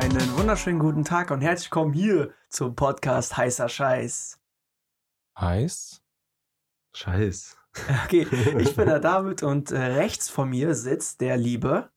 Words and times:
Einen 0.00 0.34
wunderschönen 0.38 0.78
guten 0.78 1.04
Tag 1.04 1.30
und 1.30 1.42
herzlich 1.42 1.70
willkommen 1.70 1.92
hier 1.92 2.32
zum 2.48 2.74
Podcast 2.74 3.36
Heißer 3.36 3.68
Scheiß. 3.68 4.40
Heiß? 5.38 6.02
Scheiß. 6.94 7.58
Okay, 8.06 8.22
ich 8.58 8.74
bin 8.74 8.86
der 8.86 9.00
David 9.00 9.42
und 9.42 9.70
äh, 9.72 9.78
rechts 9.78 10.30
von 10.30 10.48
mir 10.48 10.74
sitzt 10.74 11.20
der 11.20 11.36
liebe. 11.36 11.90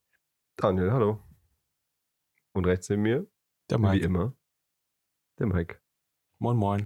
Daniel, 0.57 0.91
hallo. 0.91 1.23
Und 2.51 2.67
rechts 2.67 2.89
neben 2.89 3.03
mir, 3.03 3.25
Der 3.69 3.77
wie 3.77 3.83
Mike. 3.83 4.05
immer, 4.05 4.33
der 5.39 5.47
Mike. 5.47 5.79
Moin, 6.39 6.57
moin. 6.57 6.85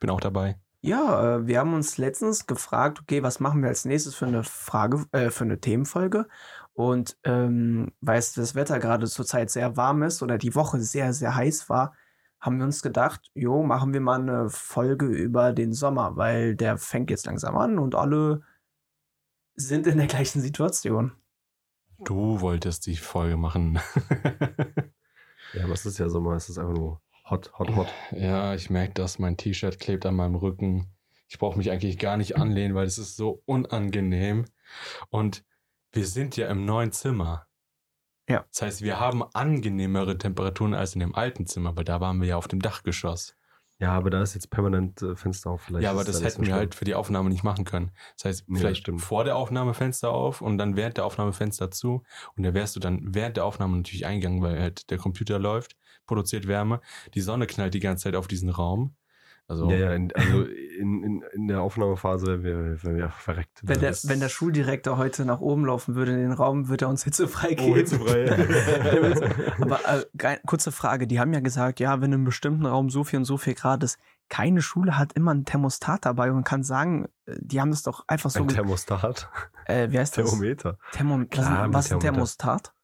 Bin 0.00 0.08
auch 0.08 0.20
dabei. 0.20 0.58
Ja, 0.80 1.36
äh, 1.36 1.46
wir 1.46 1.60
haben 1.60 1.74
uns 1.74 1.98
letztens 1.98 2.46
gefragt, 2.46 3.00
okay, 3.02 3.22
was 3.22 3.38
machen 3.38 3.60
wir 3.60 3.68
als 3.68 3.84
nächstes 3.84 4.14
für 4.14 4.26
eine 4.26 4.44
Frage, 4.44 5.04
äh, 5.12 5.28
für 5.28 5.44
eine 5.44 5.60
Themenfolge? 5.60 6.26
Und 6.74 7.16
ähm, 7.24 7.92
weil 8.00 8.18
es 8.18 8.32
das 8.34 8.54
Wetter 8.54 8.78
gerade 8.80 9.06
zurzeit 9.06 9.50
sehr 9.50 9.76
warm 9.76 10.02
ist 10.02 10.22
oder 10.22 10.38
die 10.38 10.54
Woche 10.54 10.80
sehr, 10.80 11.12
sehr 11.12 11.34
heiß 11.34 11.68
war, 11.68 11.94
haben 12.40 12.58
wir 12.58 12.64
uns 12.64 12.82
gedacht, 12.82 13.30
jo, 13.34 13.62
machen 13.62 13.94
wir 13.94 14.00
mal 14.00 14.20
eine 14.20 14.50
Folge 14.50 15.06
über 15.06 15.52
den 15.52 15.72
Sommer, 15.72 16.16
weil 16.16 16.56
der 16.56 16.76
fängt 16.76 17.10
jetzt 17.10 17.26
langsam 17.26 17.56
an 17.56 17.78
und 17.78 17.94
alle 17.94 18.42
sind 19.54 19.86
in 19.86 19.98
der 19.98 20.08
gleichen 20.08 20.40
Situation. 20.40 21.12
Du 22.04 22.40
wolltest 22.40 22.86
die 22.86 22.96
Folge 22.96 23.36
machen. 23.36 23.78
Ja, 25.54 25.64
aber 25.64 25.74
es 25.74 25.86
ist 25.86 25.98
ja 25.98 26.08
Sommer, 26.08 26.32
es 26.32 26.48
ist 26.48 26.58
einfach 26.58 26.74
nur 26.74 27.00
hot, 27.30 27.52
hot, 27.58 27.74
hot. 27.76 27.86
ja, 28.10 28.54
ich 28.54 28.70
merke 28.70 28.94
das. 28.94 29.18
Mein 29.18 29.36
T-Shirt 29.36 29.78
klebt 29.78 30.04
an 30.04 30.16
meinem 30.16 30.34
Rücken. 30.34 30.88
Ich 31.28 31.38
brauche 31.38 31.56
mich 31.56 31.70
eigentlich 31.70 31.98
gar 31.98 32.16
nicht 32.16 32.36
anlehnen, 32.36 32.74
weil 32.74 32.86
es 32.86 32.98
ist 32.98 33.16
so 33.16 33.42
unangenehm. 33.46 34.46
Und 35.10 35.44
wir 35.94 36.06
sind 36.06 36.36
ja 36.36 36.48
im 36.48 36.64
neuen 36.64 36.92
Zimmer. 36.92 37.46
Ja. 38.28 38.44
Das 38.50 38.62
heißt, 38.62 38.82
wir 38.82 38.98
haben 39.00 39.22
angenehmere 39.34 40.16
Temperaturen 40.16 40.74
als 40.74 40.94
in 40.94 41.00
dem 41.00 41.14
alten 41.14 41.46
Zimmer, 41.46 41.76
weil 41.76 41.84
da 41.84 42.00
waren 42.00 42.20
wir 42.20 42.28
ja 42.28 42.36
auf 42.36 42.48
dem 42.48 42.60
Dachgeschoss. 42.60 43.36
Ja, 43.80 43.90
aber 43.92 44.08
da 44.08 44.22
ist 44.22 44.34
jetzt 44.34 44.50
permanent 44.50 45.02
äh, 45.02 45.16
Fenster 45.16 45.50
auf. 45.50 45.62
Vielleicht 45.62 45.82
ja, 45.82 45.90
aber 45.90 46.04
das 46.04 46.16
da 46.16 46.20
nicht 46.22 46.32
hätten 46.32 46.42
wir 46.42 46.46
schlimm. 46.46 46.56
halt 46.58 46.74
für 46.74 46.84
die 46.84 46.94
Aufnahme 46.94 47.28
nicht 47.28 47.42
machen 47.42 47.64
können. 47.64 47.90
Das 48.16 48.24
heißt, 48.24 48.44
Nee, 48.48 48.54
das 48.54 48.60
vielleicht 48.60 48.80
stimmt. 48.82 49.02
vor 49.02 49.24
der 49.24 49.36
Aufnahme 49.36 49.74
Fenster 49.74 50.10
auf 50.10 50.40
und 50.40 50.58
dann 50.58 50.76
während 50.76 50.96
der 50.96 51.04
Aufnahme 51.04 51.32
Fenster 51.32 51.70
zu. 51.70 52.02
Und 52.36 52.44
da 52.44 52.54
wärst 52.54 52.76
du 52.76 52.80
dann 52.80 53.00
während 53.14 53.36
der 53.36 53.44
Aufnahme 53.44 53.76
natürlich 53.76 54.06
eingegangen, 54.06 54.40
weil 54.42 54.58
halt 54.60 54.90
der 54.90 54.98
Computer 54.98 55.38
läuft, 55.38 55.76
produziert 56.06 56.46
Wärme. 56.46 56.80
Die 57.14 57.20
Sonne 57.20 57.46
knallt 57.46 57.74
die 57.74 57.80
ganze 57.80 58.04
Zeit 58.04 58.14
auf 58.14 58.28
diesen 58.28 58.48
Raum. 58.48 58.94
Also, 59.46 59.70
Ja, 59.70 59.76
ja, 59.76 59.92
in, 59.92 60.10
also 60.14 60.42
in, 60.42 61.02
in, 61.02 61.24
in 61.32 61.48
der 61.48 61.60
Aufnahmehphase 61.60 62.42
wären 62.42 62.80
wir, 62.82 63.10
verreckt. 63.10 63.60
Wenn 63.62 63.80
der, 63.80 63.92
wenn 64.04 64.20
der 64.20 64.30
Schuldirektor 64.30 64.96
heute 64.96 65.26
nach 65.26 65.40
oben 65.40 65.66
laufen 65.66 65.94
würde 65.94 66.12
in 66.12 66.18
den 66.18 66.32
Raum, 66.32 66.68
würde 66.68 66.86
er 66.86 66.88
uns 66.88 67.04
hitzefrei 67.04 67.54
geben. 67.54 67.72
Oh, 67.72 67.76
hitzefrei. 67.76 68.30
Aber 69.60 69.80
äh, 69.86 70.38
kurze 70.46 70.72
Frage, 70.72 71.06
die 71.06 71.20
haben 71.20 71.34
ja 71.34 71.40
gesagt, 71.40 71.78
ja, 71.78 72.00
wenn 72.00 72.10
in 72.10 72.14
einem 72.14 72.24
bestimmten 72.24 72.64
Raum 72.64 72.88
so 72.88 73.04
viel 73.04 73.18
und 73.18 73.26
so 73.26 73.36
viel 73.36 73.54
Grad 73.54 73.82
ist, 73.82 73.98
keine 74.30 74.62
Schule 74.62 74.96
hat 74.96 75.12
immer 75.12 75.34
ein 75.34 75.44
Thermostat 75.44 76.06
dabei 76.06 76.32
und 76.32 76.44
kann 76.44 76.62
sagen, 76.62 77.08
äh, 77.26 77.36
die 77.38 77.60
haben 77.60 77.70
das 77.70 77.82
doch 77.82 78.04
einfach 78.08 78.30
so. 78.30 78.40
Ein 78.40 78.48
Thermostat. 78.48 79.28
äh, 79.66 79.90
wie 79.90 79.98
heißt 79.98 80.16
das? 80.16 80.24
Thermometer. 80.24 80.78
Thermom 80.92 81.22
was, 81.22 81.28
Klar, 81.28 81.72
was 81.72 81.86
ist 81.86 81.92
ein 81.92 82.00
Thermometer. 82.00 82.00
Thermostat? 82.00 82.74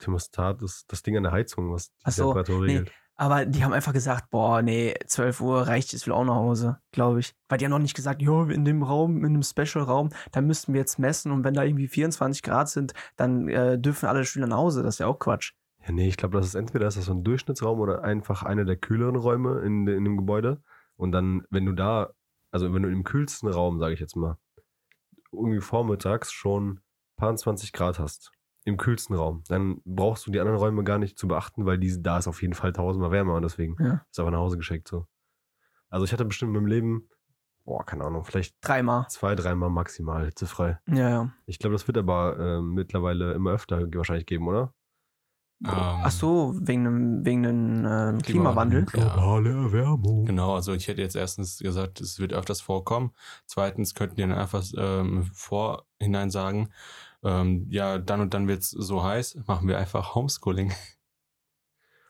Thermostat 0.00 0.62
ist 0.62 0.90
das 0.90 1.02
Ding 1.02 1.16
an 1.16 1.22
der 1.22 1.32
Heizung, 1.32 1.72
was 1.72 1.92
die 1.92 2.02
Ach 2.04 2.12
so, 2.12 2.24
Temperatur 2.34 2.66
nee. 2.66 2.84
Aber 3.20 3.44
die 3.44 3.62
haben 3.62 3.74
einfach 3.74 3.92
gesagt, 3.92 4.30
boah, 4.30 4.62
nee, 4.62 4.94
12 5.06 5.42
Uhr 5.42 5.66
reicht, 5.66 5.92
ich 5.92 6.06
will 6.06 6.14
auch 6.14 6.24
nach 6.24 6.36
Hause, 6.36 6.80
glaube 6.90 7.20
ich. 7.20 7.34
Weil 7.50 7.58
die 7.58 7.66
haben 7.66 7.70
noch 7.70 7.78
nicht 7.78 7.94
gesagt, 7.94 8.22
jo, 8.22 8.44
in 8.44 8.64
dem 8.64 8.82
Raum, 8.82 9.26
in 9.26 9.34
dem 9.34 9.42
Special-Raum, 9.42 10.08
da 10.32 10.40
müssten 10.40 10.72
wir 10.72 10.80
jetzt 10.80 10.98
messen 10.98 11.30
und 11.30 11.44
wenn 11.44 11.52
da 11.52 11.62
irgendwie 11.62 11.86
24 11.86 12.42
Grad 12.42 12.70
sind, 12.70 12.94
dann 13.16 13.46
äh, 13.48 13.78
dürfen 13.78 14.06
alle 14.06 14.24
Schüler 14.24 14.46
nach 14.46 14.56
Hause. 14.56 14.82
Das 14.82 14.94
ist 14.94 15.00
ja 15.00 15.06
auch 15.06 15.18
Quatsch. 15.18 15.52
Ja, 15.84 15.92
nee, 15.92 16.08
ich 16.08 16.16
glaube, 16.16 16.38
das 16.38 16.46
ist 16.46 16.54
entweder 16.54 16.86
ist 16.86 16.96
das 16.96 17.04
so 17.04 17.12
ein 17.12 17.22
Durchschnittsraum 17.22 17.78
oder 17.78 18.04
einfach 18.04 18.42
einer 18.42 18.64
der 18.64 18.76
kühleren 18.76 19.16
Räume 19.16 19.60
in, 19.60 19.86
in 19.86 20.04
dem 20.04 20.16
Gebäude. 20.16 20.62
Und 20.96 21.12
dann, 21.12 21.42
wenn 21.50 21.66
du 21.66 21.74
da, 21.74 22.14
also 22.50 22.72
wenn 22.72 22.82
du 22.82 22.88
im 22.88 23.04
kühlsten 23.04 23.50
Raum, 23.50 23.78
sage 23.80 23.92
ich 23.92 24.00
jetzt 24.00 24.16
mal, 24.16 24.38
irgendwie 25.30 25.60
vormittags 25.60 26.32
schon 26.32 26.80
paar 27.16 27.36
20 27.36 27.74
Grad 27.74 27.98
hast, 27.98 28.32
im 28.64 28.76
kühlsten 28.76 29.16
Raum, 29.16 29.42
dann 29.48 29.80
brauchst 29.84 30.26
du 30.26 30.30
die 30.30 30.40
anderen 30.40 30.58
Räume 30.58 30.84
gar 30.84 30.98
nicht 30.98 31.18
zu 31.18 31.26
beachten, 31.28 31.64
weil 31.66 31.78
diese, 31.78 32.00
da 32.00 32.18
ist 32.18 32.28
auf 32.28 32.42
jeden 32.42 32.54
Fall 32.54 32.72
tausendmal 32.72 33.10
wärmer 33.10 33.34
und 33.34 33.42
deswegen 33.42 33.76
Ja. 33.82 34.04
ist 34.10 34.18
einfach 34.18 34.32
nach 34.32 34.38
Hause 34.38 34.56
geschickt 34.58 34.88
so. 34.88 35.06
Also 35.88 36.04
ich 36.04 36.12
hatte 36.12 36.24
bestimmt 36.24 36.50
in 36.50 36.54
meinem 36.62 36.66
Leben, 36.66 37.08
boah, 37.64 37.84
keine 37.84 38.04
Ahnung, 38.04 38.24
vielleicht 38.24 38.56
Dreimal. 38.60 39.06
zwei, 39.08 39.34
dreimal 39.34 39.70
maximal 39.70 40.24
hitzefrei. 40.24 40.78
Ja, 40.88 41.08
ja. 41.08 41.32
Ich 41.46 41.58
glaube, 41.58 41.74
das 41.74 41.86
wird 41.86 41.98
aber 41.98 42.38
äh, 42.38 42.60
mittlerweile 42.62 43.32
immer 43.32 43.52
öfter 43.52 43.80
wahrscheinlich 43.94 44.26
geben, 44.26 44.46
oder? 44.46 44.74
ähm, 45.64 45.70
Ach 45.72 46.10
so, 46.10 46.54
wegen 46.60 46.84
dem, 46.84 47.24
wegen 47.24 47.42
dem 47.42 47.84
äh, 47.84 48.18
Klimawandel. 48.22 48.86
Ja. 48.94 49.38
Erwärmung. 49.38 50.24
Genau, 50.24 50.54
also 50.54 50.72
ich 50.72 50.88
hätte 50.88 51.02
jetzt 51.02 51.16
erstens 51.16 51.58
gesagt, 51.58 52.00
es 52.00 52.18
wird 52.18 52.32
öfters 52.32 52.60
vorkommen. 52.60 53.12
Zweitens 53.46 53.94
könnten 53.94 54.16
die 54.16 54.22
dann 54.22 54.32
einfach 54.32 54.64
ähm, 54.76 55.18
im 55.18 55.22
Vorhinein 55.24 56.30
sagen, 56.30 56.70
ähm, 57.22 57.66
ja, 57.70 57.98
dann 57.98 58.20
und 58.20 58.34
dann 58.34 58.48
wird's 58.48 58.70
so 58.70 59.02
heiß, 59.02 59.38
machen 59.46 59.68
wir 59.68 59.78
einfach 59.78 60.14
Homeschooling. 60.14 60.72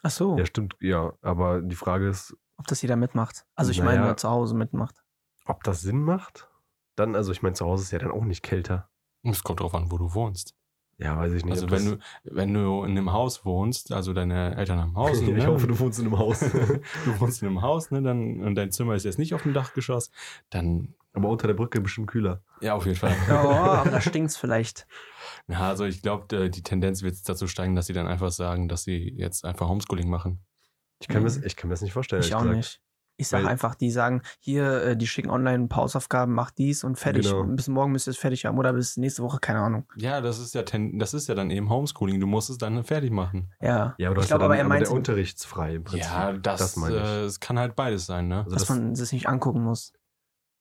Ach 0.03 0.11
so, 0.11 0.39
Ja, 0.39 0.47
stimmt, 0.47 0.77
ja. 0.81 1.13
Aber 1.21 1.61
die 1.61 1.77
Frage 1.77 2.09
ist, 2.09 2.35
ob 2.57 2.67
das 2.67 2.81
jeder 2.83 2.97
mitmacht. 2.97 3.45
Also 3.55 3.71
ich 3.71 3.79
Naja. 3.81 4.01
meine, 4.03 4.17
zu 4.17 4.29
Hause 4.31 4.55
mitmacht. 4.55 5.03
ob 5.47 5.63
das 5.65 5.81
Sinn 5.83 6.03
macht? 6.03 6.49
Dann, 6.97 7.15
also 7.17 7.33
ich 7.33 7.43
meine, 7.43 7.55
zu 7.55 7.67
Hause 7.67 7.83
ist 7.85 7.91
ja 7.91 7.99
dann 7.99 8.11
auch 8.11 8.25
nicht 8.25 8.43
kälter. 8.43 8.89
Und 9.23 9.33
Es 9.33 9.43
kommt 9.43 9.61
drauf 9.61 9.75
an, 9.75 9.91
wo 9.91 9.99
du 9.99 10.15
wohnst. 10.15 10.55
Ja, 11.03 11.17
weiß 11.17 11.33
ich 11.33 11.45
nicht. 11.45 11.53
Also 11.55 11.71
wenn 11.71 11.85
du, 11.87 11.99
wenn 12.25 12.53
du 12.53 12.85
in 12.85 12.91
einem 12.91 13.13
Haus 13.13 13.45
wohnst, 13.47 13.91
also 13.91 14.13
deine 14.13 14.55
Eltern 14.57 14.79
haben 14.81 14.91
ein 14.91 14.97
Haus, 14.97 15.21
ich 15.23 15.29
ne? 15.29 15.47
hoffe, 15.47 15.67
du 15.67 15.79
wohnst 15.79 15.99
in 15.99 16.07
einem 16.07 16.19
Haus. 16.19 16.41
du 17.05 17.21
wohnst 17.21 17.41
in 17.43 17.49
einem 17.49 17.63
Haus, 17.63 17.91
ne, 17.91 18.03
dann, 18.03 18.41
und 18.43 18.55
dein 18.55 18.71
Zimmer 18.71 18.95
ist 18.95 19.05
jetzt 19.05 19.19
nicht 19.19 19.33
auf 19.35 19.43
dem 19.43 19.55
Dachgeschoss, 19.55 20.11
dann, 20.51 20.95
aber 21.15 21.29
unter 21.31 21.47
der 21.47 21.55
Brücke 21.55 21.81
bestimmt 21.81 22.09
kühler. 22.09 22.43
ja, 22.61 22.75
auf 22.75 22.85
jeden 22.87 22.99
Fall. 22.99 23.17
Aber 23.29 23.91
da 23.91 24.01
stinkt's 24.01 24.37
vielleicht. 24.37 24.87
Ja, 25.49 25.61
also 25.69 25.85
ich 25.85 26.03
glaube, 26.03 26.51
die 26.51 26.63
Tendenz 26.63 27.03
wird 27.03 27.17
dazu 27.29 27.49
steigen, 27.49 27.75
dass 27.75 27.87
sie 27.87 27.93
dann 27.95 28.07
einfach 28.07 28.31
sagen, 28.31 28.69
dass 28.69 28.85
sie 28.85 29.13
jetzt 29.17 29.45
einfach 29.45 29.69
Homeschooling 29.69 30.09
machen. 30.09 30.39
Ich 31.01 31.09
kann, 31.09 31.23
Mhm. 31.23 31.29
mir, 31.29 31.35
das- 31.35 31.43
ich 31.45 31.57
kann 31.57 31.69
mir 31.69 31.73
das 31.75 31.83
nicht 31.83 31.95
vorstellen. 31.95 32.23
Ich 32.23 32.35
auch 32.35 32.41
gesagt. 32.43 32.57
nicht. 32.59 32.81
Ich 33.21 33.29
sag 33.29 33.43
Weil- 33.43 33.49
einfach, 33.51 33.75
die 33.75 33.91
sagen, 33.91 34.23
hier, 34.39 34.83
äh, 34.83 34.97
die 34.97 35.07
schicken 35.07 35.29
online 35.31 35.69
Pausaufgaben, 35.69 36.35
mach 36.35 36.51
dies 36.51 36.85
und 36.85 36.99
fertig. 36.99 37.27
Genau. 37.31 37.45
Bis 37.45 37.69
morgen 37.69 37.93
müsst 37.93 38.09
ihr 38.09 38.13
es 38.13 38.17
fertig 38.19 38.47
haben 38.47 38.57
oder 38.59 38.73
bis 38.73 38.97
nächste 38.97 39.23
Woche, 39.23 39.39
keine 39.41 39.61
Ahnung. 39.61 39.85
Ja, 39.97 40.21
das 40.21 40.39
ist 40.39 40.55
ja, 40.55 40.63
ten, 40.63 40.99
das 40.99 41.13
ist 41.15 41.29
ja 41.29 41.35
dann 41.35 41.51
eben 41.51 41.69
Homeschooling. 41.69 42.19
Du 42.19 42.27
musst 42.27 42.49
es 42.51 42.57
dann 42.59 42.83
fertig 42.83 43.11
machen. 43.11 43.53
Ja, 43.61 43.95
Ja, 43.99 44.09
aber 44.09 44.15
du 44.15 44.21
ich 44.21 44.25
hast 44.25 44.31
ja 44.31 44.37
glaube 44.39 44.45
aber, 44.47 44.57
er 44.57 44.65
meint, 44.65 44.89
unterrichtsfrei 44.89 45.75
im 45.75 45.85
Prinzip. 45.85 46.11
ja, 46.11 46.33
das, 46.33 46.77
meine 46.77 46.97
ich. 46.97 47.03
äh, 47.03 47.25
es 47.25 47.41
kann 47.41 47.59
halt 47.59 47.77
beides 47.77 48.07
sein, 48.07 48.29
ne? 48.29 48.39
Also 48.45 48.51
dass 48.51 48.63
das- 48.67 48.69
man 48.71 48.95
das 48.95 49.13
nicht 49.13 49.29
angucken 49.29 49.63
muss. 49.63 49.93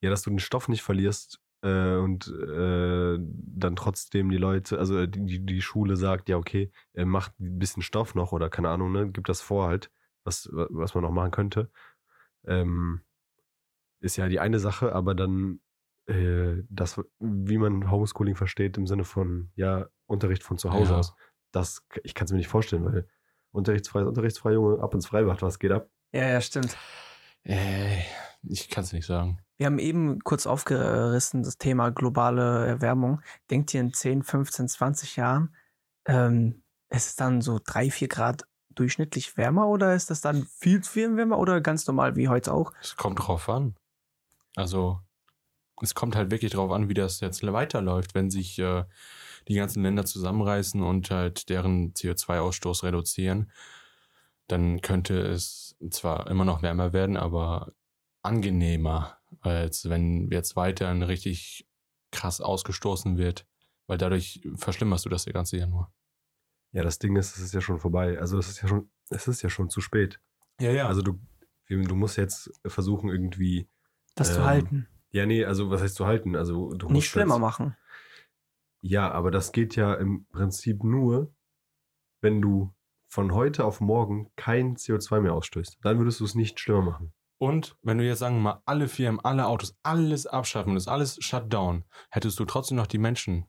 Ja, 0.02 0.10
dass 0.10 0.22
du 0.24 0.30
den 0.30 0.40
Stoff 0.40 0.68
nicht 0.68 0.82
verlierst 0.84 1.40
äh, 1.62 1.96
und 1.96 2.28
äh, 2.28 3.18
dann 3.20 3.76
trotzdem 3.76 4.30
die 4.30 4.38
Leute, 4.38 4.80
also 4.80 5.06
die, 5.06 5.26
die- 5.26 5.46
die 5.46 5.62
Schule 5.62 5.96
sagt, 5.98 6.30
ja, 6.30 6.38
okay, 6.38 6.72
er 6.94 7.06
macht 7.06 7.40
ein 7.40 7.58
bisschen 7.60 7.84
Stoff 7.84 8.16
noch 8.16 8.32
oder 8.32 8.50
keine 8.50 8.70
Ahnung, 8.70 8.92
ne, 8.92 9.10
gibt 9.10 9.30
das 9.30 9.42
vor 9.42 9.68
halt, 9.68 9.90
was, 10.26 10.50
was 10.52 10.94
man 10.96 11.04
noch 11.04 11.12
machen 11.12 11.32
könnte. 11.32 11.70
Ähm, 12.46 13.02
ist 14.02 14.18
ja 14.18 14.28
die 14.30 14.40
eine 14.40 14.60
Sache, 14.60 14.94
aber 14.94 15.14
dann 15.16 15.60
äh, 16.08 16.64
das, 16.70 17.02
wie 17.20 17.58
man 17.58 17.92
Homeschooling 17.92 18.36
versteht 18.36 18.78
im 18.78 18.88
Sinne 18.88 19.04
von, 19.04 19.52
ja, 19.56 19.88
Unterricht 20.08 20.44
von 20.44 20.58
zu 20.58 20.72
Hause 20.72 20.94
Ja. 20.94 21.00
aus, 21.00 21.14
das, 21.52 21.86
ich 22.04 22.14
kann 22.16 22.26
es 22.26 22.32
mir 22.32 22.38
nicht 22.38 22.48
vorstellen, 22.48 22.86
weil 22.86 23.08
unterrichtsfrei, 23.52 24.02
ist 24.02 24.08
unterrichtsfrei, 24.08 24.54
Junge, 24.54 24.82
ab 24.82 24.94
ins 24.94 25.08
Freibad, 25.08 25.42
was 25.42 25.60
geht 25.60 25.72
ab? 25.72 25.90
Ja, 26.12 26.28
ja, 26.28 26.42
stimmt. 26.42 26.76
Äh, 27.44 28.00
ich 28.44 28.70
kann 28.70 28.84
es 28.84 28.94
nicht 28.94 29.06
sagen. 29.06 29.40
Wir 29.58 29.66
haben 29.66 29.80
eben 29.80 30.20
kurz 30.22 30.48
aufgerissen 30.48 31.44
das 31.44 31.58
Thema 31.58 31.90
globale 31.92 32.66
Erwärmung. 32.66 33.22
Denkt 33.50 33.74
ihr 33.74 33.82
in 33.82 33.94
10, 33.94 34.24
15, 34.24 34.68
20 34.70 35.16
Jahren, 35.18 35.56
ähm, 36.06 36.64
ist 36.90 37.08
es 37.10 37.16
dann 37.16 37.42
so 37.42 37.60
3, 37.64 37.92
4 37.92 38.08
Grad 38.08 38.44
durchschnittlich 38.76 39.36
wärmer 39.38 39.68
oder 39.68 39.94
ist 39.96 40.10
das 40.10 40.22
dann 40.22 40.46
viel, 40.46 40.84
viel 40.84 41.16
wärmer 41.18 41.40
oder 41.40 41.62
ganz 41.62 41.86
normal 41.88 42.16
wie 42.16 42.28
heute 42.28 42.54
auch? 42.54 42.74
Es 42.82 42.96
kommt 42.96 43.20
drauf 43.20 43.50
an. 43.50 43.76
Also, 44.56 45.00
es 45.82 45.96
kommt 45.96 46.16
halt 46.16 46.32
wirklich 46.32 46.52
drauf 46.52 46.72
an, 46.72 46.90
wie 46.90 46.94
das 46.94 47.20
jetzt 47.20 47.42
weiterläuft, 47.44 48.16
wenn 48.16 48.30
sich 48.30 48.60
äh, 48.60 48.84
die 49.48 49.56
ganzen 49.56 49.84
Länder 49.84 50.06
zusammenreißen 50.06 50.82
und 50.82 51.10
halt 51.12 51.50
deren 51.50 51.94
CO2-Ausstoß 51.94 52.84
reduzieren. 52.84 53.52
Dann 54.48 54.82
könnte 54.82 55.20
es 55.20 55.78
zwar 55.90 56.28
immer 56.28 56.46
noch 56.46 56.62
wärmer 56.62 56.94
werden, 56.94 57.18
aber 57.18 57.74
angenehmer, 58.22 59.18
als 59.42 59.90
wenn 59.90 60.30
jetzt 60.32 60.56
weiterhin 60.56 61.04
richtig 61.04 61.68
krass 62.12 62.42
ausgestoßen 62.42 63.18
wird, 63.18 63.46
weil 63.88 63.98
dadurch 63.98 64.42
verschlimmerst 64.56 65.06
du 65.06 65.10
das 65.10 65.26
ganze 65.26 65.58
Jahr 65.58 65.68
nur. 65.68 65.92
Ja, 66.72 66.84
das 66.84 67.00
Ding 67.00 67.16
ist, 67.16 67.36
es 67.38 67.44
ist 67.44 67.54
ja 67.54 67.62
schon 67.62 67.80
vorbei. 67.80 68.20
Also 68.20 68.38
es 68.38 68.50
ist 68.50 68.62
ja 68.62 68.68
schon, 68.68 68.90
es 69.10 69.28
ist 69.28 69.42
ja 69.42 69.50
schon 69.50 69.70
zu 69.70 69.82
spät. 69.82 70.20
Ja, 70.60 70.72
ja. 70.72 70.88
Also 70.88 71.02
du, 71.02 71.20
du 71.68 71.96
musst 71.96 72.18
jetzt 72.18 72.52
versuchen 72.66 73.10
irgendwie, 73.10 73.68
Das 74.16 74.34
zu 74.34 74.40
Ähm, 74.40 74.46
halten. 74.46 74.88
ja, 75.12 75.26
nee, 75.26 75.46
also 75.46 75.70
was 75.72 75.82
heißt 75.82 75.96
zu 75.96 76.06
halten? 76.06 76.36
Also 76.36 76.74
du 76.74 76.88
Nicht 76.90 77.10
schlimmer 77.10 77.36
jetzt, 77.36 77.42
machen. 77.42 77.76
Ja, 78.82 79.12
aber 79.12 79.32
das 79.32 79.52
geht 79.52 79.76
ja 79.76 79.94
im 79.96 80.26
Prinzip 80.28 80.84
nur, 80.84 81.34
wenn 82.22 82.42
du 82.42 82.74
von 83.08 83.34
heute 83.34 83.66
auf 83.66 83.82
morgen 83.82 84.32
kein 84.36 84.76
CO2 84.78 85.22
mehr 85.22 85.34
ausstößt, 85.34 85.80
dann 85.82 85.98
würdest 85.98 86.20
du 86.20 86.26
es 86.26 86.36
nicht 86.36 86.60
schlimmer 86.60 86.84
machen. 86.84 87.14
Und 87.40 87.78
wenn 87.82 87.98
du 87.98 88.06
jetzt 88.06 88.20
sagen 88.20 88.36
wir 88.36 88.42
mal 88.42 88.62
alle 88.66 88.88
Firmen, 88.88 89.20
alle 89.22 89.48
Autos, 89.48 89.76
alles 89.82 90.28
abschaffen, 90.28 90.76
das 90.76 90.88
alles 90.88 91.18
shutdown, 91.24 91.86
hättest 92.12 92.38
du 92.40 92.46
trotzdem 92.46 92.76
noch 92.78 92.88
die 92.88 92.98
Menschen, 92.98 93.46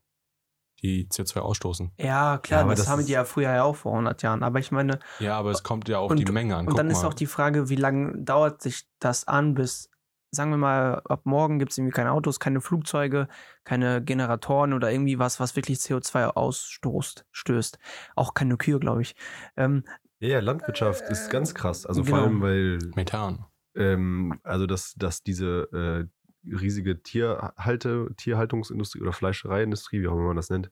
die 0.82 1.06
CO2 1.08 1.40
ausstoßen. 1.40 1.92
Ja, 1.98 2.38
klar, 2.38 2.60
Ja, 2.60 2.64
aber 2.64 2.72
das, 2.74 2.80
das 2.84 2.88
haben 2.88 3.04
die 3.06 3.12
ja 3.12 3.24
früher 3.24 3.52
ja 3.52 3.62
auch 3.64 3.76
vor 3.76 3.92
100 3.92 4.22
Jahren. 4.22 4.42
Aber 4.42 4.58
ich 4.58 4.70
meine, 4.72 4.98
Ja, 5.18 5.36
aber 5.38 5.50
es 5.50 5.62
kommt 5.62 5.88
ja 5.88 5.98
auf 5.98 6.10
Und- 6.10 6.18
die 6.18 6.30
Menge 6.32 6.56
an. 6.56 6.66
und 6.66 6.78
dann 6.78 6.86
Guck 6.88 6.96
ist 6.96 7.02
mal. 7.02 7.08
auch 7.08 7.14
die 7.14 7.26
Frage, 7.26 7.68
wie 7.68 7.76
lange 7.76 8.16
dauert 8.22 8.62
sich 8.62 8.86
das 8.98 9.26
an, 9.28 9.54
bis, 9.54 9.90
sagen 10.30 10.50
wir 10.50 10.56
mal, 10.58 11.02
ab 11.08 11.22
morgen 11.24 11.58
gibt 11.58 11.72
es 11.72 11.78
irgendwie 11.78 11.92
keine 11.94 12.12
Autos, 12.12 12.38
keine 12.40 12.60
Flugzeuge, 12.60 13.28
keine 13.64 14.02
Generatoren 14.02 14.72
oder 14.72 14.90
irgendwie 14.90 15.18
was, 15.18 15.40
was 15.40 15.56
wirklich 15.56 15.78
CO2 15.78 16.26
ausstoßt, 16.36 17.26
stößt. 17.32 17.78
Auch 18.16 18.34
keine 18.34 18.56
Kühe, 18.56 18.78
glaube 18.78 19.02
ich. 19.02 19.14
Ähm, 19.56 19.84
Ja, 20.20 20.40
Landwirtschaft 20.40 21.02
ist 21.08 21.30
ganz 21.30 21.54
krass. 21.54 21.86
Also 21.86 22.02
Genau. 22.02 22.16
vor 22.16 22.24
allem, 22.26 22.40
weil 22.42 22.78
Methan. 22.94 23.44
ähm, 23.74 24.38
also 24.42 24.66
dass, 24.66 24.94
dass 24.94 25.22
diese 25.22 25.68
äh, 25.72 26.08
riesige 26.44 27.02
Tierhalte, 27.02 28.08
Tierhaltungsindustrie 28.16 29.00
oder 29.00 29.12
Fleischereiindustrie, 29.12 30.00
wie 30.00 30.08
auch 30.08 30.14
immer 30.14 30.28
man 30.28 30.36
das 30.36 30.50
nennt, 30.50 30.70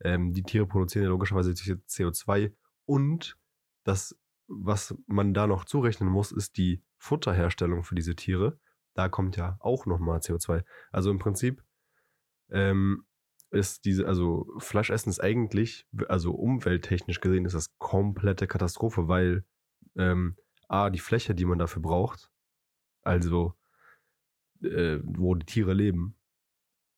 ähm, 0.00 0.32
die 0.32 0.42
Tiere 0.42 0.66
produzieren 0.66 1.04
ja 1.04 1.10
logischerweise 1.10 1.52
CO2 1.52 2.52
und 2.84 3.36
das, 3.84 4.18
was 4.46 4.94
man 5.06 5.34
da 5.34 5.46
noch 5.46 5.64
zurechnen 5.64 6.08
muss, 6.08 6.32
ist 6.32 6.56
die 6.56 6.82
Futterherstellung 6.98 7.84
für 7.84 7.94
diese 7.94 8.16
Tiere. 8.16 8.58
Da 8.94 9.08
kommt 9.08 9.36
ja 9.36 9.56
auch 9.60 9.86
nochmal 9.86 10.20
CO2. 10.20 10.64
Also 10.90 11.10
im 11.10 11.18
Prinzip 11.18 11.62
ähm, 12.50 13.04
ist 13.50 13.84
diese, 13.84 14.06
also 14.06 14.46
Fleischessen 14.58 15.10
ist 15.10 15.20
eigentlich, 15.20 15.86
also 16.08 16.32
umwelttechnisch 16.32 17.20
gesehen, 17.20 17.44
ist 17.44 17.54
das 17.54 17.76
komplette 17.78 18.46
Katastrophe, 18.46 19.08
weil 19.08 19.44
ähm, 19.96 20.36
A, 20.68 20.90
die 20.90 20.98
Fläche, 20.98 21.34
die 21.34 21.44
man 21.44 21.58
dafür 21.58 21.82
braucht, 21.82 22.30
also 23.02 23.54
äh, 24.64 25.00
wo 25.04 25.34
die 25.34 25.46
Tiere 25.46 25.74
leben, 25.74 26.16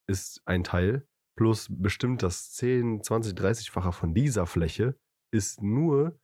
ist 0.07 0.41
ein 0.45 0.63
Teil, 0.63 1.07
plus 1.35 1.67
bestimmt 1.69 2.23
das 2.23 2.51
10, 2.53 3.03
20, 3.03 3.33
30-fache 3.33 3.91
von 3.91 4.13
dieser 4.13 4.45
Fläche 4.45 4.97
ist 5.31 5.61
nur 5.61 6.19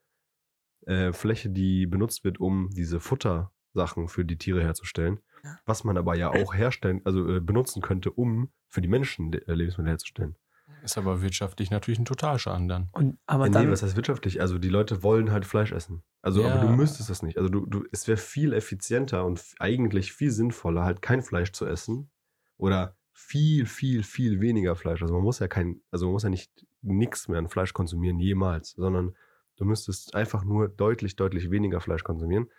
äh, 0.86 1.14
Fläche, 1.14 1.50
die 1.50 1.86
benutzt 1.86 2.24
wird, 2.24 2.40
um 2.40 2.70
diese 2.72 3.00
Futtersachen 3.00 4.08
für 4.08 4.26
die 4.26 4.38
Tiere 4.38 4.62
herzustellen. 4.62 5.20
Ja. 5.44 5.60
Was 5.66 5.84
man 5.84 5.98
aber 5.98 6.16
ja 6.16 6.30
auch 6.32 6.54
herstellen, 6.54 7.02
also 7.04 7.36
äh, 7.36 7.40
benutzen 7.42 7.82
könnte, 7.82 8.12
um 8.12 8.52
für 8.70 8.82
die 8.82 8.88
Menschen 8.88 9.34
äh, 9.34 9.54
Lebensmittel 9.54 9.90
herzustellen. 9.90 10.36
Ist 10.84 10.98
aber 10.98 11.22
wirtschaftlich 11.22 11.72
natürlich 11.72 12.00
ein 12.00 12.06
Totalschaden 12.06 12.68
dann. 12.68 12.90
und, 12.94 13.18
aber 13.26 13.50
dann, 13.50 13.66
nee, 13.66 13.72
was 13.72 13.84
heißt 13.84 13.96
wirtschaftlich? 13.96 14.42
Also 14.42 14.58
die 14.58 14.70
Leute 14.70 15.04
wollen 15.04 15.32
halt 15.32 15.46
Fleisch 15.46 15.72
essen. 15.72 16.04
Also, 16.24 16.42
Ja. 16.42 16.54
aber 16.54 16.66
du 16.66 16.70
müsstest 16.74 17.10
das 17.10 17.22
nicht. 17.22 17.38
Also 17.38 17.50
du, 17.50 17.66
du, 17.68 17.84
es 17.92 18.08
wäre 18.08 18.18
viel 18.18 18.54
effizienter 18.54 19.26
und 19.26 19.44
eigentlich 19.60 20.14
viel 20.14 20.32
sinnvoller, 20.32 20.84
halt 20.84 21.02
kein 21.02 21.22
Fleisch 21.22 21.52
zu 21.52 21.66
essen. 21.68 22.10
Oder 22.58 22.96
viel, 23.14 23.66
viel, 23.66 24.04
viel 24.04 24.40
weniger 24.42 24.76
Fleisch. 24.76 25.02
Also 25.02 25.14
man 25.14 25.24
muss 25.24 25.40
ja 25.40 25.48
kein, 25.48 25.82
also 25.92 26.06
man 26.06 26.14
muss 26.14 26.24
ja 26.24 26.30
nicht 26.30 26.66
nichts 26.82 27.28
mehr 27.28 27.40
an 27.40 27.50
Fleisch 27.50 27.74
konsumieren, 27.74 28.20
jemals, 28.20 28.72
sondern 28.72 29.16
du 29.58 29.66
müsstest 29.66 30.16
einfach 30.16 30.44
nur 30.44 30.70
deutlich, 30.70 31.16
deutlich 31.16 31.52
weniger 31.52 31.80
Fleisch 31.82 32.04
konsumieren. 32.04 32.50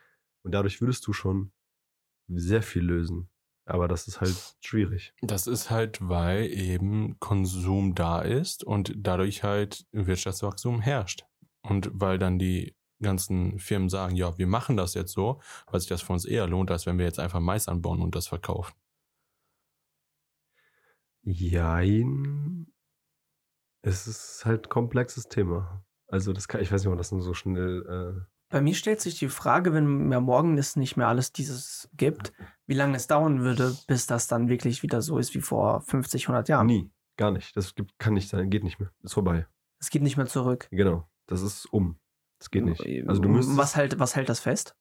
Und 0.43 0.53
dadurch 0.53 0.81
würdest 0.81 1.07
du 1.07 1.13
schon 1.13 1.51
sehr 2.29 2.63
viel 2.63 2.83
lösen. 2.83 3.29
Aber 3.67 3.89
das 3.89 4.07
ist 4.09 4.21
halt 4.21 4.37
schwierig. 4.61 5.15
Das 5.23 5.47
ist 5.47 5.71
halt, 5.71 6.07
weil 6.07 6.47
eben 6.47 7.19
Konsum 7.19 7.95
da 7.95 8.21
ist 8.21 8.63
und 8.63 8.93
dadurch 8.95 9.43
halt 9.43 9.87
Wirtschaftswachstum 9.93 10.83
herrscht. 10.83 11.25
Und 11.63 11.91
weil 11.95 12.19
dann 12.19 12.39
die 12.39 12.77
ganzen 13.03 13.59
Firmen 13.59 13.89
sagen, 13.89 14.17
ja, 14.17 14.37
wir 14.39 14.47
machen 14.47 14.77
das 14.77 14.95
jetzt 14.95 15.13
so, 15.13 15.41
weil 15.71 15.81
sich 15.81 15.89
das 15.89 16.03
für 16.03 16.13
uns 16.13 16.25
eher 16.25 16.47
lohnt, 16.47 16.71
als 16.71 16.87
wenn 16.87 16.99
wir 16.99 17.05
jetzt 17.05 17.19
einfach 17.21 17.41
Mais 17.41 17.69
anbauen 17.69 18.03
und 18.03 18.15
das 18.15 18.29
verkaufen. 18.29 18.75
Jein. 21.23 22.67
Es 23.83 24.07
ist 24.07 24.45
halt 24.45 24.67
ein 24.67 24.69
komplexes 24.69 25.25
Thema. 25.29 25.85
Also 26.09 26.33
das 26.33 26.49
kann, 26.49 26.61
ich 26.61 26.71
weiß 26.71 26.81
nicht, 26.83 26.87
ob 26.89 26.93
man 26.93 26.99
das 26.99 27.13
nur 27.13 27.23
so 27.23 27.35
schnell. 27.35 28.27
bei 28.51 28.61
mir 28.61 28.75
stellt 28.75 29.01
sich 29.01 29.19
die 29.19 29.29
Frage, 29.29 29.73
wenn 29.73 30.09
mir 30.09 30.21
morgen 30.21 30.57
es 30.59 30.77
nicht 30.77 30.97
mehr 30.97 31.09
alles 31.09 31.33
dieses 31.33 31.89
gibt, 31.95 32.33
wie 32.67 32.75
lange 32.75 32.97
es 32.97 33.07
dauern 33.07 33.41
würde, 33.41 33.77
bis 33.89 34.07
das 34.07 34.27
dann 34.27 34.49
wirklich 34.49 34.83
wieder 34.83 35.03
so 35.03 35.19
ist 35.19 35.35
wie 35.35 35.41
vor 35.41 35.81
50, 35.83 36.29
100 36.29 36.49
Äh, 36.49 36.53
Jahren. 36.53 36.67
Nie, 36.67 36.91
gar 37.17 37.31
nicht. 37.31 37.57
Das 37.57 37.75
gibt, 37.75 37.99
kann 37.99 38.15
nicht 38.15 38.29
sein, 38.29 38.51
geht 38.51 38.65
nicht 38.65 38.79
mehr. 38.79 38.91
Ist 39.03 39.15
vorbei. 39.15 39.47
Es 39.81 39.91
geht 39.91 40.03
nicht 40.03 40.17
mehr 40.17 40.27
zurück. 40.27 40.69
Genau. 40.71 41.09
Das 41.27 41.43
ist 41.43 41.67
um. 41.67 41.99
Das 42.45 42.51
geht 42.51 42.65
nicht. 42.65 43.09
Also 43.09 43.23
du 43.23 43.31
müsstest. 43.31 43.57
was, 43.57 43.75
hält, 43.75 43.99
was 43.99 44.17
hält 44.17 44.29
das 44.29 44.41
fest? 44.41 44.77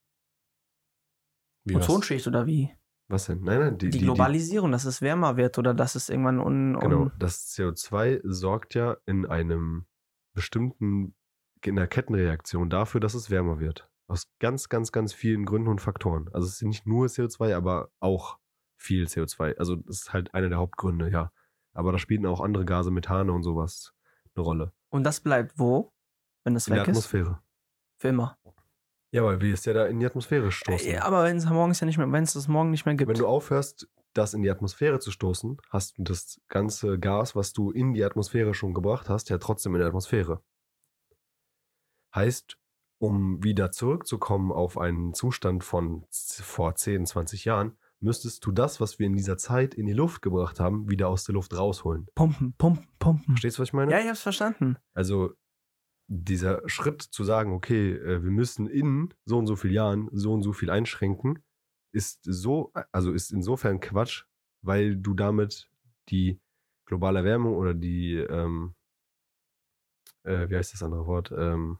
Wie? 1.63 1.77
Ozonschicht 1.77 2.27
oder 2.27 2.45
wie? 2.45 2.75
Was 3.07 3.27
denn? 3.27 3.41
Nein, 3.41 3.59
nein, 3.59 3.77
die, 3.77 3.89
Die, 3.89 3.99
die, 3.99 4.03
Globalisierung, 4.03 4.73
dass 4.73 4.83
es 4.83 5.01
wärmer 5.01 5.37
wird 5.37 5.57
oder 5.57 5.73
dass 5.73 5.95
es 5.95 6.09
irgendwann 6.09 6.41
un, 6.41 6.73
die, 6.73 6.85
un 6.85 6.91
Genau. 6.91 7.11
Das 7.17 7.55
CO2 7.55 8.19
sorgt 8.25 8.75
ja 8.75 8.97
in 9.05 9.25
einem 9.25 9.85
bestimmten, 10.33 11.15
in 11.63 11.77
einer 11.77 11.87
Kettenreaktion 11.87 12.69
dafür, 12.69 12.99
dass 12.99 13.13
es 13.13 13.29
wärmer 13.29 13.61
wird. 13.61 13.89
Aus 14.07 14.27
ganz, 14.39 14.67
ganz, 14.67 14.91
ganz 14.91 15.13
vielen 15.13 15.45
Gründen 15.45 15.69
und 15.69 15.79
Faktoren. 15.79 16.29
Also 16.33 16.47
es 16.47 16.55
ist 16.55 16.63
nicht 16.63 16.85
nur 16.85 17.07
CO2, 17.07 17.55
aber 17.55 17.91
auch 18.01 18.39
viel 18.75 19.05
CO2. 19.05 19.55
Also 19.55 19.77
das 19.77 20.01
ist 20.01 20.11
halt 20.11 20.33
einer 20.33 20.49
der 20.49 20.57
Hauptgründe, 20.57 21.09
ja. 21.09 21.31
Aber 21.71 21.93
da 21.93 21.97
spielen 21.97 22.25
auch 22.25 22.41
andere 22.41 22.65
Gase, 22.65 22.91
Methane 22.91 23.31
und 23.31 23.43
sowas 23.43 23.93
eine 24.35 24.43
Rolle. 24.43 24.73
Und 24.89 25.05
das 25.05 25.21
bleibt 25.21 25.57
wo, 25.57 25.93
wenn 26.43 26.57
es 26.57 26.67
In 26.67 26.73
der 26.73 26.81
weg 26.81 26.89
ist? 26.89 26.97
Atmosphäre. 26.97 27.42
Für 28.03 28.09
immer. 28.09 28.37
Ja, 29.11 29.23
weil 29.23 29.39
wir 29.39 29.53
es 29.53 29.63
ja 29.63 29.71
da 29.71 29.85
in 29.85 30.01
die 30.01 30.05
Atmosphäre 30.05 30.51
stoßen. 30.51 30.91
Ja, 30.91 31.03
aber 31.03 31.23
wenn 31.23 31.37
es 31.37 31.45
morgens 31.45 31.79
ja 31.79 31.85
nicht 31.85 31.97
mehr, 31.97 32.11
wenn 32.11 32.25
es 32.25 32.33
das 32.33 32.49
morgen 32.49 32.69
nicht 32.69 32.85
mehr 32.85 32.95
gibt. 32.95 33.07
Wenn 33.07 33.17
du 33.17 33.27
aufhörst, 33.27 33.87
das 34.11 34.33
in 34.33 34.41
die 34.41 34.51
Atmosphäre 34.51 34.99
zu 34.99 35.09
stoßen, 35.09 35.55
hast 35.69 35.97
du 35.97 36.03
das 36.03 36.41
ganze 36.49 36.99
Gas, 36.99 37.33
was 37.33 37.53
du 37.53 37.71
in 37.71 37.93
die 37.93 38.03
Atmosphäre 38.03 38.53
schon 38.55 38.73
gebracht 38.73 39.07
hast, 39.07 39.29
ja 39.29 39.37
trotzdem 39.37 39.73
in 39.75 39.79
der 39.79 39.87
Atmosphäre. 39.87 40.43
Heißt, 42.13 42.57
um 42.97 43.41
wieder 43.41 43.71
zurückzukommen 43.71 44.51
auf 44.51 44.77
einen 44.77 45.13
Zustand 45.13 45.63
von 45.63 46.05
vor 46.11 46.75
10, 46.75 47.05
20 47.05 47.45
Jahren, 47.45 47.77
müsstest 48.01 48.45
du 48.45 48.51
das, 48.51 48.81
was 48.81 48.99
wir 48.99 49.07
in 49.07 49.15
dieser 49.15 49.37
Zeit 49.37 49.75
in 49.75 49.85
die 49.85 49.93
Luft 49.93 50.21
gebracht 50.21 50.59
haben, 50.59 50.89
wieder 50.89 51.07
aus 51.07 51.23
der 51.23 51.35
Luft 51.35 51.55
rausholen. 51.55 52.07
pumpen, 52.15 52.53
pumpen, 52.57 52.85
pumpen. 52.99 53.35
Verstehst 53.35 53.57
du, 53.57 53.61
was 53.61 53.69
ich 53.69 53.73
meine? 53.73 53.93
Ja, 53.93 53.99
ich 53.99 54.09
hab's 54.09 54.19
verstanden. 54.19 54.75
Also 54.93 55.35
dieser 56.07 56.67
Schritt 56.67 57.01
zu 57.01 57.23
sagen, 57.23 57.53
okay, 57.53 57.93
äh, 57.93 58.23
wir 58.23 58.31
müssen 58.31 58.67
in 58.67 59.13
so 59.25 59.37
und 59.37 59.47
so 59.47 59.55
vielen 59.55 59.73
Jahren 59.73 60.09
so 60.11 60.33
und 60.33 60.43
so 60.43 60.53
viel 60.53 60.69
einschränken, 60.69 61.43
ist 61.93 62.19
so, 62.23 62.71
also 62.91 63.13
ist 63.13 63.31
insofern 63.31 63.79
Quatsch, 63.79 64.25
weil 64.61 64.95
du 64.95 65.13
damit 65.13 65.69
die 66.09 66.39
globale 66.85 67.19
Erwärmung 67.19 67.55
oder 67.55 67.73
die, 67.73 68.15
ähm, 68.15 68.75
äh, 70.23 70.49
wie 70.49 70.55
heißt 70.55 70.73
das 70.73 70.83
andere 70.83 71.05
Wort, 71.05 71.31
ähm, 71.35 71.79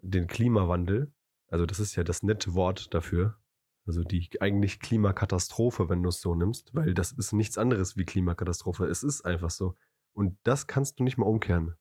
den 0.00 0.26
Klimawandel, 0.26 1.12
also 1.48 1.66
das 1.66 1.80
ist 1.80 1.96
ja 1.96 2.04
das 2.04 2.22
nette 2.22 2.54
Wort 2.54 2.94
dafür, 2.94 3.38
also 3.86 4.02
die 4.02 4.28
eigentlich 4.40 4.80
Klimakatastrophe, 4.80 5.88
wenn 5.88 6.02
du 6.02 6.08
es 6.08 6.20
so 6.20 6.34
nimmst, 6.34 6.74
weil 6.74 6.94
das 6.94 7.12
ist 7.12 7.32
nichts 7.32 7.56
anderes 7.56 7.96
wie 7.96 8.04
Klimakatastrophe. 8.04 8.86
Es 8.86 9.02
ist 9.02 9.24
einfach 9.24 9.50
so. 9.50 9.76
Und 10.16 10.38
das 10.44 10.66
kannst 10.66 10.98
du 10.98 11.04
nicht 11.04 11.18
mal 11.18 11.26
umkehren. 11.26 11.76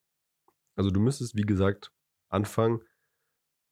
Also 0.76 0.92
du 0.92 1.00
müsstest, 1.00 1.36
wie 1.36 1.44
gesagt, 1.44 1.94
anfangen, 2.28 2.82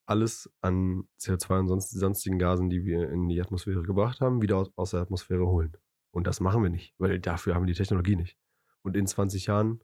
alles 0.06 0.50
an 0.62 1.08
CO2 1.20 1.60
und 1.60 1.68
sonst, 1.68 1.90
sonstigen 1.92 2.40
Gasen, 2.40 2.70
die 2.70 2.86
wir 2.86 3.10
in 3.10 3.28
die 3.28 3.42
Atmosphäre 3.42 3.84
gebracht 3.84 4.22
haben, 4.22 4.42
wieder 4.42 4.56
aus, 4.58 4.72
aus 4.78 4.92
der 4.92 5.02
Atmosphäre 5.02 5.46
holen. 5.46 5.76
Und 6.12 6.28
das 6.28 6.40
machen 6.40 6.64
wir 6.64 6.70
nicht, 6.70 6.96
weil 6.98 7.20
dafür 7.20 7.56
haben 7.56 7.64
wir 7.64 7.74
die 7.74 7.78
Technologie 7.78 8.16
nicht. 8.16 8.38
Und 8.84 8.96
in 8.96 9.06
20 9.06 9.48
Jahren 9.48 9.84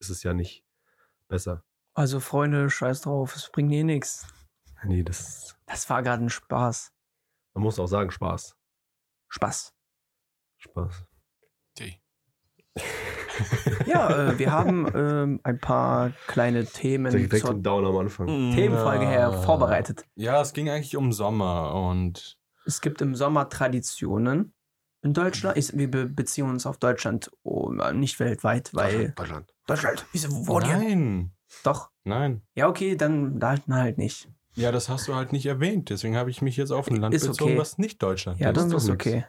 ist 0.00 0.10
es 0.10 0.22
ja 0.22 0.34
nicht 0.34 0.66
besser. 1.28 1.64
Also, 1.94 2.20
Freunde, 2.20 2.68
scheiß 2.68 3.02
drauf, 3.02 3.34
es 3.36 3.50
bringt 3.50 3.72
eh 3.72 3.84
nichts. 3.84 4.26
Nee, 4.84 5.02
das, 5.02 5.56
Das 5.66 5.88
war 5.88 6.02
gerade 6.02 6.24
ein 6.24 6.30
Spaß. 6.30 6.92
man 7.54 7.62
muss 7.64 7.78
auch 7.78 7.86
sagen, 7.86 8.10
Spaß. 8.10 8.54
Spaß. 9.28 9.74
Spaß. 10.58 11.06
Okay. 11.74 12.02
Ja, 13.86 14.30
äh, 14.30 14.38
wir 14.38 14.52
haben 14.52 14.86
ähm, 14.94 15.40
ein 15.42 15.58
paar 15.58 16.12
kleine 16.26 16.64
Themen 16.64 17.10
Direkt 17.10 17.44
zur 17.44 17.54
Down 17.54 17.84
am 17.84 17.96
Anfang. 17.96 18.26
Themenfolge 18.26 19.06
her 19.06 19.32
vorbereitet. 19.32 20.04
Ja, 20.14 20.40
es 20.40 20.52
ging 20.52 20.68
eigentlich 20.68 20.96
um 20.96 21.12
Sommer 21.12 21.74
und 21.74 22.38
Es 22.66 22.80
gibt 22.80 23.00
im 23.02 23.14
Sommer 23.14 23.48
Traditionen 23.48 24.52
in 25.02 25.14
Deutschland. 25.14 25.56
Ich, 25.56 25.76
wir 25.76 25.90
be 25.90 26.06
beziehen 26.06 26.48
uns 26.48 26.66
auf 26.66 26.76
Deutschland, 26.78 27.30
oh, 27.42 27.72
nicht 27.92 28.20
weltweit, 28.20 28.74
weil 28.74 29.12
Deutschland. 29.12 29.52
Deutschland. 29.66 30.06
Wieso 30.12 30.28
wo 30.46 30.60
denn? 30.60 30.78
Nein, 30.78 31.32
Doch. 31.64 31.90
nein. 32.04 32.42
Ja, 32.54 32.68
okay, 32.68 32.96
dann 32.96 33.38
halt, 33.42 33.62
halt 33.68 33.98
nicht. 33.98 34.28
Ja, 34.54 34.72
das 34.72 34.88
hast 34.88 35.08
du 35.08 35.14
halt 35.14 35.32
nicht 35.32 35.46
erwähnt. 35.46 35.90
Deswegen 35.90 36.16
habe 36.16 36.30
ich 36.30 36.42
mich 36.42 36.56
jetzt 36.56 36.70
auf 36.70 36.88
ein 36.90 36.96
Land 36.96 37.14
Ist 37.14 37.26
bezogen, 37.26 37.52
okay. 37.52 37.60
was 37.60 37.78
nicht 37.78 38.02
Deutschland 38.02 38.40
Ja, 38.40 38.50
ist. 38.50 38.56
dann 38.56 38.70
doch 38.70 38.78
ist 38.78 38.90
okay. 38.90 39.24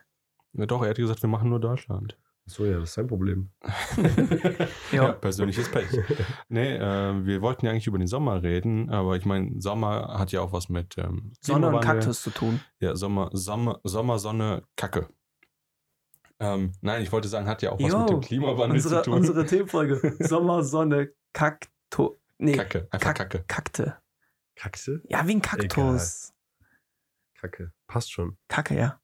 Ja, 0.54 0.66
doch, 0.66 0.82
er 0.84 0.90
hat 0.90 0.98
gesagt, 0.98 1.22
wir 1.22 1.30
machen 1.30 1.50
nur 1.50 1.60
Deutschland. 1.60 2.18
So, 2.52 2.66
ja, 2.66 2.74
das 2.80 2.90
ist 2.90 2.94
sein 2.96 3.08
Problem. 3.08 3.50
Ja. 4.92 5.04
ja, 5.06 5.12
persönliches 5.14 5.70
Pech. 5.72 5.88
Nee, 6.50 6.76
äh, 6.76 7.26
wir 7.26 7.42
wollten 7.42 7.66
ja 7.66 7.72
eigentlich 7.72 7.88
über 7.88 7.98
den 7.98 8.08
Sommer 8.08 8.44
reden, 8.44 8.90
aber 8.90 9.16
ich 9.16 9.26
meine, 9.26 9.62
Sommer 9.62 10.18
hat 10.20 10.32
ja 10.34 10.42
auch 10.42 10.52
was 10.52 10.68
mit 10.68 10.98
ähm, 10.98 11.32
Sonne 11.40 11.70
und. 11.70 11.80
Kaktus 11.82 12.22
zu 12.22 12.30
tun. 12.30 12.60
Ja, 12.80 12.94
Sommer, 12.96 13.30
Sommer, 13.32 13.80
Sommer, 13.86 14.20
Sonne, 14.20 14.64
Kacke. 14.76 15.08
Ähm, 16.40 16.74
nein, 16.82 17.04
ich 17.04 17.12
wollte 17.12 17.28
sagen, 17.30 17.48
hat 17.48 17.62
ja 17.62 17.72
auch 17.72 17.80
was 17.80 17.90
Jo, 17.92 18.00
mit 18.00 18.10
dem 18.10 18.20
Klimawandel 18.22 18.72
Unsere, 18.78 19.02
zu 19.04 19.10
tun. 19.10 19.14
unsere 19.20 19.46
Themenfolge. 19.46 20.16
Sommer, 20.20 20.64
Sonne, 20.64 21.14
Kakto. 21.34 22.20
Nee, 22.38 22.54
Kacke, 22.58 22.88
einfach 22.92 23.14
Kack- 23.14 23.30
Kacke. 23.30 23.44
Kakte. 23.48 23.98
Kaxe? 24.56 25.02
Ja, 25.08 25.26
wie 25.28 25.36
ein 25.36 25.42
Kaktus. 25.42 26.34
Kacke. 27.36 27.72
Passt 27.88 28.12
schon. 28.12 28.38
Kacke, 28.50 28.76
ja. 28.76 29.00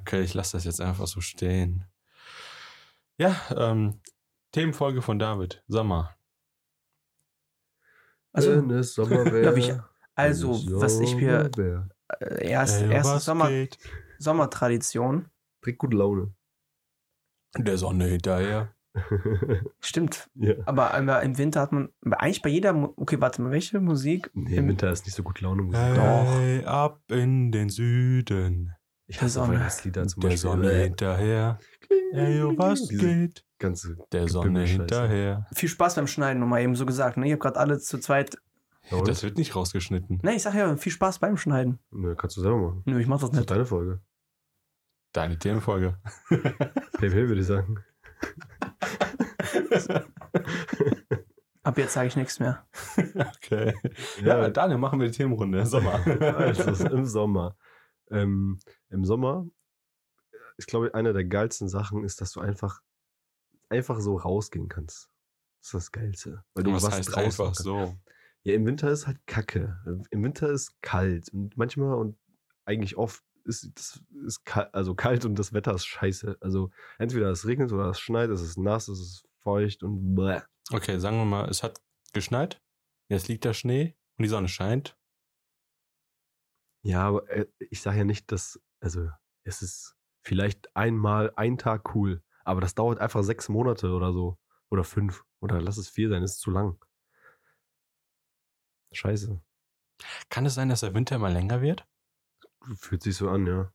Okay, 0.00 0.22
ich 0.22 0.34
lasse 0.34 0.56
das 0.56 0.64
jetzt 0.64 0.80
einfach 0.80 1.06
so 1.06 1.20
stehen. 1.20 1.84
Ja, 3.18 3.34
ähm, 3.56 4.00
Themenfolge 4.52 5.02
von 5.02 5.18
David, 5.18 5.62
Sommer. 5.68 6.14
Also, 8.32 8.50
ich- 9.56 9.72
also 10.14 10.48
was 10.80 11.00
ich 11.00 11.16
mir 11.16 11.50
äh, 12.20 12.48
erst, 12.48 12.82
Ey, 12.82 12.90
erste 12.92 13.20
Sommer, 13.20 13.48
geht? 13.48 13.78
Sommertradition. 14.18 15.28
Bringt 15.60 15.78
gute 15.78 15.96
Laune. 15.96 16.34
Der 17.56 17.78
Sonne 17.78 18.06
hinterher. 18.06 18.74
Stimmt. 19.80 20.30
ja. 20.34 20.54
Aber 20.64 20.94
im 21.22 21.36
Winter 21.36 21.60
hat 21.60 21.72
man, 21.72 21.90
eigentlich 22.02 22.40
bei 22.42 22.48
jeder, 22.48 22.74
okay, 22.98 23.20
warte 23.20 23.42
mal, 23.42 23.50
welche 23.50 23.78
Musik? 23.80 24.30
Nee, 24.34 24.56
Im- 24.56 24.68
Winter 24.68 24.90
ist 24.90 25.04
nicht 25.04 25.14
so 25.14 25.22
gut 25.22 25.40
Laune. 25.40 25.62
Musik. 25.62 25.80
Hey, 25.80 26.64
ab 26.64 27.02
in 27.10 27.52
den 27.52 27.68
Süden. 27.68 28.74
Ich 29.08 29.16
Der 29.18 29.24
hasse 29.26 29.34
Sonne. 29.34 29.54
Weihnachtslieder 29.54 30.06
zum 30.08 30.20
Der 30.20 30.28
Beispiel. 30.30 30.50
Sonne 30.50 30.72
Äh, 30.72 30.84
hinterher. 30.84 31.58
Ey, 32.12 32.42
oh, 32.42 32.54
was 32.56 32.88
geht? 32.88 33.44
Ganze 33.58 33.96
Der 34.12 34.28
Sonne 34.28 34.64
hinterher. 34.64 35.46
Viel 35.54 35.68
Spaß 35.68 35.94
beim 35.94 36.06
Schneiden, 36.06 36.40
nochmal 36.40 36.62
eben 36.62 36.74
so 36.74 36.84
gesagt. 36.86 37.16
Ne? 37.16 37.26
Ich 37.26 37.32
habe 37.32 37.40
gerade 37.40 37.58
alle 37.58 37.78
zu 37.78 37.98
zweit. 37.98 38.36
Ja? 38.90 39.00
Das 39.02 39.22
wird 39.22 39.38
nicht 39.38 39.54
rausgeschnitten. 39.56 40.20
Ne, 40.22 40.34
ich 40.36 40.42
sag 40.42 40.54
ja, 40.54 40.76
viel 40.76 40.92
Spaß 40.92 41.18
beim 41.20 41.36
Schneiden. 41.36 41.78
Nö, 41.90 42.14
kannst 42.14 42.36
du 42.36 42.40
selber 42.42 42.58
machen. 42.58 42.82
Nö, 42.84 43.00
ich 43.00 43.06
mach 43.06 43.16
das 43.20 43.30
Das 43.30 43.38
ist 43.38 43.40
nicht. 43.40 43.50
deine 43.50 43.64
Folge. 43.64 44.00
Deine 45.12 45.38
Themenfolge. 45.38 45.98
Hey, 46.98 47.12
würde 47.12 47.40
ich 47.42 47.46
sagen. 47.46 47.76
Ab 51.62 51.76
jetzt 51.78 51.92
sage 51.92 52.08
ich 52.08 52.16
nichts 52.16 52.38
mehr. 52.40 52.64
okay. 53.36 53.74
Ja, 54.22 54.48
Daniel, 54.48 54.78
machen 54.78 54.98
wir 55.00 55.08
die 55.08 55.12
Themenrunde. 55.16 55.66
Sommer. 55.66 56.00
Also 56.38 56.86
im 56.86 57.04
Sommer. 57.04 57.56
Ähm, 58.10 58.60
Im 58.90 59.04
Sommer, 59.04 59.46
ich 60.58 60.66
glaube, 60.66 60.94
eine 60.94 61.12
der 61.12 61.24
geilsten 61.24 61.68
Sachen 61.68 62.04
ist, 62.04 62.20
dass 62.20 62.32
du 62.32 62.40
einfach, 62.40 62.80
einfach 63.68 64.00
so 64.00 64.16
rausgehen 64.16 64.68
kannst. 64.68 65.10
Das 65.60 65.68
ist 65.68 65.74
das 65.74 65.92
Geilste. 65.92 66.44
Weil 66.54 66.64
du 66.64 66.72
was 66.72 66.84
was 66.84 66.94
heißt 66.94 67.16
einfach 67.16 67.54
so? 67.54 67.96
Ja, 68.44 68.54
im 68.54 68.64
Winter 68.64 68.90
ist 68.90 69.06
halt 69.06 69.18
Kacke. 69.26 69.80
Im 70.10 70.22
Winter 70.22 70.50
ist 70.50 70.80
kalt. 70.80 71.28
Und 71.30 71.56
manchmal 71.56 71.94
und 71.94 72.16
eigentlich 72.64 72.96
oft 72.96 73.24
ist 73.44 73.72
es 73.76 74.02
ist 74.24 74.44
kalt, 74.44 74.72
also 74.72 74.94
kalt 74.94 75.24
und 75.24 75.36
das 75.36 75.52
Wetter 75.52 75.74
ist 75.74 75.86
scheiße. 75.86 76.36
Also 76.40 76.70
entweder 76.98 77.30
es 77.30 77.46
regnet 77.46 77.72
oder 77.72 77.90
es 77.90 77.98
schneit, 77.98 78.30
es 78.30 78.42
ist 78.42 78.58
nass, 78.58 78.88
es 78.88 79.00
ist 79.00 79.28
feucht 79.40 79.82
und 79.82 80.14
bläh. 80.14 80.42
Okay, 80.72 80.98
sagen 80.98 81.16
wir 81.16 81.24
mal, 81.24 81.48
es 81.48 81.62
hat 81.62 81.80
geschneit. 82.12 82.62
Jetzt 83.08 83.28
liegt 83.28 83.44
da 83.44 83.54
Schnee 83.54 83.96
und 84.16 84.22
die 84.22 84.28
Sonne 84.28 84.48
scheint. 84.48 84.96
Ja, 86.86 87.08
aber 87.08 87.28
äh, 87.28 87.46
ich 87.58 87.82
sage 87.82 87.98
ja 87.98 88.04
nicht, 88.04 88.30
dass, 88.30 88.60
also 88.78 89.10
es 89.42 89.60
ist 89.60 89.96
vielleicht 90.22 90.74
einmal 90.76 91.32
ein 91.34 91.58
Tag 91.58 91.96
cool, 91.96 92.22
aber 92.44 92.60
das 92.60 92.76
dauert 92.76 93.00
einfach 93.00 93.24
sechs 93.24 93.48
Monate 93.48 93.90
oder 93.90 94.12
so. 94.12 94.38
Oder 94.70 94.84
fünf. 94.84 95.24
Oder 95.40 95.60
lass 95.60 95.78
es 95.78 95.88
vier 95.88 96.08
sein, 96.08 96.22
ist 96.22 96.38
zu 96.38 96.50
lang. 96.52 96.78
Scheiße. 98.92 99.40
Kann 100.28 100.46
es 100.46 100.54
sein, 100.54 100.68
dass 100.68 100.80
der 100.80 100.94
Winter 100.94 101.16
immer 101.16 101.30
länger 101.30 101.60
wird? 101.60 101.84
Fühlt 102.76 103.02
sich 103.02 103.16
so 103.16 103.30
an, 103.30 103.46
ja. 103.46 103.72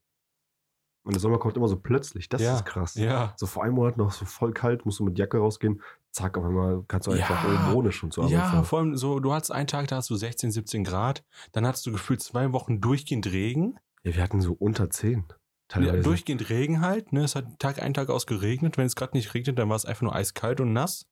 Und 1.03 1.13
der 1.15 1.19
Sommer 1.19 1.39
kommt 1.39 1.57
immer 1.57 1.67
so 1.67 1.77
plötzlich. 1.79 2.29
Das 2.29 2.41
Ja, 2.41 2.55
ist 2.57 2.65
krass. 2.65 2.93
Ja. 2.95 3.33
So 3.35 3.47
vor 3.47 3.63
einem 3.63 3.73
Monat 3.73 3.97
noch 3.97 4.11
so 4.11 4.25
voll 4.25 4.53
kalt, 4.53 4.85
musst 4.85 4.99
du 4.99 5.03
mit 5.03 5.17
Jacke 5.17 5.37
rausgehen. 5.39 5.81
Zack, 6.11 6.37
auf 6.37 6.45
einmal 6.45 6.83
kannst 6.87 7.07
du 7.07 7.11
einfach 7.11 7.43
Ja. 7.43 7.73
ohne 7.73 7.91
schon 7.91 8.11
zur 8.11 8.25
Arbeit 8.25 8.37
Ja, 8.37 8.49
fahren. 8.51 8.65
vor 8.65 8.79
allem 8.79 8.95
so, 8.97 9.19
du 9.19 9.33
hattest 9.33 9.51
einen 9.51 9.65
Tag, 9.67 9.87
da 9.87 9.95
hast 9.95 10.09
du 10.11 10.15
16, 10.15 10.51
17 10.51 10.83
Grad. 10.83 11.23
Dann 11.53 11.65
hattest 11.65 11.85
du 11.87 11.91
gefühlt 11.91 12.21
zwei 12.21 12.51
Wochen 12.53 12.81
durchgehend 12.81 13.25
Regen. 13.31 13.79
Ja, 14.03 14.15
wir 14.15 14.21
hatten 14.23 14.41
so 14.41 14.53
unter 14.53 14.89
zehn. 14.91 15.25
Teilweise. 15.69 15.97
Ja, 15.97 16.03
durchgehend 16.03 16.49
Regen 16.49 16.81
halt. 16.81 17.13
Ne? 17.13 17.23
Es 17.23 17.35
hat 17.35 17.57
Tag 17.59 17.81
ein 17.81 17.93
Tag 17.93 18.09
aus 18.09 18.27
geregnet. 18.27 18.77
Wenn 18.77 18.85
es 18.85 18.95
gerade 18.95 19.15
nicht 19.17 19.33
regnet, 19.33 19.57
dann 19.57 19.69
war 19.69 19.75
es 19.77 19.85
einfach 19.85 20.01
nur 20.03 20.13
eiskalt 20.13 20.59
und 20.59 20.73
nass, 20.73 21.07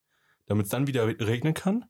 damit 0.46 0.66
es 0.66 0.70
dann 0.70 0.86
wieder 0.86 1.08
re- 1.08 1.16
regnen 1.20 1.54
kann. 1.54 1.86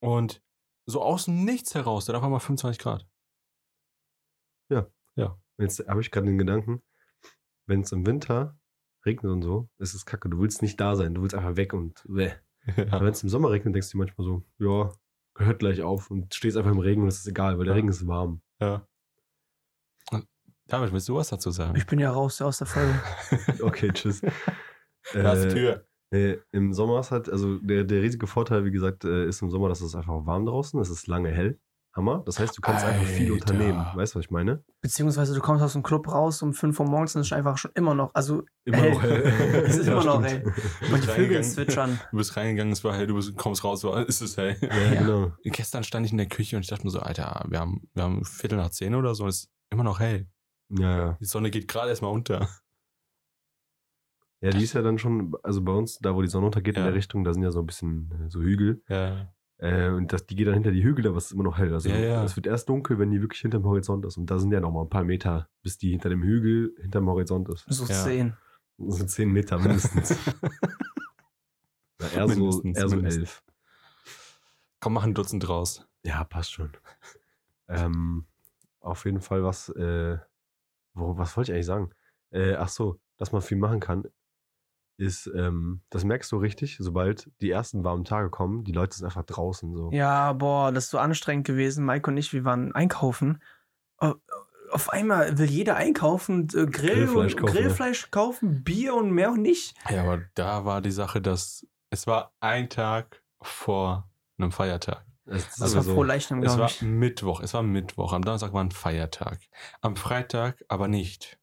Und 0.00 0.42
so 0.86 1.00
außen 1.02 1.44
nichts 1.44 1.74
heraus, 1.74 2.04
dann 2.06 2.16
auf 2.16 2.22
einmal 2.24 2.40
25 2.40 2.78
Grad. 2.78 3.06
Jetzt 5.60 5.80
habe 5.88 6.00
ich 6.00 6.12
gerade 6.12 6.26
den 6.26 6.38
Gedanken, 6.38 6.82
wenn 7.68 7.82
es 7.82 7.92
im 7.92 8.04
Winter 8.06 8.58
regnet 9.06 9.30
und 9.32 9.42
so, 9.42 9.68
ist 9.78 9.94
es 9.94 10.04
kacke. 10.06 10.28
Du 10.28 10.40
willst 10.40 10.62
nicht 10.62 10.80
da 10.80 10.96
sein, 10.96 11.14
du 11.14 11.22
willst 11.22 11.34
einfach 11.36 11.56
weg 11.56 11.72
und 11.72 12.02
bäh. 12.08 12.32
Aber 12.76 12.84
Ja. 12.86 13.00
wenn 13.00 13.12
es 13.12 13.22
im 13.22 13.28
Sommer 13.28 13.50
regnet, 13.50 13.74
denkst 13.74 13.90
du 13.90 13.98
dir 13.98 14.04
manchmal 14.04 14.24
so, 14.26 14.42
ja, 14.58 14.92
hört 15.38 15.58
gleich 15.60 15.82
auf 15.82 16.10
und 16.10 16.34
stehst 16.34 16.56
einfach 16.56 16.72
im 16.72 16.78
Regen 16.80 17.02
und 17.02 17.08
es 17.08 17.18
ist 17.20 17.26
egal, 17.28 17.56
weil 17.58 17.64
der 17.64 17.74
Ja. 17.74 17.76
Regen 17.76 17.88
ist 17.88 18.06
warm. 18.06 18.42
ja. 18.60 18.84
David, 20.70 20.92
willst 20.92 21.08
du 21.08 21.14
was 21.14 21.28
dazu 21.30 21.50
sagen? 21.50 21.76
Ich 21.78 21.86
bin 21.86 21.98
ja 21.98 22.10
raus 22.10 22.42
aus 22.42 22.58
der 22.58 22.66
Folge. 22.66 22.92
Okay, 23.62 23.90
tschüss. 23.92 24.20
Da 25.14 25.32
ist 25.32 25.44
die 25.44 25.48
Äh, 25.48 25.54
Tür. 25.54 25.86
Nee, 26.10 26.38
Im 26.52 26.74
Sommer 26.74 27.00
ist 27.00 27.10
halt, 27.10 27.30
also 27.30 27.58
der, 27.58 27.84
der 27.84 28.02
riesige 28.02 28.26
Vorteil, 28.26 28.66
wie 28.66 28.70
gesagt, 28.70 29.04
äh, 29.04 29.26
ist 29.26 29.40
im 29.40 29.48
Sommer, 29.50 29.70
dass 29.70 29.80
es 29.80 29.94
einfach 29.94 30.26
warm 30.26 30.44
draußen, 30.44 30.78
es 30.80 30.90
ist 30.90 31.06
lange 31.06 31.30
hell. 31.30 31.58
Hammer. 31.98 32.22
Das 32.24 32.38
heißt, 32.38 32.56
du 32.56 32.62
kannst 32.62 32.84
einfach 32.84 33.04
viel 33.06 33.32
Alter. 33.32 33.52
unternehmen. 33.52 33.84
Weißt 33.94 34.14
du, 34.14 34.18
was 34.18 34.24
ich 34.24 34.30
meine? 34.30 34.64
Beziehungsweise 34.80 35.34
du 35.34 35.40
kommst 35.40 35.62
aus 35.62 35.74
dem 35.74 35.82
Club 35.82 36.08
raus 36.08 36.40
um 36.42 36.54
5 36.54 36.80
Uhr 36.80 36.86
morgens 36.86 37.14
und 37.14 37.20
es 37.20 37.26
ist 37.28 37.32
einfach 37.34 37.58
schon 37.58 37.70
immer 37.74 37.94
noch, 37.94 38.14
also 38.14 38.42
Immer 38.64 38.78
hell. 38.78 38.92
noch 38.92 39.02
hell. 39.02 39.22
es 39.66 39.76
ist 39.76 39.86
Ja, 39.86 39.92
immer 39.92 40.04
noch 40.04 40.22
hell. 40.22 40.40
Du 40.42 40.48
Und 40.48 40.54
bist 40.56 40.72
die 40.80 40.98
Vögel 41.08 41.12
reingegangen, 41.16 41.42
zwitschern. 41.44 42.00
du 42.10 42.16
bist 42.16 42.36
reingegangen, 42.36 42.72
es 42.72 42.82
war 42.84 42.94
hell, 42.96 43.06
du 43.06 43.14
bist, 43.16 43.36
kommst 43.36 43.64
raus, 43.64 43.80
so, 43.82 43.94
ist 43.94 44.20
es 44.22 44.36
hell. 44.38 44.56
Ja, 44.62 44.68
Ja. 44.94 45.00
genau. 45.02 45.32
Gestern 45.44 45.84
stand 45.84 46.06
ich 46.06 46.12
in 46.12 46.18
der 46.18 46.28
Küche 46.28 46.56
und 46.56 46.62
ich 46.62 46.68
dachte 46.68 46.84
mir 46.84 46.90
so, 46.90 47.00
Alter, 47.00 47.44
wir 47.48 47.60
haben, 47.60 47.82
wir 47.94 48.02
haben 48.04 48.24
Viertel 48.24 48.56
nach 48.56 48.70
zehn 48.70 48.94
oder 48.94 49.14
so, 49.14 49.26
es 49.26 49.40
ist 49.44 49.50
immer 49.70 49.84
noch 49.84 50.00
hell. 50.00 50.26
Ja, 50.70 50.96
ja. 50.96 51.18
Die 51.20 51.24
Sonne 51.26 51.50
geht 51.50 51.66
gerade 51.68 51.90
erstmal 51.90 52.12
unter. 52.12 52.48
Ja, 54.40 54.50
die 54.50 54.62
ist 54.62 54.72
ja 54.74 54.82
dann 54.82 54.98
schon, 54.98 55.34
also 55.42 55.62
bei 55.62 55.72
uns, 55.72 55.98
da 55.98 56.14
wo 56.14 56.22
die 56.22 56.28
Sonne 56.28 56.46
untergeht 56.46 56.76
in 56.76 56.82
Ja. 56.82 56.86
der 56.86 56.94
Richtung, 56.94 57.24
da 57.24 57.32
sind 57.32 57.42
ja 57.42 57.50
so 57.50 57.58
ein 57.58 57.66
bisschen 57.66 58.12
äh, 58.12 58.30
so 58.30 58.40
Hügel. 58.40 58.82
Ja. 58.88 59.32
Äh, 59.58 59.88
und 59.90 60.12
das, 60.12 60.24
die 60.26 60.36
geht 60.36 60.46
dann 60.46 60.54
hinter 60.54 60.70
die 60.70 60.82
Hügel, 60.84 61.06
aber 61.08 61.16
es 61.18 61.26
ist 61.26 61.32
immer 61.32 61.42
noch 61.44 61.58
hell. 61.58 61.72
Also 61.74 61.88
Ja, 61.88 61.96
ja. 61.98 62.24
es 62.24 62.36
wird 62.36 62.46
erst 62.46 62.68
dunkel, 62.68 62.98
wenn 62.98 63.10
die 63.10 63.20
wirklich 63.20 63.40
hinterm 63.40 63.64
Horizont 63.64 64.04
ist. 64.06 64.16
Und 64.16 64.26
da 64.30 64.38
sind 64.38 64.52
ja 64.52 64.60
noch 64.60 64.70
mal 64.72 64.82
ein 64.82 64.88
paar 64.88 65.04
Meter, 65.04 65.48
bis 65.62 65.78
die 65.78 65.90
hinter 65.90 66.08
dem 66.08 66.22
Hügel 66.22 66.74
hinterm 66.80 67.08
Horizont 67.08 67.48
ist. 67.48 67.64
So 67.68 67.84
Ja. 67.86 68.04
10. 68.04 68.36
Das 68.78 68.96
sind 68.96 69.10
zehn 69.10 69.30
Meter 69.32 69.58
mindestens. 69.58 70.16
Ja, 72.00 72.08
eher 72.08 72.28
so, 72.28 72.34
Mindestens, 72.38 72.78
eher 72.78 72.88
so 72.88 72.94
mindestens. 72.96 73.20
elf. 73.22 73.42
Komm, 74.80 74.92
mach 74.92 75.02
ein 75.04 75.14
Dutzend 75.14 75.46
draus. 75.46 75.84
Ja, 76.04 76.22
passt 76.24 76.52
schon. 76.52 76.70
ähm, 77.68 78.24
auf 78.80 79.04
jeden 79.04 79.20
Fall 79.20 79.42
was, 79.42 79.68
äh, 79.70 80.18
wo, 80.94 81.18
was 81.18 81.36
wollte 81.36 81.50
ich 81.50 81.54
eigentlich 81.56 81.66
sagen? 81.66 81.90
Äh, 82.30 82.54
ach 82.54 82.68
so, 82.68 83.00
dass 83.16 83.32
man 83.32 83.42
viel 83.42 83.58
machen 83.58 83.80
kann, 83.80 84.04
ist, 84.98 85.30
ähm, 85.34 85.80
das 85.90 86.04
merkst 86.04 86.30
du 86.32 86.36
richtig, 86.36 86.76
sobald 86.80 87.30
die 87.40 87.50
ersten 87.50 87.84
warmen 87.84 88.04
Tage 88.04 88.30
kommen, 88.30 88.64
die 88.64 88.72
Leute 88.72 88.96
sind 88.96 89.06
einfach 89.06 89.24
draußen 89.24 89.74
so. 89.74 89.90
Ja, 89.92 90.32
boah, 90.32 90.72
das 90.72 90.84
ist 90.84 90.90
so 90.90 90.98
anstrengend 90.98 91.46
gewesen. 91.46 91.86
Mike 91.86 92.10
und 92.10 92.16
ich, 92.16 92.32
wir 92.32 92.44
waren 92.44 92.74
einkaufen. 92.74 93.40
Auf 94.70 94.90
einmal 94.90 95.38
will 95.38 95.48
jeder 95.48 95.76
einkaufen, 95.76 96.42
äh, 96.48 96.66
Grill 96.66 97.06
Grillfleisch 97.06 97.34
und 97.34 97.40
kaufen, 97.40 97.54
ja. 97.54 97.60
Grillfleisch 97.62 98.10
kaufen, 98.10 98.64
Bier 98.64 98.94
und 98.94 99.12
mehr 99.12 99.30
auch 99.30 99.36
nicht. 99.36 99.74
Ja, 99.88 100.02
aber 100.02 100.22
da 100.34 100.64
war 100.64 100.82
die 100.82 100.90
Sache, 100.90 101.22
dass 101.22 101.66
es 101.90 102.06
war 102.06 102.32
ein 102.40 102.68
Tag 102.68 103.22
vor 103.40 104.10
einem 104.36 104.52
Feiertag. 104.52 105.06
Es 105.24 105.60
aber 105.60 105.74
war 105.74 105.94
froh 105.94 106.02
Leichnam, 106.02 106.42
Es 106.42 106.58
war 106.58 106.68
ich. 106.68 106.82
Mittwoch. 106.82 107.40
Es 107.40 107.54
war 107.54 107.62
Mittwoch. 107.62 108.12
Am 108.12 108.22
Donnerstag 108.22 108.52
war 108.52 108.64
ein 108.64 108.70
Feiertag. 108.70 109.38
Am 109.80 109.96
Freitag 109.96 110.64
aber 110.68 110.88
nicht. 110.88 111.37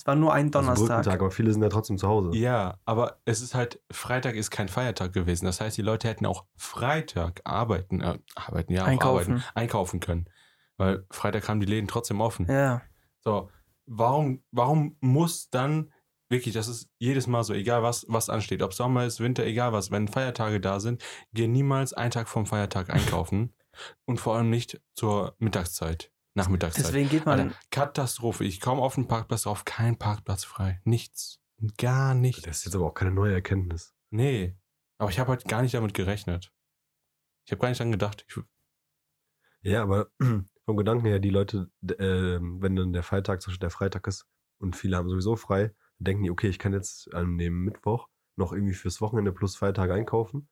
Es 0.00 0.06
war 0.06 0.14
nur 0.14 0.32
ein 0.32 0.46
also 0.46 0.60
Donnerstag. 0.60 0.86
Brückentag, 0.86 1.20
aber 1.20 1.30
viele 1.30 1.52
sind 1.52 1.62
ja 1.62 1.68
trotzdem 1.68 1.98
zu 1.98 2.08
Hause. 2.08 2.30
Ja, 2.32 2.78
aber 2.86 3.20
es 3.26 3.42
ist 3.42 3.54
halt, 3.54 3.82
Freitag 3.92 4.34
ist 4.34 4.50
kein 4.50 4.68
Feiertag 4.68 5.12
gewesen. 5.12 5.44
Das 5.44 5.60
heißt, 5.60 5.76
die 5.76 5.82
Leute 5.82 6.08
hätten 6.08 6.24
auch 6.24 6.46
Freitag 6.56 7.42
arbeiten, 7.44 8.00
äh, 8.00 8.18
arbeiten, 8.34 8.72
ja, 8.72 8.84
auch 8.84 8.86
Einkaufen. 8.86 9.32
arbeiten, 9.34 9.44
einkaufen 9.54 10.00
können. 10.00 10.24
Weil 10.78 11.04
Freitag 11.10 11.46
haben 11.50 11.60
die 11.60 11.66
Läden 11.66 11.86
trotzdem 11.86 12.22
offen. 12.22 12.46
Ja. 12.48 12.80
So, 13.18 13.50
warum, 13.84 14.42
warum 14.52 14.96
muss 15.00 15.50
dann 15.50 15.92
wirklich, 16.30 16.54
das 16.54 16.68
ist 16.68 16.88
jedes 16.96 17.26
Mal 17.26 17.44
so, 17.44 17.52
egal 17.52 17.82
was, 17.82 18.06
was 18.08 18.30
ansteht, 18.30 18.62
ob 18.62 18.72
Sommer 18.72 19.04
ist, 19.04 19.20
Winter, 19.20 19.44
egal 19.44 19.74
was, 19.74 19.90
wenn 19.90 20.08
Feiertage 20.08 20.62
da 20.62 20.80
sind, 20.80 21.04
geh 21.34 21.46
niemals 21.46 21.92
einen 21.92 22.10
Tag 22.10 22.30
vom 22.30 22.46
Feiertag 22.46 22.88
einkaufen 22.88 23.52
und 24.06 24.18
vor 24.18 24.36
allem 24.36 24.48
nicht 24.48 24.80
zur 24.94 25.34
Mittagszeit, 25.36 26.10
Nachmittagszeit. 26.34 26.86
Deswegen 26.86 27.08
geht 27.08 27.26
man. 27.26 27.40
Alter, 27.40 27.56
Katastrophe. 27.70 28.44
Ich 28.44 28.60
komme 28.60 28.82
auf 28.82 28.94
den 28.94 29.08
Parkplatz 29.08 29.42
drauf, 29.42 29.64
kein 29.64 29.98
Parkplatz 29.98 30.44
frei. 30.44 30.80
Nichts. 30.84 31.40
Gar 31.76 32.14
nicht. 32.14 32.46
Das 32.46 32.58
ist 32.58 32.66
jetzt 32.66 32.74
aber 32.74 32.86
auch 32.86 32.94
keine 32.94 33.10
neue 33.10 33.34
Erkenntnis. 33.34 33.94
Nee. 34.10 34.56
Aber 34.98 35.10
ich 35.10 35.18
habe 35.18 35.30
halt 35.30 35.46
gar 35.46 35.62
nicht 35.62 35.74
damit 35.74 35.94
gerechnet. 35.94 36.52
Ich 37.44 37.52
habe 37.52 37.60
gar 37.60 37.68
nicht 37.68 37.80
dran 37.80 37.92
gedacht. 37.92 38.24
Ich, 38.28 38.36
Ja, 39.62 39.82
aber 39.82 40.10
vom 40.64 40.76
Gedanken 40.76 41.06
her, 41.06 41.18
die 41.18 41.30
Leute, 41.30 41.70
ähm, 41.98 42.62
wenn 42.62 42.76
dann 42.76 42.92
der 42.92 43.02
Freitag, 43.02 43.42
zum 43.42 43.50
Beispiel 43.50 43.66
der 43.66 43.70
Freitag 43.70 44.06
ist 44.06 44.26
und 44.58 44.76
viele 44.76 44.96
haben 44.96 45.08
sowieso 45.08 45.36
frei, 45.36 45.74
dann 45.98 46.04
denken 46.04 46.22
die, 46.24 46.30
okay, 46.30 46.48
ich 46.48 46.58
kann 46.58 46.72
jetzt 46.72 47.12
an 47.12 47.38
dem 47.38 47.64
Mittwoch 47.64 48.08
noch 48.36 48.52
irgendwie 48.52 48.74
fürs 48.74 49.00
Wochenende 49.00 49.32
plus 49.32 49.56
Freitag 49.56 49.90
einkaufen, 49.90 50.48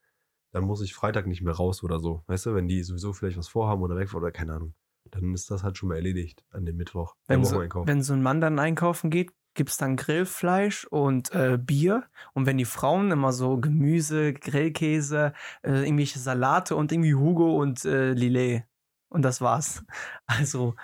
dann 0.51 0.65
muss 0.65 0.83
ich 0.83 0.95
Freitag 0.95 1.27
nicht 1.27 1.43
mehr 1.43 1.55
raus 1.55 1.83
oder 1.83 2.01
so. 2.01 2.25
Weißt 2.27 2.47
du, 2.47 2.55
wenn 2.55 2.69
die 2.69 2.83
sowieso 2.83 3.13
vielleicht 3.13 3.39
was 3.39 3.49
vorhaben 3.49 3.83
oder 3.83 3.97
weg 3.97 4.13
oder 4.15 4.31
keine 4.31 4.55
Ahnung, 4.55 4.75
dann 5.15 5.35
ist 5.35 5.51
das 5.51 5.63
halt 5.63 5.77
schon 5.77 5.89
mal 5.89 5.97
erledigt 5.97 6.45
an 6.51 6.67
dem 6.67 6.77
Mittwoch. 6.77 7.15
Wenn 7.27 7.45
so, 7.45 7.59
wenn 7.59 8.03
so 8.03 8.13
ein 8.13 8.23
Mann 8.23 8.41
dann 8.41 8.59
einkaufen 8.59 9.11
geht, 9.11 9.33
gibt 9.55 9.71
es 9.71 9.77
dann 9.77 9.97
Grillfleisch 9.97 10.87
und 10.87 11.33
äh, 11.33 11.59
Bier. 11.61 12.09
Und 12.33 12.47
wenn 12.47 12.59
die 12.59 12.65
Frauen 12.65 13.11
immer 13.11 13.33
so 13.33 13.59
Gemüse, 13.59 14.33
Grillkäse, 14.33 15.33
äh, 15.63 15.85
irgendwelche 15.85 16.21
Salate 16.21 16.77
und 16.77 16.93
irgendwie 16.93 17.15
Hugo 17.15 17.61
und 17.61 17.85
äh, 17.85 18.13
Lillet. 18.13 18.65
Und 19.09 19.23
das 19.23 19.41
war's. 19.41 19.85
Also, 20.27 20.77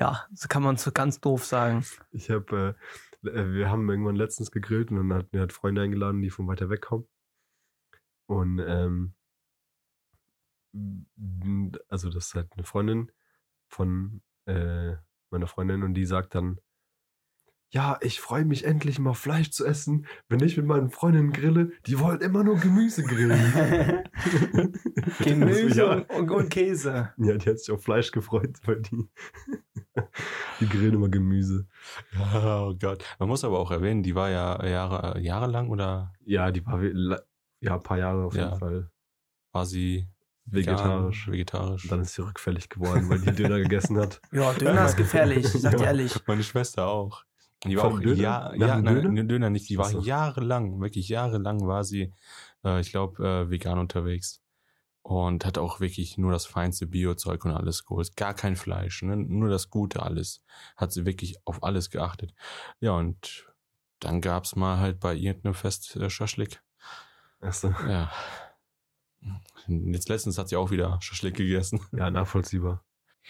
ja, 0.00 0.26
so 0.32 0.48
kann 0.48 0.62
man 0.62 0.76
so 0.76 0.92
ganz 0.92 1.20
doof 1.20 1.44
sagen. 1.44 1.84
Ich 2.10 2.30
habe, 2.30 2.76
äh, 3.22 3.28
äh, 3.28 3.52
wir 3.52 3.70
haben 3.70 3.88
irgendwann 3.90 4.16
letztens 4.16 4.50
gegrillt 4.50 4.90
und 4.90 4.96
dann 4.96 5.12
hat 5.12 5.32
mir 5.32 5.40
halt 5.40 5.52
Freunde 5.52 5.82
eingeladen, 5.82 6.22
die 6.22 6.30
von 6.30 6.46
weiter 6.46 6.70
weg 6.70 6.82
kommen. 6.82 7.06
Und 8.26 8.60
ähm, 8.60 9.14
also 11.88 12.08
das 12.08 12.28
ist 12.28 12.34
halt 12.34 12.50
eine 12.54 12.64
Freundin 12.64 13.12
von 13.72 14.22
äh, 14.46 14.92
meiner 15.30 15.46
Freundin 15.46 15.82
und 15.82 15.94
die 15.94 16.06
sagt 16.06 16.34
dann, 16.34 16.58
ja, 17.74 17.96
ich 18.02 18.20
freue 18.20 18.44
mich 18.44 18.64
endlich 18.64 18.98
mal 18.98 19.14
Fleisch 19.14 19.50
zu 19.50 19.64
essen, 19.64 20.06
wenn 20.28 20.40
ich 20.40 20.58
mit 20.58 20.66
meinen 20.66 20.90
Freundinnen 20.90 21.32
grille, 21.32 21.72
die 21.86 21.98
wollen 21.98 22.20
immer 22.20 22.44
nur 22.44 22.58
Gemüse 22.58 23.02
grillen. 23.02 23.32
Gemüse 25.24 25.80
ja, 25.80 25.92
und, 26.18 26.30
und, 26.30 26.50
Käse. 26.50 27.14
ja, 27.16 27.36
die 27.38 27.48
hat 27.48 27.58
sich 27.60 27.70
auf 27.70 27.82
Fleisch 27.82 28.10
gefreut, 28.10 28.58
weil 28.66 28.82
die, 28.82 29.08
die 30.60 30.68
grillen 30.68 30.94
immer 30.94 31.08
Gemüse. 31.08 31.66
oh 32.20 32.74
Gott. 32.78 33.04
Man 33.18 33.30
muss 33.30 33.42
aber 33.42 33.58
auch 33.58 33.70
erwähnen, 33.70 34.02
die 34.02 34.14
war 34.14 34.28
ja 34.28 34.62
Jahre, 34.66 35.18
jahrelang 35.20 35.70
oder 35.70 36.12
Ja, 36.26 36.50
die 36.50 36.66
war 36.66 36.82
ja, 36.82 37.76
ein 37.76 37.82
paar 37.82 37.96
Jahre 37.96 38.24
auf 38.26 38.34
Ja. 38.34 38.48
jeden 38.48 38.58
Fall 38.58 38.90
war 39.54 39.66
sie 39.66 40.08
vegetarisch. 40.46 41.26
vegan, 41.26 41.32
vegetarisch. 41.32 41.88
Dann 41.88 42.00
ist 42.02 42.14
sie 42.14 42.22
rückfällig 42.22 42.68
geworden, 42.68 43.08
weil 43.08 43.20
die 43.20 43.32
Döner 43.32 43.58
gegessen 43.58 43.98
hat. 43.98 44.20
Ja, 44.32 44.52
Döner 44.52 44.86
ist 44.86 44.96
gefährlich, 44.96 45.44
ich 45.54 45.60
sag 45.62 45.76
dir 45.76 45.84
ehrlich. 45.84 46.14
Meine 46.26 46.42
Schwester 46.42 46.86
auch. 46.86 47.24
Die 47.64 47.76
war 47.76 47.84
Vom 47.90 47.98
auch 47.98 48.02
Döner? 48.02 48.20
ja, 48.20 48.54
ja, 48.54 48.80
nein, 48.80 49.02
Döner? 49.02 49.24
Döner? 49.24 49.50
Nicht. 49.50 49.68
Die 49.68 49.78
war 49.78 49.86
Ach 49.86 49.90
so. 49.92 50.00
jahrelang, 50.00 50.80
wirklich 50.80 51.08
jahrelang 51.08 51.66
war 51.66 51.84
sie, 51.84 52.12
äh, 52.64 52.80
ich 52.80 52.90
glaube, 52.90 53.24
äh, 53.26 53.50
vegan 53.50 53.78
unterwegs. 53.78 54.40
Und 55.04 55.44
hat 55.44 55.58
auch 55.58 55.80
wirklich 55.80 56.16
nur 56.16 56.30
das 56.30 56.46
feinste 56.46 56.86
Biozeug 56.86 57.44
und 57.44 57.50
alles 57.50 57.84
geholt. 57.84 58.16
Gar 58.16 58.34
kein 58.34 58.54
Fleisch, 58.54 59.02
ne? 59.02 59.16
nur 59.16 59.48
das 59.48 59.68
Gute 59.68 60.00
alles. 60.02 60.44
Hat 60.76 60.92
sie 60.92 61.06
wirklich 61.06 61.36
auf 61.44 61.64
alles 61.64 61.90
geachtet. 61.90 62.34
Ja, 62.78 62.92
und 62.92 63.46
dann 63.98 64.20
gab's 64.20 64.54
mal 64.54 64.78
halt 64.78 65.00
bei 65.00 65.14
irgendeinem 65.16 65.54
Fest 65.54 65.96
äh, 65.96 66.08
Schaschlik. 66.08 66.60
Achso. 67.40 67.74
Ja. 67.88 68.12
Jetzt 69.66 70.08
letztens 70.08 70.38
hat 70.38 70.48
sie 70.48 70.56
auch 70.56 70.70
wieder 70.70 70.98
Schaschlik 71.00 71.36
gegessen. 71.36 71.80
Ja, 71.92 72.10
nachvollziehbar. 72.10 72.84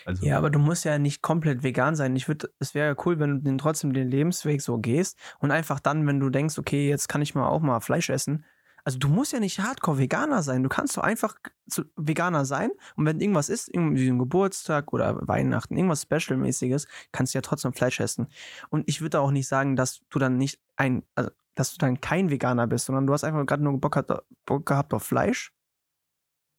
Also, 0.06 0.24
Ja, 0.24 0.38
aber 0.38 0.48
du 0.50 0.58
musst 0.58 0.84
ja 0.84 0.98
nicht 0.98 1.20
komplett 1.20 1.62
vegan 1.62 1.94
sein. 1.96 2.16
Ich 2.16 2.26
würde, 2.26 2.50
es 2.58 2.74
wäre 2.74 2.88
ja 2.94 3.02
cool, 3.04 3.18
wenn 3.18 3.30
du 3.36 3.38
den, 3.42 3.58
trotzdem 3.58 3.92
den 3.92 4.08
Lebensweg 4.08 4.62
so 4.62 4.78
gehst 4.78 5.18
und 5.40 5.50
einfach 5.50 5.80
dann, 5.80 6.06
wenn 6.06 6.18
du 6.20 6.30
denkst, 6.30 6.58
okay, 6.58 6.88
jetzt 6.88 7.08
kann 7.08 7.20
ich 7.20 7.34
mal 7.34 7.46
auch 7.48 7.60
mal 7.60 7.80
Fleisch 7.80 8.08
essen. 8.08 8.44
Also 8.84 8.98
du 8.98 9.08
musst 9.08 9.32
ja 9.32 9.38
nicht 9.38 9.60
hardcore 9.60 9.98
Veganer 9.98 10.42
sein. 10.42 10.62
Du 10.64 10.68
kannst 10.68 10.96
doch 10.96 11.02
einfach 11.02 11.36
zu, 11.68 11.84
Veganer 11.94 12.44
sein 12.46 12.70
und 12.96 13.04
wenn 13.06 13.20
irgendwas 13.20 13.48
ist, 13.48 13.68
irgendwie 13.68 14.08
ein 14.08 14.18
Geburtstag 14.18 14.92
oder 14.92 15.18
Weihnachten, 15.28 15.76
irgendwas 15.76 16.02
Special-mäßiges, 16.02 16.88
kannst 17.12 17.34
du 17.34 17.38
ja 17.38 17.42
trotzdem 17.42 17.74
Fleisch 17.74 18.00
essen. 18.00 18.28
Und 18.70 18.88
ich 18.88 19.00
würde 19.02 19.20
auch 19.20 19.30
nicht 19.30 19.46
sagen, 19.46 19.76
dass 19.76 20.00
du 20.08 20.18
dann 20.18 20.36
nicht 20.38 20.58
ein, 20.76 21.04
also, 21.14 21.30
dass 21.54 21.70
du 21.72 21.78
dann 21.78 22.00
kein 22.00 22.30
Veganer 22.30 22.66
bist, 22.66 22.86
sondern 22.86 23.06
du 23.06 23.12
hast 23.12 23.22
einfach 23.24 23.44
gerade 23.46 23.62
nur 23.62 23.78
Bock, 23.78 23.94
hat- 23.94 24.24
Bock 24.46 24.64
gehabt 24.66 24.94
auf 24.94 25.04
Fleisch. 25.04 25.52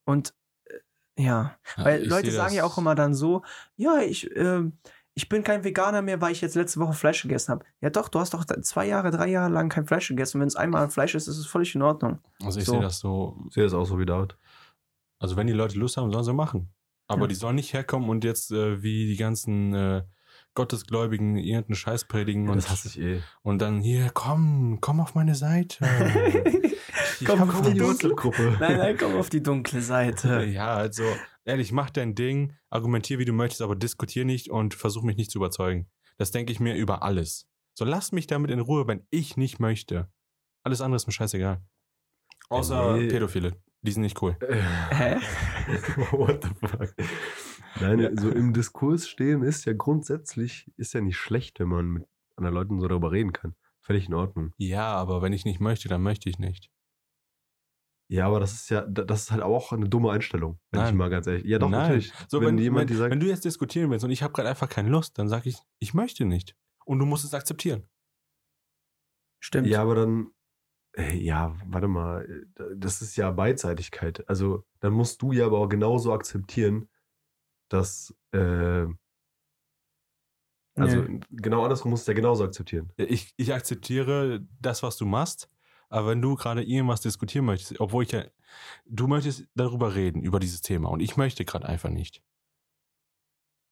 Und 0.06 0.34
äh, 0.66 1.24
ja, 1.24 1.58
weil 1.78 2.04
ich 2.04 2.10
Leute 2.10 2.32
sagen 2.32 2.54
ja 2.56 2.64
auch 2.64 2.78
immer 2.78 2.96
dann 2.96 3.14
so, 3.14 3.44
ja, 3.76 4.02
ich, 4.02 4.36
ähm, 4.36 4.78
ich 5.16 5.30
bin 5.30 5.44
kein 5.44 5.64
Veganer 5.64 6.02
mehr, 6.02 6.22
weil 6.22 6.32
ich 6.32 6.42
jetzt 6.42 6.56
letzte 6.56 6.80
Woche 6.80 6.94
Fleisch 6.94 7.22
gegessen 7.22 7.52
habe. 7.52 7.66
Ja 7.82 7.90
doch, 7.90 8.10
du 8.10 8.20
hast 8.20 8.34
doch 8.34 8.46
zwei 8.46 8.88
Jahre, 8.88 9.12
drei 9.12 9.28
Jahre 9.28 9.52
lang 9.52 9.70
kein 9.70 9.86
Fleisch 9.86 10.08
gegessen. 10.08 10.42
Wenn 10.42 10.48
es 10.48 10.56
einmal 10.56 10.90
Fleisch 10.90 11.14
ist, 11.14 11.28
ist 11.28 11.38
es 11.38 11.46
völlig 11.46 11.76
in 11.76 11.84
Ordnung. 11.84 12.20
Also 12.44 12.60
ich 12.60 12.66
So. 12.66 12.74
sehe 12.74 12.82
das 12.82 13.00
so, 13.00 13.38
ich 13.48 13.54
sehe 13.54 13.64
das 13.64 13.74
auch 13.74 13.86
so 13.86 14.00
wie 14.00 14.06
David. 14.06 14.38
Also 15.20 15.38
wenn 15.38 15.48
die 15.48 15.54
Leute 15.54 15.78
Lust 15.78 15.98
haben, 15.98 16.12
sollen 16.12 16.24
sie 16.24 16.34
machen. 16.34 16.74
Aber 17.08 17.22
Ja. 17.22 17.28
die 17.28 17.36
sollen 17.36 17.56
nicht 17.56 17.74
herkommen 17.74 18.10
und 18.10 18.24
jetzt 18.24 18.52
äh, 18.52 18.82
wie 18.82 19.06
die 19.08 19.18
ganzen 19.18 19.74
äh, 19.76 20.04
Gottesgläubigen 20.56 21.36
irgendeinen 21.38 21.76
Scheiß 21.76 22.06
predigen 22.06 22.48
und, 22.50 22.58
das 22.58 22.70
hasse 22.70 22.88
ich 22.88 23.00
eh. 23.00 23.22
und 23.42 23.60
dann 23.60 23.82
hier, 23.82 24.12
komm, 24.14 24.78
komm 24.82 25.00
auf 25.00 25.16
meine 25.16 25.36
Seite. 25.36 25.86
Ich 27.20 27.28
Komm, 27.28 27.50
in 27.68 27.74
die. 27.76 27.82
WhatsApp-Gruppe. 27.82 28.58
nein, 28.60 28.78
nein, 28.78 28.98
komm 28.98 29.16
auf 29.16 29.30
die 29.30 29.42
dunkle 29.42 29.82
Seite. 29.82 30.44
Ja, 30.52 30.74
also 30.76 31.04
ehrlich, 31.46 31.72
mach 31.72 31.90
dein 31.90 32.16
Ding, 32.16 32.54
argumentier 32.70 33.18
wie 33.20 33.24
du 33.26 33.32
möchtest, 33.34 33.62
aber 33.62 33.76
diskutier 33.76 34.26
nicht 34.26 34.50
und 34.50 34.74
versuch 34.74 35.04
mich 35.04 35.16
nicht 35.16 35.32
zu 35.32 35.38
überzeugen. 35.38 35.88
Das 36.18 36.32
denke 36.32 36.52
ich 36.52 36.60
mir 36.60 36.76
über 36.76 37.02
alles. 37.04 37.48
So 37.76 37.86
lass 37.86 38.12
mich 38.12 38.28
damit 38.28 38.52
in 38.52 38.60
Ruhe, 38.60 38.88
wenn 38.88 39.06
ich 39.10 39.38
nicht 39.38 39.60
möchte. 39.60 40.10
Alles 40.64 40.82
andere 40.82 40.98
ist 40.98 41.08
mir 41.08 41.14
scheißegal. 41.14 41.62
Außer 42.50 42.98
Nee. 42.98 43.08
Pädophile. 43.08 43.54
Die 43.84 43.92
sind 43.92 44.02
nicht 44.02 44.22
cool. 44.22 44.36
Hä? 44.90 45.16
What 46.12 46.44
the 46.44 46.68
fuck? 46.68 46.94
Nein, 47.82 48.00
Ja. 48.00 48.10
so 48.16 48.30
im 48.30 48.54
Diskurs 48.54 49.08
stehen 49.08 49.42
ist 49.44 49.66
ja 49.66 49.74
grundsätzlich, 49.74 50.72
ist 50.78 50.94
ja 50.94 51.02
nicht 51.02 51.18
schlecht, 51.18 51.60
wenn 51.60 51.68
man 51.70 51.88
mit 51.90 52.08
anderen 52.36 52.54
Leuten 52.56 52.80
so 52.80 52.88
darüber 52.88 53.12
reden 53.12 53.34
kann. 53.34 53.56
Völlig 53.82 54.08
in 54.08 54.14
Ordnung. 54.14 54.54
Ja, 54.58 54.94
aber 54.96 55.22
wenn 55.22 55.34
ich 55.34 55.44
nicht 55.46 55.60
möchte, 55.60 55.90
dann 55.90 56.02
möchte 56.04 56.30
ich 56.30 56.40
nicht. 56.40 56.70
Ja, 58.10 58.28
aber 58.28 58.40
das 58.40 58.54
ist 58.54 58.70
ja, 58.70 58.82
da- 58.82 59.04
das 59.04 59.24
ist 59.24 59.32
halt 59.32 59.42
auch 59.42 59.72
eine 59.72 59.90
dumme 59.90 60.12
Einstellung, 60.12 60.60
wenn 60.72 60.82
ich 60.82 60.86
Nein. 60.88 60.98
mal 60.98 61.10
ganz 61.10 61.26
ehrlich. 61.28 61.46
Ja, 61.46 61.58
doch, 61.58 61.70
Nein. 61.70 61.82
natürlich. 61.82 62.14
So, 62.28 62.40
wenn, 62.42 62.48
wenn, 62.50 62.58
jemand, 62.60 62.82
wenn, 62.82 62.88
die 62.88 62.96
sagt, 62.96 63.12
wenn 63.12 63.20
du 63.20 63.28
jetzt 63.28 63.44
diskutieren 63.46 63.90
willst 63.90 64.06
und 64.06 64.12
ich 64.12 64.22
habe 64.24 64.34
gerade 64.34 64.50
einfach 64.50 64.70
keine 64.70 64.90
Lust, 64.90 65.18
dann 65.18 65.28
sage 65.30 65.50
ich, 65.50 65.58
ich 65.80 65.94
möchte 65.94 66.26
nicht. 66.26 66.56
Und 66.86 67.00
du 67.00 67.06
musst 67.06 67.26
es 67.26 67.34
akzeptieren. 67.34 67.90
Stimmt. 69.40 69.68
ja, 69.68 69.82
aber 69.82 69.96
dann, 69.96 70.28
äh, 70.96 71.16
ja, 71.18 71.56
warte 71.66 71.88
mal, 71.88 72.24
äh, 72.56 72.64
das 72.78 73.02
ist 73.02 73.16
ja 73.18 73.32
Beidseitigkeit. 73.32 74.28
Also, 74.30 74.64
dann 74.80 74.94
musst 74.94 75.22
du 75.22 75.32
ja 75.34 75.46
aber 75.46 75.58
auch 75.60 75.68
genauso 75.68 76.14
akzeptieren, 76.14 76.88
dass, 77.74 78.14
äh, 78.32 78.86
also, 80.76 81.02
Nö. 81.02 81.20
genau 81.30 81.64
andersrum 81.64 81.92
musst 81.92 82.08
du 82.08 82.12
ja 82.12 82.16
genauso 82.16 82.44
akzeptieren. 82.44 82.92
Ich, 82.98 83.34
ich 83.38 83.54
akzeptiere 83.54 84.46
das, 84.60 84.82
was 84.82 84.98
du 84.98 85.06
machst, 85.06 85.50
aber 85.90 86.10
wenn 86.10 86.22
du 86.22 86.36
gerade 86.36 86.64
irgendwas 86.64 87.02
diskutieren 87.02 87.46
möchtest, 87.46 87.80
obwohl 87.80 88.04
ich 88.04 88.12
ja, 88.12 88.26
du 88.86 89.08
möchtest 89.08 89.48
darüber 89.54 89.94
reden, 89.94 90.24
über 90.24 90.40
dieses 90.40 90.62
Thema 90.62 90.90
und 90.90 91.00
ich 91.00 91.16
möchte 91.16 91.46
gerade 91.46 91.68
einfach 91.68 91.90
nicht, 91.90 92.24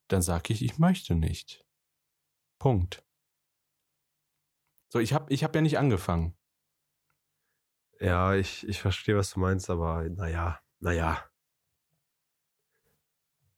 dann 0.10 0.22
sage 0.22 0.54
ich, 0.54 0.64
ich 0.64 0.78
möchte 0.78 1.16
nicht. 1.16 1.66
Punkt. 2.60 3.04
So, 4.90 5.00
ich 5.00 5.14
habe 5.14 5.34
ich 5.34 5.44
hab 5.44 5.56
ja 5.56 5.62
nicht 5.62 5.80
angefangen. 5.80 6.38
Ja, 8.00 8.36
ich, 8.36 8.68
ich 8.68 8.82
verstehe, 8.82 9.16
was 9.16 9.32
du 9.32 9.40
meinst, 9.40 9.70
aber 9.70 10.08
naja, 10.10 10.60
naja. 10.80 11.31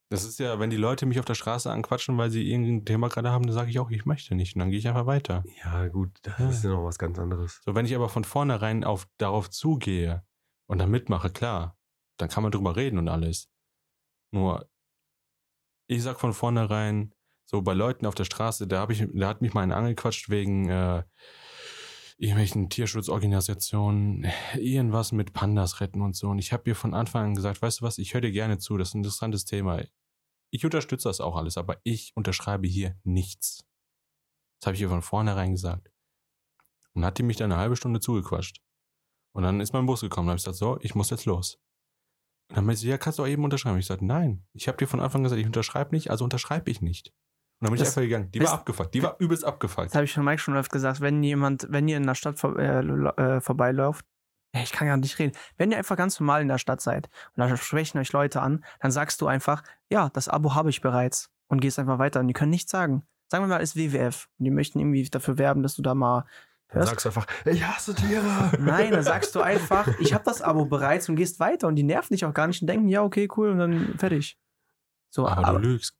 Das 0.09 0.23
ist 0.23 0.39
ja, 0.39 0.59
wenn 0.59 0.69
die 0.69 0.77
Leute 0.77 1.05
mich 1.05 1.19
auf 1.19 1.25
der 1.25 1.33
Straße 1.33 1.71
anquatschen, 1.71 2.17
weil 2.17 2.29
sie 2.29 2.47
irgendein 2.49 2.85
Thema 2.85 3.09
gerade 3.09 3.31
haben, 3.31 3.45
dann 3.45 3.53
sage 3.53 3.69
ich 3.71 3.79
auch, 3.79 3.89
ich 3.89 4.05
möchte 4.05 4.35
nicht. 4.35 4.55
Und 4.55 4.59
dann 4.59 4.69
gehe 4.69 4.77
ich 4.77 4.87
einfach 4.87 5.07
weiter. 5.07 5.43
Ja, 5.63 5.87
gut, 5.87 6.11
das 6.21 6.37
Ja. 6.39 6.49
ist 6.49 6.63
ja 6.63 6.69
noch 6.71 6.83
was 6.83 6.99
ganz 6.99 7.17
anderes. 7.17 7.61
So, 7.65 7.73
wenn 7.73 7.85
ich 7.85 7.95
aber 7.95 8.09
von 8.09 8.23
vornherein 8.23 8.83
auf, 8.83 9.07
darauf 9.17 9.49
zugehe 9.49 10.23
und 10.67 10.77
dann 10.79 10.91
mitmache, 10.91 11.31
klar, 11.31 11.77
dann 12.17 12.29
kann 12.29 12.43
man 12.43 12.51
drüber 12.51 12.75
reden 12.75 12.99
und 12.99 13.07
alles. 13.09 13.49
Nur, 14.31 14.69
ich 15.87 16.03
sag 16.03 16.19
von 16.19 16.33
vornherein, 16.33 17.13
so 17.45 17.61
bei 17.61 17.73
Leuten 17.73 18.05
auf 18.05 18.15
der 18.15 18.25
Straße, 18.25 18.67
da, 18.67 18.81
hab 18.81 18.89
ich, 18.89 19.05
da 19.13 19.27
hat 19.27 19.41
mich 19.41 19.53
mal 19.53 19.61
einer 19.61 19.77
angequatscht 19.77 20.29
wegen 20.29 20.69
äh, 20.69 21.03
irgendwelchen 22.23 22.69
Tierschutzorganisationen, 22.69 24.25
irgendwas 24.55 25.11
mit 25.11 25.33
Pandas 25.33 25.81
retten 25.81 26.01
und 26.01 26.15
so. 26.15 26.29
Und 26.29 26.39
ich 26.39 26.53
habe 26.53 26.69
ihr 26.69 26.75
von 26.75 26.93
Anfang 26.93 27.25
an 27.25 27.35
gesagt, 27.35 27.61
weißt 27.61 27.81
du 27.81 27.85
was, 27.85 27.97
ich 27.97 28.13
höre 28.13 28.21
dir 28.21 28.31
gerne 28.31 28.57
zu, 28.59 28.77
das 28.77 28.89
ist 28.89 28.93
ein 28.95 28.99
interessantes 28.99 29.43
Thema. 29.43 29.83
Ich 30.49 30.63
unterstütze 30.63 31.09
das 31.09 31.19
auch 31.19 31.35
alles, 31.35 31.57
aber 31.57 31.81
ich 31.83 32.13
unterschreibe 32.15 32.65
hier 32.65 32.97
nichts. 33.03 33.65
Das 34.59 34.67
habe 34.67 34.75
ich 34.75 34.81
ihr 34.81 34.89
von 34.89 35.01
vornherein 35.01 35.51
gesagt. 35.51 35.91
Und 36.93 37.03
hat 37.03 37.17
die 37.17 37.23
mich 37.23 37.35
dann 37.35 37.51
eine 37.51 37.59
halbe 37.59 37.75
Stunde 37.75 37.99
zugequatscht. 37.99 38.61
Und 39.33 39.43
dann 39.43 39.59
ist 39.59 39.73
mein 39.73 39.85
Bus 39.85 39.99
gekommen. 40.01 40.27
Da 40.27 40.31
habe 40.31 40.37
ich 40.37 40.45
gesagt, 40.45 40.59
so, 40.59 40.79
ich 40.79 40.95
muss 40.95 41.09
jetzt 41.09 41.25
los. 41.25 41.59
Und 42.49 42.57
dann 42.57 42.65
meinte 42.65 42.81
sie, 42.81 42.87
ja, 42.87 42.97
kannst 42.97 43.19
du 43.19 43.23
auch 43.23 43.27
eben 43.27 43.43
unterschreiben. 43.43 43.79
Ich 43.79 43.87
sagte, 43.87 44.05
nein, 44.05 44.45
ich 44.53 44.69
habe 44.69 44.77
dir 44.77 44.87
von 44.87 45.01
Anfang 45.01 45.19
an 45.19 45.23
gesagt, 45.23 45.41
ich 45.41 45.47
unterschreibe 45.47 45.93
nicht, 45.93 46.09
also 46.09 46.23
unterschreibe 46.23 46.71
ich 46.71 46.81
nicht. 46.81 47.11
Dann 47.63 47.71
bin 47.71 47.75
ich 47.75 47.79
Das- 47.81 47.89
einfach 47.89 48.01
gegangen. 48.01 48.31
Die 48.31 48.39
das- 48.39 48.49
war 48.49 48.59
abgefuckt. 48.59 48.93
Die 48.93 49.03
war 49.03 49.15
übelst 49.19 49.43
Das 49.43 49.47
abgefuckt. 49.49 49.93
habe 49.95 50.05
ich 50.05 50.11
schon 50.11 50.23
Mike 50.25 50.39
schon 50.39 50.55
oft 50.57 50.71
gesagt, 50.71 51.01
wenn 51.01 51.23
jemand, 51.23 51.67
wenn 51.69 51.87
ihr 51.87 51.97
in 51.97 52.05
der 52.05 52.15
Stadt 52.15 52.39
vor, 52.39 52.57
äh, 52.59 52.79
äh, 52.79 53.41
vorbeiläuft, 53.41 54.05
ich 54.55 54.71
kann 54.71 54.87
gar 54.87 54.97
nicht 54.97 55.17
reden, 55.17 55.35
wenn 55.57 55.71
ihr 55.71 55.77
einfach 55.77 55.97
ganz 55.97 56.19
normal 56.19 56.41
in 56.43 56.47
der 56.47 56.59
Stadt 56.59 56.79
seid 56.81 57.09
und 57.35 57.39
da 57.41 57.57
sprechen 57.57 57.97
euch 57.97 58.11
Leute 58.13 58.41
an, 58.41 58.63
dann 58.81 58.91
sagst 58.91 59.19
du 59.21 59.27
einfach, 59.27 59.63
ja, 59.89 60.09
das 60.09 60.29
Abo 60.29 60.53
habe 60.53 60.69
ich 60.69 60.81
bereits 60.81 61.31
und 61.47 61.59
gehst 61.59 61.79
einfach 61.79 61.97
weiter 61.97 62.19
und 62.19 62.27
die 62.27 62.33
können 62.33 62.51
nichts 62.51 62.69
sagen. 62.71 63.03
Sagen 63.29 63.43
wir 63.43 63.47
mal, 63.47 63.61
es 63.61 63.71
ist 63.71 63.75
WWF 63.77 64.29
und 64.37 64.45
die 64.45 64.51
möchten 64.51 64.79
irgendwie 64.79 65.09
dafür 65.09 65.39
werben, 65.39 65.63
dass 65.63 65.75
du 65.75 65.81
da 65.81 65.95
mal 65.95 66.25
Dann 66.67 66.77
hörst. 66.77 66.89
sagst 66.89 67.05
du 67.05 67.09
einfach, 67.09 67.25
ich 67.45 67.65
hasse 67.65 67.95
Tiere. 67.95 68.21
Nein, 68.59 68.91
dann 68.91 69.01
sagst 69.03 69.33
du 69.33 69.41
einfach, 69.41 69.87
ich 69.99 70.13
habe 70.13 70.23
das 70.23 70.43
Abo 70.43 70.65
bereits 70.65 71.09
und 71.09 71.15
gehst 71.15 71.39
weiter 71.39 71.67
und 71.67 71.75
die 71.75 71.81
nerven 71.83 72.13
dich 72.13 72.23
auch 72.25 72.33
gar 72.33 72.45
nicht 72.45 72.61
und 72.61 72.67
denken, 72.67 72.87
ja, 72.89 73.01
okay, 73.01 73.27
cool 73.37 73.49
und 73.49 73.57
dann 73.57 73.95
fertig. 73.97 74.37
So, 75.09 75.27
Aber, 75.27 75.47
aber, 75.47 75.59
du 75.61 75.69
lügst. 75.69 75.95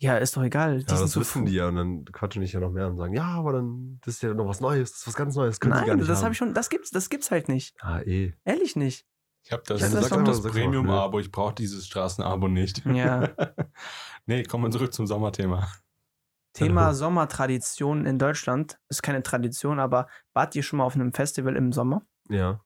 Ja, 0.00 0.16
ist 0.16 0.36
doch 0.36 0.42
egal. 0.42 0.78
Die 0.78 0.90
Ja, 0.90 0.96
sind 0.96 1.04
das 1.04 1.12
so 1.12 1.20
wissen 1.20 1.46
die 1.46 1.52
ja 1.52 1.68
und 1.68 1.76
dann 1.76 2.04
quatschen 2.06 2.42
dich 2.42 2.52
ja 2.52 2.60
noch 2.60 2.70
mehr 2.72 2.88
und 2.88 2.96
sagen, 2.96 3.14
ja, 3.14 3.24
aber 3.24 3.52
dann, 3.52 3.98
das 4.04 4.14
ist 4.14 4.22
ja 4.22 4.34
noch 4.34 4.46
was 4.46 4.60
Neues, 4.60 4.90
das 4.90 5.00
ist 5.00 5.06
was 5.06 5.14
ganz 5.14 5.36
Neues, 5.36 5.60
können 5.60 5.74
sie 5.74 5.80
gar 5.80 5.86
Nein, 5.88 5.98
nicht 5.98 6.10
das 6.10 6.22
habe 6.22 6.32
ich 6.32 6.38
schon, 6.38 6.54
das 6.54 6.70
gibt's, 6.70 6.90
das 6.90 7.08
gibt's 7.10 7.30
halt 7.30 7.48
nicht. 7.48 7.76
Ah, 7.80 8.00
eh. 8.00 8.34
Ehrlich 8.44 8.76
nicht. 8.76 9.06
Ich 9.42 9.52
habe 9.52 9.62
das, 9.66 9.82
ich 9.82 9.92
das 9.92 10.08
das 10.08 10.42
doch, 10.42 10.52
Premium-Abo. 10.52 11.18
Ich 11.18 11.30
brauche 11.30 11.54
dieses 11.54 11.86
Straßenabo 11.86 12.48
nicht. 12.48 12.84
Ja. 12.84 13.28
nee, 14.26 14.42
kommen 14.42 14.64
wir 14.64 14.70
zurück 14.70 14.92
zum 14.92 15.06
Sommerthema. 15.06 15.68
Thema 16.52 16.92
Sommertradition 16.94 18.06
in 18.06 18.18
Deutschland 18.18 18.78
ist 18.88 19.02
keine 19.02 19.22
Tradition, 19.22 19.78
aber 19.78 20.08
wart 20.34 20.54
ihr 20.56 20.62
schon 20.62 20.78
mal 20.78 20.84
auf 20.84 20.94
einem 20.94 21.14
Festival 21.14 21.56
im 21.56 21.72
Sommer? 21.72 22.02
Ja, 22.28 22.60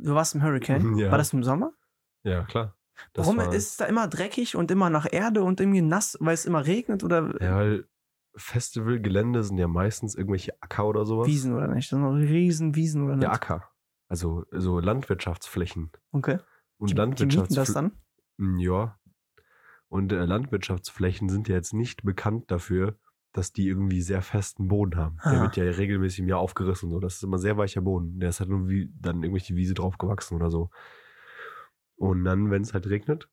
Du 0.00 0.14
warst 0.14 0.34
im 0.34 0.42
Hurricane. 0.42 0.96
Ja. 0.98 1.10
War 1.10 1.18
das 1.18 1.32
im 1.32 1.42
Sommer? 1.42 1.72
ja, 2.24 2.44
klar. 2.44 2.76
Das 3.12 3.26
Warum 3.26 3.38
war- 3.38 3.52
ist 3.54 3.70
es 3.70 3.76
da 3.76 3.84
immer 3.86 4.08
dreckig 4.08 4.56
und 4.56 4.70
immer 4.70 4.90
nach 4.90 5.06
Erde 5.10 5.42
und 5.42 5.60
irgendwie 5.60 5.82
nass, 5.82 6.16
weil 6.20 6.34
es 6.34 6.44
immer 6.46 6.66
regnet 6.66 7.04
oder 7.04 7.34
Ja, 7.42 7.56
weil 7.56 7.86
Festivalgelände 8.36 9.42
sind 9.42 9.58
ja 9.58 9.68
meistens 9.68 10.14
irgendwelche 10.14 10.52
Acker 10.62 10.86
oder 10.86 11.04
sowas. 11.04 11.26
Wiesen 11.26 11.54
oder 11.54 11.68
nicht? 11.68 11.90
Das 11.92 11.98
sind 11.98 12.04
riesen 12.06 12.74
Wiesen 12.74 13.04
oder 13.04 13.16
nicht? 13.16 13.24
Ja, 13.24 13.32
Acker. 13.32 13.68
Also 14.08 14.44
so 14.52 14.78
Landwirtschaftsflächen. 14.80 15.90
Okay. 16.12 16.38
Und 16.78 16.86
mieten 16.90 16.96
das 16.96 16.96
Landwirtschaftsflächen. 17.20 17.74
dann? 18.38 18.58
Ja. 18.60 18.98
Und 19.88 20.12
äh, 20.12 20.24
Landwirtschaftsflächen 20.24 21.28
sind 21.28 21.48
ja 21.48 21.56
jetzt 21.56 21.74
nicht 21.74 22.04
bekannt 22.04 22.50
dafür, 22.50 22.96
dass 23.32 23.52
die 23.52 23.68
irgendwie 23.68 24.00
sehr 24.02 24.22
festen 24.22 24.68
Boden 24.68 24.96
haben. 24.96 25.16
Der 25.24 25.32
Ah. 25.40 25.42
wird 25.42 25.56
ja 25.56 25.64
regelmäßig 25.64 26.20
im 26.20 26.28
Jahr 26.28 26.38
aufgerissen 26.38 26.86
und 26.86 26.92
so. 26.92 27.00
Das 27.00 27.16
ist 27.16 27.22
immer 27.24 27.38
sehr 27.38 27.56
weicher 27.56 27.80
Boden. 27.82 28.18
Der 28.20 28.30
ist 28.30 28.40
halt 28.40 28.50
nur 28.50 28.68
wie 28.68 28.90
dann 29.00 29.22
irgendwelche 29.22 29.54
Wiese 29.56 29.74
drauf 29.74 29.98
gewachsen 29.98 30.34
oder 30.36 30.50
so. 30.50 30.70
Und 31.98 32.24
dann, 32.24 32.50
wenn 32.50 32.62
es 32.62 32.72
halt 32.74 32.86
regnet, 32.88 33.28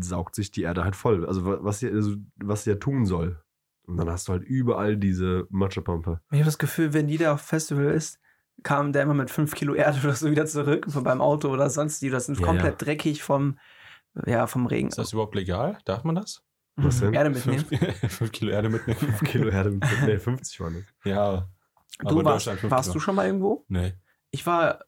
saugt 0.00 0.34
sich 0.34 0.50
die 0.52 0.62
Erde 0.62 0.84
halt 0.84 0.94
voll. 0.96 1.26
Also 1.26 1.44
wa- 1.44 1.58
was 1.62 1.80
sie, 1.80 1.88
also, 1.90 2.14
was 2.36 2.64
sie 2.64 2.70
ja 2.70 2.76
tun 2.76 3.04
soll. 3.06 3.42
Und 3.86 3.96
dann 3.96 4.08
hast 4.08 4.28
du 4.28 4.32
halt 4.32 4.44
überall 4.44 4.96
diese 4.96 5.46
Matschepampe. 5.50 6.20
Ich 6.30 6.38
habe 6.38 6.44
das 6.44 6.58
Gefühl, 6.58 6.92
wenn 6.92 7.08
jeder 7.08 7.32
auf 7.34 7.40
Festival 7.40 7.86
ist, 7.86 8.20
kam 8.62 8.92
der 8.92 9.02
immer 9.02 9.14
mit 9.14 9.30
5 9.30 9.54
Kilo 9.54 9.74
Erde 9.74 9.98
oder 10.04 10.14
so 10.14 10.30
wieder 10.30 10.46
zurück 10.46 10.86
beim 11.02 11.20
Auto 11.20 11.48
oder 11.48 11.68
sonst 11.68 12.00
die. 12.02 12.10
Das 12.10 12.26
sind 12.26 12.38
Ja, 12.38 12.46
komplett 12.46 12.80
ja. 12.80 12.86
dreckig 12.86 13.22
vom, 13.22 13.58
ja, 14.26 14.46
vom 14.46 14.66
Regen. 14.66 14.88
Ist 14.88 14.98
das 14.98 15.12
überhaupt 15.12 15.34
legal? 15.34 15.78
Darf 15.84 16.04
man 16.04 16.14
das? 16.14 16.44
Was 16.76 17.00
denn? 17.00 17.12
Erde 17.12 17.30
mitnehmen. 17.30 17.64
Fünf, 17.64 17.96
fünf 18.12 18.32
Kilo 18.32 18.50
Erde 18.52 18.68
mitnehmen. 18.68 18.98
5 19.00 19.20
Kilo 19.24 19.48
Erde 19.48 19.70
mit 19.72 19.84
nee, 20.06 20.18
50 20.18 20.60
waren 20.60 20.74
das. 20.74 20.84
Ja. 21.10 21.48
Du 21.98 22.24
warst, 22.24 22.46
warst 22.70 22.94
du 22.94 23.00
schon 23.00 23.14
mal 23.16 23.26
irgendwo? 23.26 23.64
Nee. 23.68 23.94
Ich 24.32 24.46
war 24.46 24.80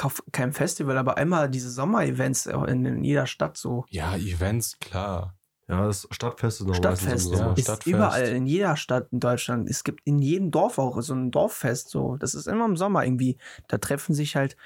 auf 0.00 0.22
keinem 0.32 0.52
Festival, 0.52 0.96
aber 0.98 1.16
einmal 1.16 1.50
diese 1.50 1.70
Sommer-Events 1.70 2.46
in, 2.46 2.84
in 2.84 3.04
jeder 3.04 3.26
Stadt 3.26 3.56
so. 3.56 3.84
Ja, 3.88 4.14
Events, 4.16 4.78
klar. 4.78 5.34
Ja, 5.68 5.84
das 5.84 6.06
Stadtfest 6.12 6.60
ist 6.60 6.66
noch 6.68 6.76
Stadtfest 6.76 7.32
ja. 7.32 7.52
ist 7.52 7.62
Stadtfest. 7.62 7.86
überall, 7.86 8.28
in 8.28 8.46
jeder 8.46 8.76
Stadt 8.76 9.08
in 9.10 9.18
Deutschland. 9.18 9.68
Es 9.68 9.82
gibt 9.82 10.00
in 10.04 10.20
jedem 10.20 10.52
Dorf 10.52 10.78
auch 10.78 11.00
so 11.02 11.12
ein 11.14 11.32
Dorffest. 11.32 11.88
So. 11.88 12.16
Das 12.18 12.34
ist 12.34 12.46
immer 12.46 12.66
im 12.66 12.76
Sommer 12.76 13.04
irgendwie. 13.04 13.36
Da 13.66 13.78
treffen 13.78 14.14
sich 14.14 14.36
halt 14.36 14.56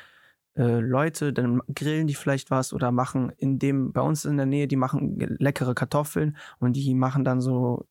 äh, 0.56 0.80
Leute, 0.80 1.32
dann 1.32 1.62
grillen 1.74 2.06
die 2.06 2.14
vielleicht 2.14 2.50
was 2.50 2.74
oder 2.74 2.92
machen 2.92 3.32
in 3.38 3.58
dem, 3.58 3.92
bei 3.92 4.02
uns 4.02 4.26
in 4.26 4.36
der 4.36 4.46
Nähe, 4.46 4.68
die 4.68 4.76
machen 4.76 5.16
leckere 5.38 5.74
Kartoffeln 5.74 6.36
und 6.58 6.74
die 6.74 6.94
machen 6.94 7.24
dann 7.24 7.40
so, 7.40 7.86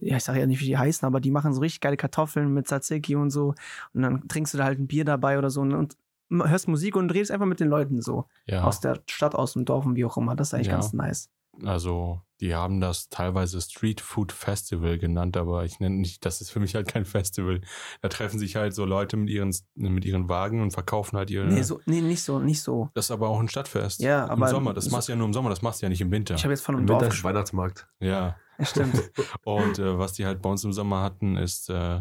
ja, 0.00 0.16
ich 0.16 0.24
sage 0.24 0.40
ja 0.40 0.46
nicht, 0.46 0.60
wie 0.60 0.66
die 0.66 0.78
heißen, 0.78 1.06
aber 1.06 1.20
die 1.20 1.30
machen 1.30 1.52
so 1.54 1.60
richtig 1.60 1.80
geile 1.80 1.96
Kartoffeln 1.96 2.52
mit 2.52 2.66
Tzatziki 2.66 3.16
und 3.16 3.30
so. 3.30 3.54
Und 3.94 4.02
dann 4.02 4.28
trinkst 4.28 4.54
du 4.54 4.58
da 4.58 4.64
halt 4.64 4.78
ein 4.78 4.86
Bier 4.86 5.04
dabei 5.04 5.38
oder 5.38 5.50
so 5.50 5.60
und, 5.60 5.74
und 5.74 5.96
hörst 6.30 6.68
Musik 6.68 6.96
und 6.96 7.12
redest 7.12 7.30
einfach 7.30 7.46
mit 7.46 7.60
den 7.60 7.68
Leuten 7.68 8.00
so. 8.00 8.26
Ja. 8.46 8.64
Aus 8.64 8.80
der 8.80 9.00
Stadt, 9.06 9.34
aus 9.34 9.52
dem 9.52 9.64
Dorf 9.64 9.84
und 9.86 9.96
wie 9.96 10.04
auch 10.04 10.16
immer. 10.16 10.34
Das 10.36 10.48
ist 10.48 10.54
eigentlich 10.54 10.68
Ja. 10.68 10.74
ganz 10.74 10.92
nice. 10.92 11.30
Also, 11.64 12.22
die 12.40 12.54
haben 12.54 12.80
das 12.80 13.08
teilweise 13.10 13.60
Street 13.60 14.00
Food 14.00 14.32
Festival 14.32 14.98
genannt, 14.98 15.36
aber 15.36 15.64
ich 15.64 15.78
nenne 15.80 15.96
nicht, 15.96 16.24
das 16.24 16.40
ist 16.40 16.50
für 16.50 16.60
mich 16.60 16.74
halt 16.74 16.88
kein 16.88 17.04
Festival. 17.04 17.60
Da 18.00 18.08
treffen 18.08 18.38
sich 18.38 18.56
halt 18.56 18.74
so 18.74 18.84
Leute 18.86 19.16
mit 19.16 19.28
ihren, 19.28 19.54
mit 19.74 20.04
ihren 20.04 20.28
Wagen 20.30 20.62
und 20.62 20.70
verkaufen 20.72 21.18
halt 21.18 21.30
ihre. 21.30 21.46
Nee, 21.46 21.62
so, 21.62 21.80
nee, 21.84 22.00
nicht 22.00 22.22
so, 22.22 22.38
nicht 22.38 22.62
so. 22.62 22.88
Das 22.94 23.04
ist 23.06 23.10
aber 23.10 23.28
auch 23.28 23.38
ein 23.38 23.48
Stadtfest. 23.48 24.00
Ja, 24.00 24.26
aber- 24.28 24.46
Im 24.46 24.50
Sommer. 24.50 24.72
Das 24.74 24.86
so- 24.86 24.90
machst 24.90 25.08
du 25.08 25.12
ja 25.12 25.16
nur 25.16 25.26
im 25.26 25.34
Sommer, 25.34 25.50
das 25.50 25.62
machst 25.62 25.82
du 25.82 25.86
ja 25.86 25.90
nicht 25.90 26.00
im 26.00 26.10
Winter. 26.10 26.34
Ich 26.34 26.42
habe 26.44 26.52
jetzt 26.54 26.62
von 26.64 26.74
einem 26.74 26.82
Im 26.84 26.86
Dorf 26.86 27.02
Winter 27.02 27.14
ist. 27.14 27.22
Weihnachtsmarkt. 27.24 27.86
ja. 28.00 28.36
Ja, 28.58 28.64
stimmt. 28.64 29.10
Und 29.44 29.78
äh, 29.78 29.98
was 29.98 30.12
die 30.14 30.26
halt 30.26 30.42
bei 30.42 30.50
uns 30.50 30.62
im 30.64 30.72
Sommer 30.72 31.02
hatten, 31.02 31.36
ist 31.36 31.68
äh, 31.70 32.00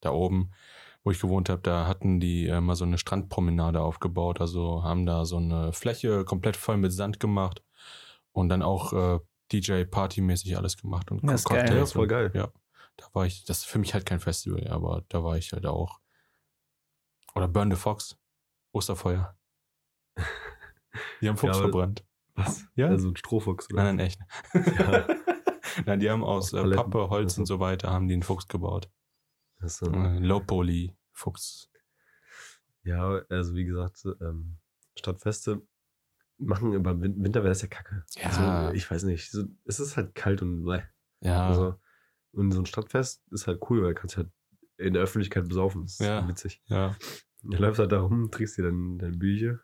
da 0.00 0.10
oben, 0.10 0.50
wo 1.04 1.10
ich 1.10 1.20
gewohnt 1.20 1.48
habe, 1.48 1.62
da 1.62 1.86
hatten 1.86 2.20
die 2.20 2.46
äh, 2.46 2.60
mal 2.60 2.74
so 2.76 2.84
eine 2.84 2.96
Strandpromenade 2.98 3.80
aufgebaut. 3.80 4.40
Also 4.40 4.82
haben 4.82 5.04
da 5.06 5.24
so 5.24 5.36
eine 5.36 5.72
Fläche 5.72 6.24
komplett 6.24 6.56
voll 6.56 6.76
mit 6.76 6.92
Sand 6.92 7.20
gemacht 7.20 7.62
und 8.32 8.48
dann 8.48 8.62
auch 8.62 8.92
äh, 8.92 9.20
DJ-Party-mäßig 9.52 10.56
alles 10.56 10.76
gemacht 10.76 11.10
und 11.10 11.22
Das 11.28 11.42
ist 11.42 11.48
geil. 11.48 11.76
Ja, 11.76 11.86
voll 11.86 12.06
geil. 12.06 12.30
Ja, 12.34 12.50
da 12.96 13.06
war 13.12 13.26
ich, 13.26 13.44
das 13.44 13.58
ist 13.58 13.64
für 13.66 13.78
mich 13.78 13.94
halt 13.94 14.06
kein 14.06 14.20
Festival, 14.20 14.66
aber 14.68 15.04
da 15.08 15.22
war 15.24 15.36
ich 15.36 15.52
halt 15.52 15.66
auch. 15.66 16.00
Oder 17.34 17.48
Burn 17.48 17.70
the 17.70 17.76
Fox, 17.76 18.18
Osterfeuer. 18.72 19.36
Die 21.20 21.28
haben 21.28 21.36
Fuchs 21.38 21.56
Ja, 21.56 21.62
verbrannt. 21.62 22.04
Was? 22.34 22.64
Ja. 22.76 22.88
Also 22.88 23.08
ein 23.08 23.16
Strohfuchs, 23.16 23.70
oder? 23.72 23.82
Nein, 23.84 23.96
nein, 23.96 24.06
echt. 24.06 24.20
Ja. 24.54 25.06
nein, 25.86 26.00
die 26.00 26.10
haben 26.10 26.24
aus 26.24 26.54
Aus 26.54 26.70
äh. 26.70 26.74
Pappe, 26.74 27.10
Holz 27.10 27.36
und 27.38 27.46
so 27.46 27.60
weiter, 27.60 27.90
haben 27.90 28.08
die 28.08 28.14
einen 28.14 28.22
Fuchs 28.22 28.48
gebaut. 28.48 28.90
So, 29.60 29.86
Äh, 29.86 30.18
Low-Poly-Fuchs. 30.18 31.70
ja, 32.84 33.20
also 33.28 33.54
wie 33.54 33.64
gesagt, 33.64 34.02
ähm, 34.20 34.58
Stadtfeste 34.98 35.62
machen 36.44 36.72
über 36.72 37.00
Win- 37.00 37.22
Winter 37.22 37.40
wäre 37.40 37.50
das 37.50 37.62
ja 37.62 37.68
kacke. 37.68 38.04
Ja. 38.16 38.24
Also, 38.28 38.74
ich 38.74 38.90
weiß 38.90 39.04
nicht. 39.04 39.30
So, 39.30 39.44
es 39.64 39.80
ist 39.80 39.96
halt 39.96 40.14
kalt 40.14 40.42
und 40.42 40.62
bleh. 40.64 40.82
Ja, 41.20 41.46
Also, 41.48 41.74
und 42.32 42.52
so 42.52 42.60
ein 42.60 42.66
Stadtfest 42.66 43.22
ist 43.30 43.46
halt 43.46 43.60
cool, 43.70 43.82
weil 43.82 43.94
du 43.94 44.00
kannst 44.00 44.16
halt 44.16 44.30
in 44.78 44.94
der 44.94 45.02
Öffentlichkeit 45.02 45.48
besaufen. 45.48 45.82
Das 45.82 45.92
ist 45.92 46.00
Ja. 46.00 46.26
witzig. 46.28 46.62
ja. 46.66 46.96
Du 47.44 47.56
läufst 47.56 47.80
halt 47.80 47.90
da 47.90 48.00
rum, 48.00 48.30
trinkst 48.30 48.56
dir 48.56 48.62
dann 48.62 48.98
deine 48.98 49.16
Bücher. 49.16 49.58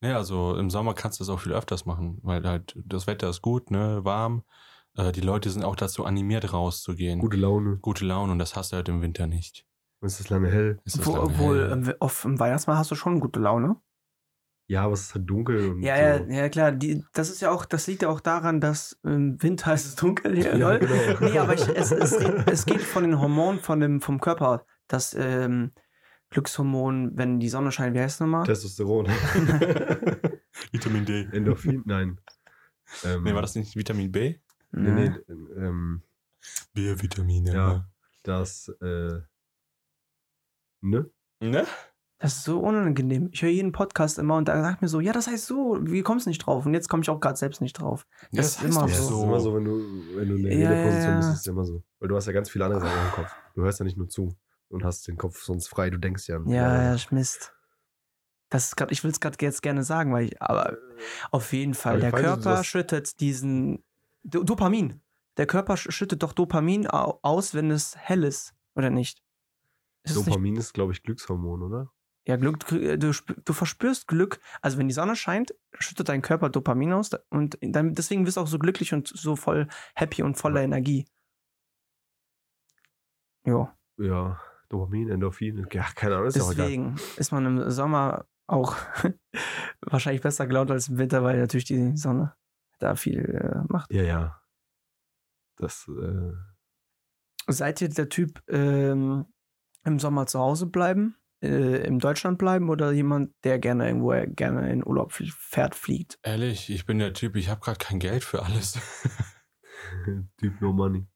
Ja, 0.00 0.16
also 0.16 0.56
im 0.56 0.70
Sommer 0.70 0.94
kannst 0.94 1.18
du 1.20 1.24
das 1.24 1.28
auch 1.30 1.40
viel 1.40 1.52
öfters 1.52 1.84
machen, 1.86 2.18
weil 2.22 2.46
halt 2.46 2.74
das 2.84 3.06
Wetter 3.06 3.28
ist 3.28 3.42
gut, 3.42 3.70
ne, 3.70 4.04
warm. 4.04 4.42
Äh, 4.94 5.12
die 5.12 5.20
Leute 5.20 5.50
sind 5.50 5.64
auch 5.64 5.76
dazu 5.76 6.04
animiert, 6.04 6.52
rauszugehen. 6.52 7.18
Gute 7.18 7.36
Laune. 7.36 7.76
Gute 7.82 8.04
Laune 8.06 8.32
und 8.32 8.38
das 8.38 8.56
hast 8.56 8.72
du 8.72 8.76
halt 8.76 8.88
im 8.88 9.02
Winter 9.02 9.26
nicht. 9.26 9.66
Und 10.00 10.06
es 10.08 10.20
ist 10.20 10.28
lange 10.30 10.50
hell. 10.50 10.80
Ist 10.84 11.04
Wo, 11.04 11.12
lange 11.12 11.24
obwohl, 11.24 11.68
hell. 11.86 11.96
auf 12.00 12.22
dem 12.22 12.38
Weihnachtsmarkt 12.38 12.78
hast 12.80 12.90
du 12.90 12.94
schon 12.94 13.20
gute 13.20 13.40
Laune. 13.40 13.76
Ja, 14.68 14.82
aber 14.82 14.94
es 14.94 15.02
ist 15.02 15.14
halt 15.14 15.30
dunkel 15.30 15.70
und 15.70 15.82
Ja, 15.82 16.18
so. 16.18 16.24
ja, 16.24 16.40
ja, 16.42 16.48
klar. 16.48 16.72
Die, 16.72 17.04
das 17.12 17.30
ist 17.30 17.40
ja 17.40 17.50
auch, 17.52 17.64
das 17.66 17.86
liegt 17.86 18.02
ja 18.02 18.08
auch 18.08 18.20
daran, 18.20 18.60
dass 18.60 18.98
im 19.04 19.40
Winter 19.42 19.72
ist 19.74 19.86
es 19.86 19.94
dunkel 19.94 20.34
hier. 20.34 20.56
Ja, 20.56 20.70
lol. 20.72 20.78
genau. 20.80 21.20
Nee, 21.20 21.38
aber 21.38 21.54
ich, 21.54 21.68
es, 21.68 21.92
es, 21.92 22.12
es 22.12 22.66
geht 22.66 22.82
von 22.82 23.04
den 23.04 23.20
Hormonen 23.20 23.60
von 23.60 23.78
dem, 23.80 24.00
vom 24.00 24.20
Körper. 24.20 24.66
Das 24.88 25.14
ähm, 25.14 25.72
Glückshormon, 26.30 27.12
wenn 27.14 27.38
die 27.38 27.48
Sonne 27.48 27.70
scheint, 27.70 27.94
wie 27.94 28.00
heißt 28.00 28.16
es 28.16 28.20
nochmal? 28.20 28.44
Testosteron. 28.44 29.06
Vitamin 30.72 31.04
D. 31.04 31.28
Endorphin, 31.32 31.82
nein. 31.86 32.20
Ähm, 33.04 33.22
Nee, 33.22 33.34
war 33.34 33.42
das 33.42 33.54
nicht 33.54 33.76
Vitamin 33.76 34.10
B? 34.10 34.38
Nee, 34.72 34.90
nee, 34.90 35.34
ähm, 35.56 36.02
B-Vitamine. 36.74 37.52
Ja. 37.52 37.88
das, 38.24 38.68
äh, 38.80 39.20
ne? 40.80 41.10
Ne? 41.40 41.66
Das 42.18 42.36
ist 42.36 42.44
so 42.44 42.60
unangenehm. 42.60 43.28
Ich 43.32 43.42
höre 43.42 43.50
jeden 43.50 43.72
Podcast 43.72 44.18
immer 44.18 44.36
und 44.36 44.48
da 44.48 44.62
sagt 44.62 44.80
mir 44.80 44.88
so, 44.88 45.00
ja, 45.00 45.12
das 45.12 45.26
heißt 45.26 45.44
so, 45.46 45.76
wie 45.82 46.00
kommst 46.02 46.24
du 46.24 46.30
nicht 46.30 46.38
drauf? 46.46 46.64
Und 46.64 46.72
jetzt 46.72 46.88
komme 46.88 47.02
ich 47.02 47.10
auch 47.10 47.20
gerade 47.20 47.36
selbst 47.36 47.60
nicht 47.60 47.74
drauf. 47.74 48.06
Ja, 48.30 48.40
Das 48.42 48.56
ist 48.56 48.62
immer 48.62 48.80
so. 48.80 48.86
es 48.86 48.98
ist 49.00 49.10
immer 49.10 49.40
so, 49.40 49.54
wenn 49.54 49.64
du, 49.64 49.72
wenn 50.16 50.28
du 50.30 50.36
in 50.36 50.42
der 50.44 50.54
Ja, 50.58 50.70
Redeposition 50.70 51.10
ja, 51.10 51.16
bist, 51.16 51.28
ja. 51.28 51.32
ist 51.34 51.40
es 51.40 51.46
immer 51.46 51.64
so. 51.64 51.82
Weil 52.00 52.08
du 52.08 52.16
hast 52.16 52.26
ja 52.26 52.32
ganz 52.32 52.48
viele 52.48 52.64
andere 52.64 52.80
Sachen 52.80 53.06
im 53.06 53.12
Kopf. 53.12 53.30
Du 53.54 53.62
hörst 53.62 53.78
ja 53.80 53.84
nicht 53.84 53.98
nur 53.98 54.08
zu 54.08 54.34
und 54.70 54.82
hast 54.82 55.06
den 55.08 55.18
Kopf 55.18 55.42
sonst 55.42 55.68
frei, 55.68 55.90
du 55.90 55.98
denkst 55.98 56.26
ja. 56.28 56.36
an 56.36 56.48
Ja, 56.48 56.82
ja, 56.84 56.96
Sachen. 56.96 57.18
Mist. 57.18 57.52
Das 58.48 58.68
ist 58.68 58.76
grad, 58.76 58.92
ich 58.92 59.02
will 59.04 59.10
es 59.10 59.20
gerade 59.20 59.36
jetzt 59.40 59.60
gerne 59.60 59.82
sagen, 59.82 60.12
weil 60.14 60.26
ich, 60.26 60.40
aber 60.40 60.78
auf 61.32 61.52
jeden 61.52 61.74
Fall, 61.74 61.96
ich 61.96 62.00
der 62.02 62.12
Körper 62.12 62.64
schüttet 62.64 63.20
diesen 63.20 63.84
Do- 64.22 64.42
Dopamin. 64.44 65.02
Der 65.36 65.46
Körper 65.46 65.74
sch- 65.74 65.90
schüttet 65.90 66.22
doch 66.22 66.32
Dopamin 66.32 66.86
au- 66.88 67.18
aus, 67.22 67.52
wenn 67.54 67.70
es 67.70 67.94
hell 67.96 68.24
ist, 68.24 68.54
oder 68.74 68.88
nicht? 68.88 69.22
Ist 70.04 70.12
es 70.12 70.16
nicht? 70.18 70.28
Dopamin 70.28 70.56
ist, 70.56 70.72
glaube 70.72 70.92
ich, 70.92 71.02
Glückshormon, 71.02 71.62
oder? 71.62 71.90
Ja, 72.26 72.36
Glück, 72.36 72.66
du, 72.66 73.10
sp- 73.14 73.38
du 73.44 73.52
verspürst 73.52 74.08
Glück. 74.08 74.40
Also 74.60 74.78
wenn 74.78 74.88
die 74.88 74.94
Sonne 74.94 75.14
scheint, 75.14 75.54
schüttet 75.78 76.08
dein 76.08 76.22
Körper 76.22 76.48
Dopamin 76.50 76.92
aus 76.92 77.10
und 77.30 77.56
dann, 77.62 77.94
deswegen 77.94 78.24
bist 78.24 78.36
du 78.36 78.40
auch 78.40 78.48
so 78.48 78.58
glücklich 78.58 78.92
und 78.92 79.06
so 79.08 79.36
voll 79.36 79.68
happy 79.94 80.22
und 80.22 80.36
voller 80.36 80.62
Energie. 80.62 81.06
Jo, 83.44 83.68
Ja, 83.98 84.40
Dopamin, 84.68 85.08
Endorphin, 85.08 85.66
ja, 85.72 85.84
keine 85.94 86.16
Ahnung, 86.16 86.26
ist 86.28 86.36
deswegen 86.36 86.96
ist 87.16 87.30
man 87.30 87.46
im 87.46 87.70
Sommer 87.70 88.26
auch 88.48 88.76
wahrscheinlich 89.82 90.22
besser 90.22 90.46
gelaunt 90.48 90.70
als 90.72 90.88
im 90.88 90.98
Winter, 90.98 91.22
weil 91.22 91.38
natürlich 91.38 91.66
die 91.66 91.96
Sonne 91.96 92.34
da 92.80 92.96
viel 92.96 93.20
äh, 93.20 93.72
macht. 93.72 93.92
Ja, 93.92 94.02
ja. 94.02 94.42
Das, 95.56 95.88
äh, 95.88 96.32
Seid 97.48 97.80
ihr 97.80 97.88
der 97.88 98.08
Typ 98.08 98.42
ähm, 98.48 99.26
im 99.84 99.98
Sommer 100.00 100.26
zu 100.26 100.40
Hause 100.40 100.66
bleiben, 100.66 101.16
äh, 101.42 101.86
in 101.86 101.98
Deutschland 101.98 102.38
bleiben 102.38 102.70
oder 102.70 102.92
jemand, 102.92 103.32
der 103.44 103.58
gerne 103.58 103.86
irgendwo 103.86 104.12
äh, 104.12 104.26
gerne 104.26 104.70
in 104.72 104.86
Urlaub 104.86 105.12
fährt, 105.12 105.74
fliegt? 105.74 106.18
Ehrlich, 106.22 106.70
ich 106.70 106.86
bin 106.86 106.98
der 106.98 107.12
Typ, 107.12 107.36
ich 107.36 107.48
habe 107.48 107.60
gerade 107.60 107.78
kein 107.78 107.98
Geld 107.98 108.24
für 108.24 108.42
alles. 108.42 108.78
Typ 110.38 110.60
No 110.60 110.72
Money. 110.72 111.06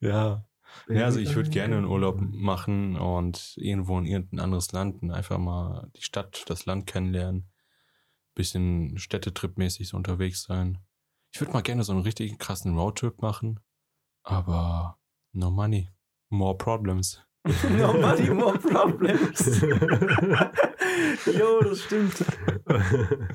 ja. 0.00 0.44
Ja, 0.88 1.04
also 1.04 1.20
ich 1.20 1.36
würde 1.36 1.50
gerne 1.50 1.76
einen 1.76 1.86
Urlaub 1.86 2.20
machen 2.20 2.96
und 2.96 3.54
irgendwo 3.56 3.96
in 3.98 4.06
irgendein 4.06 4.40
anderes 4.40 4.72
Land 4.72 5.02
und 5.02 5.12
einfach 5.12 5.38
mal 5.38 5.88
die 5.96 6.02
Stadt, 6.02 6.44
das 6.48 6.66
Land 6.66 6.86
kennenlernen. 6.86 7.48
Bisschen 8.34 8.98
Städtetrip-mäßig 8.98 9.88
so 9.88 9.96
unterwegs 9.96 10.42
sein. 10.42 10.78
Ich 11.32 11.40
würde 11.40 11.52
mal 11.52 11.62
gerne 11.62 11.84
so 11.84 11.92
einen 11.92 12.02
richtig 12.02 12.38
krassen 12.38 12.76
Roadtrip 12.76 13.22
machen, 13.22 13.60
aber 14.24 14.98
no 15.32 15.50
money, 15.50 15.90
more 16.28 16.56
problems. 16.56 17.24
no 17.76 17.92
money, 17.92 18.30
more 18.30 18.58
problems. 18.58 19.60
jo, 21.26 21.60
das 21.60 21.82
stimmt. 21.82 22.24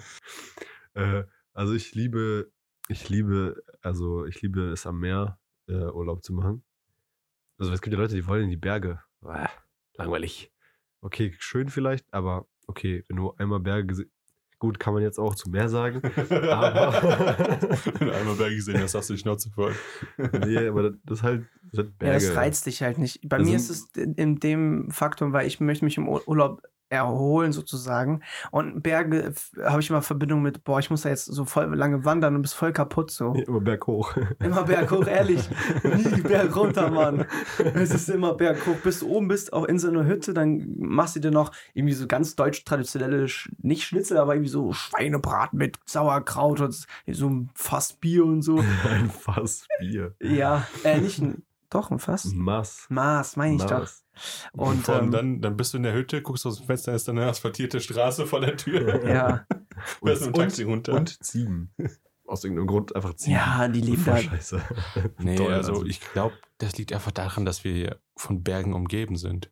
äh, 0.96 1.24
also 1.54 1.74
ich 1.74 1.94
liebe, 1.94 2.52
ich 2.88 3.10
liebe, 3.10 3.64
also 3.82 4.26
ich 4.26 4.42
liebe 4.42 4.72
es 4.72 4.88
am 4.88 5.00
Meer 5.00 5.40
äh, 5.68 5.74
Urlaub 5.74 6.24
zu 6.24 6.34
machen. 6.34 6.64
Also 7.60 7.72
es 7.72 7.82
gibt 7.82 7.94
ja 7.94 8.00
Leute, 8.00 8.16
die 8.16 8.26
wollen 8.26 8.46
in 8.46 8.50
die 8.50 8.58
Berge. 8.58 9.00
Langweilig. 9.94 10.52
Okay, 11.02 11.36
schön 11.38 11.70
vielleicht, 11.70 12.12
aber 12.12 12.48
okay, 12.66 13.06
wenn 13.08 13.18
du 13.18 13.34
einmal 13.34 13.60
Berge 13.60 13.88
gesehen, 13.88 14.12
gut, 14.60 14.80
kann 14.80 14.94
man 14.94 15.02
jetzt 15.04 15.18
auch 15.20 15.36
zu 15.36 15.50
Meer 15.50 15.70
sagen. 15.70 16.02
Aber- 16.30 17.38
Wenn 18.00 18.08
du 18.08 18.14
einmal 18.16 18.36
Berge 18.36 18.56
gesehen 18.56 18.82
hast, 18.82 18.94
hast 18.96 19.10
du 19.10 19.14
die 19.14 19.20
Schnauze 19.20 19.50
voll. 19.52 19.74
nee, 20.46 20.68
aber 20.68 20.92
das 21.06 21.20
ist 21.20 21.24
halt, 21.24 21.46
das 21.72 21.72
sind 21.78 21.86
Ja, 21.88 21.94
Berge. 21.98 22.26
das 22.28 22.36
reizt 22.36 22.66
dich 22.66 22.82
halt 22.82 22.98
nicht. 22.98 23.22
Bei 23.28 23.38
Also- 23.38 23.50
mir 23.50 23.56
ist 23.56 23.70
es 23.70 23.88
in, 23.96 24.36
dem 24.40 24.92
Faktor, 24.92 25.32
weil 25.34 25.48
ich 25.48 25.60
möchte 25.60 25.86
mich 25.86 25.98
im 25.98 26.08
Ur- 26.08 26.28
Urlaub 26.28 26.62
erholen 26.90 27.52
sozusagen. 27.52 28.22
Und 28.52 28.82
Berge 28.82 29.34
habe 29.64 29.82
ich 29.82 29.90
immer 29.90 30.02
Verbindung 30.02 30.42
mit, 30.42 30.64
boah, 30.64 30.80
ich 30.80 30.90
muss 30.90 31.04
da 31.04 31.10
jetzt 31.10 31.26
so 31.26 31.46
voll 31.46 31.74
lange 31.76 32.06
wandern 32.06 32.36
und 32.36 32.42
bist 32.42 32.56
voll 32.56 32.74
kaputt 32.74 33.12
so. 33.12 33.34
Immer 33.34 33.62
berghoch. 33.62 34.16
Immer 34.40 34.64
berghoch, 34.64 35.08
ehrlich. 35.08 35.50
Nie 35.84 36.22
Berg 36.22 36.56
runter, 36.56 36.90
Mann. 36.90 37.26
Es 37.74 37.92
ist 37.94 38.10
immer 38.10 38.34
berghoch. 38.34 38.76
Bis 38.84 39.00
du 39.00 39.10
oben 39.10 39.28
bist, 39.28 39.54
auch 39.54 39.66
in 39.66 39.80
so 39.80 39.88
einer 39.88 40.06
Hütte, 40.06 40.34
dann 40.34 40.76
machst 40.78 41.16
du 41.16 41.20
dir 41.20 41.32
noch 41.32 41.52
irgendwie 41.74 41.94
so 41.94 42.08
ganz 42.08 42.36
deutsch 42.36 42.64
traditionelle, 42.66 43.28
nicht 43.62 43.84
Schnitzel, 43.84 44.18
aber 44.18 44.34
irgendwie 44.34 44.52
so 44.52 44.74
Schweinebraten 44.74 45.58
mit 45.58 45.78
Sauerkraut 45.86 46.60
und 46.62 46.88
so 47.08 47.30
ein 47.30 47.50
Fass 47.54 47.94
Bier 47.94 48.26
und 48.26 48.42
so. 48.42 48.60
Ein 48.90 49.10
Fass 49.10 49.68
Bier. 49.80 50.16
Ja, 50.20 50.68
äh, 50.84 51.00
nicht 51.00 51.22
ein, 51.22 51.44
doch 51.70 51.92
ein 51.92 52.00
Fass. 52.00 52.26
Maß. 52.26 52.88
Maß, 52.90 53.36
meine 53.36 53.56
ich 53.56 53.64
doch. 53.64 53.82
Maß. 53.82 54.04
Und 54.54 54.90
allem 54.90 55.06
ähm, 55.06 55.12
dann, 55.12 55.42
dann 55.42 55.58
bist 55.58 55.74
du 55.74 55.78
in 55.78 55.84
der 55.84 55.94
Hütte, 55.94 56.22
guckst 56.22 56.46
aus 56.46 56.58
dem 56.58 56.66
Fenster, 56.66 56.94
ist 56.94 57.08
dann 57.08 57.18
eine 57.18 57.30
asphaltierte 57.30 57.80
Straße 57.80 58.26
vor 58.26 58.42
der 58.42 58.58
Tür. 58.58 59.06
ja, 59.08 59.46
mit 60.02 60.20
dem 60.22 60.34
Taxi 60.34 60.64
runter. 60.64 60.94
Und 60.94 61.24
Ziegen. 61.24 61.74
Aus 62.26 62.44
irgendeinem 62.44 62.68
Grund 62.68 62.96
einfach 62.96 63.14
Ziegen. 63.16 63.34
ja, 63.38 63.68
die 63.68 63.82
leben 63.82 64.04
da. 64.06 64.18
scheiße. 64.18 64.62
Nee, 65.20 65.36
Teuer, 65.36 65.56
also 65.56 65.86
ich 65.86 66.00
glaube, 66.02 66.36
das 66.58 66.78
liegt 66.78 66.94
einfach 66.94 67.12
daran, 67.12 67.46
dass 67.46 67.64
wir 67.64 67.74
hier 67.74 68.00
von 68.16 68.44
Bergen 68.44 68.74
umgeben 68.74 69.16
sind. 69.16 69.52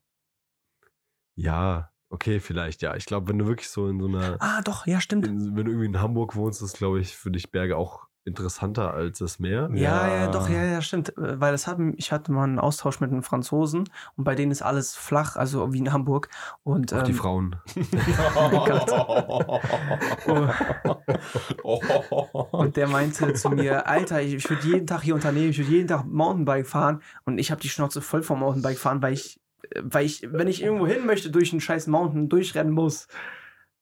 Ja, 1.35 1.91
okay, 2.09 2.39
vielleicht, 2.39 2.81
ja. 2.81 2.95
Ich 2.95 3.05
glaube, 3.05 3.29
wenn 3.29 3.37
du 3.37 3.45
wirklich 3.47 3.69
so 3.69 3.87
in 3.87 3.99
so 3.99 4.07
einer, 4.07 4.37
Ah, 4.39 4.61
doch, 4.61 4.85
ja, 4.87 4.99
stimmt. 5.01 5.27
in, 5.27 5.55
wenn 5.55 5.65
du 5.65 5.71
irgendwie 5.71 5.85
in 5.87 6.01
Hamburg 6.01 6.35
wohnst, 6.35 6.61
ist, 6.61 6.77
glaube 6.77 6.99
ich, 6.99 7.15
für 7.15 7.31
dich 7.31 7.51
Berge 7.51 7.77
auch 7.77 8.06
interessanter 8.27 8.93
als 8.93 9.19
das 9.19 9.39
Meer. 9.39 9.69
Ja, 9.73 10.07
ja, 10.07 10.15
Ja. 10.15 10.27
doch, 10.27 10.49
ja, 10.49 10.63
ja, 10.63 10.81
stimmt. 10.81 11.17
Äh, 11.17 11.39
Weil 11.39 11.53
das 11.53 11.65
haben, 11.65 11.93
ich 11.97 12.11
hatte 12.11 12.31
mal 12.31 12.43
einen 12.43 12.59
Austausch 12.59 12.99
mit 12.99 13.11
einem 13.11 13.23
Franzosen 13.23 13.89
und 14.15 14.23
bei 14.23 14.35
denen 14.35 14.51
ist 14.51 14.61
alles 14.61 14.95
flach, 14.95 15.35
also 15.35 15.73
wie 15.73 15.79
in 15.79 15.91
Hamburg. 15.93 16.29
Und 16.63 16.93
Auch 16.93 17.03
die 17.03 17.11
ähm, 17.11 17.17
Frauen. 17.17 17.55
Und 22.51 22.77
der 22.77 22.87
meinte 22.87 23.33
zu 23.33 23.49
mir, 23.49 23.87
Alter, 23.87 24.21
ich, 24.21 24.35
ich 24.35 24.49
würde 24.49 24.67
jeden 24.67 24.87
Tag 24.87 25.01
hier 25.03 25.15
unternehmen, 25.15 25.49
ich 25.49 25.57
würde 25.57 25.71
jeden 25.71 25.87
Tag 25.87 26.05
Mountainbike 26.05 26.67
fahren 26.67 27.01
und 27.25 27.37
ich 27.37 27.51
habe 27.51 27.61
die 27.61 27.69
Schnauze 27.69 28.01
voll 28.01 28.23
vom 28.23 28.39
Mountainbike 28.39 28.77
fahren, 28.77 29.01
weil 29.01 29.13
ich, 29.13 29.39
äh, 29.71 29.81
weil 29.83 30.05
ich, 30.05 30.27
wenn 30.31 30.47
ich 30.47 30.61
irgendwo 30.61 30.87
hin 30.87 31.05
möchte, 31.05 31.29
durch 31.31 31.51
einen 31.51 31.61
scheiß 31.61 31.87
Mountain 31.87 32.29
durchrennen 32.29 32.73
muss. 32.73 33.07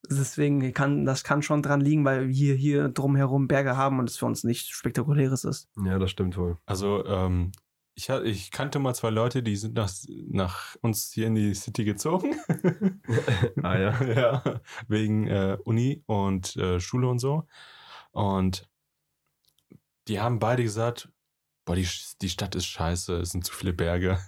Deswegen 0.10 0.74
kann, 0.74 1.06
das 1.06 1.24
kann 1.24 1.42
schon 1.42 1.62
dran 1.62 1.82
liegen, 1.82 2.06
weil 2.06 2.30
wir 2.30 2.56
hier 2.56 2.90
drumherum 2.90 3.48
Berge 3.48 3.78
haben 3.78 4.00
und 4.00 4.10
es 4.10 4.18
für 4.18 4.26
uns 4.26 4.44
nichts 4.44 4.70
Spektakuläres 4.70 5.44
ist. 5.44 5.70
Ja, 5.84 6.00
das 6.00 6.12
stimmt 6.12 6.38
wohl. 6.38 6.58
Also, 6.66 7.06
ähm, 7.06 7.52
ich, 7.96 8.10
ich 8.10 8.52
kannte 8.52 8.80
mal 8.80 8.94
zwei 8.94 9.10
Leute, 9.10 9.42
die 9.42 9.56
sind 9.56 9.76
nach, 9.76 9.92
nach 10.28 10.76
uns 10.82 11.12
hier 11.14 11.28
in 11.28 11.36
die 11.36 11.54
City 11.54 11.86
gezogen. 11.86 12.36
Ah 13.64 13.78
ja. 13.78 14.04
ja, 14.14 14.44
wegen 14.88 15.28
äh, 15.28 15.58
Uni 15.64 16.04
und 16.06 16.56
äh, 16.58 16.80
Schule 16.80 17.08
und 17.08 17.20
so. 17.20 17.48
Und 18.12 18.70
die 20.08 20.20
haben 20.20 20.40
beide 20.40 20.64
gesagt, 20.64 21.10
boah, 21.64 21.76
die, 21.76 21.88
die 22.22 22.30
Stadt 22.30 22.56
ist 22.56 22.66
scheiße, 22.66 23.18
es 23.18 23.32
sind 23.32 23.46
zu 23.46 23.54
viele 23.54 23.74
Berge. 23.74 24.20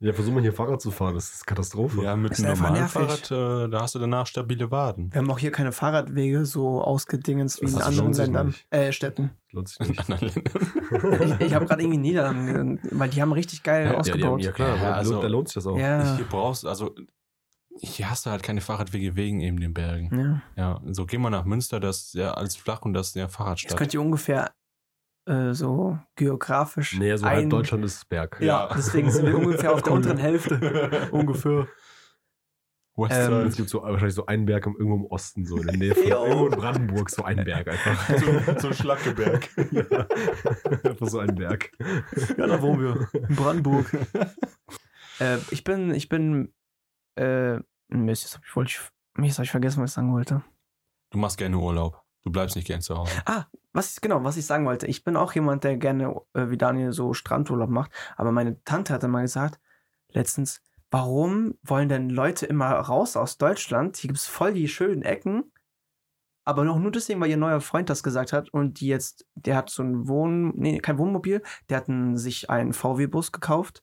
Ja, 0.00 0.12
versuch 0.12 0.32
mal 0.32 0.42
hier 0.42 0.52
Fahrrad 0.52 0.80
zu 0.82 0.90
fahren, 0.90 1.14
das 1.14 1.32
ist 1.32 1.46
Katastrophe. 1.46 2.02
Ja, 2.02 2.16
mit 2.16 2.38
einem 2.38 2.48
normalen 2.50 2.74
nervig. 2.74 2.92
Fahrrad, 2.92 3.30
äh, 3.30 3.70
da 3.70 3.80
hast 3.80 3.94
du 3.94 3.98
danach 3.98 4.26
stabile 4.26 4.70
Waden. 4.70 5.10
Wir 5.12 5.20
haben 5.22 5.30
auch 5.30 5.38
hier 5.38 5.50
keine 5.50 5.72
Fahrradwege 5.72 6.44
so 6.44 6.82
ausgedingens 6.82 7.60
wie 7.62 7.64
Das 7.66 7.72
in 7.74 7.78
lohnt 7.78 7.98
anderen 7.98 8.14
Ländern, 8.14 8.54
äh, 8.70 8.92
Städten. 8.92 9.30
Lohnt 9.52 9.68
sich 9.68 9.80
In 9.80 9.86
nicht. 10.20 10.36
Ich, 10.36 11.40
ich 11.46 11.54
habe 11.54 11.64
gerade 11.66 11.82
irgendwie 11.82 11.98
Niederlanden, 11.98 12.78
weil 12.92 13.08
die 13.08 13.22
haben 13.22 13.32
richtig 13.32 13.62
geil 13.62 13.86
Ja, 13.86 13.92
Ja, 13.94 14.02
die 14.02 14.10
haben, 14.12 14.22
ausgebaut. 14.22 14.42
ja 14.42 14.52
klar, 14.52 14.76
Ja, 14.76 14.82
da, 14.82 14.92
also- 14.92 15.12
lohnt, 15.12 15.24
da 15.24 15.28
lohnt 15.28 15.48
sich 15.48 15.54
das 15.54 15.66
auch. 15.66 15.78
Ja, 15.78 16.16
Hier 16.16 16.26
brauchst 16.26 16.66
also 16.66 16.94
hier 17.78 18.08
hast 18.10 18.24
du 18.24 18.30
halt 18.30 18.42
keine 18.42 18.62
Fahrradwege 18.62 19.16
wegen 19.16 19.40
eben 19.40 19.60
den 19.60 19.74
Bergen. 19.74 20.42
ja. 20.56 20.62
Ja, 20.84 20.92
so 20.92 21.04
geh 21.06 21.18
mal 21.18 21.28
nach 21.30 21.44
Münster, 21.44 21.78
das 21.80 22.04
ist 22.04 22.14
ja 22.14 22.32
alles 22.32 22.56
flach 22.56 22.82
und 22.82 22.94
das 22.94 23.08
ist 23.08 23.16
ja 23.16 23.28
Fahrradstadt. 23.28 23.76
könnt 23.76 23.92
ihr 23.92 24.00
ungefähr 24.00 24.50
äh, 25.26 25.52
so 25.52 25.98
geografisch. 26.16 26.96
Nee, 26.98 27.16
so 27.16 27.26
ein- 27.26 27.36
halb 27.36 27.50
Deutschland 27.50 27.84
ist 27.84 28.08
Berg. 28.08 28.38
Ja, 28.40 28.68
deswegen 28.74 29.10
sind 29.10 29.26
wir 29.26 29.36
ungefähr 29.36 29.72
auf 29.72 29.82
der 29.82 29.92
unteren 29.92 30.18
Hälfte. 30.18 31.08
Ungefähr. 31.12 31.66
Westside. 32.98 33.42
Es 33.42 33.56
gibt 33.56 33.68
so 33.68 33.82
wahrscheinlich 33.82 34.14
so 34.14 34.24
einen 34.24 34.46
Berg 34.46 34.64
irgendwo 34.66 34.94
im 34.94 35.04
Osten, 35.06 35.44
so 35.44 35.58
in 35.58 35.66
der 35.66 35.76
Nähe 35.76 35.94
von 35.94 36.04
irgendwo 36.04 36.46
in 36.46 36.52
Brandenburg, 36.52 37.10
so 37.10 37.24
ein 37.24 37.44
Berg 37.44 37.68
einfach. 37.68 38.08
so, 38.54 38.54
so 38.60 38.68
ein 38.68 38.74
Schlackeberg. 38.74 39.48
ja. 39.70 40.06
Einfach 40.82 41.06
so 41.06 41.18
ein 41.18 41.34
Berg. 41.34 41.72
Ja, 42.38 42.46
da 42.46 42.62
wohnen 42.62 42.80
wir. 42.80 43.08
In 43.28 43.36
Brandenburg. 43.36 43.92
äh, 45.20 45.36
ich 45.50 45.62
bin, 45.62 45.92
ich 45.94 46.08
bin, 46.08 46.54
äh, 47.16 47.58
Mist, 47.88 48.22
jetzt 48.24 48.36
hab 48.36 48.44
ich, 48.46 48.56
wollte 48.56 48.70
ich, 48.70 48.80
Mist, 49.20 49.38
hab 49.38 49.44
ich 49.44 49.50
vergessen, 49.50 49.82
was 49.82 49.90
ich 49.90 49.94
sagen 49.94 50.12
wollte. 50.14 50.42
Du 51.10 51.18
machst 51.18 51.36
gerne 51.36 51.58
Urlaub. 51.58 52.02
Du 52.24 52.32
bleibst 52.32 52.56
nicht 52.56 52.66
gern 52.66 52.80
zu 52.80 52.96
Hause. 52.96 53.12
Ah, 53.26 53.44
was, 53.76 54.00
genau, 54.00 54.24
was 54.24 54.36
ich 54.36 54.46
sagen 54.46 54.66
wollte. 54.66 54.86
Ich 54.86 55.04
bin 55.04 55.16
auch 55.16 55.32
jemand, 55.34 55.64
der 55.64 55.76
gerne, 55.76 56.20
äh, 56.32 56.50
wie 56.50 56.56
Daniel, 56.56 56.92
so 56.92 57.14
Strandurlaub 57.14 57.70
macht. 57.70 57.92
Aber 58.16 58.32
meine 58.32 58.62
Tante 58.64 58.92
hatte 58.92 59.08
mal 59.08 59.22
gesagt, 59.22 59.60
letztens, 60.10 60.62
warum 60.90 61.54
wollen 61.62 61.88
denn 61.88 62.10
Leute 62.10 62.46
immer 62.46 62.70
raus 62.72 63.16
aus 63.16 63.38
Deutschland? 63.38 63.96
Hier 63.96 64.08
gibt's 64.08 64.26
voll 64.26 64.54
die 64.54 64.68
schönen 64.68 65.02
Ecken. 65.02 65.52
Aber 66.44 66.64
noch 66.64 66.78
nur 66.78 66.92
deswegen, 66.92 67.20
weil 67.20 67.30
ihr 67.30 67.36
neuer 67.36 67.60
Freund 67.60 67.90
das 67.90 68.02
gesagt 68.02 68.32
hat 68.32 68.48
und 68.50 68.80
die 68.80 68.86
jetzt, 68.86 69.26
der 69.34 69.56
hat 69.56 69.68
so 69.68 69.82
ein 69.82 70.08
Wohn, 70.08 70.52
nee, 70.56 70.78
kein 70.78 70.96
Wohnmobil, 70.96 71.42
der 71.68 71.78
hat 71.78 71.88
einen, 71.88 72.16
sich 72.16 72.50
einen 72.50 72.72
VW-Bus 72.72 73.32
gekauft 73.32 73.82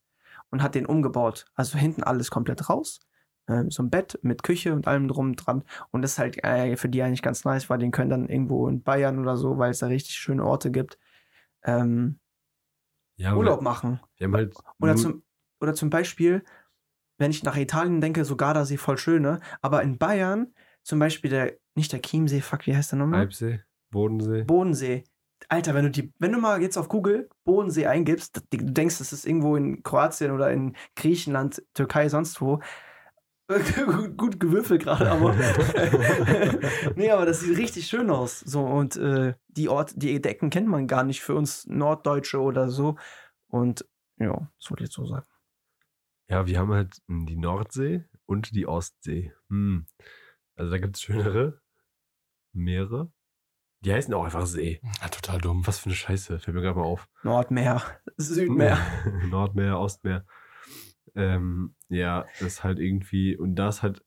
und 0.50 0.64
hat 0.64 0.74
den 0.74 0.86
umgebaut. 0.86 1.46
Also 1.56 1.78
hinten 1.78 2.04
alles 2.04 2.32
komplett 2.32 2.70
raus. 2.70 3.02
Ähm, 3.48 3.70
so 3.72 3.84
ein 3.84 3.90
Bett 3.90 4.20
mit 4.22 4.44
Küche 4.44 4.74
und 4.74 4.88
allem 4.88 5.08
drum 5.08 5.28
und 5.28 5.36
dran. 5.36 5.64
Und 5.92 6.02
das 6.02 6.14
ist 6.14 6.20
halt 6.20 6.44
äh, 6.44 6.78
für 6.78 6.90
die 6.90 7.04
eigentlich 7.04 7.22
ganz 7.22 7.44
nice, 7.44 7.70
weil 7.70 7.80
die 7.80 7.92
können 7.92 8.10
dann 8.10 8.30
irgendwo 8.30 8.68
in 8.68 8.84
Bayern 8.84 9.20
oder 9.20 9.36
so, 9.36 9.58
weil 9.58 9.72
es 9.72 9.80
da 9.80 9.88
richtig 9.88 10.16
schöne 10.16 10.46
Orte 10.46 10.72
gibt, 10.72 10.98
ähm, 11.64 12.20
Ja, 13.18 13.36
Urlaub 13.36 13.62
machen. 13.62 14.00
Halt. 14.20 14.56
Oder 14.80 14.96
zum, 14.96 15.24
oder 15.60 15.74
zum 15.74 15.90
Beispiel, 15.90 16.44
wenn 17.18 17.32
ich 17.32 17.44
nach 17.44 17.58
Italien 17.58 18.02
denke, 18.02 18.26
so 18.26 18.36
Gardasee 18.36 18.78
voll 18.78 18.98
schön, 18.98 19.22
ne? 19.22 19.40
Aber 19.62 19.84
in 19.84 19.98
Bayern, 19.98 20.54
zum 20.82 21.00
Beispiel 21.00 21.30
der, 21.30 21.54
nicht 21.76 21.92
der 21.92 22.02
Chiemsee, 22.02 22.42
fuck, 22.42 22.66
wie 22.66 22.76
heißt 22.76 22.92
der 22.94 23.00
nochmal? 23.00 23.22
Alpsee, 23.22 23.62
Bodensee. 23.92 24.44
Bodensee. 24.44 25.04
Alter, 25.50 25.74
wenn 25.74 25.84
du 25.86 25.92
die, 25.92 26.14
wenn 26.20 26.32
du 26.32 26.40
mal 26.40 26.62
jetzt 26.62 26.78
auf 26.78 26.88
Google 26.88 27.30
Bodensee 27.44 27.86
eingibst, 27.88 28.42
du 28.50 28.58
denkst, 28.58 29.00
das 29.00 29.12
ist 29.12 29.26
irgendwo 29.26 29.58
in 29.58 29.84
Kroatien 29.84 30.32
oder 30.32 30.52
in 30.52 30.76
Griechenland, 30.96 31.62
Türkei, 31.74 32.08
sonst 32.08 32.40
wo. 32.40 32.62
Gut, 33.48 34.18
gut 34.18 34.40
gewürfelt 34.40 34.84
gerade, 34.84 35.12
aber. 35.12 35.36
nee, 36.96 37.12
aber 37.12 37.26
das 37.26 37.42
sieht 37.42 37.58
richtig 37.58 37.88
schön 37.88 38.10
aus. 38.10 38.40
So, 38.40 38.66
und 38.66 38.96
äh, 38.96 39.34
die 39.48 39.70
Ort, 39.70 39.94
die 39.96 40.22
Decken 40.22 40.50
kennt 40.50 40.68
man 40.68 40.88
gar 40.88 41.04
nicht 41.04 41.22
für 41.22 41.36
uns 41.36 41.66
Norddeutsche 41.68 42.40
oder 42.40 42.70
so. 42.70 42.98
Und 43.48 43.86
ja, 44.18 44.52
das 44.60 44.70
wollte 44.70 44.84
ich 44.84 44.88
jetzt 44.90 44.96
so 44.96 45.06
sagen. 45.06 45.26
Ja, 46.30 46.48
wir 46.48 46.58
haben 46.58 46.72
halt 46.72 46.98
die 47.08 47.36
Nordsee 47.36 48.06
und 48.26 48.56
die 48.56 48.68
Ostsee. 48.68 49.34
Hm. 49.50 49.86
Also 50.56 50.72
da 50.72 50.78
gibt 50.78 50.96
es 50.96 51.02
schönere 51.02 51.62
Meere. 52.54 53.12
Die 53.82 53.94
heißen 53.94 54.14
auch 54.14 54.24
einfach 54.24 54.46
See. 54.46 54.80
Ja, 55.02 55.10
total 55.10 55.42
dumm. 55.42 55.68
Was 55.68 55.80
für 55.80 55.88
eine 55.88 55.96
Scheiße, 55.96 56.40
fällt 56.40 56.56
mir 56.56 56.62
gerade 56.62 56.80
mal 56.80 56.86
auf. 56.86 57.10
Nordmeer, 57.24 57.82
Südmeer. 58.18 58.78
Nordmeer, 59.30 59.78
Ostmeer. 59.78 60.26
Ähm, 61.16 61.76
ja, 61.90 62.26
das 62.40 62.42
ist 62.42 62.64
halt 62.64 62.80
irgendwie, 62.80 63.38
und 63.38 63.56
da 63.56 63.70
ist 63.70 63.84
halt, 63.84 64.04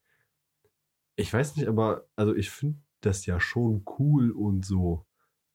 ich 1.16 1.32
weiß 1.32 1.56
nicht, 1.56 1.68
aber, 1.68 2.06
also 2.16 2.34
ich 2.34 2.50
finde 2.50 2.78
das 3.00 3.26
ja 3.26 3.40
schon 3.40 3.84
cool 3.98 4.30
und 4.32 4.64
so. 4.66 5.06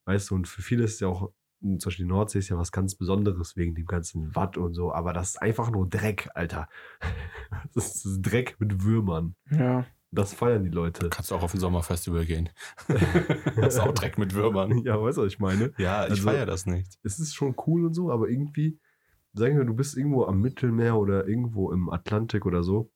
Weißt 0.05 0.29
du, 0.31 0.35
und 0.35 0.47
für 0.47 0.61
viele 0.61 0.83
ist 0.85 0.95
es 0.95 0.99
ja 1.01 1.07
auch, 1.07 1.31
zum 1.61 1.77
Beispiel 1.77 2.05
die 2.05 2.09
Nordsee 2.11 2.39
ist 2.39 2.49
ja 2.49 2.57
was 2.57 2.71
ganz 2.71 2.95
Besonderes 2.95 3.55
wegen 3.55 3.75
dem 3.75 3.85
ganzen 3.85 4.35
Watt 4.35 4.57
und 4.57 4.73
so, 4.73 4.91
aber 4.93 5.13
das 5.13 5.31
ist 5.31 5.41
einfach 5.41 5.69
nur 5.71 5.87
Dreck, 5.87 6.29
Alter. 6.33 6.67
Das 7.73 8.05
ist 8.05 8.21
Dreck 8.21 8.55
mit 8.59 8.83
Würmern. 8.83 9.35
Ja. 9.49 9.85
Das 10.13 10.33
feiern 10.33 10.63
die 10.63 10.69
Leute. 10.69 11.09
Kannst 11.09 11.31
du 11.31 11.35
auch 11.35 11.43
auf 11.43 11.53
ein 11.53 11.59
Sommerfestival 11.59 12.25
gehen. 12.25 12.49
das 13.55 13.75
ist 13.75 13.79
auch 13.79 13.93
Dreck 13.93 14.17
mit 14.17 14.33
Würmern. 14.33 14.79
Ja, 14.83 15.01
weißt 15.01 15.17
du, 15.17 15.21
was 15.23 15.31
ich 15.33 15.39
meine? 15.39 15.71
Ja, 15.77 16.05
ich 16.05 16.11
Also- 16.11 16.23
feiere 16.23 16.45
das 16.45 16.65
nicht. 16.65 16.97
es 17.03 17.19
ist 17.19 17.33
schon 17.35 17.55
cool 17.67 17.85
und 17.85 17.93
so, 17.93 18.11
aber 18.11 18.27
irgendwie, 18.29 18.79
sagen 19.33 19.57
wir, 19.57 19.65
du 19.65 19.73
bist 19.73 19.97
irgendwo 19.97 20.25
am 20.25 20.41
Mittelmeer 20.41 20.97
oder 20.97 21.27
irgendwo 21.27 21.71
im 21.71 21.89
Atlantik 21.89 22.45
oder 22.45 22.63
so. 22.63 22.91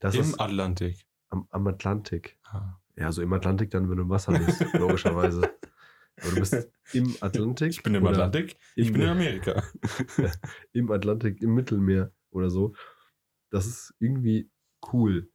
Das 0.00 0.14
Im 0.14 0.20
ist 0.22 0.40
Atlantik. 0.40 1.06
am, 1.28 1.46
am 1.50 1.66
Atlantik. 1.66 2.38
Ah. 2.44 2.78
Ja, 2.96 3.10
so 3.10 3.22
im 3.22 3.32
Atlantik 3.32 3.70
dann, 3.70 3.88
wenn 3.90 3.96
du 3.96 4.02
im 4.02 4.10
Wasser 4.10 4.32
bist, 4.38 4.64
logischerweise. 4.74 5.50
Aber 6.20 6.30
du 6.30 6.36
bist 6.36 6.70
im 6.92 7.16
Atlantik. 7.20 7.70
Ich 7.70 7.82
bin 7.82 7.94
im 7.94 8.06
Atlantik, 8.06 8.56
ich 8.76 8.92
bin 8.92 9.02
in 9.02 9.08
Amerika. 9.08 9.64
Im 10.72 10.90
Atlantik, 10.90 11.42
im 11.42 11.54
Mittelmeer 11.54 12.12
oder 12.30 12.50
so. 12.50 12.74
Das 13.50 13.66
ist 13.66 13.94
irgendwie 13.98 14.50
cool. 14.92 15.28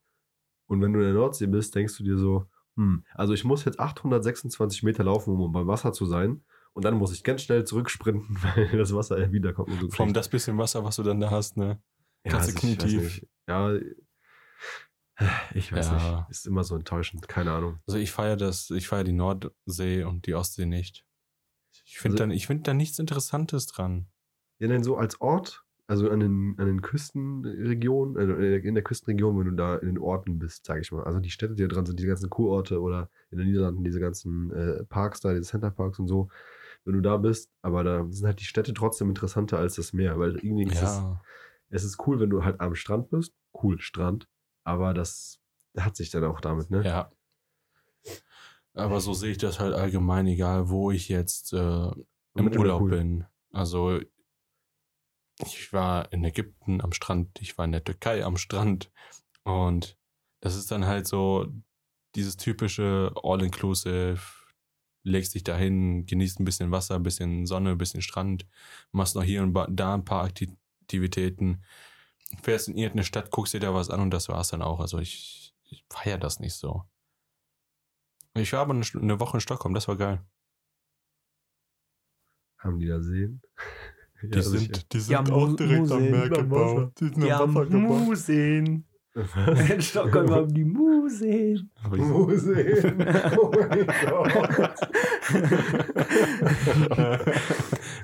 Und 0.66 0.80
wenn 0.80 0.92
du 0.92 1.00
in 1.00 1.06
der 1.06 1.14
Nordsee 1.14 1.46
bist, 1.46 1.74
denkst 1.74 1.96
du 1.98 2.04
dir 2.04 2.16
so, 2.16 2.46
hm, 2.76 3.04
also 3.14 3.34
ich 3.34 3.44
muss 3.44 3.64
jetzt 3.64 3.78
826 3.78 4.82
Meter 4.82 5.04
laufen, 5.04 5.34
um 5.34 5.52
beim 5.52 5.66
Wasser 5.66 5.92
zu 5.92 6.06
sein. 6.06 6.42
Und 6.72 6.84
dann 6.84 6.94
muss 6.94 7.12
ich 7.12 7.24
ganz 7.24 7.42
schnell 7.42 7.64
zurücksprinten, 7.64 8.36
weil 8.42 8.68
das 8.78 8.94
Wasser 8.94 9.18
ja 9.18 9.32
wiederkommt. 9.32 9.70
So 9.80 9.90
Vor 9.90 10.04
allem 10.06 10.14
das 10.14 10.28
bisschen 10.28 10.56
Wasser, 10.58 10.84
was 10.84 10.96
du 10.96 11.02
dann 11.02 11.20
da 11.20 11.30
hast, 11.30 11.56
ne? 11.56 11.80
Ja, 12.24 12.32
Ganze 12.32 12.48
also 12.48 12.50
ich 12.50 12.56
Knie 12.56 12.76
weiß 12.78 12.90
tief. 12.90 13.02
nicht. 13.02 13.28
Ja, 13.48 13.74
ich 15.54 15.72
weiß 15.72 15.86
Ja. 15.86 16.20
nicht. 16.20 16.30
Ist 16.30 16.46
immer 16.46 16.64
so 16.64 16.76
enttäuschend. 16.76 17.28
Keine 17.28 17.52
Ahnung. 17.52 17.78
Also 17.86 17.98
ich 17.98 18.10
feiere 18.10 18.36
das, 18.36 18.70
ich 18.70 18.88
feiere 18.88 19.04
die 19.04 19.12
Nordsee 19.12 20.04
und 20.04 20.26
die 20.26 20.34
Ostsee 20.34 20.66
nicht. 20.66 21.04
Ich 21.84 21.98
finde 21.98 22.14
Also- 22.22 22.26
da, 22.28 22.34
ich 22.34 22.46
find 22.46 22.66
da 22.66 22.74
nichts 22.74 22.98
Interessantes 22.98 23.66
dran. 23.66 24.06
Ja, 24.58 24.68
denn 24.68 24.82
so 24.84 24.96
als 24.96 25.20
Ort, 25.20 25.64
also 25.86 26.08
an 26.10 26.20
den, 26.20 26.54
an 26.58 26.66
den 26.66 26.82
Küstenregionen, 26.82 28.16
also 28.16 28.34
in 28.34 28.74
der 28.74 28.84
Küstenregion, 28.84 29.38
wenn 29.38 29.46
du 29.46 29.52
da 29.56 29.76
in 29.76 29.88
den 29.88 29.98
Orten 29.98 30.38
bist, 30.38 30.64
sag 30.66 30.80
ich 30.80 30.92
mal. 30.92 31.04
Also 31.04 31.18
die 31.18 31.30
Städte, 31.30 31.54
die 31.54 31.62
da 31.62 31.68
dran 31.68 31.86
sind, 31.86 31.98
diese 31.98 32.08
ganzen 32.08 32.30
Kurorte 32.30 32.80
oder 32.80 33.10
in 33.30 33.38
den 33.38 33.46
Niederlanden 33.48 33.82
diese 33.84 34.00
ganzen 34.00 34.50
äh, 34.52 34.84
Parks 34.84 35.20
da, 35.20 35.32
diese 35.32 35.44
Centerparks 35.50 35.98
und 35.98 36.06
so. 36.08 36.28
Wenn 36.84 36.94
du 36.94 37.00
da 37.02 37.16
bist, 37.18 37.50
aber 37.62 37.84
da 37.84 38.06
sind 38.10 38.26
halt 38.26 38.40
die 38.40 38.44
Städte 38.44 38.72
trotzdem 38.72 39.08
interessanter 39.08 39.58
als 39.58 39.76
das 39.76 39.92
Meer, 39.92 40.18
weil 40.18 40.36
irgendwie 40.36 40.64
ist 40.64 40.76
es, 40.76 40.82
Ja, 40.82 41.20
es 41.68 41.84
ist 41.84 41.98
cool, 42.06 42.20
wenn 42.20 42.30
du 42.30 42.44
halt 42.44 42.60
am 42.60 42.74
Strand 42.74 43.10
bist. 43.10 43.34
Cool, 43.54 43.80
Strand. 43.80 44.28
Aber 44.64 44.94
das 44.94 45.40
hat 45.76 45.96
sich 45.96 46.10
dann 46.10 46.24
auch 46.24 46.40
damit, 46.40 46.70
ne? 46.70 46.84
ja. 46.84 47.12
Aber 48.74 49.00
so 49.00 49.14
sehe 49.14 49.32
ich 49.32 49.38
das 49.38 49.58
halt 49.58 49.74
allgemein, 49.74 50.26
egal 50.26 50.68
wo 50.68 50.90
ich 50.90 51.08
jetzt 51.08 51.52
äh, 51.52 51.90
im 52.34 52.56
Urlaub 52.56 52.82
cool. 52.82 52.90
bin. 52.90 53.26
Also 53.52 54.00
ich 55.38 55.72
war 55.72 56.12
in 56.12 56.24
Ägypten 56.24 56.80
am 56.80 56.92
Strand, 56.92 57.40
ich 57.40 57.58
war 57.58 57.64
in 57.64 57.72
der 57.72 57.84
Türkei 57.84 58.24
am 58.24 58.36
Strand 58.36 58.90
und 59.42 59.98
das 60.40 60.54
ist 60.54 60.70
dann 60.70 60.86
halt 60.86 61.06
so 61.06 61.46
dieses 62.14 62.36
typische 62.36 63.12
All-Inclusive, 63.22 64.20
legst 65.02 65.34
dich 65.34 65.44
dahin, 65.44 66.06
genießt 66.06 66.40
ein 66.40 66.44
bisschen 66.44 66.70
Wasser, 66.70 66.96
ein 66.96 67.02
bisschen 67.02 67.46
Sonne, 67.46 67.70
ein 67.72 67.78
bisschen 67.78 68.02
Strand, 68.02 68.46
machst 68.92 69.14
noch 69.16 69.22
hier 69.22 69.42
und 69.42 69.54
da 69.70 69.94
ein 69.94 70.04
paar 70.04 70.24
Akti- 70.26 70.56
Aktivitäten, 70.82 71.62
fährst 72.42 72.68
in 72.68 72.76
irgendeine 72.76 73.04
Stadt, 73.04 73.30
guckst 73.30 73.54
dir 73.54 73.60
da 73.60 73.72
was 73.74 73.90
an 73.90 74.00
und 74.00 74.10
das 74.10 74.28
war's 74.28 74.48
dann 74.48 74.62
auch. 74.62 74.80
Also 74.80 74.98
ich, 74.98 75.54
ich 75.70 75.84
feiere 75.88 76.18
das 76.18 76.40
nicht 76.40 76.54
so. 76.54 76.84
Ich 78.34 78.52
war 78.52 78.60
aber 78.60 78.74
eine, 78.74 78.84
Woche 79.20 79.36
in 79.36 79.40
Stockholm, 79.40 79.74
das 79.74 79.88
war 79.88 79.96
geil. 79.96 80.24
Haben 82.58 82.78
die 82.78 82.86
da 82.88 83.00
Seen? 83.00 83.40
Die 84.22 84.26
Ja, 84.36 84.42
sicher. 84.42 84.74
sind, 84.74 84.92
die 84.92 84.98
Ja, 84.98 85.02
sind 85.24 85.30
auch 85.30 85.48
Mu- 85.48 85.56
direkt 85.56 85.90
am 85.92 86.02
Museen 86.02 86.10
Meer 86.10 86.22
am 86.24 86.30
gebaut. 86.30 87.00
Die 87.00 87.04
sind 87.08 87.24
Ja, 87.24 87.40
am 87.40 87.54
Wasser 87.54 87.66
gebaut. 87.66 88.00
Museen. 88.06 88.84
In 89.14 89.82
Stockholm 89.82 90.30
haben 90.30 90.54
die 90.54 90.64
Museen. 90.64 91.70
Museen. 91.90 93.06
Oh 93.38 93.50
mein 93.58 93.86
Gott. 93.86 94.80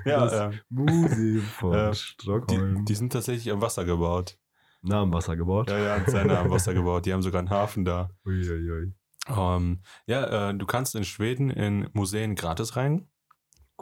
ja, 0.05 0.19
Das 0.25 0.33
äh, 0.33 0.51
Museum 0.69 1.41
von 1.43 1.73
Äh, 1.73 1.91
die, 1.91 1.95
Stockholm. 1.97 2.85
die 2.85 2.95
sind 2.95 3.13
tatsächlich 3.13 3.51
am 3.51 3.61
Wasser 3.61 3.85
gebaut. 3.85 4.37
nah 4.81 5.01
am 5.01 5.13
Wasser 5.13 5.35
gebaut. 5.35 5.69
Ja, 5.69 5.77
ja, 5.79 6.03
sehr 6.09 6.25
nah 6.25 6.41
am 6.41 6.49
Wasser 6.51 6.73
gebaut. 6.73 7.05
Die 7.05 7.13
haben 7.13 7.21
sogar 7.21 7.39
einen 7.39 7.49
Hafen 7.49 7.85
da. 7.85 8.09
Uiuiui. 8.25 8.93
Ähm, 9.29 9.81
ja, 10.05 10.49
äh, 10.49 10.55
du 10.55 10.65
kannst 10.65 10.95
in 10.95 11.03
Schweden 11.03 11.49
in 11.49 11.89
Museen 11.93 12.35
gratis 12.35 12.75
rein. 12.75 13.09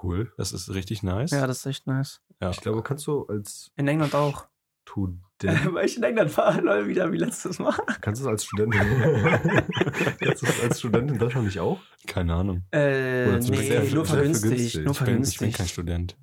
Cool. 0.02 0.32
Das 0.38 0.52
ist 0.52 0.74
richtig 0.74 1.04
nice. 1.04 1.32
Ja, 1.32 1.48
das 1.48 1.60
ist 1.60 1.66
echt 1.66 1.88
nice. 1.88 2.22
Ja. 2.42 2.50
Ich 2.50 2.62
glaube, 2.62 2.84
kannst 2.84 3.08
du 3.08 3.26
als 3.28 3.72
In 3.76 3.88
England 3.88 4.14
auch. 4.14 4.46
Student, 4.88 5.22
Weil 5.72 5.86
ich 5.86 5.98
in 5.98 6.04
England 6.04 6.36
war, 6.38 6.62
Leute, 6.62 6.88
wieder 6.88 7.12
wie 7.12 7.18
letztes 7.18 7.60
Mal. 7.60 7.74
kannst 8.02 8.22
du 8.22 8.26
es 8.26 8.32
als 8.32 8.46
Studentin, 8.46 8.80
kannst 10.20 10.42
du 10.42 10.46
es 10.48 10.64
als 10.64 10.80
Student 10.80 11.12
in 11.12 11.18
Deutschland 11.20 11.46
nicht 11.48 11.60
auch? 11.60 11.80
Keine 12.08 12.34
Ahnung. 12.34 12.64
Äh, 12.72 13.38
nee, 13.40 13.56
sehr- 13.58 13.84
nur 13.94 14.06
vergünstigt. 14.06 14.72
vergünstigt. 14.72 14.76
Nur 14.76 14.82
Ich 14.82 14.84
bin, 14.84 14.84
ich 14.84 14.84
bin 14.90 14.94
vergünstigt. 14.96 15.58
kein 15.58 15.68
Student. 15.68 16.18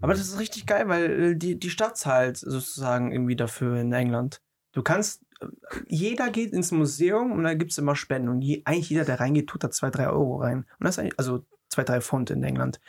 Aber 0.00 0.12
das 0.12 0.22
ist 0.22 0.38
richtig 0.38 0.66
geil, 0.66 0.88
weil 0.88 1.22
äh, 1.32 1.36
die, 1.36 1.58
die 1.58 1.70
Stadt 1.70 1.96
zahlt 1.98 2.36
sozusagen 2.36 3.10
irgendwie 3.12 3.36
dafür 3.36 3.80
in 3.80 3.92
England. 3.92 4.40
Du 4.72 4.82
kannst, 4.82 5.22
äh, 5.40 5.46
jeder 5.88 6.30
geht 6.30 6.52
ins 6.52 6.70
Museum 6.70 7.32
und 7.32 7.42
da 7.44 7.54
gibt 7.54 7.72
es 7.72 7.78
immer 7.78 7.96
Spenden. 7.96 8.28
Und 8.28 8.42
je, 8.42 8.62
eigentlich 8.64 8.90
jeder, 8.90 9.04
der 9.04 9.18
reingeht, 9.20 9.48
tut 9.48 9.64
da 9.64 9.70
zwei, 9.70 9.90
drei 9.90 10.08
Euro 10.08 10.36
rein. 10.36 10.58
Und 10.78 10.84
das 10.84 10.94
ist 10.94 10.98
eigentlich, 11.00 11.18
also 11.18 11.44
zwei, 11.68 11.84
drei 11.84 12.00
Pfund 12.00 12.30
in 12.30 12.42
England. 12.42 12.80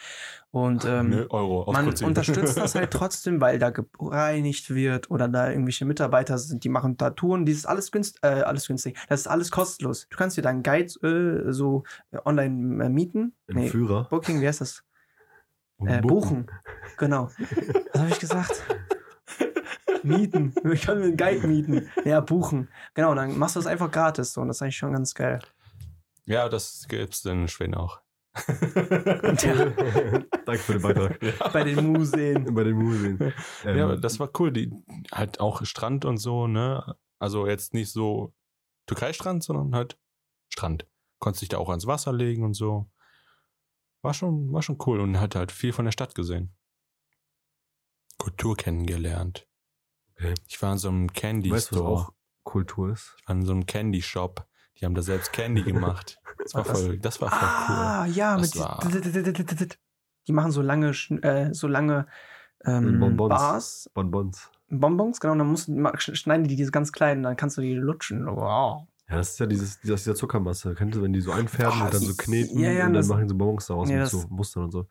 Und 0.51 0.83
ähm, 0.85 1.09
Nö, 1.09 1.27
Euro. 1.29 1.71
man 1.71 1.87
unterstützt 1.87 2.57
das 2.57 2.75
halt 2.75 2.91
trotzdem, 2.91 3.39
weil 3.39 3.59
da 3.59 3.69
gereinigt 3.69 4.73
wird 4.73 5.11
oder 5.11 5.27
da 5.27 5.49
irgendwelche 5.49 5.85
Mitarbeiter 5.85 6.37
sind, 6.37 6.63
die 6.63 6.69
machen 6.69 6.97
da 6.97 7.11
Touren. 7.11 7.45
Dieses 7.45 7.65
alles 7.65 7.91
günst, 7.91 8.19
äh, 8.23 8.41
alles 8.41 8.67
günstig. 8.67 8.97
Das 9.09 9.21
ist 9.21 9.27
alles 9.27 9.51
kostenlos. 9.51 10.07
Du 10.09 10.17
kannst 10.17 10.37
dir 10.37 10.41
deinen 10.41 10.63
Guide 10.63 10.93
äh, 11.03 11.51
so 11.51 11.83
äh, 12.11 12.17
online 12.25 12.83
äh, 12.83 12.89
mieten. 12.89 13.33
Ein 13.47 13.67
Führer? 13.67 14.07
Booking, 14.09 14.41
wie 14.41 14.47
heißt 14.47 14.61
das? 14.61 14.83
Äh, 15.85 16.01
buchen. 16.01 16.47
Genau. 16.97 17.29
Was 17.93 18.01
habe 18.01 18.11
ich 18.11 18.19
gesagt? 18.19 18.63
mieten. 20.03 20.53
Ich 20.71 20.81
kann 20.81 20.99
mir 20.99 21.05
einen 21.05 21.17
Guide 21.17 21.47
mieten. 21.47 21.89
Ja, 22.05 22.21
buchen. 22.21 22.69
Genau, 22.93 23.13
dann 23.15 23.37
machst 23.37 23.55
du 23.55 23.59
das 23.59 23.67
einfach 23.67 23.91
gratis. 23.91 24.33
So, 24.33 24.41
und 24.41 24.47
das 24.47 24.57
ist 24.57 24.61
eigentlich 24.61 24.77
schon 24.77 24.93
ganz 24.93 25.13
geil. 25.13 25.39
Ja, 26.25 26.49
das 26.49 26.85
gibt's 26.87 27.25
in 27.25 27.47
Schweden 27.47 27.75
auch. 27.75 28.01
Ja, 29.41 29.73
Danke 30.45 30.59
für 30.59 30.73
den 30.73 30.81
Beitrag. 30.81 31.19
bei 31.53 31.63
den 31.63 31.91
Museen. 31.91 32.53
Bei 32.53 32.63
den 32.63 32.75
Museen. 32.75 33.33
Ähm, 33.65 33.77
Ja, 33.77 33.85
aber 33.85 33.97
das 33.97 34.19
war 34.19 34.29
cool. 34.39 34.51
Die, 34.51 34.71
halt 35.11 35.39
auch 35.39 35.65
Strand 35.65 36.05
und 36.05 36.17
so, 36.17 36.47
ne? 36.47 36.95
Also 37.19 37.47
jetzt 37.47 37.73
nicht 37.73 37.91
so 37.91 38.33
Türkei-Strand, 38.87 39.43
sondern 39.43 39.75
halt 39.75 39.97
Strand. 40.49 40.87
Konntest 41.19 41.41
dich 41.41 41.49
da 41.49 41.57
auch 41.57 41.69
ans 41.69 41.85
Wasser 41.87 42.13
legen 42.13 42.43
und 42.43 42.53
so. 42.53 42.89
War 44.01 44.13
schon, 44.13 44.51
war 44.53 44.61
schon 44.61 44.77
cool 44.85 44.99
und 45.01 45.19
hat 45.19 45.35
halt 45.35 45.51
viel 45.51 45.73
von 45.73 45.85
der 45.85 45.91
Stadt 45.91 46.15
gesehen. 46.15 46.55
Kultur 48.17 48.55
kennengelernt. 48.55 49.47
Okay. 50.15 50.33
Ich 50.47 50.61
war 50.61 50.71
in 50.73 50.77
so 50.77 50.89
einem 50.89 51.11
Candy 51.11 51.51
weißt 51.51 51.71
du, 51.71 51.75
was 51.75 51.81
Store. 51.81 51.93
auch 51.93 52.13
Kultur 52.43 52.91
ist? 52.91 53.15
Ich 53.19 53.27
war 53.27 53.35
in 53.35 53.45
so 53.45 53.51
einem 53.51 53.65
Candy 53.65 54.01
Shop. 54.01 54.47
Die 54.77 54.85
haben 54.85 54.95
da 54.95 55.01
selbst 55.01 55.33
Candy 55.33 55.63
gemacht. 55.71 56.18
Das 56.41 56.53
war 56.55 56.65
voll, 56.65 56.97
das 56.99 57.21
war 57.21 57.29
voll 57.29 57.39
Ah, 57.41 58.05
ja, 58.05 58.37
Das 58.37 58.55
mit 58.55 59.59
die, 59.61 59.67
die 60.27 60.33
machen 60.33 60.51
so 60.51 60.61
lange, 60.61 60.91
Schn- 60.93 61.21
äh, 61.23 61.53
so 61.53 61.67
lange 61.67 62.07
ähm, 62.65 62.99
Bonbons. 62.99 63.29
Bars, 63.29 63.89
Bonbons. 63.93 64.49
Bonbons, 64.69 65.19
genau, 65.19 65.33
und 65.33 65.39
dann 65.39 65.47
musst, 65.47 65.69
schneiden 66.17 66.47
die 66.47 66.55
diese 66.55 66.71
ganz 66.71 66.91
klein, 66.91 67.23
dann 67.23 67.35
kannst 67.35 67.57
du 67.57 67.61
die 67.61 67.73
lutschen. 67.73 68.25
Wow. 68.27 68.87
Ja, 69.09 69.15
das 69.17 69.31
ist 69.31 69.39
ja 69.39 69.47
dieses, 69.47 69.79
dieser, 69.79 69.95
dieser 69.95 70.15
Zuckermasse. 70.15 70.75
Kennst 70.75 70.95
du, 70.97 71.01
wenn 71.01 71.13
die 71.13 71.21
so 71.21 71.31
einfärben 71.31 71.79
Ah, 71.81 71.85
und 71.85 71.93
dann 71.93 72.01
das 72.01 72.01
so 72.03 72.11
ist- 72.11 72.17
kneten 72.19 72.59
ja, 72.59 72.71
ja, 72.71 72.79
und 72.85 72.93
dann 72.93 72.93
das- 72.93 73.07
machen 73.07 73.27
sie 73.27 73.33
Bonbons 73.33 73.65
daraus 73.67 73.89
Ja, 73.89 73.95
mit 73.95 74.03
das- 74.03 74.11
so 74.11 74.25
Mustern 74.29 74.65
und 74.65 74.71
so. 74.71 74.87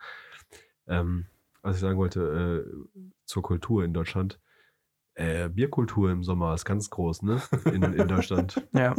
Ähm, 0.88 1.26
was 1.62 1.76
ich 1.76 1.80
sagen 1.80 1.98
wollte, 1.98 2.64
äh, 2.66 3.04
zur 3.24 3.42
Kultur 3.42 3.84
in 3.84 3.92
Deutschland. 3.94 4.40
Äh, 5.14 5.48
Bierkultur 5.48 6.10
im 6.10 6.22
Sommer 6.24 6.54
ist 6.54 6.64
ganz 6.64 6.90
groß, 6.90 7.22
ne? 7.22 7.42
In, 7.66 7.82
in 7.82 8.08
Deutschland. 8.08 8.66
Ja. 8.72 8.94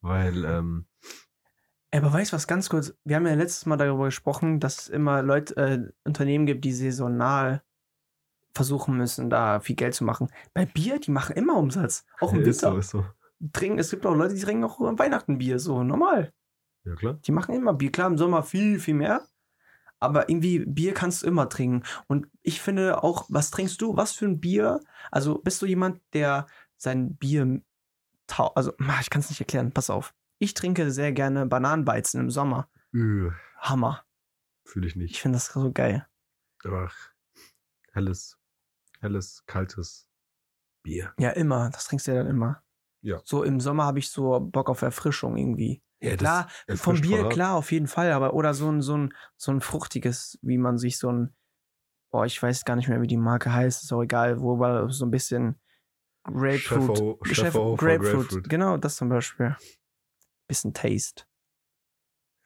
Weil, 0.00 0.44
ähm, 0.44 0.86
Aber 1.92 2.12
weißt 2.12 2.32
du 2.32 2.36
was, 2.36 2.46
ganz 2.46 2.68
kurz, 2.68 2.94
wir 3.04 3.16
haben 3.16 3.26
ja 3.26 3.34
letztes 3.34 3.66
Mal 3.66 3.76
darüber 3.76 4.06
gesprochen, 4.06 4.60
dass 4.60 4.78
es 4.78 4.88
immer 4.88 5.22
Leute, 5.22 5.56
äh, 5.56 5.92
Unternehmen 6.04 6.46
gibt, 6.46 6.64
die 6.64 6.72
saisonal 6.72 7.62
versuchen 8.54 8.96
müssen, 8.96 9.30
da 9.30 9.60
viel 9.60 9.76
Geld 9.76 9.94
zu 9.94 10.04
machen. 10.04 10.28
Bei 10.54 10.66
Bier, 10.66 10.98
die 10.98 11.10
machen 11.10 11.36
immer 11.36 11.56
Umsatz. 11.56 12.04
Auch 12.20 12.32
im 12.32 12.40
ist 12.40 12.62
Winter. 12.62 12.72
so, 12.72 12.78
ist 12.78 12.90
so. 12.90 13.06
Trinken, 13.52 13.78
es 13.78 13.90
gibt 13.90 14.06
auch 14.06 14.14
Leute, 14.14 14.34
die 14.34 14.40
trinken 14.40 14.64
auch 14.64 14.80
Weihnachten 14.80 15.38
Bier, 15.38 15.58
so 15.58 15.82
normal. 15.82 16.32
Ja, 16.84 16.94
klar. 16.94 17.18
Die 17.24 17.32
machen 17.32 17.54
immer 17.54 17.74
Bier. 17.74 17.92
Klar, 17.92 18.08
im 18.08 18.18
Sommer 18.18 18.42
viel, 18.42 18.80
viel 18.80 18.94
mehr. 18.94 19.26
Aber 19.98 20.28
irgendwie 20.28 20.64
Bier 20.64 20.94
kannst 20.94 21.22
du 21.22 21.26
immer 21.26 21.48
trinken. 21.48 21.82
Und 22.06 22.28
ich 22.42 22.60
finde 22.60 23.02
auch, 23.02 23.26
was 23.28 23.50
trinkst 23.50 23.80
du? 23.80 23.96
Was 23.96 24.12
für 24.12 24.26
ein 24.26 24.40
Bier? 24.40 24.80
Also 25.10 25.38
bist 25.38 25.60
du 25.62 25.66
jemand, 25.66 26.00
der 26.12 26.46
sein 26.76 27.16
Bier 27.16 27.60
Also, 28.54 28.72
ah, 28.78 28.98
ich 29.00 29.10
kann 29.10 29.20
es 29.20 29.30
nicht 29.30 29.40
erklären. 29.40 29.72
Pass 29.72 29.90
auf. 29.90 30.14
Ich 30.38 30.54
trinke 30.54 30.90
sehr 30.90 31.12
gerne 31.12 31.46
Bananenweizen 31.46 32.20
im 32.20 32.30
Sommer. 32.30 32.68
Äh, 32.94 33.30
Hammer. 33.58 34.04
Fühle 34.64 34.86
ich 34.86 34.92
Ich 34.94 34.96
nicht. 35.02 35.20
finde 35.20 35.36
das 35.36 35.46
so 35.46 35.72
geil. 35.72 36.06
Ach, 36.64 36.94
helles, 37.92 38.38
helles, 39.00 39.44
kaltes 39.46 40.08
Bier. 40.82 41.14
Ja, 41.18 41.30
immer. 41.30 41.70
Das 41.70 41.86
trinkst 41.86 42.06
du 42.06 42.12
ja 42.12 42.18
dann 42.22 42.26
immer. 42.30 42.62
Ja. 43.02 43.20
So 43.24 43.44
im 43.44 43.60
Sommer 43.60 43.84
habe 43.84 43.98
ich 43.98 44.10
so 44.10 44.40
Bock 44.40 44.68
auf 44.68 44.82
Erfrischung 44.82 45.36
irgendwie. 45.36 45.82
Ja, 46.00 46.10
das 46.10 46.18
klar, 46.18 46.48
vom 46.76 47.00
Bier, 47.00 47.28
klar, 47.28 47.54
auf 47.54 47.72
jeden 47.72 47.86
Fall. 47.86 48.12
Aber 48.12 48.34
oder 48.34 48.52
so 48.52 48.70
ein, 48.70 48.82
so 48.82 48.96
ein, 48.96 49.14
so 49.36 49.52
ein 49.52 49.60
fruchtiges, 49.60 50.38
wie 50.42 50.58
man 50.58 50.76
sich 50.76 50.98
so 50.98 51.10
ein, 51.10 51.34
boah, 52.10 52.26
ich 52.26 52.42
weiß 52.42 52.64
gar 52.64 52.76
nicht 52.76 52.88
mehr, 52.88 53.00
wie 53.00 53.06
die 53.06 53.16
Marke 53.16 53.52
heißt, 53.52 53.82
ist 53.84 53.92
auch 53.92 54.02
egal, 54.02 54.40
wo 54.40 54.54
aber 54.56 54.90
so 54.90 55.06
ein 55.06 55.10
bisschen 55.10 55.58
Grapefruit. 56.24 56.98
Chefo- 56.98 57.26
Chef- 57.26 57.34
Chefo 57.36 57.76
Grapefruit. 57.76 58.12
Grapefruit. 58.28 58.48
Genau, 58.50 58.76
das 58.76 58.96
zum 58.96 59.08
Beispiel. 59.08 59.56
Bisschen 60.46 60.74
Taste. 60.74 61.24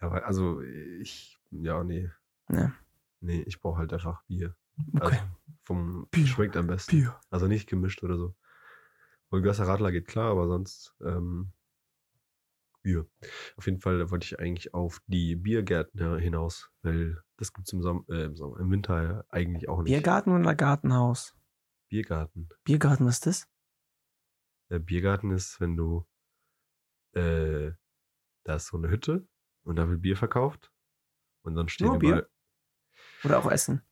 Ja, 0.00 0.10
weil, 0.10 0.22
also 0.22 0.60
ich, 0.62 1.38
ja, 1.50 1.84
nee. 1.84 2.10
Ja. 2.48 2.72
Nee, 3.20 3.42
ich 3.42 3.60
brauche 3.60 3.78
halt 3.78 3.92
einfach 3.92 4.22
Bier. 4.24 4.56
Okay. 4.94 5.16
Also 5.16 5.16
vom 5.64 6.08
Bier. 6.10 6.26
schmeckt 6.26 6.56
am 6.56 6.66
besten. 6.66 6.96
Bier. 6.96 7.20
Also 7.30 7.46
nicht 7.46 7.68
gemischt 7.68 8.02
oder 8.02 8.16
so. 8.16 8.34
Und 9.28 9.42
Gösser 9.42 9.66
Radler 9.66 9.92
geht 9.92 10.08
klar, 10.08 10.30
aber 10.30 10.48
sonst 10.48 10.94
ähm, 11.04 11.52
Bier. 12.82 13.06
Auf 13.56 13.66
jeden 13.66 13.80
Fall 13.80 14.10
wollte 14.10 14.24
ich 14.24 14.40
eigentlich 14.40 14.74
auf 14.74 15.00
die 15.06 15.36
Biergärten 15.36 16.18
hinaus, 16.18 16.70
weil 16.82 17.22
das 17.36 17.52
gibt's 17.52 17.72
im 17.72 17.82
Sommer, 17.82 18.04
äh, 18.08 18.24
im 18.24 18.36
Sommer, 18.36 18.58
im 18.58 18.70
Winter 18.70 19.24
eigentlich 19.28 19.68
auch 19.68 19.82
nicht. 19.82 19.92
Biergarten 19.92 20.32
oder 20.32 20.54
Gartenhaus? 20.54 21.36
Biergarten. 21.88 22.48
Biergarten, 22.64 23.06
was 23.06 23.16
ist 23.16 23.26
das? 23.26 23.48
Der 24.70 24.78
Biergarten 24.78 25.30
ist, 25.30 25.60
wenn 25.60 25.76
du 25.76 26.06
äh, 27.12 27.72
da 28.44 28.54
ist 28.56 28.66
so 28.66 28.76
eine 28.76 28.88
Hütte 28.88 29.26
und 29.64 29.76
da 29.76 29.88
wird 29.88 30.02
Bier 30.02 30.16
verkauft 30.16 30.72
und 31.42 31.54
dann 31.54 31.68
stehen 31.68 31.88
Nur 31.88 31.98
Bier? 31.98 32.08
überall 32.10 32.28
Oder 33.24 33.38
auch 33.38 33.50
Essen? 33.50 33.82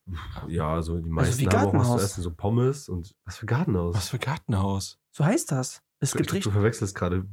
Ja, 0.48 0.80
so 0.82 0.98
die 0.98 1.10
Also 1.10 1.12
meisten 1.12 1.40
wie 1.40 1.48
haben 1.48 1.68
auch 1.68 1.74
was 1.74 1.90
zu 1.90 2.04
essen, 2.04 2.22
so 2.22 2.34
Pommes 2.34 2.88
und 2.88 3.14
was 3.24 3.36
für 3.36 3.46
Gartenhaus. 3.46 3.94
Was 3.94 4.08
für 4.08 4.18
Gartenhaus? 4.18 4.98
So 5.10 5.24
heißt 5.24 5.52
das. 5.52 5.82
Es 6.00 6.10
ich 6.10 6.16
gibt 6.16 6.30
glaub, 6.30 6.42
du 6.42 6.50
verwechselst 6.50 6.94
gerade 6.94 7.26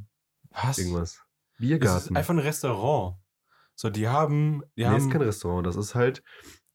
Was? 0.49 0.77
irgendwas. 0.77 1.13
Das 1.13 1.21
ist 1.21 1.57
Biergarten. 1.57 2.17
einfach 2.17 2.33
ein 2.33 2.39
Restaurant. 2.39 3.17
So, 3.75 3.89
die 3.89 4.07
haben. 4.07 4.63
Die 4.75 4.81
nee, 4.81 4.87
haben 4.87 4.97
ist 4.97 5.11
kein 5.11 5.21
Restaurant, 5.21 5.67
das 5.67 5.75
ist 5.75 5.95
halt, 5.95 6.23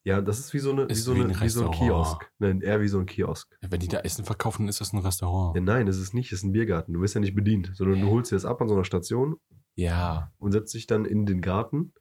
ja, 0.05 0.20
das 0.20 0.38
ist 0.38 0.55
wie 0.55 0.59
so, 0.59 0.70
eine, 0.70 0.88
wie 0.88 0.95
so, 0.95 1.14
wie 1.14 1.22
eine, 1.22 1.34
ein 1.34 1.41
wie 1.41 1.49
so 1.49 1.66
ein. 1.66 1.72
Kiosk. 1.72 2.30
Nein, 2.38 2.61
eher 2.61 2.80
wie 2.80 2.88
so 2.88 2.99
ein 2.99 3.07
Kiosk. 3.07 3.55
wenn 3.61 3.80
die 3.80 3.88
da 3.88 3.99
Essen 4.01 4.24
verkaufen, 4.24 4.68
ist 4.68 4.80
das 4.80 4.93
ein 4.93 4.99
Restaurant. 4.99 5.57
Ja, 5.57 5.62
nein, 5.62 5.88
es 5.88 5.99
ist 5.99 6.14
nicht, 6.14 6.32
es 6.32 6.38
ist 6.38 6.45
ein 6.45 6.53
Biergarten. 6.53 6.93
Du 6.93 7.01
wirst 7.01 7.14
ja 7.14 7.20
nicht 7.20 7.34
bedient, 7.34 7.72
sondern 7.74 8.01
du 8.01 8.09
holst 8.09 8.30
dir 8.30 8.36
das 8.36 8.45
ab 8.45 8.61
an 8.61 8.68
so 8.68 8.74
einer 8.74 8.84
Station 8.84 9.36
Ja. 9.77 10.33
und 10.39 10.53
setzt 10.53 10.75
dich 10.75 10.87
dann 10.87 11.05
in 11.05 11.27
den 11.27 11.41
Garten 11.41 11.95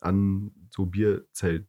an 0.00 0.52
so 0.70 0.86
Bierzelt. 0.86 1.68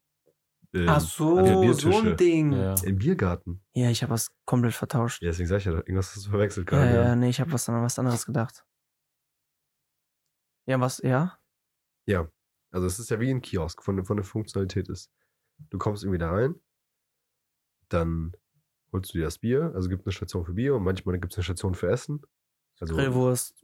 ähm, 0.73 0.85
Ach 0.89 0.99
so, 1.01 1.35
so 1.73 1.97
ein 1.99 2.17
Ding. 2.17 2.51
Ja, 2.53 2.75
ja. 2.75 2.83
Im 2.83 2.97
Biergarten. 2.97 3.63
ich 3.73 4.01
habe 4.01 4.13
was 4.13 4.31
komplett 4.45 4.73
vertauscht. 4.73 5.21
Ja, 5.21 5.29
deswegen 5.29 5.47
sag 5.47 5.57
ich 5.57 5.65
ja, 5.65 5.73
irgendwas 5.73 6.15
hast 6.15 6.25
du 6.25 6.29
verwechselt 6.31 6.71
Ja, 6.71 6.77
gerade. 6.83 6.95
ja, 6.95 7.15
nee, 7.15 7.29
ich 7.29 7.39
habe 7.39 7.51
was, 7.51 7.69
an- 7.69 7.83
was 7.83 7.99
anderes 7.99 8.25
gedacht. 8.25 8.65
Ja, 10.65 10.79
was, 10.79 10.99
ja? 10.99 11.37
Ja, 12.07 12.27
also 12.71 12.87
es 12.87 12.97
ist 12.99 13.09
ja 13.11 13.19
wie 13.19 13.29
ein 13.29 13.41
Kiosk 13.41 13.83
von, 13.83 14.03
von 14.05 14.17
der 14.17 14.23
Funktionalität 14.25 14.89
ist. 14.89 15.11
Du 15.69 15.77
kommst 15.77 16.03
irgendwie 16.03 16.17
da 16.17 16.31
rein, 16.31 16.55
dann 17.89 18.33
holst 18.91 19.13
du 19.13 19.19
dir 19.19 19.25
das 19.25 19.37
Bier, 19.39 19.71
also 19.75 19.89
gibt 19.89 20.05
eine 20.05 20.11
Station 20.13 20.45
für 20.45 20.53
Bier 20.53 20.75
und 20.75 20.83
manchmal 20.83 21.19
gibt 21.19 21.33
es 21.33 21.37
eine 21.37 21.43
Station 21.43 21.75
für 21.75 21.89
Essen. 21.89 22.21
Also 22.79 22.95
Grillwurst. 22.95 23.62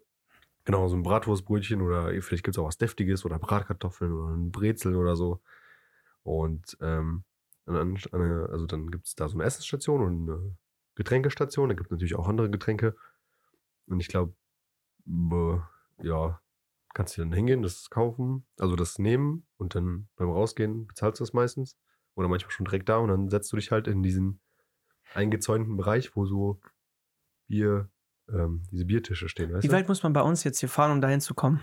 Genau, 0.69 0.87
so 0.87 0.95
ein 0.95 1.01
Bratwurstbrötchen 1.01 1.81
oder 1.81 2.09
vielleicht 2.21 2.43
gibt 2.43 2.55
es 2.55 2.59
auch 2.59 2.67
was 2.67 2.77
Deftiges 2.77 3.25
oder 3.25 3.39
Bratkartoffeln 3.39 4.13
oder 4.13 4.35
ein 4.35 4.51
Brezel 4.51 4.95
oder 4.95 5.15
so. 5.15 5.41
Und 6.21 6.77
ähm, 6.79 7.23
also 7.65 8.67
dann 8.67 8.91
gibt 8.91 9.07
es 9.07 9.15
da 9.15 9.27
so 9.27 9.35
eine 9.35 9.45
Essensstation 9.45 10.03
und 10.03 10.29
eine 10.29 10.55
Getränkestation. 10.93 11.69
Da 11.69 11.73
gibt 11.73 11.87
es 11.87 11.91
natürlich 11.91 12.13
auch 12.13 12.27
andere 12.27 12.51
Getränke. 12.51 12.95
Und 13.87 13.99
ich 13.99 14.09
glaube, 14.09 14.35
ja, 16.03 16.39
kannst 16.93 17.17
du 17.17 17.21
dann 17.23 17.33
hingehen, 17.33 17.63
das 17.63 17.89
kaufen, 17.89 18.45
also 18.59 18.75
das 18.75 18.99
nehmen 18.99 19.47
und 19.57 19.73
dann 19.73 20.07
beim 20.17 20.29
Rausgehen 20.29 20.85
bezahlst 20.85 21.19
du 21.19 21.23
das 21.23 21.33
meistens. 21.33 21.79
Oder 22.13 22.27
manchmal 22.27 22.51
schon 22.51 22.65
direkt 22.65 22.89
da 22.89 22.97
und 22.97 23.07
dann 23.09 23.29
setzt 23.29 23.51
du 23.51 23.55
dich 23.55 23.71
halt 23.71 23.87
in 23.87 24.03
diesen 24.03 24.39
eingezäunten 25.15 25.77
Bereich, 25.77 26.15
wo 26.15 26.27
so 26.27 26.61
Bier, 27.47 27.89
ähm, 28.33 28.63
diese 28.71 28.85
Biertische 28.85 29.29
stehen, 29.29 29.51
weißt 29.53 29.63
Wie 29.63 29.67
du? 29.67 29.73
weit 29.73 29.87
muss 29.87 30.03
man 30.03 30.13
bei 30.13 30.21
uns 30.21 30.43
jetzt 30.43 30.59
hier 30.59 30.69
fahren, 30.69 30.91
um 30.91 31.01
dahin 31.01 31.21
zu 31.21 31.33
kommen? 31.33 31.59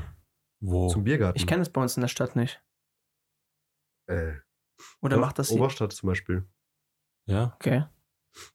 Wo? 0.60 0.88
Zum 0.88 1.04
Biergarten. 1.04 1.38
Ich 1.38 1.46
kenne 1.46 1.62
es 1.62 1.70
bei 1.70 1.80
uns 1.82 1.96
in 1.96 2.00
der 2.00 2.08
Stadt 2.08 2.34
nicht. 2.36 2.62
äh, 4.06 4.34
Oder 5.02 5.16
doch, 5.16 5.22
macht 5.22 5.38
das 5.38 5.48
hier? 5.48 5.58
Oberstadt 5.58 5.92
zum 5.92 6.08
Beispiel. 6.08 6.44
ja. 7.26 7.52
Okay. 7.56 7.84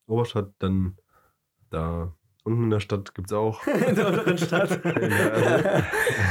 Oberstadt, 0.06 0.54
dann 0.60 0.98
da 1.72 2.16
unten 2.44 2.66
in 2.66 2.70
der 2.70 2.80
Stadt 2.80 3.14
gibt 3.16 3.30
es 3.30 3.34
auch. 3.34 3.66
in 3.88 3.96
der 3.96 4.08
unteren 4.08 4.38
Stadt. 4.38 4.82
Ja, 4.86 5.32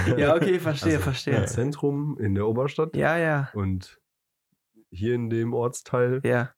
also- 0.04 0.16
ja, 0.18 0.34
okay, 0.34 0.58
verstehe, 0.60 0.92
Also, 0.94 1.02
verstehe. 1.04 1.36
Im 1.36 1.46
Zentrum 1.46 2.18
in 2.18 2.34
der 2.34 2.46
Oberstadt. 2.46 2.96
Ja, 2.96 3.16
ja, 3.16 3.50
Und 3.54 4.00
hier 4.90 5.14
in 5.14 5.30
dem 5.30 5.52
Ortsteil 5.54 6.20
ja. 6.24 6.52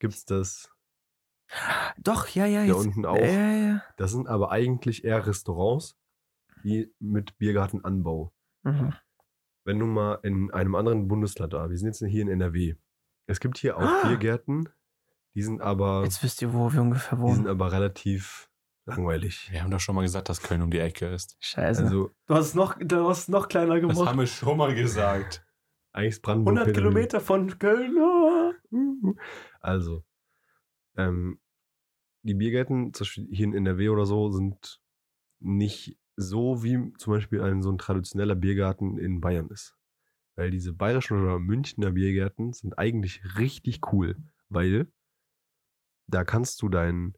gibt 0.00 0.14
es 0.14 0.24
das. 0.24 0.70
Doch, 1.98 2.28
ja, 2.28 2.46
ja. 2.46 2.60
Da 2.60 2.66
Jetzt, 2.66 2.76
unten 2.76 3.06
auch. 3.06 3.16
Ja, 3.16 3.52
ja. 3.52 3.82
Das 3.96 4.12
sind 4.12 4.28
aber 4.28 4.50
eigentlich 4.50 5.04
eher 5.04 5.26
Restaurants, 5.26 5.96
die 6.64 6.92
mit 6.98 7.36
Biergartenanbau. 7.38 8.32
Mhm. 8.62 8.92
Wenn 9.64 9.78
du 9.78 9.86
mal 9.86 10.18
in 10.22 10.50
einem 10.52 10.74
anderen 10.74 11.08
Bundesland 11.08 11.52
da, 11.52 11.70
wir 11.70 11.78
sind 11.78 11.88
jetzt 11.88 12.04
hier 12.04 12.22
in 12.22 12.28
NRW. 12.28 12.74
Es 13.26 13.40
gibt 13.40 13.58
hier 13.58 13.76
auch 13.78 13.82
Ah. 13.82 14.08
Biergärten, 14.08 14.68
die 15.34 15.42
sind 15.42 15.62
aber, 15.62 16.02
Jetzt 16.04 16.22
wisst 16.22 16.42
ihr, 16.42 16.52
wo 16.52 16.72
wir 16.72 16.82
ungefähr 16.82 17.16
die 17.18 17.24
sind 17.26 17.38
wohnen. 17.44 17.48
aber 17.48 17.72
relativ 17.72 18.50
langweilig. 18.84 19.48
Wir 19.50 19.62
haben 19.62 19.70
doch 19.70 19.80
schon 19.80 19.94
mal 19.94 20.02
gesagt, 20.02 20.28
dass 20.28 20.42
Köln 20.42 20.60
um 20.60 20.70
die 20.70 20.78
Ecke 20.78 21.06
ist. 21.06 21.36
Scheiße. 21.40 21.82
Also 21.84 22.10
du 22.26 22.34
hast 22.34 22.48
es 22.48 22.54
noch, 22.54 22.76
du 22.78 23.08
hast 23.08 23.20
es 23.20 23.28
noch 23.28 23.48
kleiner 23.48 23.80
Das 23.80 23.88
gemacht. 23.94 24.08
haben 24.10 24.18
wir 24.18 24.26
schon 24.26 24.58
mal 24.58 24.74
gesagt. 24.74 25.42
eigentlich 25.92 26.10
ist 26.16 26.22
Brandenburg 26.22 26.56
100 26.58 26.76
NRW. 26.76 26.80
Kilometer 26.88 27.20
von 27.20 27.58
Köln. 27.58 27.96
ah. 27.98 28.52
Also, 29.60 30.04
ähm, 30.96 31.40
die 32.24 32.34
Biergärten, 32.34 32.92
zum 32.92 33.04
Beispiel 33.04 33.28
hier 33.30 33.44
in 33.46 33.54
NRW 33.54 33.90
oder 33.90 34.06
so, 34.06 34.30
sind 34.30 34.80
nicht 35.40 35.98
so 36.16 36.62
wie 36.62 36.92
zum 36.98 37.12
Beispiel 37.12 37.42
ein 37.42 37.62
so 37.62 37.70
ein 37.70 37.78
traditioneller 37.78 38.34
Biergarten 38.34 38.98
in 38.98 39.20
Bayern 39.20 39.48
ist. 39.50 39.76
Weil 40.36 40.50
diese 40.50 40.72
bayerischen 40.72 41.20
oder 41.22 41.38
Münchner 41.38 41.92
Biergärten 41.92 42.52
sind 42.52 42.78
eigentlich 42.78 43.22
richtig 43.38 43.92
cool, 43.92 44.16
weil 44.48 44.90
da 46.08 46.24
kannst 46.24 46.60
du 46.62 46.68
dein, 46.68 47.14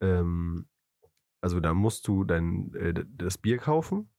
ähm, 0.00 0.68
also 1.40 1.60
da 1.60 1.74
musst 1.74 2.06
du 2.06 2.24
dein, 2.24 2.72
äh, 2.74 3.04
das 3.16 3.38
Bier 3.38 3.58
kaufen, 3.58 4.12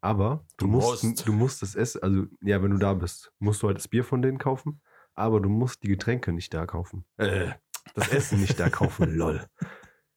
aber 0.00 0.46
du, 0.56 0.66
Du 0.66 0.72
musst, 0.72 1.04
musst. 1.04 1.28
du 1.28 1.32
musst 1.32 1.62
das 1.62 1.74
Essen, 1.74 2.02
also 2.02 2.26
ja, 2.42 2.62
wenn 2.62 2.72
du 2.72 2.78
da 2.78 2.94
bist, 2.94 3.32
musst 3.38 3.62
du 3.62 3.68
halt 3.68 3.78
das 3.78 3.88
Bier 3.88 4.04
von 4.04 4.22
denen 4.22 4.38
kaufen, 4.38 4.82
aber 5.14 5.40
du 5.40 5.48
musst 5.48 5.82
die 5.82 5.88
Getränke 5.88 6.32
nicht 6.32 6.52
da 6.52 6.66
kaufen. 6.66 7.04
Äh, 7.16 7.52
das 7.94 8.08
Essen 8.12 8.40
nicht 8.40 8.58
da 8.58 8.68
kaufen, 8.70 9.10
lol. 9.14 9.44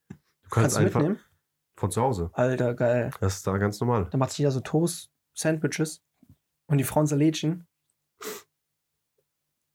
Du 0.08 0.14
kannst, 0.50 0.50
Kannst 0.50 0.76
einfach 0.78 1.00
mitnehmen? 1.00 1.20
von 1.76 1.90
zu 1.90 2.00
Hause. 2.02 2.30
Alter, 2.34 2.74
geil. 2.74 3.10
Das 3.20 3.36
ist 3.36 3.46
da 3.46 3.56
ganz 3.58 3.80
normal. 3.80 4.08
Da 4.10 4.18
macht 4.18 4.30
sich 4.30 4.38
jeder 4.38 4.50
so 4.52 4.60
Toast-Sandwiches. 4.60 6.02
Und 6.66 6.78
die 6.78 6.84
Frauen 6.84 7.06
Salätchen. 7.06 7.66